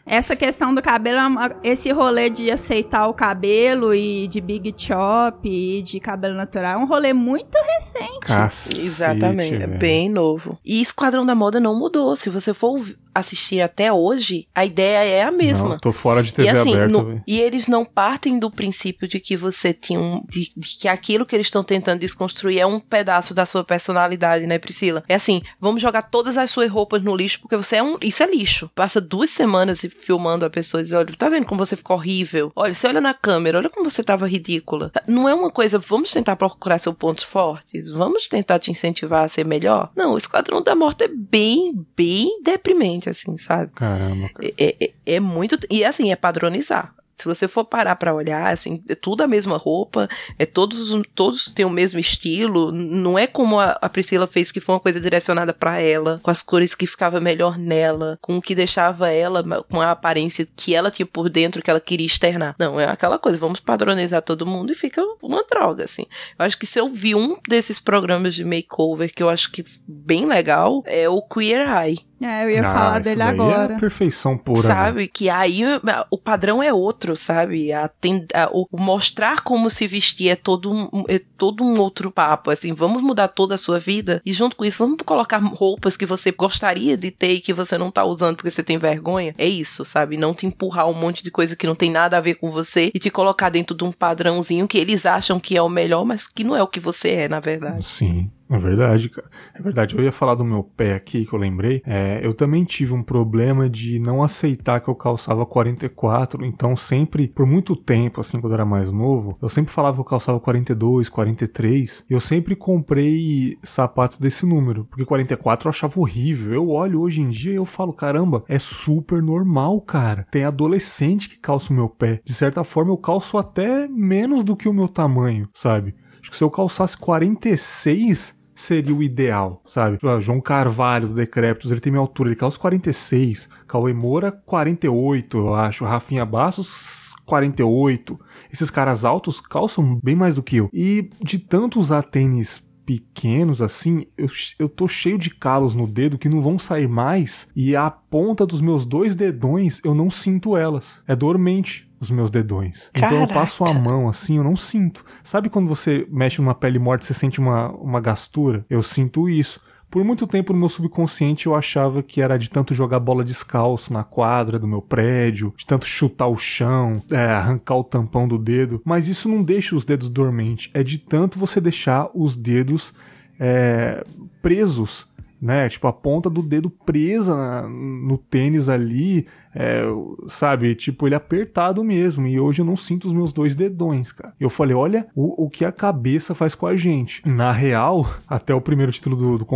Essa 0.05 0.35
questão 0.35 0.73
do 0.73 0.81
cabelo, 0.81 1.17
é 1.63 1.69
esse 1.71 1.91
rolê 1.91 2.29
de 2.29 2.51
aceitar 2.51 3.07
o 3.07 3.13
cabelo 3.13 3.93
e 3.93 4.27
de 4.27 4.41
big 4.41 4.73
chop 4.77 5.47
e 5.47 5.81
de 5.81 5.99
cabelo 5.99 6.35
natural 6.35 6.79
é 6.79 6.83
um 6.83 6.85
rolê 6.85 7.13
muito 7.13 7.57
recente. 7.75 8.19
Cacete, 8.21 8.81
Exatamente, 8.81 9.63
é 9.63 9.67
bem 9.67 10.09
novo. 10.09 10.57
E 10.63 10.81
Esquadrão 10.81 11.25
da 11.25 11.33
Moda 11.33 11.59
não 11.59 11.77
mudou. 11.77 12.15
Se 12.15 12.29
você 12.29 12.53
for 12.53 12.83
assistir 13.15 13.61
até 13.61 13.91
hoje, 13.93 14.12
a 14.53 14.65
ideia 14.65 15.03
é 15.03 15.23
a 15.23 15.31
mesma. 15.31 15.69
Não, 15.69 15.79
tô 15.79 15.91
fora 15.91 16.21
de 16.21 16.33
TV 16.33 16.47
e, 16.47 16.51
assim, 16.51 16.73
aberta. 16.73 16.91
No, 16.91 17.21
e 17.25 17.39
eles 17.39 17.67
não 17.67 17.85
partem 17.85 18.39
do 18.39 18.49
princípio 18.49 19.07
de 19.07 19.19
que 19.19 19.35
você 19.37 19.73
tinha 19.73 19.99
um. 19.99 20.23
De, 20.27 20.51
de 20.55 20.77
que 20.79 20.87
aquilo 20.87 21.25
que 21.25 21.35
eles 21.35 21.47
estão 21.47 21.63
tentando 21.63 21.99
desconstruir 21.99 22.59
é 22.59 22.65
um 22.65 22.79
pedaço 22.79 23.33
da 23.33 23.45
sua 23.45 23.63
personalidade, 23.63 24.45
né, 24.45 24.57
Priscila? 24.57 25.03
É 25.07 25.15
assim, 25.15 25.41
vamos 25.59 25.81
jogar 25.81 26.03
todas 26.03 26.37
as 26.37 26.51
suas 26.51 26.69
roupas 26.69 27.03
no 27.03 27.15
lixo, 27.15 27.39
porque 27.41 27.57
você 27.57 27.77
é 27.77 27.83
um. 27.83 27.97
Isso 28.01 28.23
é 28.23 28.27
lixo. 28.27 28.69
Passa 28.75 28.99
duas 28.99 29.29
semanas 29.29 29.85
filmando 29.99 30.45
a 30.45 30.49
pessoa 30.49 30.81
e 30.81 30.83
diz: 30.83 30.93
olha, 30.93 31.13
tá 31.17 31.29
vendo 31.29 31.45
como 31.45 31.65
você 31.65 31.75
ficou 31.75 31.97
horrível? 31.97 32.51
Olha, 32.55 32.73
você 32.73 32.87
olha 32.87 33.01
na 33.01 33.13
câmera, 33.13 33.57
olha 33.57 33.69
como 33.69 33.89
você 33.89 34.03
tava 34.03 34.27
ridícula. 34.27 34.91
Não 35.07 35.27
é 35.27 35.33
uma 35.33 35.51
coisa, 35.51 35.79
vamos 35.79 36.11
tentar 36.11 36.35
procurar 36.35 36.79
seus 36.79 36.95
pontos 36.95 37.23
fortes, 37.23 37.89
vamos 37.89 38.27
tentar 38.27 38.59
te 38.59 38.71
incentivar 38.71 39.23
a 39.23 39.27
ser 39.27 39.45
melhor. 39.45 39.91
Não, 39.95 40.13
o 40.13 40.17
Esquadrão 40.17 40.61
da 40.61 40.75
Morte 40.75 41.03
é 41.03 41.07
bem, 41.07 41.85
bem 41.95 42.41
deprimente, 42.41 43.09
assim, 43.09 43.37
sabe? 43.37 43.71
Caramba. 43.97 44.29
Cara. 44.29 44.53
É, 44.57 44.85
é, 44.85 44.91
é 45.05 45.19
muito. 45.19 45.57
E 45.69 45.83
assim, 45.83 46.11
é 46.11 46.15
padronizar 46.15 46.93
Se 47.15 47.25
você 47.25 47.47
for 47.47 47.63
parar 47.63 47.95
para 47.95 48.13
olhar, 48.13 48.51
assim, 48.51 48.83
é 48.89 48.95
tudo 48.95 49.21
a 49.21 49.27
mesma 49.27 49.55
roupa, 49.55 50.09
é 50.37 50.45
todos 50.45 50.89
todos 51.13 51.51
têm 51.51 51.65
o 51.65 51.69
mesmo 51.69 51.99
estilo, 51.99 52.71
não 52.71 53.17
é 53.17 53.27
como 53.27 53.59
a, 53.59 53.77
a 53.81 53.87
Priscila 53.87 54.27
fez 54.27 54.51
que 54.51 54.59
foi 54.59 54.75
uma 54.75 54.81
coisa 54.81 54.99
direcionada 54.99 55.53
para 55.53 55.79
ela, 55.79 56.19
com 56.23 56.31
as 56.31 56.41
cores 56.41 56.73
que 56.73 56.87
ficava 56.87 57.19
melhor 57.19 57.57
nela, 57.57 58.17
com 58.21 58.37
o 58.37 58.41
que 58.41 58.55
deixava 58.55 59.09
ela 59.09 59.43
com 59.69 59.79
a 59.79 59.91
aparência 59.91 60.47
que 60.55 60.75
ela 60.75 60.89
tinha 60.89 61.05
por 61.05 61.29
dentro 61.29 61.61
que 61.61 61.69
ela 61.69 61.79
queria 61.79 62.07
externar. 62.07 62.55
Não, 62.59 62.79
é 62.79 62.85
aquela 62.85 63.19
coisa, 63.19 63.37
vamos 63.37 63.59
padronizar 63.59 64.21
todo 64.21 64.45
mundo 64.45 64.71
e 64.71 64.75
fica 64.75 65.01
uma 65.21 65.43
droga 65.49 65.83
assim. 65.83 66.05
Eu 66.37 66.45
acho 66.45 66.57
que 66.57 66.65
se 66.65 66.79
eu 66.79 66.89
vi 66.89 67.13
um 67.15 67.37
desses 67.47 67.79
programas 67.79 68.33
de 68.33 68.43
makeover 68.43 69.13
que 69.13 69.21
eu 69.21 69.29
acho 69.29 69.51
que 69.51 69.63
bem 69.87 70.25
legal 70.25 70.83
é 70.85 71.07
o 71.07 71.21
Queer 71.21 71.67
Eye 71.69 71.99
é, 72.25 72.45
eu 72.45 72.49
ia 72.49 72.67
ah, 72.67 72.73
falar 72.73 72.99
dele 72.99 73.21
é 73.21 73.25
agora. 73.25 73.73
É 73.73 73.79
perfeição 73.79 74.37
pura. 74.37 74.67
Né? 74.67 74.73
Sabe? 74.73 75.01
Né? 75.01 75.09
Que 75.11 75.29
aí 75.29 75.61
o 76.09 76.17
padrão 76.17 76.61
é 76.61 76.73
outro, 76.73 77.15
sabe? 77.15 77.71
A, 77.71 77.85
a, 77.85 78.49
o 78.51 78.67
mostrar 78.71 79.41
como 79.41 79.69
se 79.69 79.87
vestir 79.87 80.29
é 80.29 80.35
todo, 80.35 80.71
um, 80.71 81.03
é 81.07 81.19
todo 81.37 81.63
um 81.63 81.79
outro 81.79 82.11
papo. 82.11 82.51
Assim, 82.51 82.73
vamos 82.73 83.01
mudar 83.01 83.27
toda 83.27 83.55
a 83.55 83.57
sua 83.57 83.79
vida 83.79 84.21
e 84.25 84.33
junto 84.33 84.55
com 84.55 84.65
isso, 84.65 84.83
vamos 84.83 84.97
colocar 85.05 85.37
roupas 85.37 85.97
que 85.97 86.05
você 86.05 86.31
gostaria 86.31 86.97
de 86.97 87.11
ter 87.11 87.33
e 87.33 87.41
que 87.41 87.53
você 87.53 87.77
não 87.77 87.91
tá 87.91 88.03
usando 88.03 88.37
porque 88.37 88.51
você 88.51 88.63
tem 88.63 88.77
vergonha. 88.77 89.35
É 89.37 89.47
isso, 89.47 89.85
sabe? 89.85 90.17
Não 90.17 90.33
te 90.33 90.45
empurrar 90.45 90.87
um 90.87 90.93
monte 90.93 91.23
de 91.23 91.31
coisa 91.31 91.55
que 91.55 91.67
não 91.67 91.75
tem 91.75 91.91
nada 91.91 92.17
a 92.17 92.21
ver 92.21 92.35
com 92.35 92.51
você 92.51 92.91
e 92.93 92.99
te 92.99 93.09
colocar 93.09 93.49
dentro 93.49 93.75
de 93.75 93.83
um 93.83 93.91
padrãozinho 93.91 94.67
que 94.67 94.77
eles 94.77 95.05
acham 95.05 95.39
que 95.39 95.57
é 95.57 95.61
o 95.61 95.69
melhor, 95.69 96.05
mas 96.05 96.27
que 96.27 96.43
não 96.43 96.55
é 96.55 96.63
o 96.63 96.67
que 96.67 96.79
você 96.79 97.09
é, 97.11 97.27
na 97.27 97.39
verdade. 97.39 97.85
Sim. 97.85 98.29
É 98.53 98.59
verdade, 98.59 99.09
cara. 99.09 99.27
É 99.55 99.61
verdade. 99.61 99.97
Eu 99.97 100.03
ia 100.03 100.11
falar 100.11 100.35
do 100.35 100.45
meu 100.45 100.63
pé 100.63 100.93
aqui, 100.93 101.25
que 101.25 101.33
eu 101.33 101.39
lembrei. 101.39 101.81
É, 101.85 102.19
eu 102.23 102.35
também 102.35 102.63
tive 102.63 102.93
um 102.93 103.01
problema 103.01 103.67
de 103.67 103.97
não 103.97 104.21
aceitar 104.21 104.79
que 104.79 104.89
eu 104.89 104.95
calçava 104.95 105.43
44. 105.43 106.45
Então, 106.45 106.75
sempre, 106.75 107.27
por 107.27 107.47
muito 107.47 107.75
tempo, 107.75 108.21
assim, 108.21 108.39
quando 108.39 108.51
eu 108.51 108.57
era 108.57 108.65
mais 108.65 108.91
novo, 108.91 109.35
eu 109.41 109.49
sempre 109.49 109.73
falava 109.73 109.95
que 109.95 110.01
eu 110.01 110.05
calçava 110.05 110.39
42, 110.39 111.09
43. 111.09 112.05
E 112.07 112.13
eu 112.13 112.21
sempre 112.21 112.55
comprei 112.55 113.57
sapatos 113.63 114.19
desse 114.19 114.45
número. 114.45 114.85
Porque 114.85 115.03
44 115.03 115.67
eu 115.67 115.69
achava 115.71 115.99
horrível. 115.99 116.53
Eu 116.53 116.69
olho 116.69 117.01
hoje 117.01 117.21
em 117.21 117.29
dia 117.29 117.53
e 117.53 117.55
eu 117.55 117.65
falo, 117.65 117.91
caramba, 117.91 118.43
é 118.47 118.59
super 118.59 119.23
normal, 119.23 119.81
cara. 119.81 120.27
Tem 120.29 120.43
adolescente 120.43 121.27
que 121.27 121.39
calça 121.39 121.73
o 121.73 121.75
meu 121.75 121.89
pé. 121.89 122.21
De 122.23 122.35
certa 122.35 122.63
forma, 122.63 122.91
eu 122.91 122.97
calço 122.97 123.35
até 123.35 123.87
menos 123.87 124.43
do 124.43 124.55
que 124.55 124.69
o 124.69 124.73
meu 124.73 124.87
tamanho, 124.87 125.49
sabe? 125.55 125.95
Acho 126.23 126.31
que 126.31 126.37
se 126.37 126.43
eu 126.43 126.49
calçasse 126.49 126.97
46, 126.97 128.33
seria 128.55 128.95
o 128.95 129.03
ideal, 129.03 129.61
sabe? 129.65 129.97
João 130.19 130.41
Carvalho 130.41 131.07
do 131.07 131.13
Decréptos, 131.13 131.71
ele 131.71 131.81
tem 131.81 131.91
minha 131.91 132.01
altura, 132.01 132.29
ele 132.29 132.35
calça 132.35 132.59
46. 132.59 133.49
Cauê 133.67 133.93
Moura, 133.93 134.31
48, 134.31 135.37
eu 135.37 135.53
acho. 135.53 135.85
Rafinha 135.85 136.25
Bassos, 136.25 137.13
48. 137.25 138.19
Esses 138.51 138.69
caras 138.69 139.05
altos 139.05 139.39
calçam 139.39 139.99
bem 140.03 140.15
mais 140.15 140.35
do 140.35 140.43
que 140.43 140.57
eu. 140.57 140.69
E 140.73 141.09
de 141.21 141.39
tanto 141.39 141.79
usar 141.79 142.03
tênis 142.03 142.61
pequenos 142.85 143.61
assim, 143.61 144.05
eu, 144.17 144.27
eu 144.59 144.67
tô 144.67 144.87
cheio 144.87 145.17
de 145.17 145.29
calos 145.29 145.73
no 145.73 145.87
dedo 145.87 146.17
que 146.17 146.29
não 146.29 146.41
vão 146.41 146.59
sair 146.59 146.87
mais 146.87 147.47
e 147.55 147.75
a 147.75 147.89
ponta 147.89 148.45
dos 148.45 148.59
meus 148.61 148.85
dois 148.85 149.15
dedões 149.15 149.79
eu 149.83 149.95
não 149.95 150.11
sinto 150.11 150.57
elas. 150.57 151.01
É 151.07 151.15
dormente 151.15 151.89
os 152.03 152.11
meus 152.11 152.29
dedões. 152.29 152.89
Caraca. 152.93 153.13
Então 153.13 153.27
eu 153.27 153.33
passo 153.33 153.63
a 153.63 153.73
mão 153.73 154.07
assim, 154.07 154.37
eu 154.37 154.43
não 154.43 154.55
sinto. 154.55 155.03
Sabe 155.23 155.49
quando 155.49 155.67
você 155.67 156.07
mexe 156.09 156.41
numa 156.41 156.55
pele 156.55 156.79
morta, 156.79 157.05
você 157.05 157.13
sente 157.13 157.39
uma, 157.39 157.71
uma 157.71 157.99
gastura? 157.99 158.65
Eu 158.69 158.83
sinto 158.83 159.27
isso. 159.27 159.59
Por 159.89 160.03
muito 160.03 160.25
tempo 160.25 160.53
no 160.53 160.59
meu 160.59 160.69
subconsciente 160.69 161.45
eu 161.45 161.53
achava 161.53 162.01
que 162.01 162.19
era 162.19 162.35
de 162.35 162.49
tanto 162.49 162.73
jogar 162.73 162.99
bola 162.99 163.23
descalço 163.23 163.93
na 163.93 164.03
quadra 164.03 164.57
do 164.57 164.67
meu 164.67 164.81
prédio, 164.81 165.53
de 165.55 165.67
tanto 165.67 165.85
chutar 165.85 166.27
o 166.27 166.35
chão, 166.35 167.03
é, 167.11 167.25
arrancar 167.25 167.75
o 167.75 167.83
tampão 167.83 168.27
do 168.27 168.39
dedo. 168.39 168.81
Mas 168.83 169.07
isso 169.07 169.29
não 169.29 169.43
deixa 169.43 169.75
os 169.75 169.85
dedos 169.85 170.09
dormentes. 170.09 170.71
É 170.73 170.81
de 170.81 170.97
tanto 170.97 171.37
você 171.37 171.61
deixar 171.61 172.09
os 172.13 172.35
dedos 172.35 172.91
é, 173.39 174.03
presos 174.41 175.07
né? 175.43 175.67
Tipo, 175.67 175.87
a 175.87 175.93
ponta 175.93 176.29
do 176.29 176.41
dedo 176.41 176.69
presa 176.69 177.35
na, 177.35 177.67
no 177.67 178.17
tênis 178.17 178.69
ali, 178.69 179.27
é, 179.55 179.83
sabe? 180.27 180.75
Tipo, 180.75 181.07
ele 181.07 181.15
apertado 181.15 181.83
mesmo. 181.83 182.27
E 182.27 182.39
hoje 182.39 182.61
eu 182.61 182.65
não 182.65 182.75
sinto 182.75 183.05
os 183.05 183.13
meus 183.13 183.31
dois 183.31 183.55
dedões, 183.55 184.11
cara. 184.11 184.33
Eu 184.39 184.49
falei, 184.49 184.75
olha 184.75 185.07
o, 185.15 185.45
o 185.45 185.49
que 185.49 185.65
a 185.65 185.71
cabeça 185.71 186.35
faz 186.35 186.55
com 186.55 186.67
a 186.67 186.75
gente. 186.75 187.21
Na 187.27 187.51
real, 187.51 188.09
até 188.27 188.53
o 188.53 188.61
primeiro 188.61 188.91
título 188.91 189.15
do, 189.15 189.37
do 189.37 189.47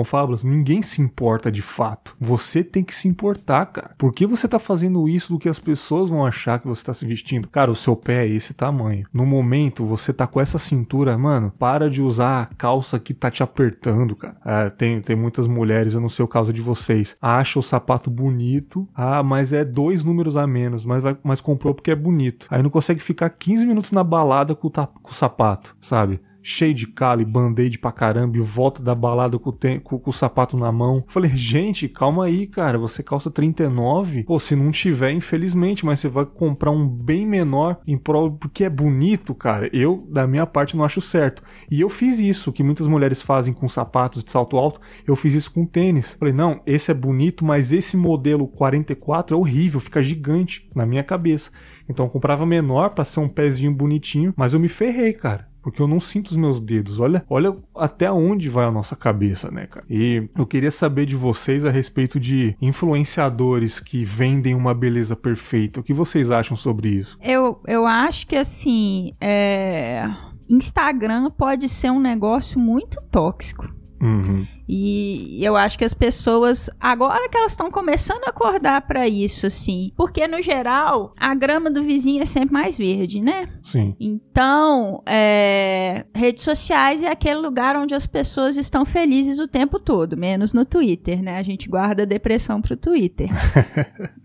ninguém 0.44 0.82
se 0.82 1.02
importa 1.02 1.52
de 1.52 1.62
fato. 1.62 2.16
Você 2.20 2.64
tem 2.64 2.84
que 2.84 2.96
se 2.96 3.08
importar, 3.08 3.66
cara. 3.68 3.92
Por 3.98 4.14
que 4.14 4.26
você 4.26 4.48
tá 4.48 4.60
fazendo 4.60 5.08
isso 5.08 5.34
do 5.34 5.40
que 5.40 5.50
as 5.50 5.60
pessoas 5.60 6.10
vão 6.10 6.26
achar 6.26 6.60
que 6.60 6.68
você 6.68 6.84
tá 6.84 6.94
se 6.94 7.06
vestindo? 7.06 7.48
Cara, 7.48 7.72
o 7.72 7.76
seu 7.76 7.96
pé 7.96 8.26
é 8.26 8.30
esse 8.30 8.54
tamanho. 8.54 9.06
No 9.14 9.26
momento, 9.26 9.86
você 9.86 10.14
tá 10.14 10.26
com 10.26 10.40
essa 10.40 10.60
cintura, 10.60 11.18
mano, 11.18 11.52
para 11.58 11.90
de 11.90 12.02
usar 12.02 12.44
a 12.44 12.46
calça 12.56 13.00
que 13.00 13.14
tá 13.14 13.30
te 13.30 13.44
apertando, 13.44 14.16
cara. 14.16 14.38
É, 14.46 14.70
tem, 14.70 15.02
tem 15.02 15.16
muitas 15.16 15.48
mulheres, 15.48 15.94
eu 15.94 16.02
não 16.02 16.10
sei 16.10 16.24
o 16.24 16.28
caso 16.28 16.54
de 16.54 16.62
vocês, 16.62 17.16
acha 17.22 17.60
o 17.60 17.64
sapato 17.64 18.10
bonito, 18.10 18.88
ah, 18.96 19.24
mas 19.24 19.54
é 19.54 19.64
dois 19.64 19.87
dois 19.88 20.04
números 20.04 20.36
a 20.36 20.46
menos, 20.46 20.84
mas, 20.84 21.02
vai, 21.02 21.18
mas 21.24 21.40
comprou 21.40 21.74
porque 21.74 21.92
é 21.92 21.96
bonito. 21.96 22.46
Aí 22.50 22.62
não 22.62 22.70
consegue 22.70 23.00
ficar 23.00 23.30
15 23.30 23.66
minutos 23.66 23.92
na 23.92 24.04
balada 24.04 24.54
com 24.54 24.68
o, 24.68 24.72
com 24.72 25.12
o 25.12 25.14
sapato, 25.14 25.76
sabe? 25.80 26.20
Cheio 26.48 26.74
de 26.74 26.88
calo 26.88 27.22
e 27.22 27.26
band-aid 27.26 27.78
pra 27.78 27.92
caramba 27.92 28.38
e 28.38 28.40
volta 28.40 28.82
da 28.82 28.96
balada 28.96 29.38
com 29.38 29.50
o, 29.50 29.82
com, 29.82 30.10
o 30.10 30.14
sapato 30.14 30.56
na 30.56 30.72
mão. 30.72 31.04
Falei, 31.10 31.36
gente, 31.36 31.90
calma 31.90 32.24
aí, 32.24 32.48
cara, 32.48 32.78
você 32.78 33.04
calça 33.04 33.30
39? 33.30 34.24
Pô, 34.24 34.40
se 34.40 34.56
não 34.56 34.72
tiver, 34.72 35.12
infelizmente, 35.12 35.86
mas 35.86 36.00
você 36.00 36.08
vai 36.08 36.26
comprar 36.26 36.72
um 36.72 36.88
bem 36.88 37.28
menor 37.28 37.82
em 37.86 37.98
prol 37.98 38.32
porque 38.32 38.64
é 38.64 38.70
bonito, 38.70 39.36
cara. 39.36 39.70
Eu, 39.74 40.08
da 40.10 40.26
minha 40.26 40.46
parte, 40.46 40.78
não 40.78 40.86
acho 40.86 41.02
certo. 41.02 41.44
E 41.70 41.82
eu 41.82 41.90
fiz 41.90 42.18
isso, 42.18 42.54
que 42.54 42.64
muitas 42.64 42.88
mulheres 42.88 43.22
fazem 43.22 43.54
com 43.54 43.68
sapatos 43.68 44.24
de 44.24 44.32
salto 44.32 44.56
alto, 44.56 44.80
eu 45.06 45.18
fiz 45.18 45.34
isso 45.34 45.52
com 45.52 45.66
tênis. 45.66 46.14
Falei, 46.14 46.34
não, 46.34 46.62
esse 46.66 46.90
é 46.90 46.94
bonito, 46.94 47.44
mas 47.44 47.74
esse 47.74 47.98
modelo 47.98 48.48
44 48.48 49.36
é 49.36 49.38
horrível, 49.38 49.82
fica 49.82 50.02
gigante 50.02 50.70
na 50.74 50.86
minha 50.86 51.04
cabeça. 51.04 51.52
Então 51.90 52.06
eu 52.06 52.10
comprava 52.10 52.46
menor 52.46 52.92
para 52.92 53.04
ser 53.04 53.20
um 53.20 53.28
pezinho 53.28 53.74
bonitinho, 53.74 54.34
mas 54.38 54.54
eu 54.54 54.62
me 54.62 54.70
ferrei, 54.70 55.12
cara 55.12 55.57
porque 55.62 55.82
eu 55.82 55.88
não 55.88 56.00
sinto 56.00 56.30
os 56.30 56.38
meus 56.38 56.60
dedos. 56.60 57.00
Olha, 57.00 57.26
olha 57.30 57.56
até 57.76 58.12
onde 58.12 58.50
vai 58.50 58.66
a 58.66 58.72
nossa 58.72 58.96
cabeça, 58.96 59.52
né, 59.52 59.68
cara? 59.68 59.86
E 59.90 60.30
eu 60.38 60.46
queria 60.46 60.72
saber 60.72 61.06
de 61.06 61.16
vocês 61.16 61.66
a 61.66 61.70
respeito 61.70 62.20
de 62.20 62.56
influenciadores 62.62 63.80
que 63.80 64.04
vendem 64.04 64.56
uma 64.56 64.74
beleza 64.74 65.16
perfeita. 65.16 65.80
O 65.80 65.84
que 65.84 65.94
vocês 65.94 66.32
acham 66.32 66.56
sobre 66.56 66.90
isso? 66.90 67.18
Eu, 67.22 67.62
eu 67.68 67.86
acho 67.86 68.28
que 68.28 68.36
assim, 68.36 69.14
é... 69.20 70.10
Instagram 70.50 71.30
pode 71.32 71.68
ser 71.68 71.92
um 71.92 72.00
negócio 72.00 72.60
muito 72.60 73.02
tóxico. 73.12 73.77
Uhum. 74.02 74.46
E 74.68 75.44
eu 75.44 75.56
acho 75.56 75.78
que 75.78 75.86
as 75.86 75.94
pessoas, 75.94 76.70
agora 76.80 77.30
que 77.30 77.38
elas 77.38 77.54
estão 77.54 77.72
começando 77.72 78.24
a 78.26 78.30
acordar 78.30 78.82
para 78.82 79.08
isso, 79.08 79.48
assim. 79.48 79.92
Porque, 79.96 80.28
no 80.28 80.42
geral, 80.42 81.14
a 81.18 81.34
grama 81.34 81.72
do 81.72 81.82
vizinho 81.82 82.22
é 82.22 82.26
sempre 82.26 82.54
mais 82.54 82.78
verde, 82.78 83.22
né? 83.22 83.48
Sim. 83.64 83.96
Então, 84.00 85.02
é, 85.06 86.06
redes 86.14 86.44
sociais 86.44 87.02
é 87.02 87.10
aquele 87.10 87.40
lugar 87.40 87.76
onde 87.78 87.96
as 87.96 88.06
pessoas 88.06 88.58
estão 88.58 88.86
felizes 88.86 89.40
o 89.40 89.48
tempo 89.48 89.80
todo, 89.80 90.18
menos 90.18 90.54
no 90.54 90.66
Twitter, 90.66 91.24
né? 91.24 91.38
A 91.38 91.44
gente 91.44 91.70
guarda 91.70 92.04
a 92.04 92.06
depressão 92.06 92.62
pro 92.62 92.76
Twitter. 92.76 93.30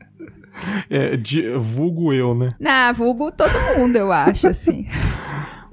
é, 0.90 1.16
de, 1.16 1.50
vulgo 1.56 2.12
eu, 2.12 2.34
né? 2.34 2.50
Na, 2.58 2.90
vulgo 2.90 3.30
todo 3.30 3.52
mundo, 3.78 3.96
eu 3.96 4.12
acho, 4.12 4.48
assim. 4.48 4.86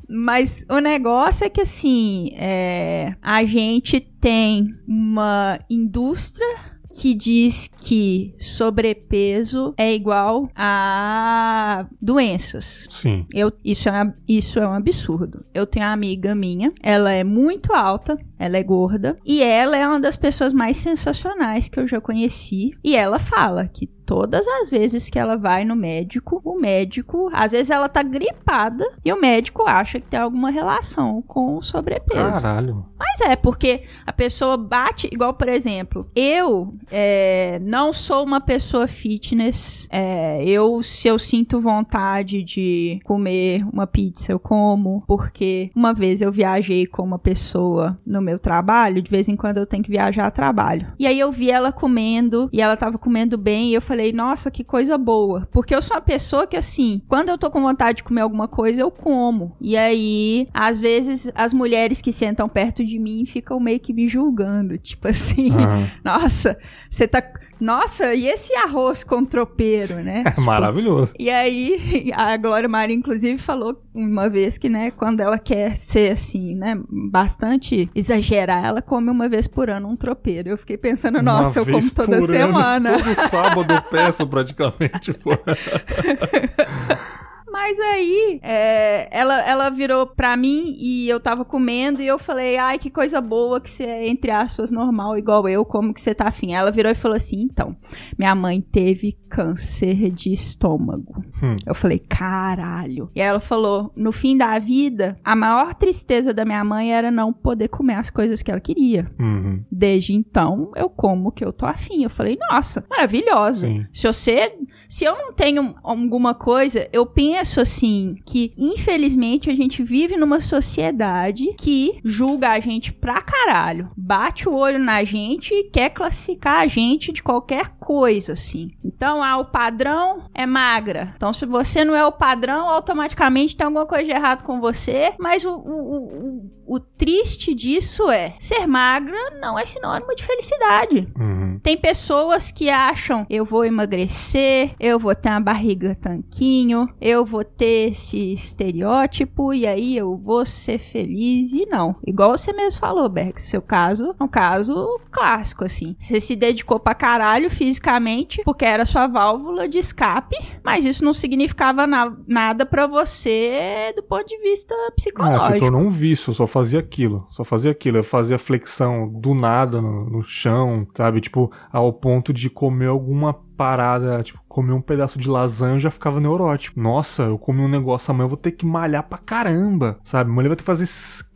Mas 0.09 0.65
o 0.69 0.79
negócio 0.79 1.45
é 1.45 1.49
que, 1.49 1.61
assim, 1.61 2.31
é, 2.33 3.15
a 3.21 3.45
gente 3.45 3.99
tem 3.99 4.75
uma 4.87 5.59
indústria 5.69 6.69
que 6.89 7.13
diz 7.13 7.67
que 7.67 8.33
sobrepeso 8.39 9.73
é 9.77 9.93
igual 9.93 10.49
a 10.55 11.85
doenças. 12.01 12.87
Sim. 12.89 13.27
Eu, 13.31 13.51
isso, 13.63 13.87
é, 13.89 14.13
isso 14.27 14.59
é 14.59 14.67
um 14.67 14.73
absurdo. 14.73 15.45
Eu 15.53 15.67
tenho 15.67 15.85
uma 15.85 15.93
amiga 15.93 16.33
minha, 16.33 16.73
ela 16.81 17.11
é 17.11 17.23
muito 17.23 17.73
alta, 17.73 18.17
ela 18.39 18.57
é 18.57 18.63
gorda, 18.63 19.17
e 19.25 19.43
ela 19.43 19.77
é 19.77 19.85
uma 19.85 19.99
das 19.99 20.15
pessoas 20.15 20.53
mais 20.53 20.77
sensacionais 20.77 21.69
que 21.69 21.79
eu 21.79 21.87
já 21.87 21.99
conheci. 21.99 22.71
E 22.83 22.95
ela 22.95 23.19
fala 23.19 23.67
que 23.67 23.85
todas 24.09 24.47
as 24.47 24.71
vezes 24.71 25.07
que 25.07 25.19
ela 25.19 25.37
vai 25.37 25.63
no 25.63 25.75
médico, 25.75 26.41
o 26.43 26.59
médico, 26.59 27.29
às 27.31 27.51
vezes 27.51 27.69
ela 27.69 27.87
tá 27.87 28.01
gripada 28.01 28.83
e 29.05 29.13
o 29.13 29.21
médico 29.21 29.65
acha 29.67 29.99
que 29.99 30.07
tem 30.07 30.19
alguma 30.19 30.49
relação 30.49 31.21
com 31.21 31.57
o 31.57 31.61
sobrepeso. 31.61 32.41
Caralho. 32.41 32.87
Mas 32.97 33.21
é, 33.21 33.35
porque 33.35 33.83
a 34.07 34.11
pessoa 34.11 34.57
bate, 34.57 35.07
igual, 35.11 35.35
por 35.35 35.47
exemplo, 35.47 36.09
eu 36.15 36.73
é, 36.91 37.59
não 37.61 37.93
sou 37.93 38.25
uma 38.25 38.41
pessoa 38.41 38.87
fitness. 38.87 39.87
É, 39.91 40.43
eu, 40.43 40.81
se 40.81 41.07
eu 41.07 41.19
sinto 41.19 41.61
vontade 41.61 42.41
de 42.41 42.99
comer 43.03 43.63
uma 43.71 43.85
pizza, 43.85 44.31
eu 44.31 44.39
como, 44.39 45.03
porque 45.05 45.69
uma 45.75 45.93
vez 45.93 46.19
eu 46.19 46.31
viajei 46.31 46.87
com 46.87 47.03
uma 47.03 47.19
pessoa 47.19 47.95
no 48.03 48.23
meu 48.29 48.39
trabalho, 48.39 49.01
de 49.01 49.09
vez 49.09 49.27
em 49.27 49.35
quando 49.35 49.57
eu 49.57 49.65
tenho 49.65 49.83
que 49.83 49.91
viajar 49.91 50.27
a 50.27 50.31
trabalho. 50.31 50.87
E 50.97 51.05
aí 51.05 51.19
eu 51.19 51.31
vi 51.31 51.49
ela 51.49 51.71
comendo, 51.71 52.49
e 52.53 52.61
ela 52.61 52.77
tava 52.77 52.97
comendo 52.97 53.37
bem, 53.37 53.69
e 53.69 53.73
eu 53.73 53.81
falei, 53.81 54.11
nossa, 54.11 54.51
que 54.51 54.63
coisa 54.63 54.97
boa. 54.97 55.47
Porque 55.51 55.75
eu 55.75 55.81
sou 55.81 55.95
uma 55.97 56.01
pessoa 56.01 56.47
que, 56.47 56.57
assim, 56.57 57.01
quando 57.07 57.29
eu 57.29 57.37
tô 57.37 57.49
com 57.49 57.61
vontade 57.61 57.97
de 57.97 58.03
comer 58.03 58.21
alguma 58.21 58.47
coisa, 58.47 58.81
eu 58.81 58.91
como. 58.91 59.55
E 59.59 59.75
aí, 59.75 60.47
às 60.53 60.77
vezes, 60.77 61.31
as 61.35 61.53
mulheres 61.53 62.01
que 62.01 62.13
sentam 62.13 62.47
perto 62.47 62.85
de 62.85 62.99
mim 62.99 63.25
ficam 63.25 63.59
meio 63.59 63.79
que 63.79 63.93
me 63.93 64.07
julgando. 64.07 64.77
Tipo 64.77 65.07
assim, 65.07 65.51
uhum. 65.51 65.87
nossa, 66.03 66.57
você 66.89 67.07
tá 67.07 67.21
nossa, 67.59 68.13
e 68.13 68.27
esse 68.27 68.53
arroz 68.55 69.03
com 69.03 69.25
tropeiro, 69.25 69.95
né? 69.95 70.23
É 70.37 70.41
maravilhoso. 70.41 71.13
E 71.19 71.29
aí, 71.29 72.11
a 72.15 72.37
Glória 72.37 72.69
Maria, 72.69 72.95
inclusive, 72.95 73.37
falou 73.37 73.81
uma 73.93 74.29
vez 74.29 74.57
que, 74.57 74.69
né, 74.69 74.91
quando 74.91 75.19
ela 75.19 75.37
quer 75.37 75.75
ser 75.75 76.11
assim, 76.11 76.55
né, 76.55 76.79
bastante 76.89 77.89
exagerar, 77.93 78.63
ela 78.63 78.81
come 78.81 79.09
uma 79.09 79.27
vez 79.27 79.47
por 79.47 79.69
ano 79.69 79.89
um 79.89 79.95
tropeiro. 79.95 80.49
Eu 80.49 80.57
fiquei 80.57 80.77
pensando, 80.77 81.21
nossa, 81.21 81.61
uma 81.61 81.69
eu 81.69 81.73
como 81.73 81.91
toda 81.91 82.21
semana. 82.21 82.89
Ano, 82.91 83.03
todo 83.03 83.15
sábado 83.29 83.73
eu 83.73 83.81
peço 83.81 84.25
praticamente, 84.27 85.13
pô. 85.13 85.31
Mas 87.61 87.77
aí, 87.77 88.39
é, 88.41 89.09
ela, 89.11 89.41
ela 89.41 89.69
virou 89.69 90.07
pra 90.07 90.37
mim 90.37 90.77
e 90.79 91.09
eu 91.09 91.19
tava 91.19 91.43
comendo 91.43 92.01
e 92.01 92.07
eu 92.07 92.17
falei, 92.17 92.57
ai, 92.57 92.79
que 92.79 92.89
coisa 92.89 93.19
boa 93.19 93.59
que 93.59 93.69
você 93.69 93.83
é, 93.83 94.07
entre 94.07 94.31
aspas, 94.31 94.71
normal, 94.71 95.17
igual 95.17 95.47
eu, 95.47 95.65
como 95.65 95.93
que 95.93 95.99
você 95.99 96.15
tá 96.15 96.29
afim? 96.29 96.53
Ela 96.53 96.71
virou 96.71 96.89
e 96.89 96.95
falou 96.95 97.17
assim, 97.17 97.41
então, 97.41 97.75
minha 98.17 98.33
mãe 98.33 98.61
teve 98.61 99.11
câncer 99.29 100.09
de 100.09 100.31
estômago. 100.31 101.21
Hum. 101.43 101.57
Eu 101.65 101.75
falei, 101.75 101.99
caralho. 101.99 103.11
E 103.13 103.19
ela 103.19 103.41
falou, 103.41 103.91
no 103.93 104.13
fim 104.13 104.37
da 104.37 104.57
vida, 104.57 105.19
a 105.21 105.35
maior 105.35 105.75
tristeza 105.75 106.33
da 106.33 106.45
minha 106.45 106.63
mãe 106.63 106.93
era 106.93 107.11
não 107.11 107.33
poder 107.33 107.67
comer 107.67 107.95
as 107.95 108.09
coisas 108.09 108.41
que 108.41 108.49
ela 108.49 108.61
queria. 108.61 109.11
Uhum. 109.19 109.65
Desde 109.69 110.13
então, 110.13 110.71
eu 110.77 110.89
como 110.89 111.27
o 111.27 111.31
que 111.31 111.43
eu 111.43 111.51
tô 111.51 111.65
afim. 111.65 112.03
Eu 112.03 112.09
falei, 112.09 112.37
nossa, 112.49 112.85
maravilhoso. 112.89 113.67
Sim. 113.67 113.85
Se 113.91 114.07
você 114.07 114.55
se 114.89 115.05
eu 115.05 115.15
não 115.15 115.31
tenho 115.31 115.75
alguma 115.83 116.33
coisa, 116.33 116.89
eu 116.91 117.05
penso 117.05 117.61
assim 117.61 118.15
que 118.25 118.51
infelizmente 118.57 119.49
a 119.49 119.55
gente 119.55 119.83
vive 119.83 120.17
numa 120.17 120.41
sociedade 120.41 121.53
que 121.57 121.99
julga 122.03 122.49
a 122.49 122.59
gente 122.59 122.91
pra 122.91 123.21
caralho, 123.21 123.91
bate 123.95 124.49
o 124.49 124.55
olho 124.55 124.79
na 124.79 125.03
gente 125.03 125.53
e 125.53 125.65
quer 125.65 125.91
classificar 125.91 126.61
a 126.61 126.67
gente 126.67 127.13
de 127.13 127.21
qualquer 127.21 127.75
coisa 127.79 128.33
assim. 128.33 128.71
Então, 128.83 129.23
ah, 129.23 129.37
o 129.37 129.45
padrão 129.45 130.25
é 130.33 130.47
magra. 130.47 131.13
Então, 131.15 131.31
se 131.31 131.45
você 131.45 131.85
não 131.85 131.95
é 131.95 132.03
o 132.03 132.11
padrão, 132.11 132.67
automaticamente 132.67 133.55
tem 133.55 133.65
alguma 133.65 133.85
coisa 133.85 134.05
de 134.05 134.11
errado 134.11 134.43
com 134.43 134.59
você, 134.59 135.13
mas 135.19 135.45
o, 135.45 135.51
o, 135.51 136.37
o 136.45 136.59
o 136.69 136.79
triste 136.79 137.55
disso 137.55 138.11
é 138.11 138.35
ser 138.39 138.67
magra 138.67 139.17
não 139.41 139.57
é 139.57 139.65
sinônimo 139.65 140.13
de 140.13 140.23
felicidade. 140.23 141.11
Uhum. 141.19 141.59
Tem 141.63 141.75
pessoas 141.75 142.51
que 142.51 142.69
acham 142.69 143.25
eu 143.27 143.43
vou 143.43 143.65
emagrecer, 143.65 144.75
eu 144.79 144.97
vou 144.97 145.13
ter 145.13 145.29
uma 145.29 145.41
barriga 145.41 145.95
tanquinho, 145.95 146.87
eu 147.01 147.25
vou 147.25 147.43
ter 147.43 147.91
esse 147.91 148.33
estereótipo 148.33 149.53
e 149.53 149.67
aí 149.67 149.97
eu 149.97 150.17
vou 150.17 150.45
ser 150.45 150.79
feliz 150.79 151.53
e 151.53 151.65
não. 151.65 151.95
Igual 152.05 152.37
você 152.37 152.53
mesmo 152.53 152.79
falou, 152.79 153.09
Berg, 153.09 153.39
seu 153.41 153.61
caso 153.61 154.15
é 154.19 154.23
um 154.23 154.27
caso 154.27 154.99
clássico 155.11 155.65
assim. 155.65 155.95
Você 155.99 156.19
se 156.19 156.35
dedicou 156.35 156.79
pra 156.79 156.95
caralho 156.95 157.49
fisicamente 157.49 158.41
porque 158.45 158.65
era 158.65 158.85
sua 158.85 159.07
válvula 159.07 159.67
de 159.67 159.77
escape, 159.77 160.37
mas 160.63 160.85
isso 160.85 161.03
não 161.03 161.13
significava 161.13 161.85
na 161.85 162.15
nada 162.27 162.65
para 162.65 162.87
você 162.87 163.93
do 163.95 164.03
ponto 164.03 164.25
de 164.25 164.37
vista 164.39 164.73
psicológico. 164.95 165.43
Ah, 165.43 165.53
se 165.53 165.59
tornou 165.59 165.81
um 165.81 165.89
vício, 165.89 166.33
só 166.33 166.47
fazia 166.47 166.79
aquilo, 166.79 167.27
só 167.29 167.43
fazia 167.43 167.71
aquilo. 167.71 167.97
Eu 167.97 168.03
fazia 168.03 168.37
flexão 168.37 169.07
do 169.09 169.33
nada 169.33 169.81
no, 169.81 170.09
no 170.09 170.23
chão, 170.23 170.87
sabe? 170.95 171.19
Tipo, 171.19 171.51
ao 171.71 171.91
ponto 171.91 172.31
de 172.31 172.49
comer 172.49 172.87
alguma 172.87 173.33
parada, 173.59 174.23
tipo, 174.23 174.39
comer 174.47 174.71
um 174.71 174.79
pedaço 174.81 175.19
de 175.19 175.27
lasanha 175.27 175.75
eu 175.75 175.79
já 175.79 175.91
ficava 175.91 176.21
neurótico. 176.21 176.79
Nossa, 176.79 177.23
eu 177.23 177.37
comi 177.37 177.59
um 177.61 177.67
negócio 177.67 178.09
amanhã, 178.09 178.23
eu 178.23 178.29
vou 178.29 178.37
ter 178.37 178.53
que 178.53 178.65
malhar 178.65 179.03
pra 179.03 179.17
caramba, 179.17 179.99
sabe? 180.01 180.31
Mulher 180.31 180.47
vai 180.47 180.55
ter 180.55 180.61
que 180.63 180.65
fazer 180.65 180.85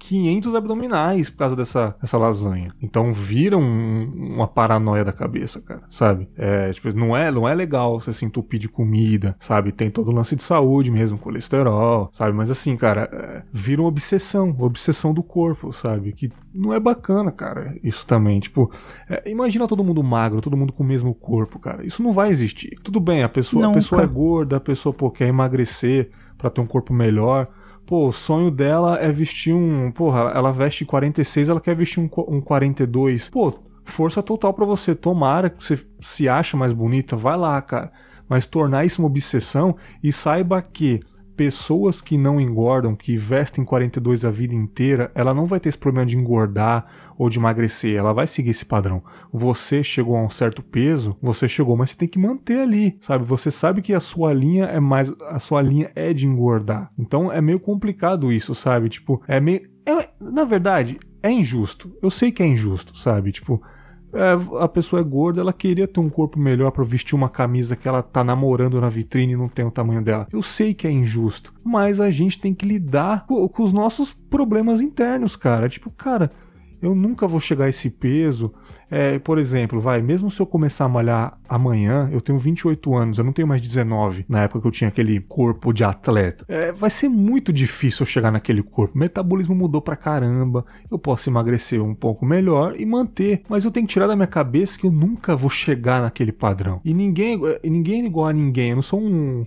500 0.03 0.53
abdominais 0.53 1.29
por 1.29 1.37
causa 1.37 1.55
dessa, 1.55 1.95
dessa 2.01 2.17
lasanha. 2.17 2.73
Então 2.81 3.13
vira 3.13 3.57
um, 3.57 4.33
uma 4.35 4.47
paranoia 4.47 5.05
da 5.05 5.13
cabeça, 5.13 5.61
cara, 5.61 5.83
sabe? 5.89 6.27
É, 6.37 6.69
tipo, 6.71 6.93
não 6.93 7.15
é, 7.15 7.31
não 7.31 7.47
é 7.47 7.55
legal 7.55 7.99
você 7.99 8.13
se 8.13 8.25
entupir 8.25 8.59
de 8.59 8.67
comida, 8.67 9.33
sabe? 9.39 9.71
Tem 9.71 9.89
todo 9.89 10.09
o 10.09 10.13
lance 10.13 10.35
de 10.35 10.43
saúde 10.43 10.91
mesmo, 10.91 11.17
colesterol, 11.17 12.09
sabe? 12.11 12.35
Mas 12.35 12.51
assim, 12.51 12.75
cara, 12.75 13.09
é, 13.13 13.43
vira 13.53 13.81
uma 13.81 13.87
obsessão, 13.87 14.49
uma 14.49 14.65
obsessão 14.65 15.13
do 15.13 15.23
corpo, 15.23 15.71
sabe? 15.71 16.11
Que 16.11 16.29
não 16.53 16.73
é 16.73 16.79
bacana, 16.81 17.31
cara, 17.31 17.73
isso 17.81 18.05
também. 18.05 18.41
Tipo, 18.41 18.69
é, 19.09 19.31
imagina 19.31 19.69
todo 19.69 19.85
mundo 19.85 20.03
magro, 20.03 20.41
todo 20.41 20.57
mundo 20.57 20.73
com 20.73 20.83
o 20.83 20.85
mesmo 20.87 21.15
corpo, 21.15 21.57
cara. 21.59 21.85
Isso 21.85 22.03
não 22.03 22.11
vai 22.11 22.29
existir. 22.29 22.77
Tudo 22.83 22.99
bem, 22.99 23.23
a 23.23 23.29
pessoa, 23.29 23.69
a 23.69 23.71
pessoa 23.71 24.03
é 24.03 24.07
gorda, 24.07 24.57
a 24.57 24.59
pessoa 24.59 24.91
pô, 24.91 25.09
quer 25.09 25.29
emagrecer 25.29 26.09
para 26.37 26.49
ter 26.49 26.59
um 26.59 26.67
corpo 26.67 26.93
melhor. 26.93 27.47
Pô, 27.85 28.07
o 28.07 28.13
sonho 28.13 28.49
dela 28.49 28.97
é 28.99 29.11
vestir 29.11 29.53
um. 29.53 29.91
Porra, 29.91 30.31
ela 30.33 30.51
veste 30.51 30.85
46, 30.85 31.49
ela 31.49 31.61
quer 31.61 31.75
vestir 31.75 31.99
um, 31.99 32.09
um 32.27 32.41
42. 32.41 33.29
Pô, 33.29 33.53
força 33.83 34.23
total 34.23 34.53
para 34.53 34.65
você. 34.65 34.95
Tomara 34.95 35.49
que 35.49 35.63
você 35.63 35.79
se 35.99 36.29
acha 36.29 36.55
mais 36.55 36.71
bonita, 36.71 37.15
vai 37.15 37.37
lá, 37.37 37.61
cara. 37.61 37.91
Mas 38.27 38.45
tornar 38.45 38.85
isso 38.85 39.01
uma 39.01 39.07
obsessão 39.07 39.75
e 40.01 40.11
saiba 40.11 40.61
que 40.61 41.01
pessoas 41.35 42.01
que 42.01 42.17
não 42.17 42.39
engordam, 42.39 42.95
que 42.95 43.17
vestem 43.17 43.65
42 43.65 44.25
a 44.25 44.31
vida 44.31 44.53
inteira, 44.53 45.11
ela 45.15 45.33
não 45.33 45.45
vai 45.45 45.59
ter 45.59 45.69
esse 45.69 45.77
problema 45.77 46.05
de 46.05 46.17
engordar 46.17 46.85
ou 47.17 47.29
de 47.29 47.39
emagrecer, 47.39 47.97
ela 47.97 48.13
vai 48.13 48.27
seguir 48.27 48.51
esse 48.51 48.65
padrão. 48.65 49.03
Você 49.31 49.83
chegou 49.83 50.15
a 50.15 50.21
um 50.21 50.29
certo 50.29 50.61
peso, 50.61 51.15
você 51.21 51.47
chegou, 51.47 51.75
mas 51.75 51.91
você 51.91 51.97
tem 51.97 52.07
que 52.07 52.19
manter 52.19 52.59
ali, 52.59 52.97
sabe? 53.01 53.25
Você 53.25 53.51
sabe 53.51 53.81
que 53.81 53.93
a 53.93 53.99
sua 53.99 54.33
linha 54.33 54.65
é 54.65 54.79
mais 54.79 55.11
a 55.29 55.39
sua 55.39 55.61
linha 55.61 55.91
é 55.95 56.13
de 56.13 56.27
engordar. 56.27 56.91
Então 56.97 57.31
é 57.31 57.41
meio 57.41 57.59
complicado 57.59 58.31
isso, 58.31 58.53
sabe? 58.53 58.89
Tipo, 58.89 59.21
é 59.27 59.39
meio 59.39 59.73
é, 59.85 60.09
na 60.19 60.45
verdade, 60.45 60.97
é 61.21 61.29
injusto. 61.29 61.95
Eu 62.01 62.09
sei 62.09 62.31
que 62.31 62.41
é 62.41 62.47
injusto, 62.47 62.97
sabe? 62.97 63.31
Tipo, 63.31 63.61
é, 64.13 64.63
a 64.63 64.67
pessoa 64.67 65.01
é 65.01 65.03
gorda, 65.03 65.41
ela 65.41 65.51
queria 65.51 65.87
ter 65.87 65.99
um 65.99 66.09
corpo 66.09 66.39
melhor 66.39 66.71
para 66.71 66.83
vestir 66.83 67.15
uma 67.15 67.29
camisa 67.29 67.75
que 67.75 67.87
ela 67.87 68.03
tá 68.03 68.23
namorando 68.23 68.79
na 68.79 68.89
vitrine 68.89 69.33
e 69.33 69.37
não 69.37 69.49
tem 69.49 69.65
o 69.65 69.71
tamanho 69.71 70.01
dela. 70.01 70.27
Eu 70.31 70.43
sei 70.43 70.73
que 70.73 70.87
é 70.87 70.91
injusto, 70.91 71.53
mas 71.63 71.99
a 71.99 72.11
gente 72.11 72.39
tem 72.39 72.53
que 72.53 72.65
lidar 72.65 73.25
com, 73.25 73.47
com 73.47 73.63
os 73.63 73.73
nossos 73.73 74.13
problemas 74.13 74.81
internos, 74.81 75.35
cara. 75.35 75.67
Tipo, 75.67 75.89
cara, 75.89 76.31
eu 76.83 76.93
nunca 76.93 77.25
vou 77.25 77.39
chegar 77.39 77.65
a 77.65 77.69
esse 77.69 77.89
peso. 77.89 78.53
É, 78.91 79.17
por 79.17 79.39
exemplo, 79.39 79.79
vai, 79.79 80.01
mesmo 80.01 80.29
se 80.29 80.39
eu 80.39 80.45
começar 80.45 80.83
a 80.83 80.89
malhar 80.89 81.39
amanhã, 81.47 82.09
eu 82.11 82.19
tenho 82.19 82.37
28 82.37 82.93
anos, 82.93 83.17
eu 83.17 83.23
não 83.23 83.31
tenho 83.31 83.47
mais 83.47 83.61
19, 83.61 84.25
na 84.27 84.43
época 84.43 84.61
que 84.61 84.67
eu 84.67 84.71
tinha 84.71 84.89
aquele 84.89 85.19
corpo 85.21 85.71
de 85.71 85.83
atleta. 85.83 86.45
É, 86.47 86.73
vai 86.73 86.89
ser 86.89 87.07
muito 87.07 87.53
difícil 87.53 88.01
eu 88.01 88.05
chegar 88.05 88.31
naquele 88.31 88.61
corpo. 88.61 88.95
O 88.95 88.99
metabolismo 88.99 89.55
mudou 89.55 89.81
pra 89.81 89.95
caramba, 89.95 90.65
eu 90.91 90.99
posso 90.99 91.29
emagrecer 91.29 91.81
um 91.81 91.95
pouco 91.95 92.25
melhor 92.25 92.75
e 92.77 92.85
manter, 92.85 93.43
mas 93.47 93.63
eu 93.63 93.71
tenho 93.71 93.87
que 93.87 93.93
tirar 93.93 94.05
da 94.05 94.15
minha 94.15 94.27
cabeça 94.27 94.77
que 94.77 94.85
eu 94.85 94.91
nunca 94.91 95.35
vou 95.37 95.49
chegar 95.49 96.01
naquele 96.01 96.33
padrão. 96.33 96.81
E 96.83 96.93
ninguém, 96.93 97.39
ninguém 97.63 98.03
é 98.03 98.05
igual 98.05 98.27
a 98.27 98.33
ninguém, 98.33 98.71
eu 98.71 98.75
não 98.75 98.83
sou 98.83 99.01
um 99.01 99.45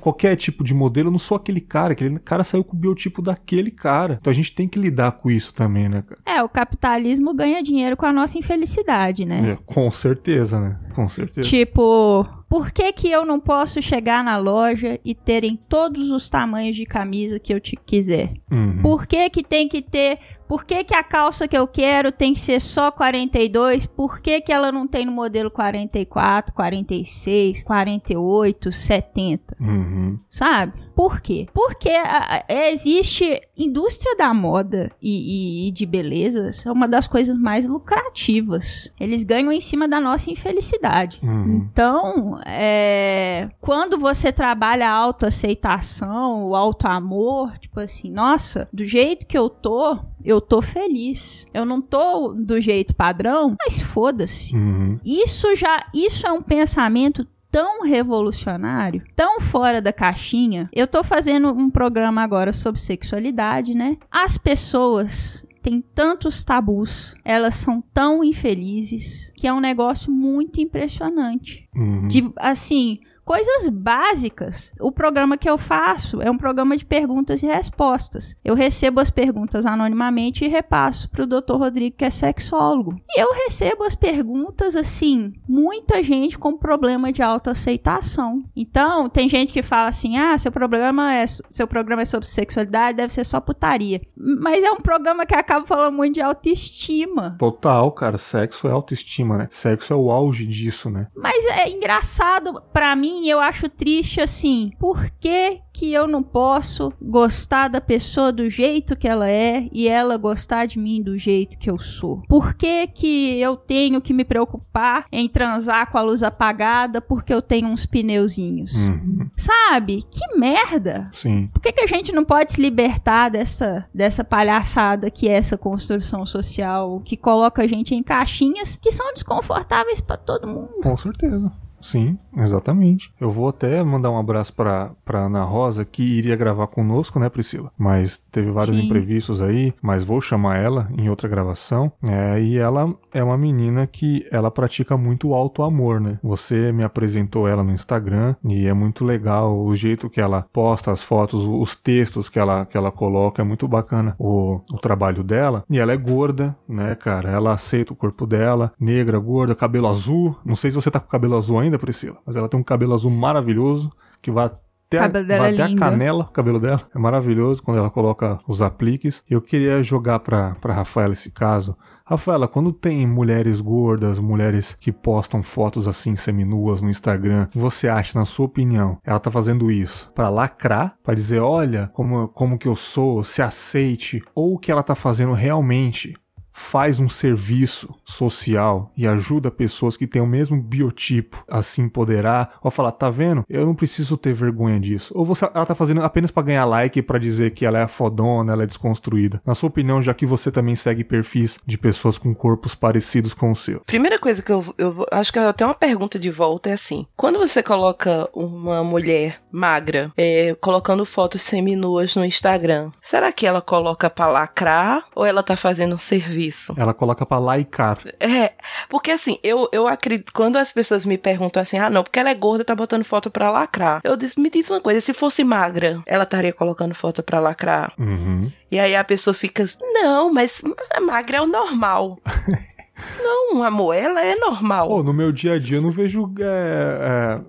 qualquer 0.00 0.36
tipo 0.36 0.62
de 0.62 0.74
modelo, 0.74 1.08
eu 1.08 1.12
não 1.12 1.18
sou 1.18 1.36
aquele 1.36 1.60
cara, 1.60 1.92
aquele 1.92 2.18
cara 2.18 2.44
saiu 2.44 2.64
com 2.64 2.76
o 2.76 2.78
biotipo 2.78 3.22
daquele 3.22 3.70
cara. 3.70 4.18
Então 4.20 4.30
a 4.30 4.34
gente 4.34 4.54
tem 4.54 4.68
que 4.68 4.78
lidar 4.78 5.12
com 5.12 5.30
isso 5.30 5.54
também, 5.54 5.88
né, 5.88 6.02
cara? 6.02 6.20
É, 6.26 6.42
o 6.42 6.48
capitalismo 6.48 7.34
ganha 7.34 7.62
dinheiro 7.62 7.96
com 7.96 8.06
a 8.06 8.12
nossa 8.12 8.38
infelicidade, 8.38 9.24
né? 9.24 9.52
É, 9.52 9.58
com 9.66 9.90
certeza, 9.90 10.60
né? 10.60 10.78
Com 10.94 11.08
certeza. 11.08 11.48
Tipo, 11.48 12.26
por 12.52 12.70
que, 12.70 12.92
que 12.92 13.10
eu 13.10 13.24
não 13.24 13.40
posso 13.40 13.80
chegar 13.80 14.22
na 14.22 14.36
loja 14.36 15.00
e 15.02 15.14
terem 15.14 15.56
todos 15.56 16.10
os 16.10 16.28
tamanhos 16.28 16.76
de 16.76 16.84
camisa 16.84 17.38
que 17.38 17.50
eu 17.50 17.58
te 17.58 17.74
quiser? 17.76 18.34
Uhum. 18.50 18.82
Por 18.82 19.06
que, 19.06 19.30
que 19.30 19.42
tem 19.42 19.66
que 19.66 19.80
ter 19.80 20.18
por 20.46 20.66
que, 20.66 20.84
que 20.84 20.94
a 20.94 21.02
calça 21.02 21.48
que 21.48 21.56
eu 21.56 21.66
quero 21.66 22.12
tem 22.12 22.34
que 22.34 22.40
ser 22.40 22.60
só 22.60 22.92
42? 22.92 23.86
Por 23.86 24.20
que, 24.20 24.38
que 24.42 24.52
ela 24.52 24.70
não 24.70 24.86
tem 24.86 25.06
no 25.06 25.12
modelo 25.12 25.50
44, 25.50 26.52
46, 26.52 27.64
48, 27.64 28.70
70? 28.70 29.56
Uhum. 29.58 30.18
Sabe? 30.28 30.74
Por 30.94 31.20
quê? 31.20 31.46
Porque 31.52 31.88
a, 31.88 32.44
a, 32.48 32.70
existe 32.70 33.40
indústria 33.56 34.16
da 34.16 34.32
moda 34.32 34.90
e, 35.00 35.66
e, 35.66 35.68
e, 35.68 35.70
de 35.70 35.86
beleza 35.86 36.50
é 36.66 36.70
uma 36.72 36.88
das 36.88 37.06
coisas 37.06 37.36
mais 37.36 37.68
lucrativas. 37.68 38.92
Eles 38.98 39.24
ganham 39.24 39.52
em 39.52 39.60
cima 39.60 39.88
da 39.88 40.00
nossa 40.00 40.30
infelicidade. 40.30 41.20
Uhum. 41.22 41.68
Então, 41.70 42.40
é, 42.44 43.48
quando 43.60 43.98
você 43.98 44.32
trabalha 44.32 44.88
a 44.88 44.94
autoaceitação, 44.94 46.48
o 46.48 46.56
autoamor, 46.56 47.58
tipo 47.58 47.80
assim, 47.80 48.10
nossa, 48.10 48.68
do 48.72 48.84
jeito 48.84 49.26
que 49.26 49.36
eu 49.36 49.48
tô, 49.48 49.98
eu 50.24 50.40
tô 50.40 50.62
feliz. 50.62 51.46
Eu 51.52 51.64
não 51.64 51.80
tô 51.80 52.34
do 52.34 52.60
jeito 52.60 52.94
padrão, 52.94 53.56
mas 53.58 53.80
foda-se. 53.80 54.54
Uhum. 54.54 54.98
Isso 55.04 55.54
já, 55.56 55.84
isso 55.94 56.26
é 56.26 56.32
um 56.32 56.42
pensamento 56.42 57.26
tão 57.52 57.82
revolucionário, 57.82 59.04
tão 59.14 59.38
fora 59.38 59.82
da 59.82 59.92
caixinha. 59.92 60.70
Eu 60.72 60.86
tô 60.86 61.04
fazendo 61.04 61.52
um 61.52 61.68
programa 61.68 62.22
agora 62.22 62.50
sobre 62.52 62.80
sexualidade, 62.80 63.74
né? 63.74 63.98
As 64.10 64.38
pessoas 64.38 65.46
têm 65.62 65.84
tantos 65.94 66.42
tabus, 66.44 67.14
elas 67.24 67.54
são 67.54 67.84
tão 67.92 68.24
infelizes, 68.24 69.30
que 69.36 69.46
é 69.46 69.52
um 69.52 69.60
negócio 69.60 70.10
muito 70.10 70.60
impressionante. 70.60 71.68
Uhum. 71.76 72.08
De, 72.08 72.32
assim, 72.36 72.98
coisas 73.24 73.68
básicas. 73.68 74.72
O 74.80 74.92
programa 74.92 75.36
que 75.36 75.48
eu 75.48 75.56
faço 75.56 76.20
é 76.20 76.30
um 76.30 76.36
programa 76.36 76.76
de 76.76 76.84
perguntas 76.84 77.42
e 77.42 77.46
respostas. 77.46 78.36
Eu 78.44 78.54
recebo 78.54 79.00
as 79.00 79.10
perguntas 79.10 79.64
anonimamente 79.66 80.44
e 80.44 80.48
repasso 80.48 81.08
para 81.10 81.24
o 81.24 81.26
Dr. 81.26 81.54
Rodrigo, 81.54 81.96
que 81.96 82.04
é 82.04 82.10
sexólogo. 82.10 83.00
E 83.10 83.20
eu 83.20 83.32
recebo 83.32 83.84
as 83.84 83.94
perguntas 83.94 84.76
assim, 84.76 85.32
muita 85.48 86.02
gente 86.02 86.38
com 86.38 86.56
problema 86.56 87.12
de 87.12 87.22
autoaceitação. 87.22 88.44
Então, 88.56 89.08
tem 89.08 89.28
gente 89.28 89.52
que 89.52 89.62
fala 89.62 89.88
assim: 89.88 90.16
"Ah, 90.16 90.36
seu 90.38 90.52
programa 90.52 91.14
é 91.14 91.26
seu 91.26 91.66
programa 91.66 92.02
é 92.02 92.06
sobre 92.06 92.26
sexualidade, 92.26 92.96
deve 92.96 93.12
ser 93.12 93.24
só 93.24 93.40
putaria". 93.40 94.00
Mas 94.16 94.62
é 94.62 94.70
um 94.70 94.78
programa 94.78 95.26
que 95.26 95.34
acaba 95.34 95.66
falando 95.66 95.94
muito 95.94 96.14
de 96.14 96.20
autoestima. 96.20 97.36
Total, 97.38 97.90
cara, 97.92 98.18
sexo 98.18 98.68
é 98.68 98.70
autoestima, 98.70 99.36
né? 99.36 99.48
Sexo 99.50 99.92
é 99.92 99.96
o 99.96 100.10
auge 100.10 100.46
disso, 100.46 100.90
né? 100.90 101.06
Mas 101.14 101.44
é 101.46 101.68
engraçado 101.68 102.62
para 102.72 102.94
mim, 102.96 103.11
eu 103.28 103.40
acho 103.40 103.68
triste 103.68 104.20
assim. 104.20 104.72
Por 104.78 105.10
que 105.20 105.60
que 105.72 105.92
eu 105.92 106.06
não 106.06 106.22
posso 106.22 106.92
gostar 107.00 107.68
da 107.68 107.80
pessoa 107.80 108.30
do 108.30 108.48
jeito 108.50 108.94
que 108.94 109.08
ela 109.08 109.28
é 109.28 109.68
e 109.72 109.88
ela 109.88 110.16
gostar 110.16 110.66
de 110.66 110.78
mim 110.78 111.02
do 111.02 111.16
jeito 111.16 111.58
que 111.58 111.70
eu 111.70 111.78
sou? 111.78 112.22
Por 112.28 112.54
que 112.54 112.86
que 112.86 113.40
eu 113.40 113.56
tenho 113.56 114.00
que 114.00 114.12
me 114.12 114.24
preocupar 114.24 115.06
em 115.10 115.28
transar 115.28 115.90
com 115.90 115.98
a 115.98 116.02
luz 116.02 116.22
apagada 116.22 117.00
porque 117.00 117.32
eu 117.32 117.40
tenho 117.40 117.68
uns 117.68 117.86
pneuzinhos? 117.86 118.72
Uhum. 118.74 119.30
Sabe? 119.36 120.02
Que 120.02 120.38
merda! 120.38 121.10
Sim. 121.12 121.48
Por 121.52 121.60
que, 121.60 121.72
que 121.72 121.80
a 121.80 121.86
gente 121.86 122.12
não 122.12 122.24
pode 122.24 122.52
se 122.52 122.60
libertar 122.60 123.30
dessa, 123.30 123.88
dessa 123.94 124.22
palhaçada 124.22 125.10
que 125.10 125.28
é 125.28 125.32
essa 125.32 125.56
construção 125.56 126.26
social 126.26 127.00
que 127.04 127.16
coloca 127.16 127.62
a 127.62 127.66
gente 127.66 127.94
em 127.94 128.02
caixinhas 128.02 128.76
que 128.76 128.92
são 128.92 129.12
desconfortáveis 129.12 130.00
para 130.00 130.16
todo 130.16 130.46
mundo? 130.46 130.80
Com 130.82 130.96
certeza. 130.96 131.50
Sim, 131.82 132.16
exatamente. 132.36 133.12
Eu 133.20 133.30
vou 133.30 133.48
até 133.48 133.82
mandar 133.82 134.10
um 134.10 134.18
abraço 134.18 134.52
para 134.52 134.90
pra 135.04 135.26
Ana 135.26 135.42
Rosa, 135.42 135.84
que 135.84 136.02
iria 136.02 136.36
gravar 136.36 136.66
conosco, 136.66 137.18
né, 137.18 137.28
Priscila? 137.28 137.70
Mas 137.78 138.22
teve 138.30 138.50
vários 138.50 138.76
Sim. 138.76 138.84
imprevistos 138.84 139.40
aí, 139.40 139.74
mas 139.82 140.04
vou 140.04 140.20
chamar 140.20 140.58
ela 140.58 140.88
em 140.96 141.08
outra 141.08 141.28
gravação. 141.28 141.92
É, 142.08 142.40
e 142.40 142.58
ela 142.58 142.94
é 143.12 143.22
uma 143.22 143.36
menina 143.36 143.86
que 143.86 144.26
ela 144.30 144.50
pratica 144.50 144.96
muito 144.96 145.34
alto 145.34 145.62
amor, 145.62 146.00
né? 146.00 146.18
Você 146.22 146.72
me 146.72 146.82
apresentou 146.82 147.46
ela 147.46 147.62
no 147.62 147.72
Instagram 147.72 148.34
e 148.44 148.66
é 148.66 148.72
muito 148.72 149.04
legal 149.04 149.58
o 149.58 149.74
jeito 149.74 150.08
que 150.08 150.20
ela 150.20 150.46
posta 150.52 150.90
as 150.90 151.02
fotos, 151.02 151.44
os 151.44 151.74
textos 151.74 152.28
que 152.28 152.38
ela, 152.38 152.64
que 152.64 152.76
ela 152.76 152.90
coloca, 152.90 153.42
é 153.42 153.44
muito 153.44 153.66
bacana 153.68 154.14
o, 154.18 154.60
o 154.70 154.78
trabalho 154.78 155.22
dela. 155.22 155.64
E 155.68 155.78
ela 155.78 155.92
é 155.92 155.96
gorda, 155.96 156.56
né, 156.68 156.94
cara? 156.94 157.30
Ela 157.30 157.52
aceita 157.52 157.92
o 157.92 157.96
corpo 157.96 158.26
dela, 158.26 158.72
negra, 158.78 159.18
gorda, 159.18 159.54
cabelo 159.54 159.88
azul. 159.88 160.36
Não 160.44 160.54
sei 160.54 160.70
se 160.70 160.76
você 160.76 160.90
tá 160.90 161.00
com 161.00 161.08
cabelo 161.08 161.36
azul 161.36 161.58
ainda, 161.58 161.78
Priscila, 161.78 162.16
mas 162.26 162.36
ela 162.36 162.48
tem 162.48 162.58
um 162.58 162.64
cabelo 162.64 162.94
azul 162.94 163.10
maravilhoso 163.10 163.92
que 164.20 164.30
vai 164.30 164.46
até, 164.46 164.98
a, 164.98 165.08
vai 165.38 165.50
é 165.50 165.54
até 165.54 165.62
a 165.62 165.76
canela, 165.76 166.24
o 166.24 166.32
cabelo 166.32 166.60
dela. 166.60 166.82
É 166.94 166.98
maravilhoso 166.98 167.62
quando 167.62 167.78
ela 167.78 167.90
coloca 167.90 168.38
os 168.46 168.60
apliques. 168.60 169.22
Eu 169.28 169.40
queria 169.40 169.82
jogar 169.82 170.20
pra, 170.20 170.54
pra 170.60 170.74
Rafaela 170.74 171.14
esse 171.14 171.30
caso. 171.30 171.76
Rafaela, 172.04 172.46
quando 172.46 172.72
tem 172.72 173.06
mulheres 173.06 173.60
gordas, 173.60 174.18
mulheres 174.18 174.76
que 174.78 174.92
postam 174.92 175.42
fotos 175.42 175.88
assim 175.88 176.14
seminuas 176.14 176.82
no 176.82 176.90
Instagram, 176.90 177.48
você 177.54 177.88
acha, 177.88 178.18
na 178.18 178.26
sua 178.26 178.46
opinião, 178.46 178.98
ela 179.04 179.18
tá 179.18 179.30
fazendo 179.30 179.70
isso 179.70 180.10
pra 180.14 180.28
lacrar, 180.28 180.96
pra 181.02 181.14
dizer, 181.14 181.38
olha 181.40 181.90
como, 181.94 182.28
como 182.28 182.58
que 182.58 182.68
eu 182.68 182.76
sou, 182.76 183.24
se 183.24 183.40
aceite, 183.40 184.22
ou 184.34 184.58
que 184.58 184.70
ela 184.70 184.82
tá 184.82 184.94
fazendo 184.94 185.32
realmente 185.32 186.14
faz 186.52 187.00
um 187.00 187.08
serviço 187.08 187.94
social 188.04 188.92
e 188.96 189.06
ajuda 189.06 189.50
pessoas 189.50 189.96
que 189.96 190.06
têm 190.06 190.22
o 190.22 190.26
mesmo 190.26 190.60
biotipo 190.60 191.44
a 191.48 191.62
se 191.62 191.80
empoderar, 191.80 192.58
ou 192.62 192.70
falar, 192.70 192.92
tá 192.92 193.10
vendo? 193.10 193.44
Eu 193.48 193.66
não 193.66 193.74
preciso 193.74 194.16
ter 194.16 194.34
vergonha 194.34 194.78
disso. 194.78 195.12
Ou 195.16 195.24
você, 195.24 195.44
ela 195.54 195.66
tá 195.66 195.74
fazendo 195.74 196.02
apenas 196.02 196.30
pra 196.30 196.42
ganhar 196.42 196.64
like 196.64 197.02
pra 197.02 197.18
dizer 197.18 197.52
que 197.52 197.64
ela 197.64 197.78
é 197.78 197.88
fodona, 197.88 198.52
ela 198.52 198.62
é 198.62 198.66
desconstruída. 198.66 199.40
Na 199.44 199.54
sua 199.54 199.68
opinião, 199.68 200.02
já 200.02 200.14
que 200.14 200.26
você 200.26 200.50
também 200.50 200.76
segue 200.76 201.04
perfis 201.04 201.58
de 201.66 201.78
pessoas 201.78 202.18
com 202.18 202.34
corpos 202.34 202.74
parecidos 202.74 203.34
com 203.34 203.50
o 203.50 203.56
seu. 203.56 203.80
Primeira 203.80 204.18
coisa 204.18 204.42
que 204.42 204.52
eu, 204.52 204.74
eu 204.78 205.06
acho 205.10 205.32
que 205.32 205.38
até 205.38 205.64
uma 205.64 205.74
pergunta 205.74 206.18
de 206.18 206.30
volta 206.30 206.70
é 206.70 206.72
assim: 206.72 207.06
quando 207.16 207.38
você 207.38 207.62
coloca 207.62 208.28
uma 208.34 208.84
mulher 208.84 209.41
magra 209.52 210.10
é, 210.16 210.56
colocando 210.60 211.04
fotos 211.04 211.42
seminuas 211.42 212.16
no 212.16 212.24
Instagram, 212.24 212.90
será 213.02 213.30
que 213.30 213.46
ela 213.46 213.60
coloca 213.60 214.08
pra 214.08 214.26
lacrar 214.26 215.04
ou 215.14 215.24
ela 215.24 215.42
tá 215.42 215.56
fazendo 215.56 215.94
um 215.94 215.98
serviço? 215.98 216.74
Ela 216.76 216.94
coloca 216.94 217.26
pra 217.26 217.38
laicar. 217.38 217.98
É, 218.18 218.52
porque 218.88 219.10
assim, 219.10 219.38
eu, 219.42 219.68
eu 219.72 219.86
acredito, 219.86 220.32
quando 220.32 220.56
as 220.56 220.72
pessoas 220.72 221.04
me 221.04 221.18
perguntam 221.18 221.60
assim, 221.60 221.78
ah 221.78 221.90
não, 221.90 222.02
porque 222.02 222.18
ela 222.18 222.30
é 222.30 222.34
gorda, 222.34 222.64
tá 222.64 222.74
botando 222.74 223.04
foto 223.04 223.30
pra 223.30 223.50
lacrar. 223.50 224.00
Eu 224.02 224.16
disse, 224.16 224.40
me 224.40 224.50
diz 224.50 224.68
uma 224.70 224.80
coisa, 224.80 225.00
se 225.00 225.12
fosse 225.12 225.44
magra, 225.44 226.02
ela 226.06 226.24
estaria 226.24 226.52
colocando 226.52 226.94
foto 226.94 227.22
pra 227.22 227.40
lacrar? 227.40 227.92
Uhum. 227.98 228.50
E 228.70 228.78
aí 228.78 228.96
a 228.96 229.04
pessoa 229.04 229.34
fica, 229.34 229.64
não, 229.80 230.32
mas 230.32 230.62
magra 231.02 231.38
é 231.38 231.42
o 231.42 231.46
normal. 231.46 232.18
não, 233.22 233.62
amor, 233.62 233.94
ela 233.94 234.24
é 234.24 234.34
normal. 234.34 234.88
Pô, 234.88 235.02
no 235.02 235.12
meu 235.12 235.32
dia 235.32 235.54
a 235.54 235.58
dia 235.58 235.78
eu 235.78 235.82
não 235.82 235.90
vejo 235.90 236.32
é, 236.40 236.44
é, 236.44 237.40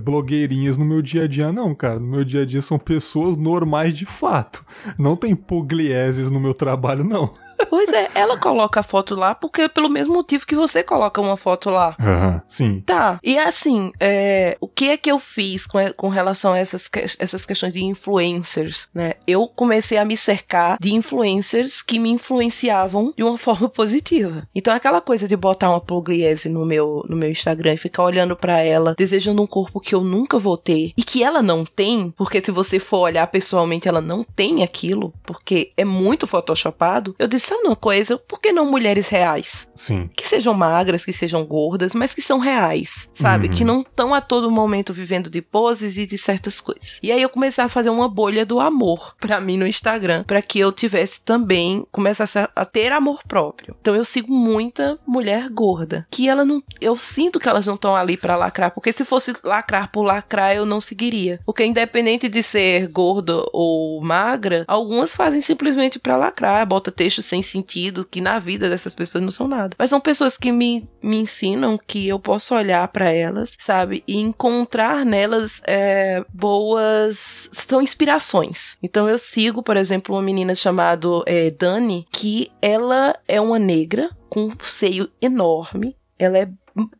blogueirinhas 0.00 0.78
no 0.78 0.84
meu 0.84 1.02
dia 1.02 1.24
a 1.24 1.28
dia, 1.28 1.52
não, 1.52 1.74
cara. 1.74 1.98
No 1.98 2.06
meu 2.06 2.24
dia 2.24 2.42
a 2.42 2.46
dia 2.46 2.62
são 2.62 2.78
pessoas 2.78 3.36
normais 3.36 3.94
de 3.94 4.06
fato. 4.06 4.64
Não 4.98 5.16
tem 5.16 5.34
puglieses 5.34 6.30
no 6.30 6.40
meu 6.40 6.54
trabalho, 6.54 7.04
não. 7.04 7.32
Pois 7.68 7.88
é, 7.92 8.08
ela 8.14 8.38
coloca 8.38 8.80
a 8.80 8.82
foto 8.82 9.14
lá 9.14 9.34
porque 9.34 9.62
é 9.62 9.68
pelo 9.68 9.88
mesmo 9.88 10.12
motivo 10.14 10.46
que 10.46 10.54
você 10.54 10.82
coloca 10.82 11.20
uma 11.20 11.36
foto 11.36 11.70
lá. 11.70 11.96
Aham, 12.00 12.42
sim. 12.48 12.80
Tá, 12.80 13.18
e 13.22 13.38
assim, 13.38 13.92
é, 14.00 14.56
o 14.60 14.68
que 14.68 14.88
é 14.90 14.96
que 14.96 15.10
eu 15.10 15.18
fiz 15.18 15.66
com, 15.66 15.78
com 15.96 16.08
relação 16.08 16.52
a 16.52 16.58
essas, 16.58 16.88
que- 16.88 17.06
essas 17.18 17.44
questões 17.46 17.72
de 17.72 17.84
influencers, 17.84 18.88
né? 18.94 19.14
Eu 19.26 19.46
comecei 19.48 19.98
a 19.98 20.04
me 20.04 20.16
cercar 20.16 20.76
de 20.80 20.94
influencers 20.94 21.82
que 21.82 21.98
me 21.98 22.10
influenciavam 22.10 23.12
de 23.16 23.22
uma 23.22 23.38
forma 23.38 23.68
positiva. 23.68 24.46
Então, 24.54 24.74
aquela 24.74 25.00
coisa 25.00 25.26
de 25.28 25.36
botar 25.36 25.70
uma 25.70 25.80
pugliese 25.80 26.48
no 26.48 26.64
meu, 26.64 27.04
no 27.08 27.16
meu 27.16 27.30
Instagram 27.30 27.74
e 27.74 27.78
ficar 27.78 28.04
olhando 28.04 28.36
pra 28.36 28.60
ela, 28.60 28.94
desejando 28.96 29.42
um 29.42 29.46
corpo 29.46 29.80
que 29.80 29.94
eu 29.94 30.02
nunca 30.02 30.38
vou 30.38 30.56
ter 30.56 30.92
e 30.96 31.02
que 31.02 31.22
ela 31.22 31.42
não 31.42 31.64
tem, 31.64 32.10
porque 32.16 32.40
se 32.44 32.50
você 32.50 32.78
for 32.78 32.98
olhar 33.00 33.26
pessoalmente, 33.26 33.88
ela 33.88 34.00
não 34.00 34.24
tem 34.24 34.62
aquilo, 34.62 35.12
porque 35.24 35.72
é 35.76 35.84
muito 35.84 36.26
photoshopado. 36.26 37.14
Eu 37.18 37.26
disse, 37.28 37.51
uma 37.54 37.76
coisa? 37.76 38.18
Por 38.18 38.40
que 38.40 38.52
não 38.52 38.70
mulheres 38.70 39.08
reais? 39.08 39.70
Sim. 39.74 40.08
que 40.16 40.26
sejam 40.26 40.54
magras, 40.54 41.04
que 41.04 41.12
sejam 41.12 41.44
gordas, 41.44 41.94
mas 41.94 42.14
que 42.14 42.22
são 42.22 42.38
reais, 42.38 43.10
sabe? 43.14 43.48
Uhum. 43.48 43.54
Que 43.54 43.64
não 43.64 43.80
estão 43.80 44.14
a 44.14 44.20
todo 44.20 44.50
momento 44.50 44.94
vivendo 44.94 45.28
de 45.28 45.42
poses 45.42 45.96
e 45.96 46.06
de 46.06 46.16
certas 46.16 46.60
coisas. 46.60 46.98
E 47.02 47.10
aí 47.10 47.20
eu 47.20 47.28
comecei 47.28 47.64
a 47.64 47.68
fazer 47.68 47.90
uma 47.90 48.08
bolha 48.08 48.46
do 48.46 48.60
amor 48.60 49.14
pra 49.20 49.40
mim 49.40 49.56
no 49.56 49.66
Instagram, 49.66 50.24
pra 50.24 50.40
que 50.40 50.60
eu 50.60 50.70
tivesse 50.70 51.22
também 51.24 51.84
começasse 51.90 52.38
a, 52.38 52.48
a 52.54 52.64
ter 52.64 52.92
amor 52.92 53.22
próprio. 53.26 53.74
Então 53.80 53.96
eu 53.96 54.04
sigo 54.04 54.32
muita 54.32 54.98
mulher 55.06 55.48
gorda, 55.48 56.06
que 56.10 56.28
ela 56.28 56.44
não, 56.44 56.62
eu 56.80 56.94
sinto 56.96 57.40
que 57.40 57.48
elas 57.48 57.66
não 57.66 57.74
estão 57.74 57.96
ali 57.96 58.16
pra 58.16 58.36
lacrar, 58.36 58.70
porque 58.70 58.92
se 58.92 59.04
fosse 59.04 59.34
lacrar 59.42 59.90
por 59.90 60.02
lacrar 60.02 60.54
eu 60.54 60.64
não 60.64 60.80
seguiria. 60.80 61.40
Porque 61.44 61.64
independente 61.64 62.28
de 62.28 62.42
ser 62.42 62.86
gorda 62.86 63.42
ou 63.52 64.00
magra, 64.00 64.64
algumas 64.68 65.14
fazem 65.14 65.40
simplesmente 65.40 65.98
pra 65.98 66.16
lacrar, 66.16 66.66
bota 66.66 66.92
texto 66.92 67.22
sem 67.22 67.41
sentido, 67.46 68.06
que 68.08 68.20
na 68.20 68.38
vida 68.38 68.68
dessas 68.68 68.94
pessoas 68.94 69.22
não 69.22 69.30
são 69.30 69.48
nada. 69.48 69.76
Mas 69.78 69.90
são 69.90 70.00
pessoas 70.00 70.36
que 70.36 70.52
me, 70.52 70.88
me 71.02 71.18
ensinam 71.18 71.78
que 71.86 72.08
eu 72.08 72.18
posso 72.18 72.54
olhar 72.54 72.86
pra 72.88 73.10
elas, 73.10 73.56
sabe? 73.58 74.02
E 74.06 74.18
encontrar 74.18 75.04
nelas 75.04 75.60
é, 75.66 76.24
boas. 76.32 77.48
São 77.52 77.82
inspirações. 77.82 78.76
Então 78.82 79.08
eu 79.08 79.18
sigo, 79.18 79.62
por 79.62 79.76
exemplo, 79.76 80.14
uma 80.14 80.22
menina 80.22 80.54
chamada 80.54 81.08
é, 81.26 81.50
Dani, 81.50 82.06
que 82.10 82.50
ela 82.60 83.16
é 83.26 83.40
uma 83.40 83.58
negra 83.58 84.10
com 84.28 84.46
um 84.46 84.56
seio 84.60 85.10
enorme. 85.20 85.96
Ela 86.18 86.38
é 86.38 86.48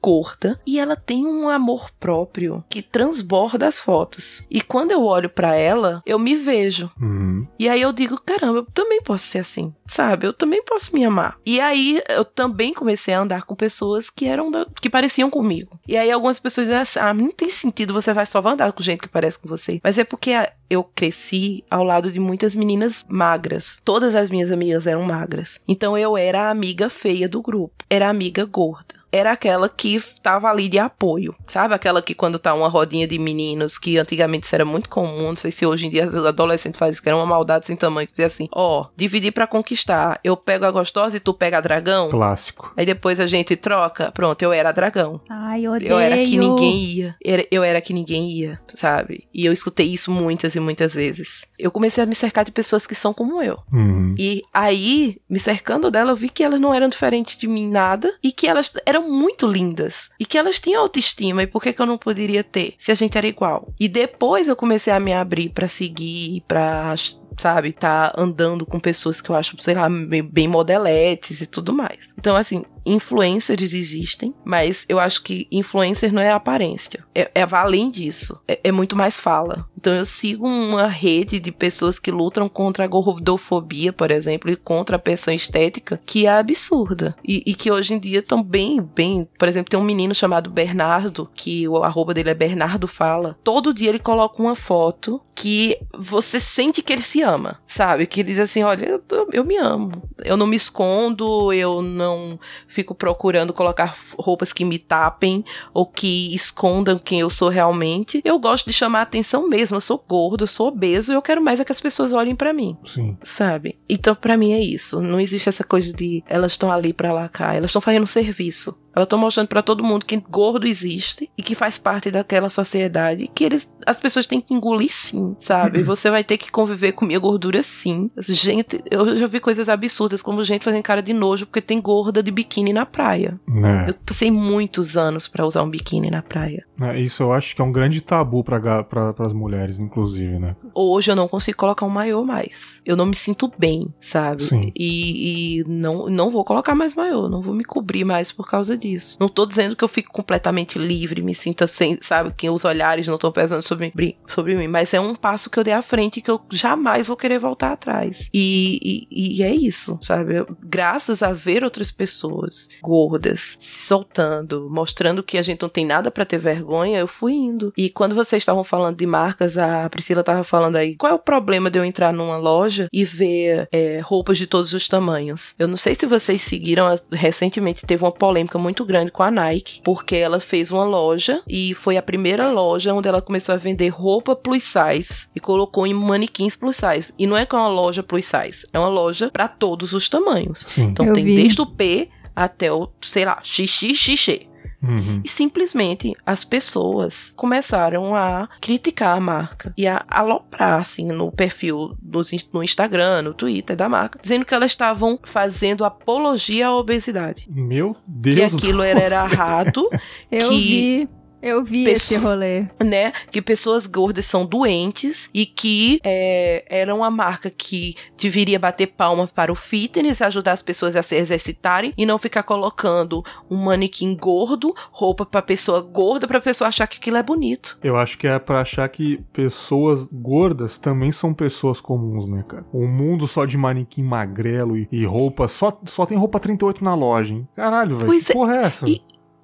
gorda 0.01 0.61
e 0.67 0.79
ela 0.79 0.97
tem 0.97 1.27
um 1.27 1.49
amor 1.49 1.91
próprio 1.99 2.65
que 2.69 2.83
transborda 2.83 3.67
as 3.67 3.81
fotos. 3.81 4.47
E 4.51 4.61
quando 4.61 4.91
eu 4.93 5.03
olho 5.05 5.29
pra 5.29 5.55
ela, 5.55 6.03
eu 6.07 6.19
me 6.19 6.35
vejo. 6.37 6.91
Uhum. 7.01 7.47
E 7.59 7.69
aí 7.69 7.81
eu 7.81 7.93
digo, 7.93 8.21
caramba, 8.25 8.59
eu 8.59 8.67
também 8.73 9.03
posso 9.03 9.25
ser 9.27 9.39
assim, 9.41 9.75
sabe? 9.87 10.27
Eu 10.27 10.33
também 10.33 10.63
posso 10.65 10.95
me 10.95 11.05
amar. 11.05 11.37
E 11.45 11.61
aí 11.61 12.03
eu 12.09 12.25
também 12.25 12.73
comecei 12.75 13.15
a 13.15 13.21
andar 13.21 13.43
com 13.45 13.55
pessoas 13.55 14.09
que 14.11 14.27
eram 14.27 14.51
da- 14.51 14.67
que 14.81 14.91
pareciam 14.91 15.31
comigo. 15.31 15.79
E 15.87 15.97
aí 15.97 16.11
algumas 16.11 16.39
pessoas 16.39 16.67
dizem 16.67 16.81
assim, 16.83 16.99
ah, 16.99 17.15
não 17.15 17.31
tem 17.31 17.49
sentido, 17.51 17.93
você 17.93 18.13
vai 18.13 18.27
só 18.27 18.41
vai 18.41 18.53
andar 18.55 18.73
com 18.73 18.83
gente 18.83 19.01
que 19.01 19.09
parece 19.09 19.39
com 19.39 19.49
você. 19.49 19.81
Mas 19.83 19.99
é 19.99 20.05
porque 20.05 20.33
ah, 20.33 20.51
eu 20.73 20.83
cresci 20.83 21.63
ao 21.71 21.85
lado 21.85 22.11
de 22.11 22.19
muitas 22.19 22.55
meninas 22.55 23.05
magras. 23.07 23.79
Todas 23.85 24.15
as 24.15 24.31
minhas 24.31 24.51
amigas 24.51 24.87
eram 24.87 25.03
magras. 25.03 25.61
Então 25.69 25.99
eu 25.99 26.17
era 26.17 26.45
a 26.45 26.51
amiga 26.51 26.89
feia 26.89 27.29
do 27.29 27.43
grupo. 27.43 27.85
Era 27.91 28.07
a 28.07 28.11
amiga 28.11 28.47
gorda 28.47 29.03
era 29.13 29.31
aquela 29.31 29.69
que 29.69 30.03
tava 30.23 30.49
ali 30.49 30.69
de 30.69 30.79
apoio, 30.79 31.37
sabe? 31.47 31.75
Aquela 31.75 32.01
que 32.01 32.15
quando 32.15 32.39
tá 32.39 32.55
uma 32.55 32.69
rodinha 32.69 33.07
de 33.07 33.19
meninos, 33.19 33.77
que 33.77 33.99
antigamente 33.99 34.47
isso 34.47 34.55
era 34.55 34.65
muito 34.65 34.89
comum, 34.89 35.29
não 35.29 35.37
sei 35.37 35.53
se 35.53 35.67
hoje 35.67 35.87
em 35.87 35.91
dia 35.91 36.05
adolescente 36.05 36.79
faz 36.79 36.97
isso, 36.97 37.03
que 37.03 37.09
era 37.11 37.17
uma 37.17 37.27
maldade 37.27 37.67
sem 37.67 37.77
tamanho, 37.77 38.07
que 38.07 38.13
dizia 38.15 38.27
assim, 38.27 38.49
ó, 38.51 38.81
oh, 38.81 38.87
dividir 38.97 39.31
para 39.31 39.47
conquistar, 39.47 40.19
eu 40.25 40.35
pego 40.35 40.65
a 40.65 40.71
gostosa 40.71 41.19
e 41.19 41.21
tu 41.21 41.35
pega 41.35 41.59
a 41.59 41.61
dragão. 41.61 42.09
Clássico. 42.09 42.73
Aí 42.75 42.87
depois 42.87 43.21
a 43.21 43.27
gente 43.27 43.55
troca, 43.55 44.11
pronto, 44.13 44.41
eu 44.41 44.53
era 44.53 44.73
dragão. 44.73 45.21
Ai, 45.29 45.69
odeio. 45.69 45.91
Eu 45.91 45.99
era 45.99 46.17
que 46.25 46.39
ninguém 46.39 46.77
ia. 46.85 47.17
Eu 47.51 47.63
era 47.63 47.81
que 47.83 47.93
ninguém 47.93 48.31
ia, 48.31 48.61
sabe? 48.75 49.29
E 49.35 49.45
eu 49.45 49.53
escutei 49.53 49.87
isso 49.87 50.11
muitas 50.11 50.55
e 50.55 50.61
muitas 50.63 50.95
vezes. 50.95 51.45
Eu 51.59 51.71
comecei 51.71 52.03
a 52.03 52.07
me 52.07 52.15
cercar 52.15 52.45
de 52.45 52.51
pessoas 52.51 52.87
que 52.87 52.95
são 52.95 53.13
como 53.13 53.43
eu. 53.43 53.59
Uhum. 53.73 54.15
E 54.19 54.43
aí, 54.53 55.19
me 55.29 55.39
cercando 55.39 55.91
dela, 55.91 56.13
eu 56.13 56.17
vi 56.17 56.29
que 56.29 56.43
elas 56.43 56.61
não 56.61 56.73
eram 56.73 56.89
diferentes 56.89 57.37
de 57.37 57.47
mim 57.47 57.69
nada 57.69 58.13
e 58.23 58.33
que 58.33 58.47
elas 58.47 58.73
eram 58.87 59.11
muito 59.11 59.47
lindas 59.47 60.11
e 60.19 60.25
que 60.25 60.39
elas 60.39 60.61
tinham 60.61 60.83
autoestima 60.83 61.43
e 61.43 61.47
por 61.47 61.63
que, 61.63 61.73
que 61.73 61.83
eu 61.83 61.87
não 61.87 61.99
poderia 61.99 62.45
ter 62.45 62.75
se 62.79 62.93
a 62.93 62.95
gente 62.95 63.19
era 63.19 63.27
igual? 63.27 63.69
E 63.79 63.89
depois 63.89 64.49
eu 64.49 64.57
comecei 64.57 64.93
a 64.93 65.01
me 65.01 65.13
abrir 65.13 65.51
para 65.51 65.69
seguir, 65.69 66.43
para 66.47 66.95
sabe, 67.39 67.73
tá 67.73 68.13
andando 68.17 68.67
com 68.67 68.79
pessoas 68.79 69.21
que 69.21 69.31
eu 69.31 69.35
acho, 69.35 69.57
sei 69.61 69.75
lá, 69.75 69.89
bem 69.89 70.49
modeletes 70.49 71.41
e 71.41 71.47
tudo 71.47 71.73
mais. 71.73 72.13
Então, 72.19 72.37
assim, 72.37 72.65
influencers 72.85 73.73
existem, 73.73 74.35
mas 74.45 74.85
eu 74.89 74.99
acho 74.99 75.23
que 75.23 75.47
influencer 75.51 76.13
não 76.13 76.23
é 76.23 76.31
aparência. 76.31 77.05
É, 77.15 77.31
é 77.35 77.47
além 77.53 77.91
disso. 77.91 78.39
É, 78.47 78.61
é, 78.65 78.73
muito 78.73 78.97
mais 78.97 79.19
fala. 79.19 79.67
Então 79.77 79.95
eu 79.95 80.07
sigo 80.07 80.47
uma 80.47 80.87
rede 80.87 81.39
de 81.39 81.53
pessoas 81.53 81.99
que 81.99 82.11
lutam 82.11 82.49
contra 82.49 82.85
a 82.85 82.89
gordofobia, 82.89 83.93
por 83.93 84.11
exemplo, 84.11 84.51
e 84.51 84.57
contra 84.57 84.97
a 84.97 84.99
pressão 84.99 85.35
estética, 85.35 86.01
que 86.07 86.27
é 86.27 86.31
absurda. 86.31 87.15
E, 87.27 87.43
e 87.47 87.55
que 87.55 87.71
hoje 87.71 87.95
em 87.95 87.99
dia 87.99 88.21
estão 88.21 88.43
bem, 88.43 88.81
bem. 88.81 89.29
Por 89.39 89.49
exemplo, 89.49 89.71
tem 89.71 89.79
um 89.79 89.85
menino 89.85 90.15
chamado 90.15 90.51
Bernardo, 90.51 91.29
que 91.35 91.69
o 91.69 91.83
arroba 91.83 92.15
dele 92.15 92.31
é 92.31 92.35
Bernardo 92.35 92.89
Fala. 92.89 93.37
Todo 93.43 93.75
dia 93.75 93.89
ele 93.89 93.99
coloca 93.99 94.41
uma 94.43 94.55
foto 94.55 95.21
que 95.35 95.79
você 95.93 96.39
sente 96.39 96.83
que 96.83 96.93
ele 96.93 97.03
se 97.03 97.23
ama, 97.23 97.59
sabe? 97.67 98.07
Que 98.07 98.21
ele 98.21 98.31
diz 98.31 98.39
assim: 98.39 98.63
olha, 98.63 98.85
eu, 98.85 99.29
eu 99.33 99.45
me 99.45 99.57
amo. 99.57 100.03
Eu 100.19 100.37
não 100.37 100.47
me 100.47 100.57
escondo, 100.57 101.53
eu 101.53 101.83
não 101.83 102.39
fico 102.73 102.95
procurando 102.95 103.53
colocar 103.53 103.95
roupas 104.19 104.53
que 104.53 104.65
me 104.65 104.79
tapem 104.79 105.45
ou 105.75 105.85
que 105.85 106.35
escondam 106.35 106.99
quem 106.99 107.21
eu 107.21 107.29
sou 107.29 107.49
realmente. 107.49 108.23
Eu 108.25 108.39
gosto 108.39 108.67
de 108.67 108.73
chamar 108.73 109.03
atenção 109.03 109.49
mesmo. 109.49 109.77
Eu 109.77 109.81
sou 109.81 110.03
gordo, 110.09 110.45
eu 110.45 110.49
sou 110.49 110.69
obeso 110.69 111.13
e 111.13 111.15
eu 111.15 111.23
quero 111.23 111.43
mais 111.43 111.61
é 111.61 111.65
que 111.65 111.73
as 111.73 111.81
pessoas 111.81 112.13
olhem 112.13 112.35
para 112.35 112.53
mim. 112.53 112.77
Sim. 112.85 113.17
Sabe? 113.23 113.79
Então, 113.89 114.15
para 114.15 114.37
mim 114.37 114.53
é 114.53 114.61
isso. 114.61 115.01
Não 115.01 115.21
existe 115.21 115.49
essa 115.49 115.63
coisa 115.63 115.93
de 115.93 116.25
elas 116.27 116.53
estão 116.53 116.73
ali 116.73 116.93
para 116.93 117.13
lá 117.13 117.29
cá. 117.29 117.55
Elas 117.55 117.71
estão 117.71 117.83
fazendo 117.83 118.05
um 118.05 118.07
serviço. 118.07 118.77
Elas 118.95 119.07
estão 119.07 119.19
mostrando 119.19 119.49
para 119.49 119.63
todo 119.63 119.83
mundo 119.83 120.05
que 120.05 120.17
gordo 120.17 120.67
existe 120.67 121.31
e 121.37 121.43
que 121.43 121.55
faz 121.55 121.79
parte 121.79 122.11
daquela 122.11 122.51
sociedade 122.51 123.31
que 123.35 123.45
eles, 123.45 123.73
as 123.87 123.99
pessoas 123.99 124.27
têm 124.27 124.41
que 124.41 124.55
engolir 124.55 124.93
sim, 124.93 125.35
sabe? 125.39 125.81
Uhum. 125.81 125.87
Você 125.93 126.11
vai 126.11 126.23
ter 126.23 126.37
que 126.37 126.51
conviver 126.51 126.93
com 126.93 127.05
minha 127.05 127.19
gordura 127.19 127.63
sim. 127.63 128.11
Gente, 128.19 128.83
eu 128.91 129.17
já 129.17 129.27
vi 129.27 129.41
coisas 129.41 129.69
absurdas 129.69 130.23
como 130.23 130.45
gente 130.45 130.65
fazendo 130.65 130.83
cara 130.83 131.03
de 131.03 131.13
nojo 131.13 131.47
porque 131.47 131.61
tem 131.61 131.81
gorda 131.81 132.23
de 132.23 132.31
biquíni 132.31 132.73
na 132.73 132.87
praia. 132.87 133.39
É. 133.49 133.91
Eu 133.91 133.95
passei 134.07 134.31
muitos 134.31 134.97
anos 134.97 135.27
para 135.27 135.47
usar 135.47 135.63
um 135.63 135.71
biquíni 135.71 136.11
na 136.11 136.23
praia. 136.23 136.65
É, 136.81 136.99
isso 137.01 137.23
eu 137.23 137.33
acho 137.33 137.55
que 137.55 137.63
é 137.63 137.65
um 137.65 137.73
grande 137.73 138.01
tabu 138.01 138.45
para 138.45 138.85
as 139.19 139.33
mulheres, 139.33 139.79
inclusive, 139.79 140.39
né? 140.39 140.57
Hoje 140.75 141.11
eu 141.11 141.17
não 141.17 141.29
consigo 141.29 141.57
colocar 141.57 141.87
um 141.87 141.91
maiô 141.91 142.25
mais. 142.25 142.81
Eu 142.85 142.97
não 142.97 143.07
me 143.07 143.15
sinto 143.15 143.51
bem, 143.59 143.93
sabe? 144.01 144.43
Sim. 144.43 144.73
E, 144.77 145.61
e 145.61 145.65
não, 145.65 146.09
não 146.09 146.31
vou 146.31 146.45
colocar 146.45 146.75
mais 146.75 146.95
maiô, 146.95 147.29
não 147.29 147.41
vou 147.41 147.55
me 147.55 147.65
cobrir 147.65 148.05
mais 148.05 148.33
por 148.33 148.49
causa 148.49 148.77
disso. 148.83 149.17
Não 149.21 149.29
tô 149.29 149.47
dizendo 149.47 149.77
que 149.77 149.85
eu 149.85 149.89
fico 149.89 150.13
completamente 150.13 150.79
livre, 150.79 151.23
me 151.23 151.35
sinta 151.35 151.67
sem, 151.67 151.99
sabe, 152.01 152.33
que 152.37 152.49
os 152.51 152.65
olhares 152.65 153.07
não 153.07 153.15
estão 153.15 153.33
pesando 153.33 153.63
sobre, 153.63 153.93
sobre 154.29 154.55
mim, 154.55 154.69
mas 154.69 154.93
é 154.93 155.01
um 155.01 155.15
passo 155.15 155.49
que 155.49 155.59
eu 155.59 155.65
dei 155.65 155.73
à 155.73 155.83
frente 155.83 156.21
que 156.21 156.31
eu 156.31 156.41
jamais 156.51 157.07
vou 157.07 157.17
querer 157.17 157.39
voltar 157.39 157.73
atrás. 157.73 158.29
E, 158.33 159.07
e, 159.11 159.39
e 159.39 159.43
é 159.43 159.55
isso, 159.55 159.99
sabe? 160.03 160.45
Graças 160.63 161.23
a 161.23 161.33
ver 161.33 161.65
outras 161.65 161.91
pessoas 161.91 162.69
gordas 162.83 163.57
se 163.61 163.87
soltando, 163.87 164.69
mostrando 164.71 165.23
que 165.23 165.39
a 165.39 165.43
gente 165.43 165.63
não 165.63 165.69
tem 165.69 165.85
nada 165.85 166.11
para 166.11 166.25
ter 166.25 166.39
vergonha, 166.39 166.99
eu 166.99 167.09
fui 167.09 167.33
indo. 167.33 167.73
E 167.77 167.91
quando 167.91 168.15
vocês 168.15 168.43
estavam 168.43 168.65
falando 168.65 168.97
de 168.97 169.07
marcas, 169.07 169.59
a 169.59 169.89
Priscila 169.89 170.25
tava 170.25 170.45
falando 170.45 170.77
aí, 170.77 170.97
qual 170.97 171.13
é 171.13 171.15
o 171.15 171.19
problema 171.19 171.71
de 171.71 171.79
eu 171.79 171.85
entrar 171.85 172.13
numa 172.13 172.37
loja 172.37 172.89
e 172.93 173.05
ver 173.05 173.69
é, 173.71 174.01
roupas 174.01 174.39
de 174.39 174.47
todos 174.47 174.73
os 174.73 174.89
tamanhos? 174.89 175.55
Eu 175.59 175.69
não 175.69 175.77
sei 175.77 175.95
se 175.95 176.07
vocês 176.07 176.43
seguiram, 176.43 176.87
recentemente 177.11 177.87
teve 177.87 178.03
uma 178.03 178.13
polêmica 178.13 178.59
muito 178.59 178.72
grande 178.85 179.11
com 179.11 179.23
a 179.23 179.31
Nike, 179.31 179.81
porque 179.85 180.17
ela 180.17 180.41
fez 180.41 180.71
uma 180.71 180.85
loja 180.85 181.43
e 181.49 181.75
foi 181.75 181.97
a 181.97 182.03
primeira 182.03 182.51
loja 182.51 182.95
onde 182.95 183.09
ela 183.09 183.21
começou 183.21 183.55
a 183.55 183.59
vender 183.59 183.89
roupa 183.89 184.35
plus 184.35 184.63
size 184.65 185.29
e 185.35 185.41
colocou 185.41 185.87
em 185.87 185.95
manequins 185.95 186.57
plus 186.57 186.77
size. 186.77 187.13
E 187.19 187.27
não 187.27 187.37
é 187.37 187.45
que 187.45 187.55
é 187.55 187.59
uma 187.59 187.69
loja 187.69 188.03
plus 188.03 188.27
size, 188.27 188.67
é 188.73 188.79
uma 188.79 188.89
loja 188.89 189.31
para 189.31 189.47
todos 189.49 189.93
os 189.93 190.09
tamanhos. 190.09 190.61
Sim. 190.69 190.85
Então 190.85 191.07
Eu 191.07 191.13
tem 191.13 191.25
vi. 191.25 191.37
desde 191.37 191.61
o 191.61 191.67
P 191.67 192.09
até 192.35 192.73
o, 192.73 192.89
sei 193.03 193.25
lá, 193.27 193.39
XXXX. 193.43 194.52
Uhum. 194.83 195.21
E 195.25 195.29
simplesmente 195.29 196.15
as 196.27 196.45
pessoas 196.45 197.33
começaram 197.37 198.15
a 198.15 198.49
criticar 198.61 199.17
a 199.17 199.21
marca 199.21 199.73
e 199.77 199.87
a 199.87 200.05
aloprar, 200.09 200.81
assim, 200.81 201.07
no 201.07 201.31
perfil 201.31 201.97
dos 202.01 202.33
no 202.53 202.63
Instagram, 202.63 203.23
no 203.23 203.35
Twitter 203.35 203.77
da 203.77 203.89
marca, 203.89 204.19
dizendo 204.21 204.45
que 204.45 204.55
elas 204.55 204.73
estavam 204.73 205.19
fazendo 205.23 205.85
apologia 205.85 206.69
à 206.69 206.77
obesidade. 206.77 207.47
Meu 207.49 207.97
Deus 208.07 208.37
que 208.37 208.43
aquilo 208.43 208.83
era, 208.83 209.01
errado, 209.01 209.89
Eu 210.31 210.51
que 210.51 210.57
vi. 210.57 211.09
Eu 211.43 211.65
vi 211.65 211.85
Pessoa- 211.85 212.17
esse 212.19 212.25
rolê. 212.25 212.67
né? 212.85 213.13
Que 213.31 213.43
pessoas 213.43 213.87
gordas 213.87 214.25
são 214.27 214.47
doentes 214.47 215.29
e 215.35 215.45
que 215.45 216.01
é, 216.05 216.65
era 216.69 216.95
uma 216.95 217.11
marca 217.11 217.51
que 217.51 217.95
deveria 218.17 218.59
bater 218.59 218.87
palma 218.87 219.27
para 219.27 219.51
o 219.51 219.55
fitness, 219.57 220.23
ajudar 220.23 220.53
as 220.53 220.63
pessoas 220.63 220.95
a 220.95 221.03
se 221.03 221.17
exercitarem 221.17 221.93
e 221.99 222.07
não 222.07 222.17
ficar 222.19 222.43
colocando 222.45 223.25
um 223.51 223.57
manequim 223.57 224.15
gordo, 224.17 224.75
roupa 224.91 225.27
pra 225.27 225.43
pessoa 225.43 225.81
gorda, 225.81 226.27
pra 226.29 226.41
pessoa 226.41 226.69
achar 226.69 226.87
que 226.87 226.99
aquilo 226.99 227.17
é 227.17 227.23
bonito. 227.23 227.79
Eu 227.83 227.97
acho 227.97 228.17
que 228.19 228.27
é 228.27 228.39
pra 228.39 228.61
achar 228.61 228.89
que 228.89 229.19
pessoas 229.33 230.07
gordas 230.13 230.79
também 230.79 231.11
são 231.11 231.35
pessoas 231.35 231.81
comuns, 231.81 232.29
né, 232.29 232.45
cara? 232.47 232.65
Um 232.73 232.87
mundo 232.87 233.27
só 233.27 233.45
de 233.45 233.57
manequim 233.59 234.03
magrelo 234.03 234.77
e, 234.77 234.87
e 234.93 235.05
roupa, 235.05 235.49
só, 235.49 235.77
só 235.87 236.07
tem 236.07 236.17
roupa 236.17 236.39
38 236.39 236.85
na 236.85 236.95
loja, 236.95 237.35
hein? 237.35 237.49
Caralho, 237.57 237.97
velho. 237.97 238.21
Que 238.23 238.31
é, 238.31 238.35
porra 238.35 238.57
é 238.57 238.63
essa? 238.65 238.89
e- 238.89 239.03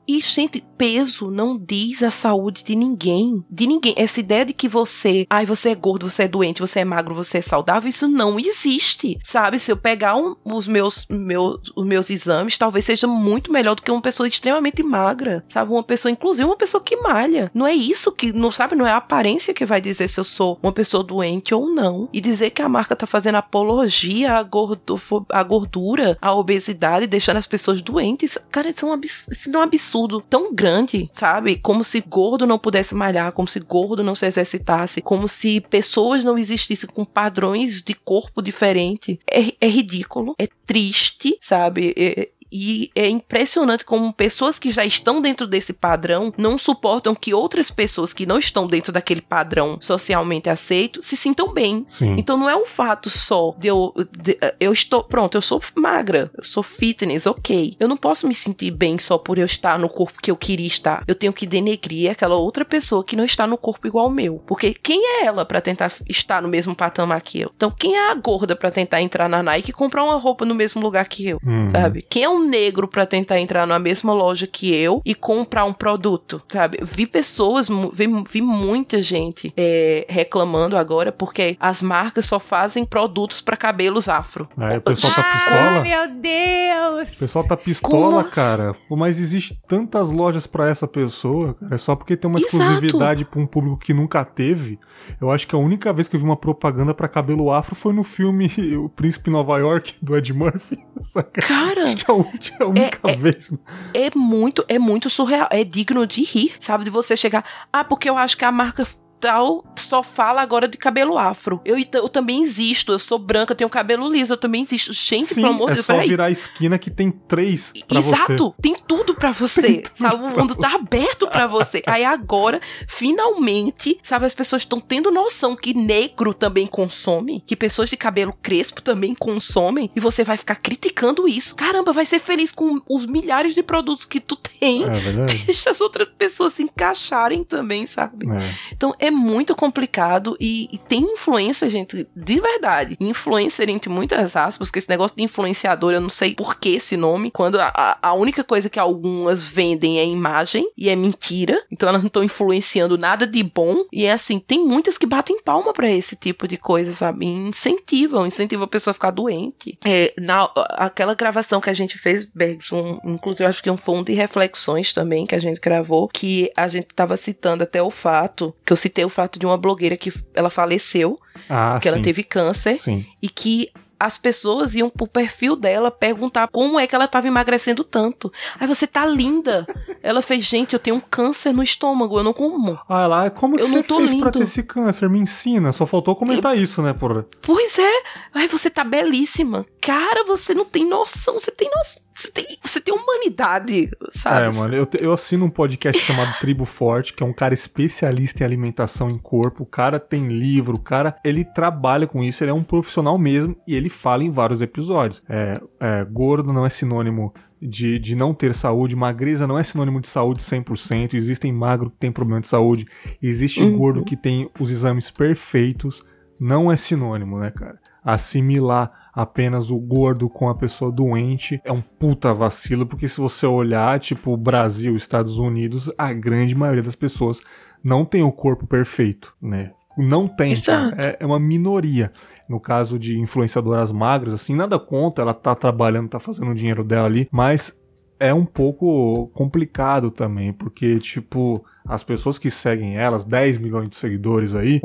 E, 0.09 0.21
gente, 0.21 0.65
peso 0.79 1.31
não 1.31 1.59
diz 1.59 2.03
a 2.03 2.11
saúde 2.11 2.65
de 2.65 2.75
ninguém. 2.75 3.45
De 3.51 3.67
ninguém. 3.67 3.93
Essa 3.97 4.21
ideia 4.21 4.47
de 4.47 4.55
que 4.55 4.67
você, 4.67 5.27
ai, 5.29 5.45
você 5.45 5.69
é 5.71 5.75
gordo, 5.75 6.09
você 6.09 6.23
é 6.23 6.29
doente, 6.29 6.61
você 6.63 6.81
é 6.81 6.85
magro, 6.85 7.15
você 7.15 7.39
é 7.39 7.43
saudável, 7.43 7.91
isso 7.91 8.09
não 8.09 8.39
existe. 8.41 9.19
Sabe? 9.23 9.59
Se 9.61 9.71
eu 9.71 9.77
pegar 9.77 10.17
um- 10.17 10.35
os, 10.45 10.67
meus, 10.67 11.07
meus, 11.11 11.61
os 11.77 11.85
meus 11.87 12.09
exames, 12.09 12.57
talvez 12.57 12.87
seja 12.87 13.07
muito 13.07 13.53
melhor 13.53 13.75
do 13.75 13.83
que 13.83 13.91
uma 13.91 14.01
pessoa 14.01 14.27
extremamente 14.27 14.83
magra. 14.83 15.45
Sabe? 15.47 15.71
Uma 15.71 15.83
pessoa, 15.83 16.11
inclusive 16.11 16.45
uma 16.47 16.57
pessoa 16.57 16.83
que 16.83 16.97
malha. 16.97 17.51
Não 17.53 17.67
é 17.67 17.75
isso 17.75 18.11
que, 18.11 18.33
não 18.33 18.51
sabe? 18.51 18.75
Não 18.75 18.87
é 18.87 18.93
a 18.93 18.97
aparência 18.97 19.53
que 19.53 19.67
vai 19.67 19.81
dizer 19.81 20.09
se 20.09 20.19
eu 20.19 20.25
sou 20.25 20.59
uma 20.63 20.73
pessoa 20.73 21.05
doente 21.05 21.55
ou 21.55 21.69
não. 21.69 22.09
E 22.15 22.21
dizer 22.21 22.49
que 22.51 22.63
a 22.63 22.69
marca 22.69 22.97
tá 22.97 23.07
fazendo 23.07 23.35
apologia 23.35 24.35
à, 24.37 24.43
gordofo- 24.43 25.27
à 25.29 25.43
gordura, 25.43 26.17
à 26.23 26.33
obesidade, 26.35 27.07
deixando 27.07 27.37
as 27.37 27.47
pessoas 27.47 27.83
doentes. 27.83 28.39
Cara, 28.51 28.71
isso 28.71 28.87
é 28.87 28.89
um 28.89 29.63
absurdo 29.63 29.98
tão 30.07 30.55
grande, 30.55 31.09
sabe? 31.11 31.57
Como 31.57 31.83
se 31.83 32.01
gordo 32.01 32.47
não 32.47 32.59
pudesse 32.59 32.95
malhar, 32.95 33.33
como 33.33 33.49
se 33.49 33.59
gordo 33.59 34.05
não 34.05 34.15
se 34.15 34.27
exercitasse, 34.27 35.01
como 35.01 35.27
se 35.27 35.61
pessoas 35.61 36.23
não 36.23 36.39
existissem 36.39 36.89
com 36.89 37.05
padrões 37.05 37.83
de 37.83 37.95
corpo 37.95 38.41
diferente. 38.41 39.19
É, 39.31 39.53
é 39.61 39.69
ridículo, 39.69 40.35
é 40.39 40.47
triste, 40.67 41.39
sabe? 41.41 41.95
É- 41.97 42.29
e 42.51 42.91
é 42.95 43.09
impressionante 43.09 43.85
como 43.85 44.13
pessoas 44.13 44.59
que 44.59 44.71
já 44.71 44.85
estão 44.85 45.21
dentro 45.21 45.47
desse 45.47 45.73
padrão 45.73 46.33
não 46.37 46.57
suportam 46.59 47.15
que 47.15 47.35
outras 47.35 47.71
pessoas 47.71 48.13
que 48.13 48.27
não 48.27 48.39
estão 48.39 48.67
dentro 48.67 48.93
daquele 48.93 49.21
padrão 49.21 49.79
socialmente 49.81 50.49
aceito 50.49 51.03
se 51.03 51.17
sintam 51.17 51.53
bem. 51.53 51.85
Sim. 51.89 52.17
Então 52.19 52.37
não 52.37 52.49
é 52.49 52.57
um 52.57 52.67
fato 52.67 53.11
só 53.11 53.55
de 53.59 53.69
eu. 53.69 53.93
de- 54.17 54.39
eu 54.61 54.73
estou. 54.73 55.05
Pronto, 55.05 55.37
eu 55.37 55.43
sou 55.43 55.61
magra, 55.75 56.31
eu 56.37 56.45
sou 56.45 56.63
fitness, 56.63 57.27
ok. 57.27 57.77
Eu 57.79 57.89
não 57.89 57.97
posso 57.97 58.27
me 58.27 58.35
sentir 58.35 58.71
bem 58.71 58.99
só 58.99 59.19
por 59.19 59.39
eu 59.39 59.45
estar 59.47 59.79
no 59.79 59.89
corpo 59.89 60.21
que 60.23 60.31
eu 60.31 60.37
queria 60.37 60.67
estar. 60.67 61.05
Eu 61.07 61.15
tenho 61.15 61.33
que 61.33 61.47
denegrir 61.47 62.11
aquela 62.11 62.37
outra 62.37 62.65
pessoa 62.65 63.05
que 63.05 63.17
não 63.17 63.25
está 63.25 63.47
no 63.47 63.57
corpo 63.59 63.87
igual 63.87 64.07
ao 64.07 64.11
meu. 64.11 64.43
Porque 64.47 64.73
quem 64.75 65.03
é 65.05 65.25
ela 65.27 65.45
pra 65.45 65.61
tentar 65.61 65.93
estar 66.09 66.41
no 66.43 66.49
mesmo 66.49 66.75
patamar 66.75 67.21
que 67.21 67.41
eu? 67.41 67.51
Então 67.57 67.71
quem 67.71 67.97
é 67.97 68.11
a 68.11 68.15
gorda 68.15 68.55
pra 68.57 68.71
tentar 68.71 69.01
entrar 69.03 69.29
na 69.29 69.43
Nike 69.43 69.71
e 69.71 69.73
comprar 69.73 70.05
uma 70.05 70.17
roupa 70.19 70.45
no 70.45 70.55
mesmo 70.55 70.81
lugar 70.81 71.07
que 71.09 71.27
eu? 71.29 71.39
Uhum. 71.45 71.69
Sabe? 71.71 72.07
Quem 72.09 72.23
é 72.25 72.29
um 72.29 72.38
um 72.39 72.49
negro 72.49 72.86
para 72.89 73.07
tentar 73.07 73.39
entrar 73.41 73.66
na 73.66 73.78
mesma 73.78 74.12
loja 74.12 74.47
que 74.47 74.74
eu 74.74 75.03
e 75.05 75.14
comprar 75.14 75.64
um 75.64 75.72
produto, 75.72 76.41
sabe? 76.51 76.78
Vi 76.82 77.07
pessoas, 77.07 77.68
vi, 77.93 78.07
vi 78.30 78.41
muita 78.41 79.03
gente 79.03 79.53
é, 79.57 80.07
reclamando 80.09 80.76
agora 80.76 81.12
porque 81.12 81.57
as 81.59 81.82
marcas 81.82 82.26
só 82.26 82.39
fazem 82.39 82.84
produtos 82.84 83.41
para 83.41 83.57
cabelos 83.57 84.09
afro. 84.09 84.49
Aí 84.57 84.78
o 84.78 84.80
pessoal 84.80 85.12
tá 85.12 85.22
pistola. 85.22 85.59
Ai, 85.61 85.82
meu 85.82 86.14
Deus! 86.20 87.16
O 87.16 87.18
pessoal 87.20 87.47
tá 87.47 87.57
pistola, 87.57 88.22
Como 88.22 88.34
cara. 88.34 88.74
Mas 88.91 89.20
existe 89.20 89.59
tantas 89.68 90.11
lojas 90.11 90.47
pra 90.47 90.68
essa 90.68 90.86
pessoa, 90.86 91.55
cara. 91.55 91.74
É 91.74 91.78
só 91.78 91.95
porque 91.95 92.16
tem 92.16 92.28
uma 92.28 92.39
Exato. 92.39 92.57
exclusividade 92.57 93.24
pra 93.24 93.41
um 93.41 93.47
público 93.47 93.78
que 93.78 93.95
nunca 93.95 94.24
teve. 94.24 94.78
Eu 95.20 95.30
acho 95.30 95.47
que 95.47 95.55
a 95.55 95.59
única 95.59 95.93
vez 95.93 96.09
que 96.09 96.16
eu 96.16 96.20
vi 96.20 96.26
uma 96.26 96.36
propaganda 96.36 96.93
pra 96.93 97.09
cabelo 97.09 97.53
afro 97.53 97.74
foi 97.74 97.93
no 97.93 98.03
filme 98.03 98.51
O 98.76 98.89
Príncipe 98.89 99.30
Nova 99.30 99.59
York, 99.59 99.95
do 100.03 100.16
Ed 100.16 100.32
Murphy. 100.32 100.78
Cara, 101.32 101.84
Acho 101.84 101.97
que 101.97 102.11
é 102.11 102.14
a 102.14 102.16
a 102.61 102.66
única 102.66 103.01
é- 103.05 103.16
vez. 103.16 103.51
é 103.95 104.11
muito, 104.14 104.64
é 104.68 104.79
muito 104.79 105.09
surreal. 105.11 105.49
É 105.51 105.64
digno 105.64 106.07
de 106.07 106.22
rir, 106.22 106.55
sabe? 106.61 106.85
De 106.85 106.91
você 106.91 107.16
chegar. 107.16 107.45
Ah, 107.72 107.85
porque 107.85 108.09
eu 108.09 108.16
acho 108.16 108.37
que 108.37 108.45
a 108.45 108.53
marca 108.53 108.87
tal 109.21 109.64
só 109.77 110.03
fala 110.03 110.43
agora 110.43 110.69
de 110.69 110.77
cabelo 110.77 111.19
afro. 111.19 111.61
Eu, 111.64 111.77
eu 111.79 112.09
também 112.09 112.43
existo, 112.43 112.93
eu 112.93 112.99
sou 112.99 113.19
branca, 113.19 113.53
eu 113.53 113.57
tenho 113.57 113.71
cabelo 113.71 114.11
liso, 114.11 114.33
eu 114.33 114.37
também 114.37 114.62
existo. 114.62 114.93
Gente, 114.93 115.35
Sim, 115.35 115.43
pelo 115.43 115.49
amor 115.49 115.71
é 115.71 115.73
de 115.73 115.75
Deus, 115.77 115.87
só 115.87 115.93
peraí. 115.95 116.09
virar 116.09 116.27
a 116.27 116.31
esquina 116.31 116.79
que 116.79 116.91
tem 116.91 117.11
três 117.11 117.73
pra 117.87 118.01
você. 118.01 118.14
Exato, 118.14 118.55
tem 118.61 118.77
tudo 118.87 119.14
pra 119.14 119.33
você, 119.33 119.83
sabe? 119.95 120.16
O 120.16 120.39
mundo 120.39 120.55
tá 120.55 120.71
você. 120.71 120.77
aberto 120.77 121.27
pra 121.29 121.47
você. 121.47 121.83
Aí 121.87 122.05
agora, 122.05 122.61
finalmente, 122.87 123.99
sabe, 124.03 124.27
as 124.27 124.35
pessoas 124.35 124.62
estão 124.62 124.81
tendo 124.81 125.11
noção 125.11 125.57
que 125.57 125.75
negro 125.75 126.35
também 126.35 126.66
consome, 126.66 127.43
que 127.47 127.57
pessoas 127.57 127.91
de 127.91 127.97
cabelo 127.97 128.35
crespo 128.43 128.83
também 128.83 129.14
consomem, 129.14 129.91
e 129.95 130.01
você 130.01 130.25
vai 130.25 130.37
ficar 130.37 130.57
criticando 130.57 131.29
isso. 131.29 131.55
Caramba, 131.55 131.93
vai 131.93 132.07
ser 132.07 132.19
feliz 132.19 132.51
com 132.51 132.81
os 132.89 133.07
milhares 133.07 133.55
de 133.55 133.62
produtos 133.62 134.05
que 134.05 134.21
tu 134.21 134.37
tem. 134.37 134.85
É 134.85 135.01
verdade. 135.01 135.39
Deixa 135.47 135.71
as 135.71 135.81
outras 135.81 136.09
pessoas 136.16 136.53
se 136.53 136.62
encaixarem 136.62 137.43
também, 137.45 137.87
sabe? 137.87 138.27
É. 138.31 138.55
Então 138.73 138.95
é 138.99 139.08
muito 139.11 139.55
complicado 139.55 140.37
e, 140.41 140.69
e 140.73 140.79
tem 140.79 141.01
influência, 141.03 141.69
gente, 141.69 142.07
de 142.15 142.41
verdade. 142.41 142.97
Influencer 143.01 143.69
entre 143.69 143.89
muitas 143.91 144.37
aspas, 144.37 144.69
porque 144.69 144.79
esse 144.79 144.89
negócio 144.89 145.17
de 145.17 145.23
influenciador, 145.23 145.93
eu 145.93 146.01
não 146.01 146.09
sei 146.11 146.35
por 146.35 146.59
que 146.59 146.71
esse 146.77 146.97
nome, 146.97 147.31
quando 147.31 147.61
a, 147.61 147.99
a- 148.03 148.13
única 148.15 148.43
coisa 148.43 148.69
que 148.69 148.79
algumas 148.79 149.49
vendem 149.49 149.99
é 149.99 150.05
imagem 150.05 150.69
e 150.77 150.89
é 150.89 150.97
mentira, 150.97 151.63
então 151.71 151.89
elas 151.89 152.03
não 152.03 152.09
estão 152.09 152.25
influenciando 152.25 152.99
nada 152.99 153.27
de 153.27 153.43
bom. 153.43 153.85
E 153.93 154.05
é 154.07 154.13
assim, 154.13 154.39
tem 154.41 154.65
muitas 154.67 154.99
que 154.99 155.07
batem 155.07 155.41
palma 155.43 155.73
pra 155.73 155.91
esse 155.91 156.17
tipo 156.17 156.49
de 156.49 156.57
coisa, 156.57 156.93
sabe? 156.93 157.27
E 157.27 157.29
incentivam, 157.29 158.27
incentivam 158.27 158.65
a 158.65 158.69
pessoa 158.69 158.91
a 158.93 158.95
ficar 158.95 159.11
doente. 159.11 159.79
É, 159.85 160.13
na, 160.19 160.51
aquela 160.71 161.15
gravação 161.15 161.61
que 161.61 161.71
a 161.71 161.75
gente 161.75 161.97
fez, 161.99 162.25
Bergs, 162.25 162.73
um, 162.75 162.99
inclusive 163.05 163.45
acho 163.47 163.63
que 163.63 163.71
um 163.71 163.77
fundo 163.77 164.07
de 164.07 164.15
reflexões 164.15 164.93
também 164.93 165.27
que 165.27 165.35
a 165.35 165.39
gente 165.41 165.61
gravou, 165.61 166.09
que 166.09 166.51
a 166.57 166.67
gente 166.69 166.89
tava 166.95 167.17
citando 167.17 167.63
até 167.63 167.83
o 167.83 167.91
fato, 167.91 168.55
que 168.65 168.73
eu 168.73 168.77
citei 168.77 168.98
o 169.05 169.09
fato 169.11 169.39
de 169.39 169.47
uma 169.47 169.57
blogueira 169.59 169.97
que 169.97 170.13
ela 170.35 170.51
faleceu, 170.51 171.19
Ah, 171.49 171.79
que 171.81 171.89
sim. 171.89 171.95
ela 171.95 172.03
teve 172.03 172.23
câncer, 172.23 172.81
Sim. 172.81 173.07
e 173.23 173.29
que 173.29 173.71
as 174.01 174.17
pessoas 174.17 174.77
iam 174.77 174.89
pro 174.89 175.09
perfil 175.09 175.57
dela 175.57 175.91
perguntar 175.91 176.47
como 176.47 176.79
é 176.79 176.87
que 176.87 176.95
ela 176.95 177.09
tava 177.09 177.27
emagrecendo 177.27 177.83
tanto. 177.83 178.33
Aí 178.61 178.65
você 178.65 178.87
tá 178.87 179.05
linda. 179.05 179.67
Ela 180.01 180.23
fez, 180.23 180.45
gente, 180.45 180.73
eu 180.73 180.79
tenho 180.79 180.95
um 180.95 181.01
câncer 181.01 181.53
no 181.53 181.65
estômago, 181.65 182.17
eu 182.17 182.23
não 182.23 182.33
como. 182.33 182.79
Ah 182.89 183.09
lá, 183.09 183.29
como 183.29 183.57
que 183.57 183.63
Eu 183.63 183.67
não 183.69 183.75
você 183.75 183.83
fez 183.83 183.99
pra 184.11 184.13
lindo. 184.27 184.31
ter 184.31 184.43
esse 184.45 184.63
câncer? 184.63 185.11
Me 185.11 185.19
ensina. 185.19 185.73
Só 185.73 185.85
faltou 185.85 186.15
comentar 186.15 186.57
isso, 186.57 186.81
né, 186.81 186.93
porra? 186.93 187.27
Pois 187.43 187.77
é. 187.77 188.03
Ai, 188.33 188.47
você 188.47 188.71
tá 188.71 188.85
belíssima. 188.85 189.67
Cara, 189.81 190.23
você 190.23 190.55
não 190.55 190.65
tem 190.65 190.87
noção. 190.89 191.35
Você 191.37 191.51
tem 191.51 191.69
noção. 191.75 192.01
Você 192.19 192.33
tem, 192.33 192.59
você 192.64 192.81
tem 192.81 192.93
humanidade, 192.93 193.91
sabe? 194.11 194.53
É, 194.53 194.59
mano, 194.59 194.75
eu, 194.75 194.89
eu 194.99 195.12
assino 195.12 195.45
um 195.47 195.51
podcast 195.51 196.03
chamado 196.03 196.37
Tribo 196.41 196.64
Forte, 196.64 197.14
que 197.14 197.23
é 197.23 197.27
um 197.27 197.33
cara 197.33 197.55
especialista 197.55 198.43
em 198.43 198.47
alimentação 198.47 199.09
em 199.09 199.16
corpo. 199.16 199.62
O 199.62 199.66
cara 199.66 200.01
tem 200.01 200.27
livro, 200.27 200.75
o 200.75 200.81
cara, 200.81 201.16
ele 201.25 201.45
trabalha 201.45 202.09
com 202.09 202.25
isso, 202.25 202.43
ele 202.43 202.51
é 202.51 202.55
um 202.55 202.64
profissional 202.64 203.16
mesmo 203.16 203.57
e 203.69 203.77
ele 203.77 203.89
fala 203.89 204.25
em 204.25 204.31
vários 204.33 204.61
episódios. 204.61 205.23
É, 205.29 205.61
é, 205.79 206.05
gordo 206.05 206.53
não 206.53 206.66
é 206.66 206.69
sinônimo 206.69 207.33
de, 207.62 208.01
de 208.01 208.16
não 208.16 208.35
ter 208.35 208.53
saúde, 208.53 208.97
magreza 208.97 209.47
não 209.47 209.57
é 209.57 209.62
sinônimo 209.62 210.01
de 210.01 210.09
saúde 210.09 210.43
100%, 210.43 211.14
existem 211.14 211.53
magro 211.53 211.89
que 211.91 211.99
tem 211.99 212.11
problema 212.11 212.41
de 212.41 212.49
saúde, 212.49 212.85
existe 213.23 213.62
Uhum. 213.62 213.77
gordo 213.77 214.05
que 214.05 214.16
tem 214.16 214.51
os 214.59 214.71
exames 214.73 215.09
perfeitos, 215.09 216.05
não 216.39 216.71
é 216.71 216.77
sinônimo, 216.77 217.39
né, 217.39 217.51
cara? 217.53 217.79
Assimilar 218.11 219.11
apenas 219.13 219.71
o 219.71 219.79
gordo 219.79 220.31
com 220.31 220.49
a 220.49 220.55
pessoa 220.55 220.91
doente 220.91 221.61
é 221.63 221.71
um 221.71 221.83
puta 221.83 222.33
vacilo, 222.33 222.87
porque 222.87 223.07
se 223.07 223.21
você 223.21 223.47
olhar, 223.47 224.01
tipo, 224.01 224.35
Brasil, 224.35 224.97
Estados 224.97 225.39
Unidos, 225.39 225.93
a 225.99 226.11
grande 226.13 226.55
maioria 226.55 226.83
das 226.83 226.95
pessoas 226.95 227.43
não 227.85 228.07
tem 228.07 228.23
o 228.23 228.33
corpo 228.33 228.67
perfeito, 228.67 229.35
né? 229.43 229.73
Não 229.99 230.27
tem, 230.29 230.59
cara. 230.61 230.87
Exato. 230.87 231.01
É, 231.01 231.17
é 231.21 231.27
uma 231.27 231.41
minoria. 231.41 232.13
No 232.49 232.59
caso 232.59 232.99
de 232.99 233.19
influenciadoras 233.19 233.93
magras, 233.93 234.33
assim, 234.33 234.55
nada 234.55 234.79
contra, 234.79 235.23
ela 235.23 235.35
tá 235.35 235.55
trabalhando, 235.55 236.09
tá 236.09 236.21
fazendo 236.21 236.53
o 236.53 236.55
dinheiro 236.55 236.85
dela 236.85 237.07
ali, 237.07 237.29
mas 237.31 237.78
é 238.21 238.35
um 238.35 238.45
pouco 238.45 239.29
complicado 239.35 240.11
também, 240.11 240.53
porque, 240.53 240.99
tipo, 240.99 241.64
as 241.87 242.03
pessoas 242.03 242.39
que 242.39 242.51
seguem 242.51 242.97
elas, 242.97 243.25
10 243.25 243.59
milhões 243.59 243.89
de 243.89 243.97
seguidores 243.97 244.55
aí, 244.55 244.81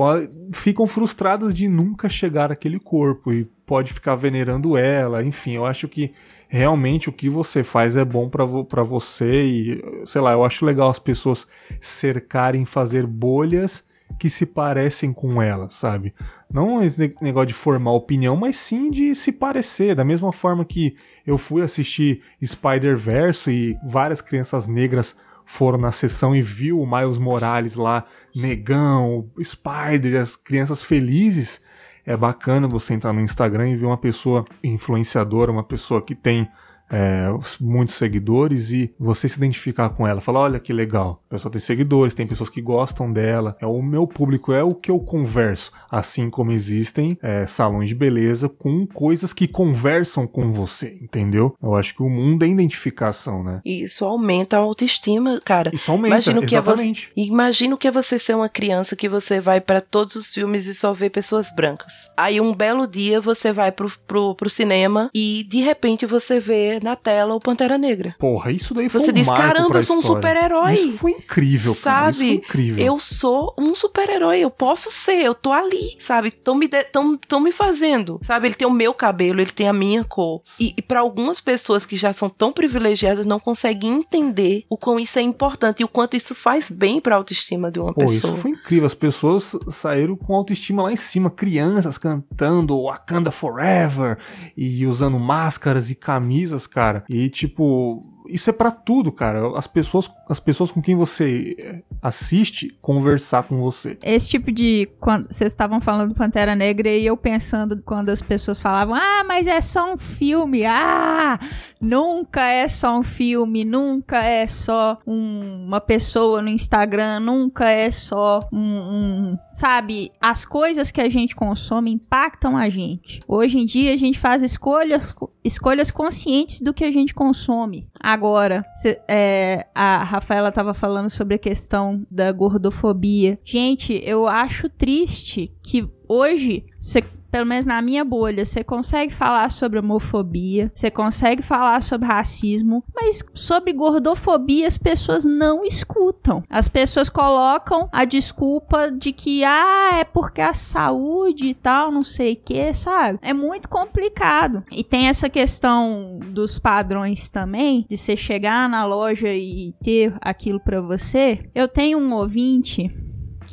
ficam 0.53 0.85
frustradas 0.85 1.53
de 1.53 1.67
nunca 1.67 2.07
chegar 2.07 2.51
àquele 2.51 2.79
corpo 2.79 3.33
e 3.33 3.45
pode 3.65 3.93
ficar 3.93 4.15
venerando 4.15 4.77
ela, 4.77 5.23
enfim, 5.23 5.51
eu 5.51 5.65
acho 5.65 5.87
que 5.87 6.11
realmente 6.47 7.09
o 7.09 7.13
que 7.13 7.29
você 7.29 7.63
faz 7.63 7.95
é 7.95 8.05
bom 8.05 8.29
pra 8.29 8.45
vo 8.45 8.67
você 8.85 9.43
e, 9.43 9.83
sei 10.05 10.21
lá, 10.21 10.33
eu 10.33 10.45
acho 10.45 10.65
legal 10.65 10.89
as 10.89 10.99
pessoas 10.99 11.47
cercarem, 11.81 12.65
fazer 12.65 13.07
bolhas 13.07 13.83
que 14.17 14.29
se 14.29 14.45
parecem 14.45 15.11
com 15.11 15.41
ela, 15.41 15.69
sabe? 15.69 16.13
Não 16.51 16.81
esse 16.83 16.99
ne- 16.99 17.15
negócio 17.21 17.47
de 17.47 17.53
formar 17.53 17.91
opinião, 17.91 18.35
mas 18.35 18.57
sim 18.57 18.89
de 18.89 19.13
se 19.15 19.31
parecer. 19.31 19.95
Da 19.95 20.03
mesma 20.03 20.31
forma 20.31 20.63
que 20.63 20.95
eu 21.25 21.37
fui 21.37 21.61
assistir 21.61 22.21
Spider-Verse 22.43 23.49
e 23.51 23.77
várias 23.87 24.21
crianças 24.21 24.67
negras 24.67 25.15
foram 25.45 25.77
na 25.77 25.91
sessão 25.91 26.35
e 26.35 26.41
viu 26.41 26.79
o 26.79 26.89
Miles 26.89 27.17
Morales 27.17 27.75
lá, 27.75 28.05
negão, 28.33 29.29
Spider, 29.41 30.21
as 30.21 30.35
crianças 30.35 30.81
felizes. 30.81 31.61
É 32.05 32.15
bacana 32.17 32.67
você 32.67 32.93
entrar 32.93 33.13
no 33.13 33.21
Instagram 33.21 33.69
e 33.69 33.77
ver 33.77 33.85
uma 33.85 33.97
pessoa 33.97 34.43
influenciadora, 34.63 35.51
uma 35.51 35.63
pessoa 35.63 36.01
que 36.01 36.15
tem 36.15 36.47
é, 36.91 37.27
muitos 37.59 37.95
seguidores 37.95 38.71
e 38.71 38.93
você 38.99 39.27
se 39.27 39.37
identificar 39.37 39.89
com 39.89 40.07
ela. 40.07 40.21
Falar, 40.21 40.41
olha 40.41 40.59
que 40.59 40.71
legal, 40.71 41.21
a 41.27 41.29
pessoa 41.31 41.51
tem 41.51 41.61
seguidores, 41.61 42.13
tem 42.13 42.27
pessoas 42.27 42.49
que 42.49 42.61
gostam 42.61 43.11
dela. 43.11 43.57
É 43.59 43.65
o 43.65 43.81
meu 43.81 44.05
público, 44.05 44.53
é 44.53 44.63
o 44.63 44.75
que 44.75 44.91
eu 44.91 44.99
converso. 44.99 45.71
Assim 45.89 46.29
como 46.29 46.51
existem 46.51 47.17
é, 47.21 47.45
salões 47.45 47.89
de 47.89 47.95
beleza 47.95 48.47
com 48.47 48.85
coisas 48.85 49.33
que 49.33 49.47
conversam 49.47 50.27
com 50.27 50.51
você, 50.51 50.97
entendeu? 51.01 51.55
Eu 51.61 51.75
acho 51.75 51.95
que 51.95 52.03
o 52.03 52.09
mundo 52.09 52.43
é 52.43 52.47
identificação, 52.47 53.43
né? 53.43 53.61
E 53.65 53.83
isso 53.83 54.05
aumenta 54.05 54.57
a 54.57 54.59
autoestima, 54.59 55.41
cara. 55.43 55.71
Isso 55.73 55.91
aumenta, 55.91 56.15
Imagina 56.15 56.39
o 56.39 56.45
que 56.45 56.55
é 56.55 56.61
você, 56.61 56.71
exatamente. 56.71 57.11
imagina 57.15 57.75
o 57.75 57.77
que 57.77 57.87
é 57.87 57.91
você 57.91 58.19
ser 58.19 58.35
uma 58.35 58.49
criança 58.49 58.95
que 58.95 59.09
você 59.09 59.39
vai 59.39 59.59
pra 59.59 59.81
todos 59.81 60.15
os 60.15 60.27
filmes 60.27 60.67
e 60.67 60.73
só 60.73 60.93
vê 60.93 61.09
pessoas 61.09 61.53
brancas. 61.55 61.93
Aí 62.17 62.39
um 62.39 62.53
belo 62.53 62.87
dia 62.87 63.19
você 63.19 63.51
vai 63.51 63.71
pro, 63.71 63.91
pro, 64.07 64.35
pro 64.35 64.49
cinema 64.49 65.09
e 65.13 65.45
de 65.49 65.59
repente 65.59 66.05
você 66.05 66.39
vê 66.39 66.72
na 66.81 66.95
tela 66.95 67.35
o 67.35 67.39
Pantera 67.39 67.77
Negra. 67.77 68.15
Porra, 68.17 68.51
isso 68.51 68.73
daí 68.73 68.89
foi 68.89 69.01
Você 69.01 69.11
um 69.11 69.13
diz, 69.13 69.29
caramba, 69.29 69.77
eu 69.79 69.83
sou 69.83 69.97
um 69.97 70.01
super-herói. 70.01 70.73
Isso 70.73 70.91
foi 70.93 71.11
incrível, 71.11 71.75
cara. 71.75 72.09
Isso 72.11 72.19
foi 72.19 72.27
Sabe? 72.27 72.33
incrível. 72.35 72.85
Eu 72.85 72.99
sou 72.99 73.53
um 73.57 73.75
super-herói, 73.75 74.39
eu 74.39 74.49
posso 74.49 74.89
ser, 74.91 75.21
eu 75.23 75.35
tô 75.35 75.51
ali, 75.51 75.95
sabe? 75.99 76.31
Tão 76.31 76.55
me, 76.55 76.67
de- 76.67 76.83
tão, 76.85 77.17
tão 77.17 77.39
me 77.39 77.51
fazendo, 77.51 78.19
sabe? 78.23 78.47
Ele 78.47 78.55
tem 78.55 78.67
o 78.67 78.71
meu 78.71 78.93
cabelo, 78.93 79.41
ele 79.41 79.51
tem 79.51 79.67
a 79.67 79.73
minha 79.73 80.03
cor. 80.03 80.41
E, 80.59 80.73
e 80.77 80.81
para 80.81 80.99
algumas 81.01 81.39
pessoas 81.39 81.85
que 81.85 81.95
já 81.97 82.13
são 82.13 82.29
tão 82.29 82.51
privilegiadas, 82.51 83.25
não 83.25 83.39
conseguem 83.39 83.91
entender 83.99 84.63
o 84.69 84.77
quão 84.77 84.99
isso 84.99 85.19
é 85.19 85.21
importante 85.21 85.81
e 85.81 85.83
o 85.83 85.87
quanto 85.87 86.15
isso 86.15 86.33
faz 86.33 86.69
bem 86.69 86.99
pra 87.01 87.15
autoestima 87.15 87.71
de 87.71 87.79
uma 87.79 87.93
Pô, 87.93 88.03
isso 88.05 88.21
pessoa. 88.21 88.37
foi 88.37 88.51
incrível. 88.51 88.85
As 88.85 88.93
pessoas 88.93 89.55
saíram 89.69 90.15
com 90.15 90.35
autoestima 90.35 90.83
lá 90.83 90.91
em 90.91 90.95
cima, 90.95 91.29
crianças 91.29 91.97
cantando 91.97 92.83
Wakanda 92.83 93.31
Forever 93.31 94.17
e 94.55 94.85
usando 94.85 95.19
máscaras 95.19 95.89
e 95.89 95.95
camisas, 95.95 96.62
cara. 96.67 97.03
E 97.09 97.29
tipo, 97.29 98.05
isso 98.27 98.49
é 98.49 98.53
pra 98.53 98.71
tudo, 98.71 99.11
cara. 99.11 99.57
As 99.57 99.67
pessoas, 99.67 100.09
as 100.27 100.39
pessoas 100.39 100.71
com 100.71 100.81
quem 100.81 100.95
você 100.95 101.83
assiste 102.01 102.77
conversar 102.81 103.43
com 103.43 103.59
você. 103.59 103.97
Esse 104.03 104.29
tipo 104.29 104.51
de. 104.51 104.89
Quando 104.99 105.27
vocês 105.31 105.51
estavam 105.51 105.79
falando 105.79 106.09
do 106.09 106.15
Pantera 106.15 106.55
Negra 106.55 106.89
e 106.89 107.05
eu 107.05 107.15
pensando 107.17 107.81
quando 107.83 108.09
as 108.09 108.21
pessoas 108.21 108.59
falavam, 108.59 108.95
ah, 108.95 109.23
mas 109.25 109.47
é 109.47 109.61
só 109.61 109.93
um 109.93 109.97
filme. 109.97 110.65
Ah, 110.65 111.39
nunca 111.79 112.45
é 112.45 112.67
só 112.67 112.97
um 112.97 113.03
filme, 113.03 113.63
nunca 113.63 114.23
é 114.23 114.47
só 114.47 114.99
um, 115.05 115.65
uma 115.67 115.81
pessoa 115.81 116.41
no 116.41 116.49
Instagram, 116.49 117.19
nunca 117.19 117.69
é 117.69 117.89
só 117.91 118.47
um, 118.51 118.59
um. 118.59 119.37
Sabe, 119.51 120.11
as 120.21 120.45
coisas 120.45 120.91
que 120.91 121.01
a 121.01 121.09
gente 121.09 121.35
consome 121.35 121.91
impactam 121.91 122.57
a 122.57 122.69
gente. 122.69 123.21
Hoje 123.27 123.57
em 123.57 123.65
dia 123.65 123.93
a 123.93 123.97
gente 123.97 124.19
faz 124.19 124.41
escolhas, 124.41 125.15
escolhas 125.43 125.91
conscientes 125.91 126.61
do 126.61 126.73
que 126.73 126.83
a 126.83 126.91
gente 126.91 127.13
consome. 127.13 127.87
Agora, 128.13 128.63
cê, 128.75 129.01
é, 129.07 129.65
a 129.73 130.03
Rafaela 130.03 130.49
estava 130.49 130.75
falando 130.75 131.09
sobre 131.09 131.33
a 131.33 131.39
questão 131.39 132.05
da 132.11 132.31
gordofobia. 132.31 133.39
Gente, 133.43 133.99
eu 134.05 134.27
acho 134.27 134.69
triste 134.69 135.51
que 135.63 135.89
hoje 136.07 136.63
você 136.79 137.03
pelo 137.33 137.47
menos 137.47 137.65
na 137.65 137.81
minha 137.81 138.05
bolha, 138.05 138.45
você 138.45 138.63
consegue 138.63 139.11
falar 139.11 139.49
sobre 139.49 139.79
homofobia, 139.79 140.71
você 140.71 140.91
consegue 140.91 141.41
falar 141.41 141.81
sobre 141.81 142.07
racismo, 142.07 142.83
mas 142.93 143.23
sobre 143.33 143.73
gordofobia 143.73 144.67
as 144.67 144.77
pessoas 144.77 145.25
não 145.25 145.65
escutam. 145.65 146.43
As 146.47 146.67
pessoas 146.67 147.09
colocam 147.09 147.89
a 147.91 148.05
desculpa 148.05 148.91
de 148.91 149.11
que, 149.11 149.43
ah, 149.43 149.93
é 149.95 150.03
porque 150.03 150.41
a 150.41 150.53
saúde 150.53 151.47
e 151.47 151.55
tal, 151.55 151.91
não 151.91 152.03
sei 152.03 152.33
o 152.33 152.37
que, 152.37 152.71
sabe? 152.75 153.17
É 153.23 153.33
muito 153.33 153.67
complicado. 153.67 154.63
E 154.71 154.83
tem 154.83 155.07
essa 155.07 155.27
questão 155.27 156.19
dos 156.27 156.59
padrões 156.59 157.31
também, 157.31 157.83
de 157.89 157.97
você 157.97 158.15
chegar 158.15 158.69
na 158.69 158.85
loja 158.85 159.33
e 159.33 159.73
ter 159.83 160.13
aquilo 160.21 160.59
para 160.59 160.79
você. 160.81 161.49
Eu 161.55 161.67
tenho 161.67 161.97
um 161.97 162.13
ouvinte 162.13 162.95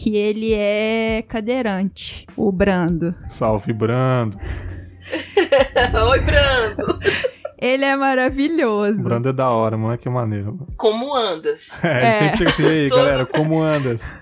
que 0.00 0.16
ele 0.16 0.54
é 0.54 1.22
cadeirante, 1.28 2.26
o 2.34 2.50
Brando. 2.50 3.14
Salve, 3.28 3.70
Brando. 3.70 4.38
Oi, 6.10 6.20
Brando. 6.20 6.98
Ele 7.58 7.84
é 7.84 7.94
maravilhoso. 7.94 9.04
Brando 9.04 9.28
é 9.28 9.32
da 9.34 9.50
hora, 9.50 9.76
mano, 9.76 9.98
que 9.98 10.08
maneiro. 10.08 10.66
Como 10.78 11.14
andas? 11.14 11.78
É, 11.84 11.98
ele 11.98 12.06
é. 12.06 12.14
sempre 12.14 12.38
chega 12.38 12.50
assim, 12.50 12.66
ei, 12.66 12.88
galera, 12.96 13.26
como 13.26 13.62
andas? 13.62 14.16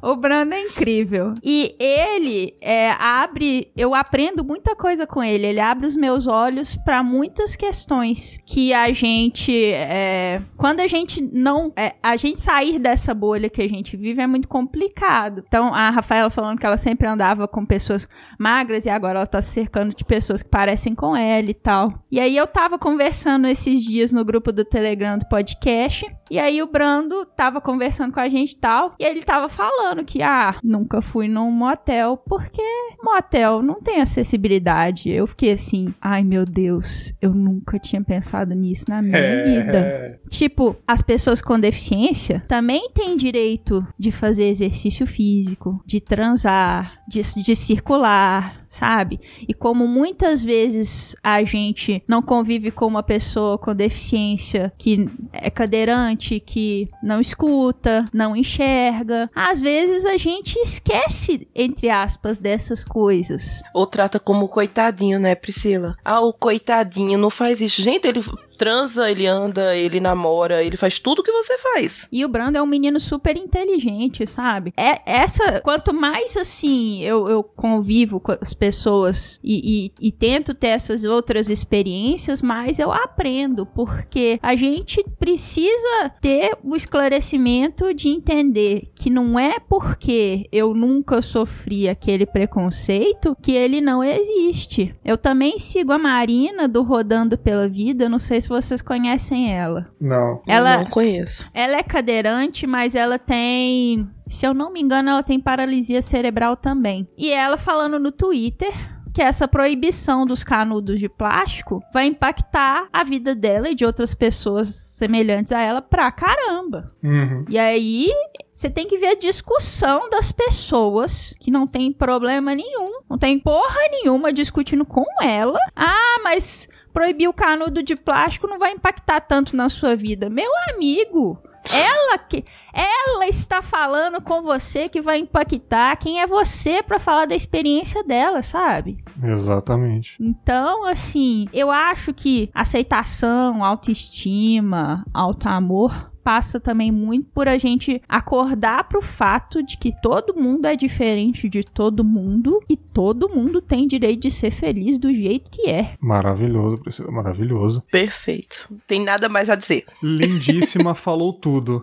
O 0.00 0.14
Brando 0.16 0.54
é 0.54 0.60
incrível. 0.60 1.34
E 1.42 1.74
ele 1.78 2.54
é, 2.60 2.90
abre. 2.90 3.72
Eu 3.76 3.94
aprendo 3.94 4.44
muita 4.44 4.76
coisa 4.76 5.06
com 5.06 5.22
ele. 5.22 5.46
Ele 5.46 5.60
abre 5.60 5.86
os 5.86 5.96
meus 5.96 6.26
olhos 6.26 6.76
para 6.76 7.02
muitas 7.02 7.56
questões 7.56 8.38
que 8.46 8.72
a 8.72 8.92
gente. 8.92 9.52
É, 9.72 10.42
quando 10.56 10.80
a 10.80 10.86
gente 10.86 11.20
não. 11.20 11.72
É, 11.76 11.96
a 12.02 12.16
gente 12.16 12.40
sair 12.40 12.78
dessa 12.78 13.12
bolha 13.12 13.50
que 13.50 13.60
a 13.60 13.68
gente 13.68 13.96
vive 13.96 14.22
é 14.22 14.26
muito 14.26 14.46
complicado. 14.46 15.42
Então, 15.46 15.74
a 15.74 15.90
Rafaela 15.90 16.30
falando 16.30 16.58
que 16.58 16.66
ela 16.66 16.76
sempre 16.76 17.08
andava 17.08 17.48
com 17.48 17.66
pessoas 17.66 18.08
magras 18.38 18.86
e 18.86 18.90
agora 18.90 19.18
ela 19.18 19.26
tá 19.26 19.42
se 19.42 19.50
cercando 19.50 19.94
de 19.94 20.04
pessoas 20.04 20.42
que 20.42 20.48
parecem 20.48 20.94
com 20.94 21.16
ela 21.16 21.50
e 21.50 21.54
tal. 21.54 21.92
E 22.10 22.20
aí 22.20 22.36
eu 22.36 22.46
tava 22.46 22.78
conversando 22.78 23.46
esses 23.48 23.82
dias 23.82 24.12
no 24.12 24.24
grupo 24.24 24.52
do 24.52 24.64
Telegram 24.64 25.18
do 25.18 25.28
podcast. 25.28 26.06
E 26.30 26.38
aí 26.38 26.62
o 26.62 26.66
Brando 26.66 27.24
tava 27.24 27.60
conversando 27.60 28.12
com 28.12 28.20
a 28.20 28.28
gente 28.28 28.52
e 28.52 28.56
tal. 28.56 28.94
E 28.98 29.04
ele 29.04 29.22
tava 29.22 29.48
falando 29.48 30.04
que, 30.04 30.22
ah, 30.22 30.56
nunca 30.62 31.00
fui 31.00 31.28
num 31.28 31.50
motel 31.50 32.16
porque 32.16 32.62
motel 33.02 33.62
não 33.62 33.80
tem 33.80 34.00
acessibilidade. 34.00 35.10
Eu 35.10 35.26
fiquei 35.26 35.52
assim, 35.52 35.94
ai 36.00 36.22
meu 36.22 36.44
Deus, 36.44 37.12
eu 37.20 37.34
nunca 37.34 37.78
tinha 37.78 38.02
pensado 38.02 38.54
nisso 38.54 38.84
na 38.88 39.02
minha 39.02 39.16
é... 39.16 39.44
vida. 39.44 40.20
Tipo, 40.28 40.76
as 40.86 41.02
pessoas 41.02 41.40
com 41.40 41.58
deficiência 41.58 42.44
também 42.48 42.90
têm 42.92 43.16
direito 43.16 43.86
de 43.98 44.10
fazer 44.10 44.48
exercício 44.48 45.06
físico, 45.06 45.82
de 45.86 46.00
transar, 46.00 47.00
de, 47.08 47.22
de 47.42 47.56
circular, 47.56 48.66
sabe? 48.68 49.20
E 49.46 49.54
como 49.54 49.86
muitas 49.86 50.42
vezes 50.42 51.16
a 51.22 51.42
gente 51.42 52.02
não 52.06 52.22
convive 52.22 52.70
com 52.70 52.86
uma 52.86 53.02
pessoa 53.02 53.58
com 53.58 53.74
deficiência 53.74 54.72
que 54.76 55.08
é 55.32 55.50
cadeirante, 55.50 56.40
que 56.40 56.88
não 57.02 57.20
escuta, 57.20 58.04
não 58.12 58.36
enxerga, 58.36 59.30
às 59.34 59.60
vezes 59.60 60.04
a 60.04 60.16
gente 60.16 60.56
esquece, 60.58 61.48
entre 61.54 61.88
aspas, 61.88 62.38
dessas 62.38 62.84
coisas. 62.84 63.62
Ou 63.74 63.86
trata 63.86 64.18
como 64.20 64.48
coitadinho, 64.48 65.18
né, 65.18 65.34
Priscila? 65.34 65.96
Ah, 66.04 66.20
o 66.20 66.32
coitadinho 66.32 67.18
não 67.18 67.30
faz 67.30 67.60
isso. 67.60 67.82
Gente, 67.82 68.06
ele 68.06 68.22
transa, 68.58 69.08
ele 69.08 69.26
anda, 69.26 69.74
ele 69.76 70.00
namora, 70.00 70.62
ele 70.62 70.76
faz 70.76 70.98
tudo 70.98 71.22
que 71.22 71.30
você 71.30 71.56
faz. 71.58 72.06
E 72.10 72.24
o 72.24 72.28
Brando 72.28 72.58
é 72.58 72.62
um 72.62 72.66
menino 72.66 72.98
super 72.98 73.36
inteligente, 73.36 74.26
sabe? 74.26 74.74
É 74.76 75.00
essa. 75.06 75.60
Quanto 75.60 75.94
mais 75.94 76.36
assim 76.36 77.02
eu, 77.04 77.28
eu 77.28 77.42
convivo 77.42 78.18
com 78.18 78.32
as 78.32 78.52
pessoas 78.52 79.38
e, 79.42 79.92
e, 80.00 80.08
e 80.08 80.12
tento 80.12 80.52
ter 80.52 80.68
essas 80.68 81.04
outras 81.04 81.48
experiências, 81.48 82.42
mais 82.42 82.78
eu 82.78 82.90
aprendo, 82.90 83.64
porque 83.64 84.40
a 84.42 84.56
gente 84.56 85.04
precisa 85.18 86.10
ter 86.20 86.56
o 86.64 86.74
esclarecimento 86.74 87.94
de 87.94 88.08
entender 88.08 88.90
que 88.94 89.08
não 89.08 89.38
é 89.38 89.60
porque 89.60 90.48
eu 90.50 90.74
nunca 90.74 91.22
sofri 91.22 91.88
aquele 91.88 92.26
preconceito 92.26 93.36
que 93.40 93.52
ele 93.52 93.80
não 93.80 94.02
existe. 94.02 94.94
Eu 95.04 95.16
também 95.16 95.58
sigo 95.58 95.92
a 95.92 95.98
Marina 95.98 96.66
do 96.66 96.82
Rodando 96.82 97.38
pela 97.38 97.68
Vida, 97.68 98.08
não 98.08 98.18
sei 98.18 98.40
se 98.40 98.47
se 98.48 98.66
vocês 98.68 98.80
conhecem 98.80 99.54
ela. 99.54 99.88
Não. 100.00 100.42
Ela, 100.46 100.78
não 100.78 100.86
conheço. 100.86 101.48
Ela 101.52 101.76
é 101.76 101.82
cadeirante, 101.82 102.66
mas 102.66 102.94
ela 102.94 103.18
tem. 103.18 104.08
Se 104.28 104.46
eu 104.46 104.54
não 104.54 104.72
me 104.72 104.80
engano, 104.80 105.10
ela 105.10 105.22
tem 105.22 105.38
paralisia 105.38 106.00
cerebral 106.00 106.56
também. 106.56 107.06
E 107.16 107.30
ela 107.30 107.56
falando 107.58 107.98
no 107.98 108.10
Twitter 108.10 108.72
que 109.12 109.22
essa 109.22 109.48
proibição 109.48 110.24
dos 110.24 110.44
canudos 110.44 111.00
de 111.00 111.08
plástico 111.08 111.82
vai 111.92 112.06
impactar 112.06 112.88
a 112.92 113.02
vida 113.02 113.34
dela 113.34 113.68
e 113.68 113.74
de 113.74 113.84
outras 113.84 114.14
pessoas 114.14 114.68
semelhantes 114.68 115.50
a 115.50 115.60
ela 115.60 115.82
pra 115.82 116.12
caramba. 116.12 116.92
Uhum. 117.02 117.44
E 117.48 117.58
aí, 117.58 118.12
você 118.54 118.70
tem 118.70 118.86
que 118.86 118.98
ver 118.98 119.08
a 119.08 119.18
discussão 119.18 120.08
das 120.08 120.30
pessoas 120.30 121.34
que 121.40 121.50
não 121.50 121.66
tem 121.66 121.92
problema 121.92 122.54
nenhum, 122.54 123.00
não 123.10 123.18
tem 123.18 123.38
porra 123.38 123.80
nenhuma 123.90 124.32
discutindo 124.32 124.84
com 124.84 125.04
ela. 125.20 125.58
Ah, 125.74 126.20
mas 126.22 126.68
proibir 126.92 127.28
o 127.28 127.32
canudo 127.32 127.82
de 127.82 127.94
plástico 127.94 128.46
não 128.46 128.58
vai 128.58 128.72
impactar 128.72 129.20
tanto 129.20 129.56
na 129.56 129.68
sua 129.68 129.94
vida. 129.94 130.28
Meu 130.28 130.50
amigo, 130.72 131.42
ela 131.72 132.18
que 132.18 132.44
ela 132.72 133.26
está 133.26 133.60
falando 133.60 134.20
com 134.20 134.42
você 134.42 134.88
que 134.88 135.00
vai 135.00 135.18
impactar. 135.18 135.96
Quem 135.96 136.20
é 136.20 136.26
você 136.26 136.82
para 136.82 136.98
falar 136.98 137.26
da 137.26 137.34
experiência 137.34 138.02
dela, 138.02 138.42
sabe? 138.42 138.98
Exatamente. 139.22 140.16
Então, 140.20 140.84
assim, 140.86 141.46
eu 141.52 141.70
acho 141.70 142.14
que 142.14 142.50
aceitação, 142.54 143.64
autoestima, 143.64 145.04
alto 145.12 145.48
amor 145.48 146.10
passa 146.28 146.60
também 146.60 146.92
muito 146.92 147.26
por 147.30 147.48
a 147.48 147.56
gente 147.56 148.02
acordar 148.06 148.84
pro 148.84 149.00
fato 149.00 149.62
de 149.62 149.78
que 149.78 149.94
todo 150.02 150.34
mundo 150.34 150.66
é 150.66 150.76
diferente 150.76 151.48
de 151.48 151.64
todo 151.64 152.04
mundo 152.04 152.62
e 152.68 152.76
todo 152.76 153.30
mundo 153.30 153.62
tem 153.62 153.86
direito 153.86 154.20
de 154.20 154.30
ser 154.30 154.50
feliz 154.50 154.98
do 154.98 155.10
jeito 155.10 155.50
que 155.50 155.70
é. 155.70 155.94
Maravilhoso, 155.98 156.76
Priscila, 156.82 157.10
maravilhoso. 157.10 157.82
Perfeito. 157.90 158.68
Tem 158.86 159.02
nada 159.02 159.26
mais 159.26 159.48
a 159.48 159.54
dizer. 159.54 159.86
Lindíssima, 160.02 160.92
falou 160.94 161.32
tudo. 161.32 161.82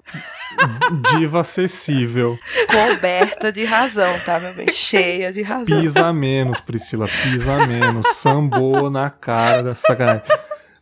Diva 1.17 1.39
acessível. 1.39 2.37
Coberta 2.67 3.51
de 3.51 3.65
razão, 3.65 4.19
tá, 4.23 4.39
meu 4.39 4.53
bem? 4.53 4.71
Cheia 4.71 5.33
de 5.33 5.41
razão. 5.41 5.81
Pisa 5.81 6.13
menos, 6.13 6.59
Priscila, 6.59 7.07
pisa 7.23 7.65
menos. 7.65 8.09
Sambou 8.09 8.91
na 8.91 9.09
cara 9.09 9.63
da 9.63 9.73
sacanagem. 9.73 10.21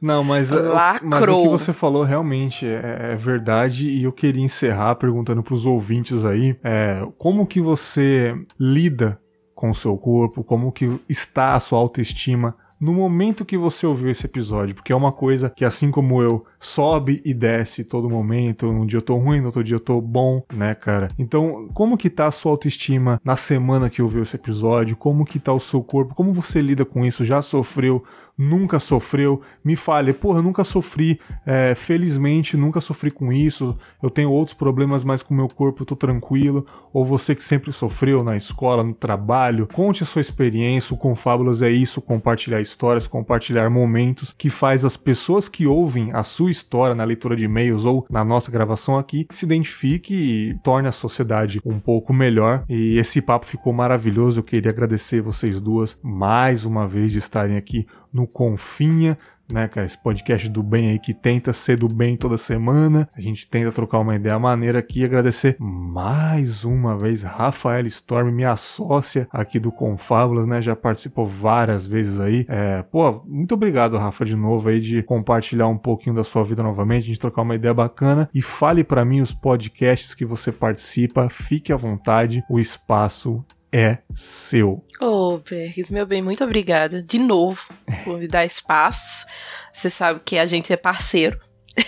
Não, 0.04 0.22
mas, 0.22 0.52
é, 0.52 0.58
mas 1.02 1.22
o 1.22 1.44
que 1.44 1.48
você 1.48 1.72
falou 1.72 2.04
realmente 2.04 2.66
é, 2.66 3.12
é, 3.12 3.16
verdade 3.16 3.88
e 3.88 4.04
eu 4.04 4.12
queria 4.12 4.44
encerrar 4.44 4.96
perguntando 4.96 5.42
para 5.42 5.54
os 5.54 5.66
ouvintes 5.66 6.26
aí, 6.26 6.58
é, 6.62 7.08
como 7.18 7.48
que 7.48 7.62
você 7.62 8.36
lida 8.60 9.18
com 9.56 9.70
o 9.70 9.76
seu 9.76 9.98
corpo, 9.98 10.44
como 10.44 10.74
que 10.74 11.00
está 11.08 11.56
a 11.56 11.60
sua 11.62 11.80
autoestima 11.80 12.54
no 12.84 12.94
momento 12.94 13.46
que 13.46 13.58
você 13.58 13.88
ouviu 13.88 14.10
esse 14.10 14.26
episódio, 14.26 14.76
porque 14.76 14.92
é 14.92 14.96
uma 14.96 15.14
coisa 15.14 15.50
que 15.50 15.64
assim 15.64 15.90
como 15.90 16.22
eu 16.22 16.46
sobe 16.60 17.22
e 17.24 17.34
desce 17.34 17.86
todo 17.86 18.10
momento. 18.10 18.68
Um 18.68 18.86
dia 18.86 18.98
eu 18.98 19.02
tô 19.02 19.16
ruim, 19.16 19.40
no 19.40 19.46
outro 19.46 19.64
dia 19.64 19.78
eu 19.78 19.80
tô 19.80 20.02
bom, 20.02 20.44
né, 20.54 20.76
cara? 20.76 21.08
Então, 21.18 21.70
como 21.74 21.98
que 21.98 22.10
tá 22.10 22.28
a 22.28 22.32
sua 22.32 22.52
autoestima 22.52 23.22
na 23.24 23.38
semana 23.38 23.90
que 23.90 24.02
ouviu 24.02 24.24
esse 24.24 24.36
episódio? 24.36 24.98
Como 24.98 25.26
que 25.26 25.40
tá 25.40 25.54
o 25.54 25.62
seu 25.62 25.82
corpo? 25.82 26.14
Como 26.14 26.34
você 26.34 26.62
lida 26.62 26.84
com 26.84 27.06
isso? 27.06 27.24
Já 27.24 27.42
sofreu? 27.42 28.04
Nunca 28.38 28.80
sofreu? 28.80 29.42
Me 29.64 29.76
fale, 29.76 30.12
porra, 30.12 30.40
eu 30.40 30.44
nunca 30.44 30.64
sofri. 30.64 31.20
É, 31.46 31.76
felizmente, 31.76 32.58
nunca 32.58 32.82
sofri 32.82 33.12
com 33.12 33.32
isso. 33.32 33.78
Eu 34.02 34.10
tenho 34.10 34.32
outros 34.32 34.58
problemas, 34.58 35.04
mas 35.04 35.22
com 35.22 35.34
o 35.34 35.38
meu 35.38 35.48
corpo 35.48 35.84
eu 35.84 35.86
tô 35.86 35.96
tranquilo. 35.96 36.66
Ou 36.92 37.06
você 37.06 37.36
que 37.36 37.44
sempre 37.44 37.72
sofreu 37.72 38.24
na 38.24 38.36
escola, 38.36 38.84
no 38.84 38.94
trabalho. 38.94 39.68
Conte 39.72 40.04
a 40.04 40.06
sua 40.06 40.22
experiência. 40.22 40.94
O 40.94 40.98
Confábulas 40.98 41.62
é 41.62 41.70
isso, 41.70 42.02
compartilhar 42.02 42.60
histórias, 42.74 43.08
compartilhar 43.08 43.70
momentos 43.70 44.34
que 44.38 44.50
faz 44.50 44.84
as 44.84 44.98
pessoas 44.98 45.48
que 45.48 45.66
ouvem 45.66 46.12
a 46.12 46.24
sua 46.24 46.52
história 46.52 46.96
na 46.96 47.04
leitura 47.04 47.36
de 47.36 47.46
e-mails 47.46 47.86
ou 47.86 48.06
na 48.10 48.24
nossa 48.26 48.52
gravação 48.52 48.98
aqui 48.98 49.28
se 49.32 49.46
identifique 49.46 50.14
e 50.14 50.54
torne 50.64 50.88
a 50.88 50.92
sociedade 50.92 51.62
um 51.64 51.80
pouco 51.80 52.14
melhor. 52.14 52.64
E 52.68 52.98
esse 52.98 53.22
papo 53.22 53.46
ficou 53.46 53.72
maravilhoso. 53.72 54.40
Eu 54.40 54.44
queria 54.44 54.72
agradecer 54.72 55.22
vocês 55.22 55.62
duas 55.62 55.98
mais 56.04 56.66
uma 56.66 56.88
vez 56.88 57.12
de 57.12 57.20
estarem 57.20 57.56
aqui 57.56 57.88
no 58.12 58.28
Confinha 58.28 59.18
né, 59.52 59.68
cara? 59.68 59.86
Esse 59.86 59.98
podcast 59.98 60.48
do 60.50 60.64
bem 60.64 60.90
aí 60.90 61.00
que 61.00 61.14
tenta 61.14 61.54
ser 61.54 61.78
do 61.78 61.88
bem 61.88 62.18
toda 62.18 62.38
semana. 62.38 63.10
A 63.16 63.22
gente 63.22 63.48
tenta 63.48 63.72
trocar 63.72 64.00
uma 64.00 64.16
ideia 64.16 64.38
maneira 64.40 64.80
aqui 64.80 65.04
agradecer 65.04 65.56
mais 65.60 66.64
uma 66.64 66.98
vez 66.98 67.24
Rafael 67.24 67.86
Storm, 67.88 68.32
minha 68.32 68.56
sócia 68.56 69.28
aqui 69.32 69.60
do 69.60 69.72
Confábulas, 69.72 70.46
né? 70.46 70.62
Já 70.62 70.76
participou 70.76 71.26
várias 71.26 71.86
vezes 71.86 72.20
aí. 72.20 72.46
É, 72.48 72.82
pô, 72.84 73.24
muito 73.26 73.54
obrigado, 73.54 73.98
Rafa, 73.98 74.26
de 74.26 74.36
novo 74.36 74.70
aí, 74.70 74.80
de 74.80 75.04
compartilhar 75.04 75.68
um 75.68 75.78
pouquinho 75.78 76.16
da 76.16 76.24
sua 76.24 76.44
vida 76.44 76.64
novamente, 76.64 77.06
de 77.06 77.20
trocar 77.20 77.42
uma 77.42 77.56
ideia 77.56 77.74
bacana. 77.74 78.30
E 78.34 78.42
fale 78.42 78.84
para 78.84 79.06
mim 79.06 79.22
os 79.22 79.34
podcasts 79.34 80.14
que 80.14 80.26
você 80.26 80.52
participa. 80.52 81.30
Fique 81.30 81.72
à 81.72 81.76
vontade, 81.76 82.44
o 82.50 82.60
espaço 82.60 83.44
é 83.74 83.98
seu. 84.14 84.86
Ô, 85.02 85.34
oh, 85.34 85.38
Bergs, 85.40 85.92
meu 85.92 86.06
bem, 86.06 86.22
muito 86.22 86.44
obrigada 86.44 87.02
de 87.02 87.18
novo 87.18 87.60
por 88.04 88.20
me 88.20 88.28
dar 88.28 88.46
espaço. 88.46 89.26
Você 89.74 89.90
sabe 89.90 90.22
que 90.24 90.38
a 90.38 90.46
gente 90.46 90.72
é 90.72 90.78
parceiro. 90.78 91.40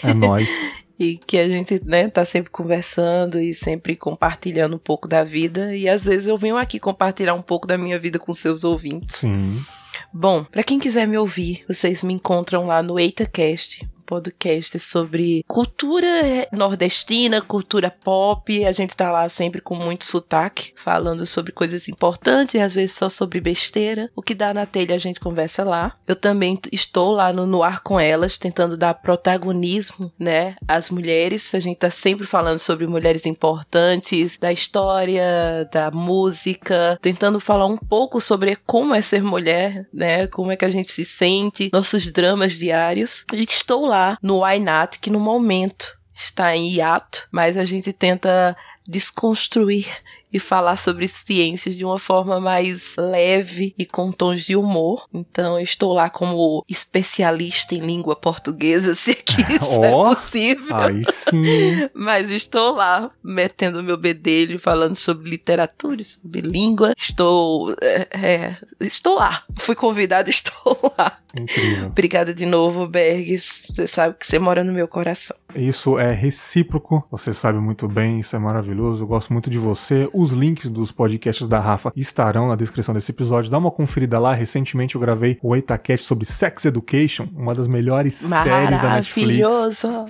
É 0.04 0.12
nós. 0.12 0.50
e 1.00 1.18
que 1.18 1.38
a 1.38 1.48
gente, 1.48 1.80
né, 1.86 2.10
tá 2.10 2.26
sempre 2.26 2.50
conversando 2.50 3.40
e 3.40 3.54
sempre 3.54 3.96
compartilhando 3.96 4.78
um 4.78 4.80
pouco 4.80 5.08
da 5.08 5.24
vida. 5.24 5.76
E 5.76 5.88
às 5.88 6.06
vezes 6.06 6.26
eu 6.26 6.38
venho 6.38 6.58
aqui 6.58 6.80
compartilhar 6.80 7.36
um 7.36 7.42
pouco 7.42 7.68
da 7.68 7.78
minha 7.78 8.00
vida 8.00 8.18
com 8.18 8.34
seus 8.34 8.64
ouvintes. 8.64 9.18
Sim. 9.18 9.60
Bom, 10.12 10.44
para 10.44 10.64
quem 10.64 10.80
quiser 10.80 11.08
me 11.08 11.18
ouvir, 11.18 11.64
vocês 11.68 12.02
me 12.02 12.14
encontram 12.14 12.66
lá 12.66 12.82
no 12.82 13.00
EitaCast, 13.00 13.88
podcast 14.06 14.80
sobre 14.80 15.44
cultura 15.48 16.08
nordestina, 16.52 17.42
cultura 17.42 17.90
pop. 17.90 18.66
A 18.66 18.72
gente 18.72 18.96
tá 18.96 19.12
lá 19.12 19.28
sempre 19.28 19.62
com 19.62 19.76
muito 19.76 20.06
sotaque, 20.06 20.74
falando 20.76 21.26
sobre 21.26 21.52
coisas 21.52 21.90
importantes 21.90 22.56
e 22.56 22.60
às 22.60 22.74
vezes 22.74 22.96
só 22.96 23.10
sobre 23.10 23.42
besteira. 23.42 24.10
O 24.16 24.22
que 24.22 24.36
dá 24.36 24.54
na 24.54 24.66
telha 24.66 24.96
a 24.96 25.00
gente 25.00 25.20
conversa 25.20 25.64
lá. 25.64 25.98
Eu 26.08 26.16
também 26.16 26.60
estou 26.72 27.12
lá 27.12 27.34
no, 27.34 27.48
no 27.48 27.64
ar 27.64 27.82
com 27.82 28.00
elas, 28.00 28.38
tentando 28.38 28.78
dar 28.78 28.94
protagonismo, 28.94 30.12
né, 30.20 30.56
às 30.68 30.90
mulheres. 30.90 31.54
A 31.56 31.60
gente 31.60 31.78
tá 31.78 31.90
sempre 31.90 32.28
falando 32.28 32.60
sobre 32.60 32.86
mulheres 32.86 33.26
importantes, 33.26 34.38
da 34.38 34.52
história, 34.52 35.68
da 35.72 35.90
música, 35.92 36.98
tentando 37.02 37.40
falar 37.40 37.66
um 37.66 37.78
pouco 37.78 38.22
sobre 38.22 38.56
como 38.66 38.94
é 38.94 39.02
ser 39.02 39.24
mulher, 39.24 39.88
né, 39.94 40.28
como 40.28 40.52
é 40.52 40.56
que 40.56 40.66
a 40.66 40.70
gente 40.70 40.92
se 40.92 41.06
sente, 41.06 41.70
nossos 41.74 42.12
dramas 42.12 42.54
diários. 42.54 43.26
E 43.34 43.44
estou 43.44 43.86
lá 43.86 43.95
lá 43.96 44.18
no 44.22 44.44
Why 44.44 44.60
Not, 44.60 45.00
que 45.00 45.10
no 45.10 45.20
momento 45.20 45.98
está 46.14 46.56
em 46.56 46.68
hiato, 46.68 47.28
mas 47.32 47.58
a 47.58 47.66
gente 47.66 47.92
tenta 47.94 48.56
desconstruir 48.88 49.88
e 50.36 50.40
falar 50.40 50.76
sobre 50.76 51.08
ciências 51.08 51.78
de 51.78 51.86
uma 51.86 51.98
forma 51.98 52.42
mais 52.42 52.96
leve 52.98 53.74
e 53.78 53.86
com 53.86 54.12
tons 54.12 54.46
de 54.46 54.54
humor. 54.54 55.08
Então 55.14 55.58
eu 55.58 55.64
estou 55.64 55.94
lá 55.94 56.10
como 56.10 56.66
especialista 56.68 57.74
em 57.74 57.80
língua 57.80 58.18
portuguesa, 58.18 58.94
se 58.96 59.12
é 59.12 59.16
que 59.16 59.42
isso 59.54 59.80
oh, 59.80 59.86
é 59.86 59.92
possível. 59.92 60.76
Aí 60.76 61.04
sim. 61.10 61.90
Mas 61.96 62.30
estou 62.32 62.76
lá 62.76 63.10
metendo 63.24 63.82
meu 63.82 63.96
bedelho, 63.96 64.60
falando 64.60 64.96
sobre 64.96 65.30
literatura, 65.30 66.04
sobre 66.04 66.42
língua. 66.42 66.94
Estou, 66.98 67.74
é, 67.82 68.08
é, 68.12 68.58
estou 68.82 69.16
lá. 69.16 69.44
Fui 69.58 69.76
convidada, 69.76 70.28
estou 70.30 70.78
lá. 70.98 71.18
Incrível. 71.34 71.88
Obrigada 71.88 72.34
de 72.34 72.46
novo, 72.46 72.88
Bergs. 72.88 73.68
Você 73.70 73.88
sabe 73.88 74.16
que 74.20 74.28
você 74.28 74.38
mora 74.38 74.66
no 74.66 74.74
meu 74.74 74.88
coração. 74.88 75.36
Isso 75.56 75.98
é 75.98 76.14
recíproco, 76.14 77.06
você 77.10 77.34
sabe 77.34 77.60
muito 77.60 77.88
bem, 77.88 78.20
isso 78.20 78.36
é 78.36 78.40
maravilhoso. 78.40 78.75
Eu 78.78 79.08
gosto 79.08 79.32
muito 79.32 79.50
de 79.50 79.58
você. 79.58 80.10
Os 80.14 80.32
links 80.32 80.70
dos 80.70 80.92
podcasts 80.92 81.48
da 81.48 81.60
Rafa 81.60 81.92
estarão 81.96 82.48
na 82.48 82.56
descrição 82.56 82.94
desse 82.94 83.12
episódio. 83.12 83.50
Dá 83.50 83.58
uma 83.58 83.72
conferida 83.72 84.20
lá. 84.20 84.34
Recentemente 84.34 84.96
eu 84.96 85.02
gravei 85.02 85.38
o 85.42 85.56
EitaCast 85.56 86.06
sobre 86.06 86.26
Sex 86.26 86.66
Education, 86.66 87.28
uma 87.36 87.54
das 87.54 87.68
melhores 87.68 88.16
séries 88.16 88.82
da 88.82 88.96
Netflix. 88.96 89.40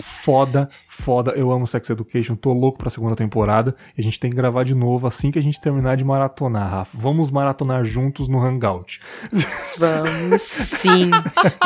Foda, 0.02 0.70
foda. 1.02 1.32
Eu 1.32 1.52
amo 1.52 1.68
Sex 1.68 1.90
Education, 1.90 2.36
tô 2.36 2.54
louco 2.54 2.78
pra 2.78 2.90
segunda 2.90 3.16
temporada. 3.16 3.76
E 3.98 4.02
a 4.02 4.04
gente 4.04 4.20
tem 4.20 4.30
que 4.30 4.36
gravar 4.36 4.64
de 4.64 4.74
novo 4.74 5.08
assim 5.08 5.32
que 5.32 5.40
a 5.40 5.42
gente 5.42 5.60
terminar 5.60 5.98
de 5.98 6.04
maratonar, 6.04 6.70
Rafa. 6.70 6.98
Vamos 6.98 7.30
maratonar 7.30 7.84
juntos 7.84 8.28
no 8.28 8.40
Hangout. 8.40 9.00
Vamos 9.78 10.42
sim. 10.42 11.12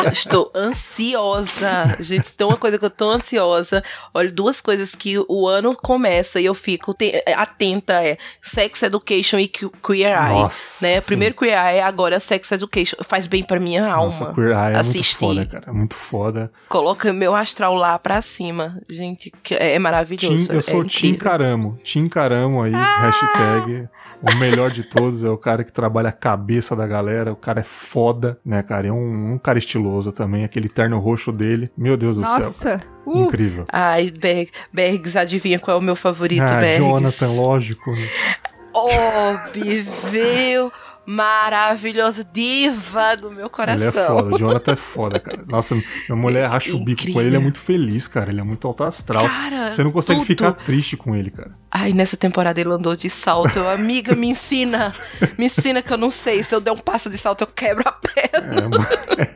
Eu 0.03 0.11
estou 0.11 0.51
ansiosa. 0.55 1.95
Gente, 1.99 2.33
tem 2.35 2.45
uma 2.47 2.57
coisa 2.57 2.77
que 2.77 2.85
eu 2.85 2.89
tô 2.89 3.11
ansiosa. 3.11 3.83
Olha, 4.13 4.31
duas 4.31 4.61
coisas 4.61 4.95
que 4.95 5.17
o 5.27 5.47
ano 5.47 5.75
começa 5.75 6.39
e 6.39 6.45
eu 6.45 6.53
fico 6.53 6.95
atenta 7.35 7.93
é 8.03 8.17
Sex 8.41 8.83
Education 8.83 9.37
e 9.39 9.47
Queer 9.47 10.17
Eye. 10.17 10.41
Nossa, 10.41 10.85
né? 10.85 11.01
Primeiro 11.01 11.35
Queer 11.35 11.53
Eye, 11.57 11.81
agora 11.81 12.19
Sex 12.19 12.51
Education. 12.51 12.97
Faz 13.03 13.27
bem 13.27 13.43
pra 13.43 13.59
minha 13.59 13.85
alma. 13.85 14.05
Nossa, 14.05 14.33
Queer 14.33 14.51
Eye 14.51 14.75
é 14.75 14.79
Assistir. 14.79 15.23
muito 15.23 15.35
foda, 15.35 15.45
cara. 15.45 15.63
É 15.67 15.71
muito 15.71 15.95
foda. 15.95 16.51
Coloca 16.67 17.13
meu 17.13 17.35
astral 17.35 17.75
lá 17.75 17.97
pra 17.99 18.21
cima. 18.21 18.81
Gente, 18.89 19.18
é 19.51 19.79
maravilhoso. 19.79 20.47
Tim, 20.47 20.53
eu 20.53 20.61
sou 20.61 20.83
é 20.83 20.87
Tim 20.87 21.15
Caramo. 21.15 21.77
Tim 21.83 22.07
Caramo 22.07 22.61
aí, 22.61 22.73
ah! 22.73 23.01
hashtag. 23.01 23.87
O 24.21 24.35
melhor 24.35 24.69
de 24.69 24.83
todos 24.83 25.23
é 25.23 25.29
o 25.29 25.37
cara 25.37 25.63
que 25.63 25.71
trabalha 25.71 26.09
a 26.09 26.11
cabeça 26.11 26.75
da 26.75 26.85
galera. 26.85 27.31
O 27.31 27.37
cara 27.37 27.61
é 27.61 27.63
foda, 27.63 28.37
né, 28.43 28.61
cara? 28.61 28.87
É 28.87 28.91
um, 28.91 29.33
um 29.33 29.37
cara 29.37 29.57
estiloso 29.57 30.11
também. 30.11 30.43
Aquele 30.43 30.67
terno 30.67 30.99
roxo 30.99 31.31
dele. 31.31 31.71
Meu 31.77 31.95
Deus 31.95 32.17
do 32.17 32.21
Nossa. 32.21 32.41
céu. 32.41 32.71
Nossa! 32.73 32.83
Uh. 33.05 33.25
Incrível. 33.25 33.65
Ai, 33.71 34.11
Berg, 34.11 34.51
Bergs, 34.73 35.17
adivinha 35.17 35.57
qual 35.57 35.77
é 35.77 35.79
o 35.79 35.83
meu 35.83 35.95
favorito, 35.95 36.41
ah, 36.41 36.59
Bergs? 36.59 36.79
Jonathan, 36.79 37.31
lógico. 37.31 37.91
Óbvio 38.73 40.71
maravilhoso, 41.09 42.23
diva 42.23 43.17
do 43.17 43.31
meu 43.31 43.49
coração. 43.49 43.87
Ele 43.87 43.97
é 43.97 44.05
foda, 44.05 44.35
o 44.35 44.37
Jonathan 44.37 44.71
é 44.71 44.75
foda, 44.75 45.19
cara. 45.19 45.43
Nossa, 45.47 45.73
minha 45.73 46.15
mulher 46.15 46.45
racha 46.47 46.75
o 46.75 46.79
bico 46.79 47.11
com 47.11 47.19
ele, 47.19 47.29
ele 47.29 47.35
é 47.35 47.39
muito 47.39 47.57
feliz, 47.57 48.07
cara. 48.07 48.29
Ele 48.29 48.39
é 48.39 48.43
muito 48.43 48.67
alto 48.67 48.83
astral. 48.83 49.27
Cara, 49.27 49.71
Você 49.71 49.83
não 49.83 49.91
consegue 49.91 50.19
tudo. 50.19 50.27
ficar 50.27 50.51
triste 50.51 50.95
com 50.95 51.15
ele, 51.15 51.31
cara. 51.31 51.51
Ai, 51.71 51.93
nessa 51.93 52.15
temporada 52.15 52.61
ele 52.61 52.69
andou 52.69 52.95
de 52.95 53.09
salto. 53.09 53.57
Eu, 53.57 53.69
amiga, 53.73 54.15
me 54.15 54.29
ensina. 54.29 54.93
Me 55.35 55.47
ensina 55.47 55.81
que 55.81 55.91
eu 55.91 55.97
não 55.97 56.11
sei. 56.11 56.43
Se 56.43 56.53
eu 56.53 56.61
der 56.61 56.71
um 56.71 56.77
passo 56.77 57.09
de 57.09 57.17
salto, 57.17 57.41
eu 57.41 57.47
quebro 57.47 57.83
a 57.87 57.91
perna. 57.91 58.69
É, 59.17 59.29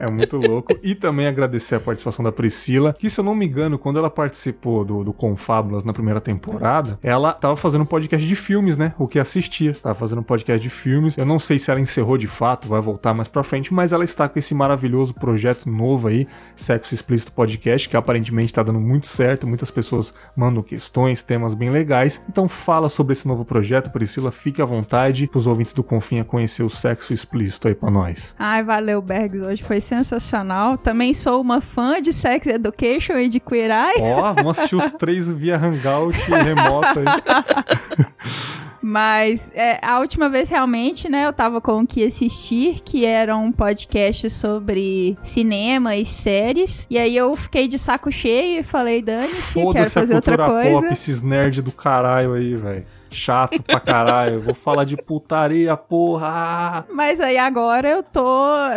é 0.06 0.10
muito 0.10 0.36
louco. 0.36 0.78
E 0.82 0.94
também 0.94 1.26
agradecer 1.26 1.74
a 1.74 1.80
participação 1.80 2.22
da 2.22 2.32
Priscila, 2.32 2.92
que 2.92 3.08
se 3.08 3.18
eu 3.18 3.24
não 3.24 3.34
me 3.34 3.46
engano, 3.46 3.78
quando 3.78 3.98
ela 3.98 4.10
participou 4.10 4.84
do, 4.84 5.04
do 5.04 5.12
Confábulas 5.12 5.84
na 5.84 5.92
primeira 5.92 6.20
temporada, 6.20 6.98
ela 7.02 7.32
tava 7.32 7.56
fazendo 7.56 7.82
um 7.82 7.86
podcast 7.86 8.26
de 8.26 8.36
filmes, 8.36 8.76
né? 8.76 8.94
O 8.98 9.08
que 9.08 9.18
assistir. 9.18 9.76
Tava 9.76 9.94
fazendo 9.94 10.20
um 10.20 10.24
podcast 10.24 10.62
de 10.62 10.70
filmes. 10.70 11.13
Eu 11.16 11.24
não 11.24 11.38
sei 11.38 11.58
se 11.58 11.70
ela 11.70 11.80
encerrou 11.80 12.18
de 12.18 12.26
fato, 12.26 12.68
vai 12.68 12.80
voltar 12.80 13.14
mais 13.14 13.28
pra 13.28 13.44
frente, 13.44 13.72
mas 13.72 13.92
ela 13.92 14.04
está 14.04 14.28
com 14.28 14.38
esse 14.38 14.54
maravilhoso 14.54 15.14
projeto 15.14 15.68
novo 15.68 16.08
aí, 16.08 16.26
Sexo 16.56 16.94
Explícito 16.94 17.32
Podcast, 17.32 17.88
que 17.88 17.96
aparentemente 17.96 18.52
tá 18.52 18.62
dando 18.62 18.80
muito 18.80 19.06
certo. 19.06 19.46
Muitas 19.46 19.70
pessoas 19.70 20.12
mandam 20.36 20.62
questões, 20.62 21.22
temas 21.22 21.54
bem 21.54 21.70
legais. 21.70 22.20
Então 22.28 22.48
fala 22.48 22.88
sobre 22.88 23.12
esse 23.12 23.26
novo 23.26 23.44
projeto, 23.44 23.90
Priscila. 23.90 24.32
Fique 24.32 24.60
à 24.60 24.64
vontade 24.64 25.26
pros 25.26 25.46
ouvintes 25.46 25.72
do 25.72 25.82
Confinha 25.82 26.24
conhecer 26.24 26.62
o 26.62 26.70
sexo 26.70 27.12
explícito 27.12 27.68
aí 27.68 27.74
pra 27.74 27.90
nós. 27.90 28.34
Ai, 28.38 28.62
valeu, 28.62 29.00
Bergs. 29.00 29.40
Hoje 29.40 29.62
foi 29.62 29.80
sensacional. 29.80 30.76
Também 30.76 31.14
sou 31.14 31.40
uma 31.40 31.60
fã 31.60 32.00
de 32.00 32.12
Sex 32.12 32.46
Education 32.46 33.14
e 33.14 33.28
de 33.28 33.40
Queer 33.40 33.70
Eye. 33.70 34.02
Ó, 34.02 34.32
vamos 34.32 34.58
assistir 34.58 34.76
os 34.76 34.92
três 34.92 35.28
via 35.28 35.56
Hangout 35.56 36.16
remoto 36.28 37.00
aí. 37.00 38.64
Mas 38.86 39.50
é, 39.54 39.78
a 39.80 39.98
última 39.98 40.28
vez 40.28 40.50
realmente, 40.50 41.08
né, 41.08 41.26
eu 41.26 41.32
tava 41.32 41.58
com 41.58 41.80
o 41.80 41.86
que 41.86 42.04
assistir, 42.04 42.82
que 42.84 43.06
era 43.06 43.34
um 43.34 43.50
podcast 43.50 44.28
sobre 44.28 45.16
cinema 45.22 45.96
e 45.96 46.04
séries. 46.04 46.86
E 46.90 46.98
aí 46.98 47.16
eu 47.16 47.34
fiquei 47.34 47.66
de 47.66 47.78
saco 47.78 48.12
cheio 48.12 48.60
e 48.60 48.62
falei, 48.62 49.00
dane-se, 49.00 49.54
quero 49.72 49.90
fazer 49.90 50.14
outra 50.14 50.36
coisa. 50.36 50.82
Pop, 50.82 50.92
esses 50.92 51.22
nerd 51.22 51.62
do 51.62 51.72
caralho 51.72 52.34
aí, 52.34 52.54
velho 52.54 52.84
chato 53.14 53.62
pra 53.62 53.80
caralho. 53.80 54.42
Vou 54.42 54.54
falar 54.54 54.84
de 54.84 54.96
putaria, 54.96 55.76
porra. 55.76 56.84
Mas 56.92 57.20
aí 57.20 57.38
agora 57.38 57.88
eu 57.88 58.02
tô 58.02 58.22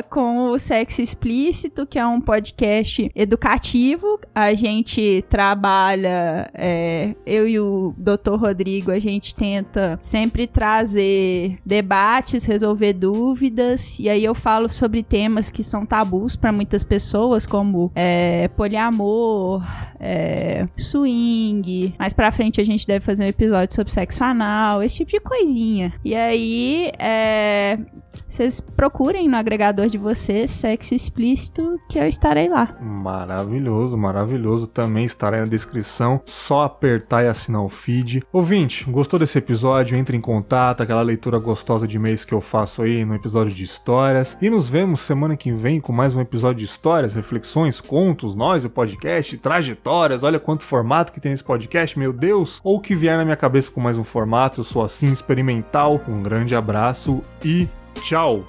com 0.09 0.49
o 0.49 0.59
Sexo 0.59 1.01
Explícito, 1.01 1.85
que 1.85 1.99
é 1.99 2.05
um 2.05 2.21
podcast 2.21 3.11
educativo. 3.15 4.19
A 4.33 4.53
gente 4.53 5.23
trabalha, 5.29 6.49
é, 6.53 7.15
eu 7.25 7.47
e 7.47 7.59
o 7.59 7.93
Dr. 7.97 8.35
Rodrigo, 8.35 8.91
a 8.91 8.99
gente 8.99 9.33
tenta 9.35 9.97
sempre 9.99 10.47
trazer 10.47 11.57
debates, 11.65 12.45
resolver 12.45 12.93
dúvidas. 12.93 13.99
E 13.99 14.09
aí 14.09 14.23
eu 14.23 14.35
falo 14.35 14.69
sobre 14.69 15.03
temas 15.03 15.49
que 15.49 15.63
são 15.63 15.85
tabus 15.85 16.35
para 16.35 16.51
muitas 16.51 16.83
pessoas, 16.83 17.45
como 17.45 17.91
é, 17.95 18.47
poliamor, 18.49 19.63
é, 19.99 20.67
swing. 20.77 21.95
Mais 21.97 22.13
pra 22.13 22.31
frente 22.31 22.61
a 22.61 22.63
gente 22.63 22.85
deve 22.85 23.03
fazer 23.03 23.23
um 23.23 23.27
episódio 23.27 23.75
sobre 23.75 23.91
sexo 23.91 24.23
canal, 24.27 24.83
esse 24.83 24.97
tipo 24.97 25.11
de 25.11 25.19
coisinha. 25.21 25.93
E 26.03 26.13
aí, 26.13 26.91
é, 26.99 27.79
vocês 28.27 28.59
procurem 28.59 29.29
no 29.29 29.37
agregador 29.37 29.87
de 29.87 29.97
vocês 29.97 30.51
sexo 30.51 30.93
explícito 30.93 31.79
que 31.89 31.97
eu 31.97 32.05
estarei 32.07 32.49
lá. 32.49 32.75
Maravilhoso, 32.81 33.97
maravilhoso. 33.97 34.67
Também 34.67 35.05
estarei 35.05 35.39
na 35.39 35.45
descrição. 35.45 36.21
Só 36.25 36.63
apertar 36.63 37.23
e 37.23 37.27
assinar 37.27 37.63
o 37.63 37.69
feed. 37.69 38.23
Ouvinte, 38.33 38.83
gostou 38.89 39.17
desse 39.17 39.37
episódio? 39.37 39.97
Entre 39.97 40.17
em 40.17 40.21
contato, 40.21 40.83
aquela 40.83 41.01
leitura 41.01 41.39
gostosa 41.39 41.87
de 41.87 41.95
e-mails 41.95 42.25
que 42.25 42.33
eu 42.33 42.41
faço 42.41 42.81
aí 42.81 43.05
no 43.05 43.15
episódio 43.15 43.53
de 43.53 43.63
histórias. 43.63 44.37
E 44.41 44.49
nos 44.49 44.67
vemos 44.67 45.01
semana 45.01 45.37
que 45.37 45.53
vem 45.53 45.79
com 45.79 45.93
mais 45.93 46.13
um 46.13 46.21
episódio 46.21 46.59
de 46.59 46.65
histórias, 46.65 47.15
reflexões, 47.15 47.79
contos, 47.79 48.35
nós, 48.35 48.65
o 48.65 48.69
podcast, 48.69 49.37
trajetórias. 49.37 50.23
Olha 50.23 50.39
quanto 50.39 50.63
formato 50.63 51.13
que 51.13 51.21
tem 51.21 51.31
esse 51.31 51.43
podcast, 51.43 51.97
meu 51.97 52.11
Deus! 52.11 52.59
Ou 52.61 52.81
que 52.81 52.93
vier 52.93 53.15
na 53.15 53.23
minha 53.23 53.37
cabeça 53.37 53.71
com 53.71 53.79
mais 53.79 53.97
um 53.97 54.03
formato. 54.03 54.16
Eu 54.59 54.63
sou 54.63 54.83
assim 54.83 55.11
experimental. 55.11 56.01
Um 56.07 56.23
grande 56.23 56.55
abraço 56.55 57.21
e 57.43 57.67
Tchau! 58.01 58.45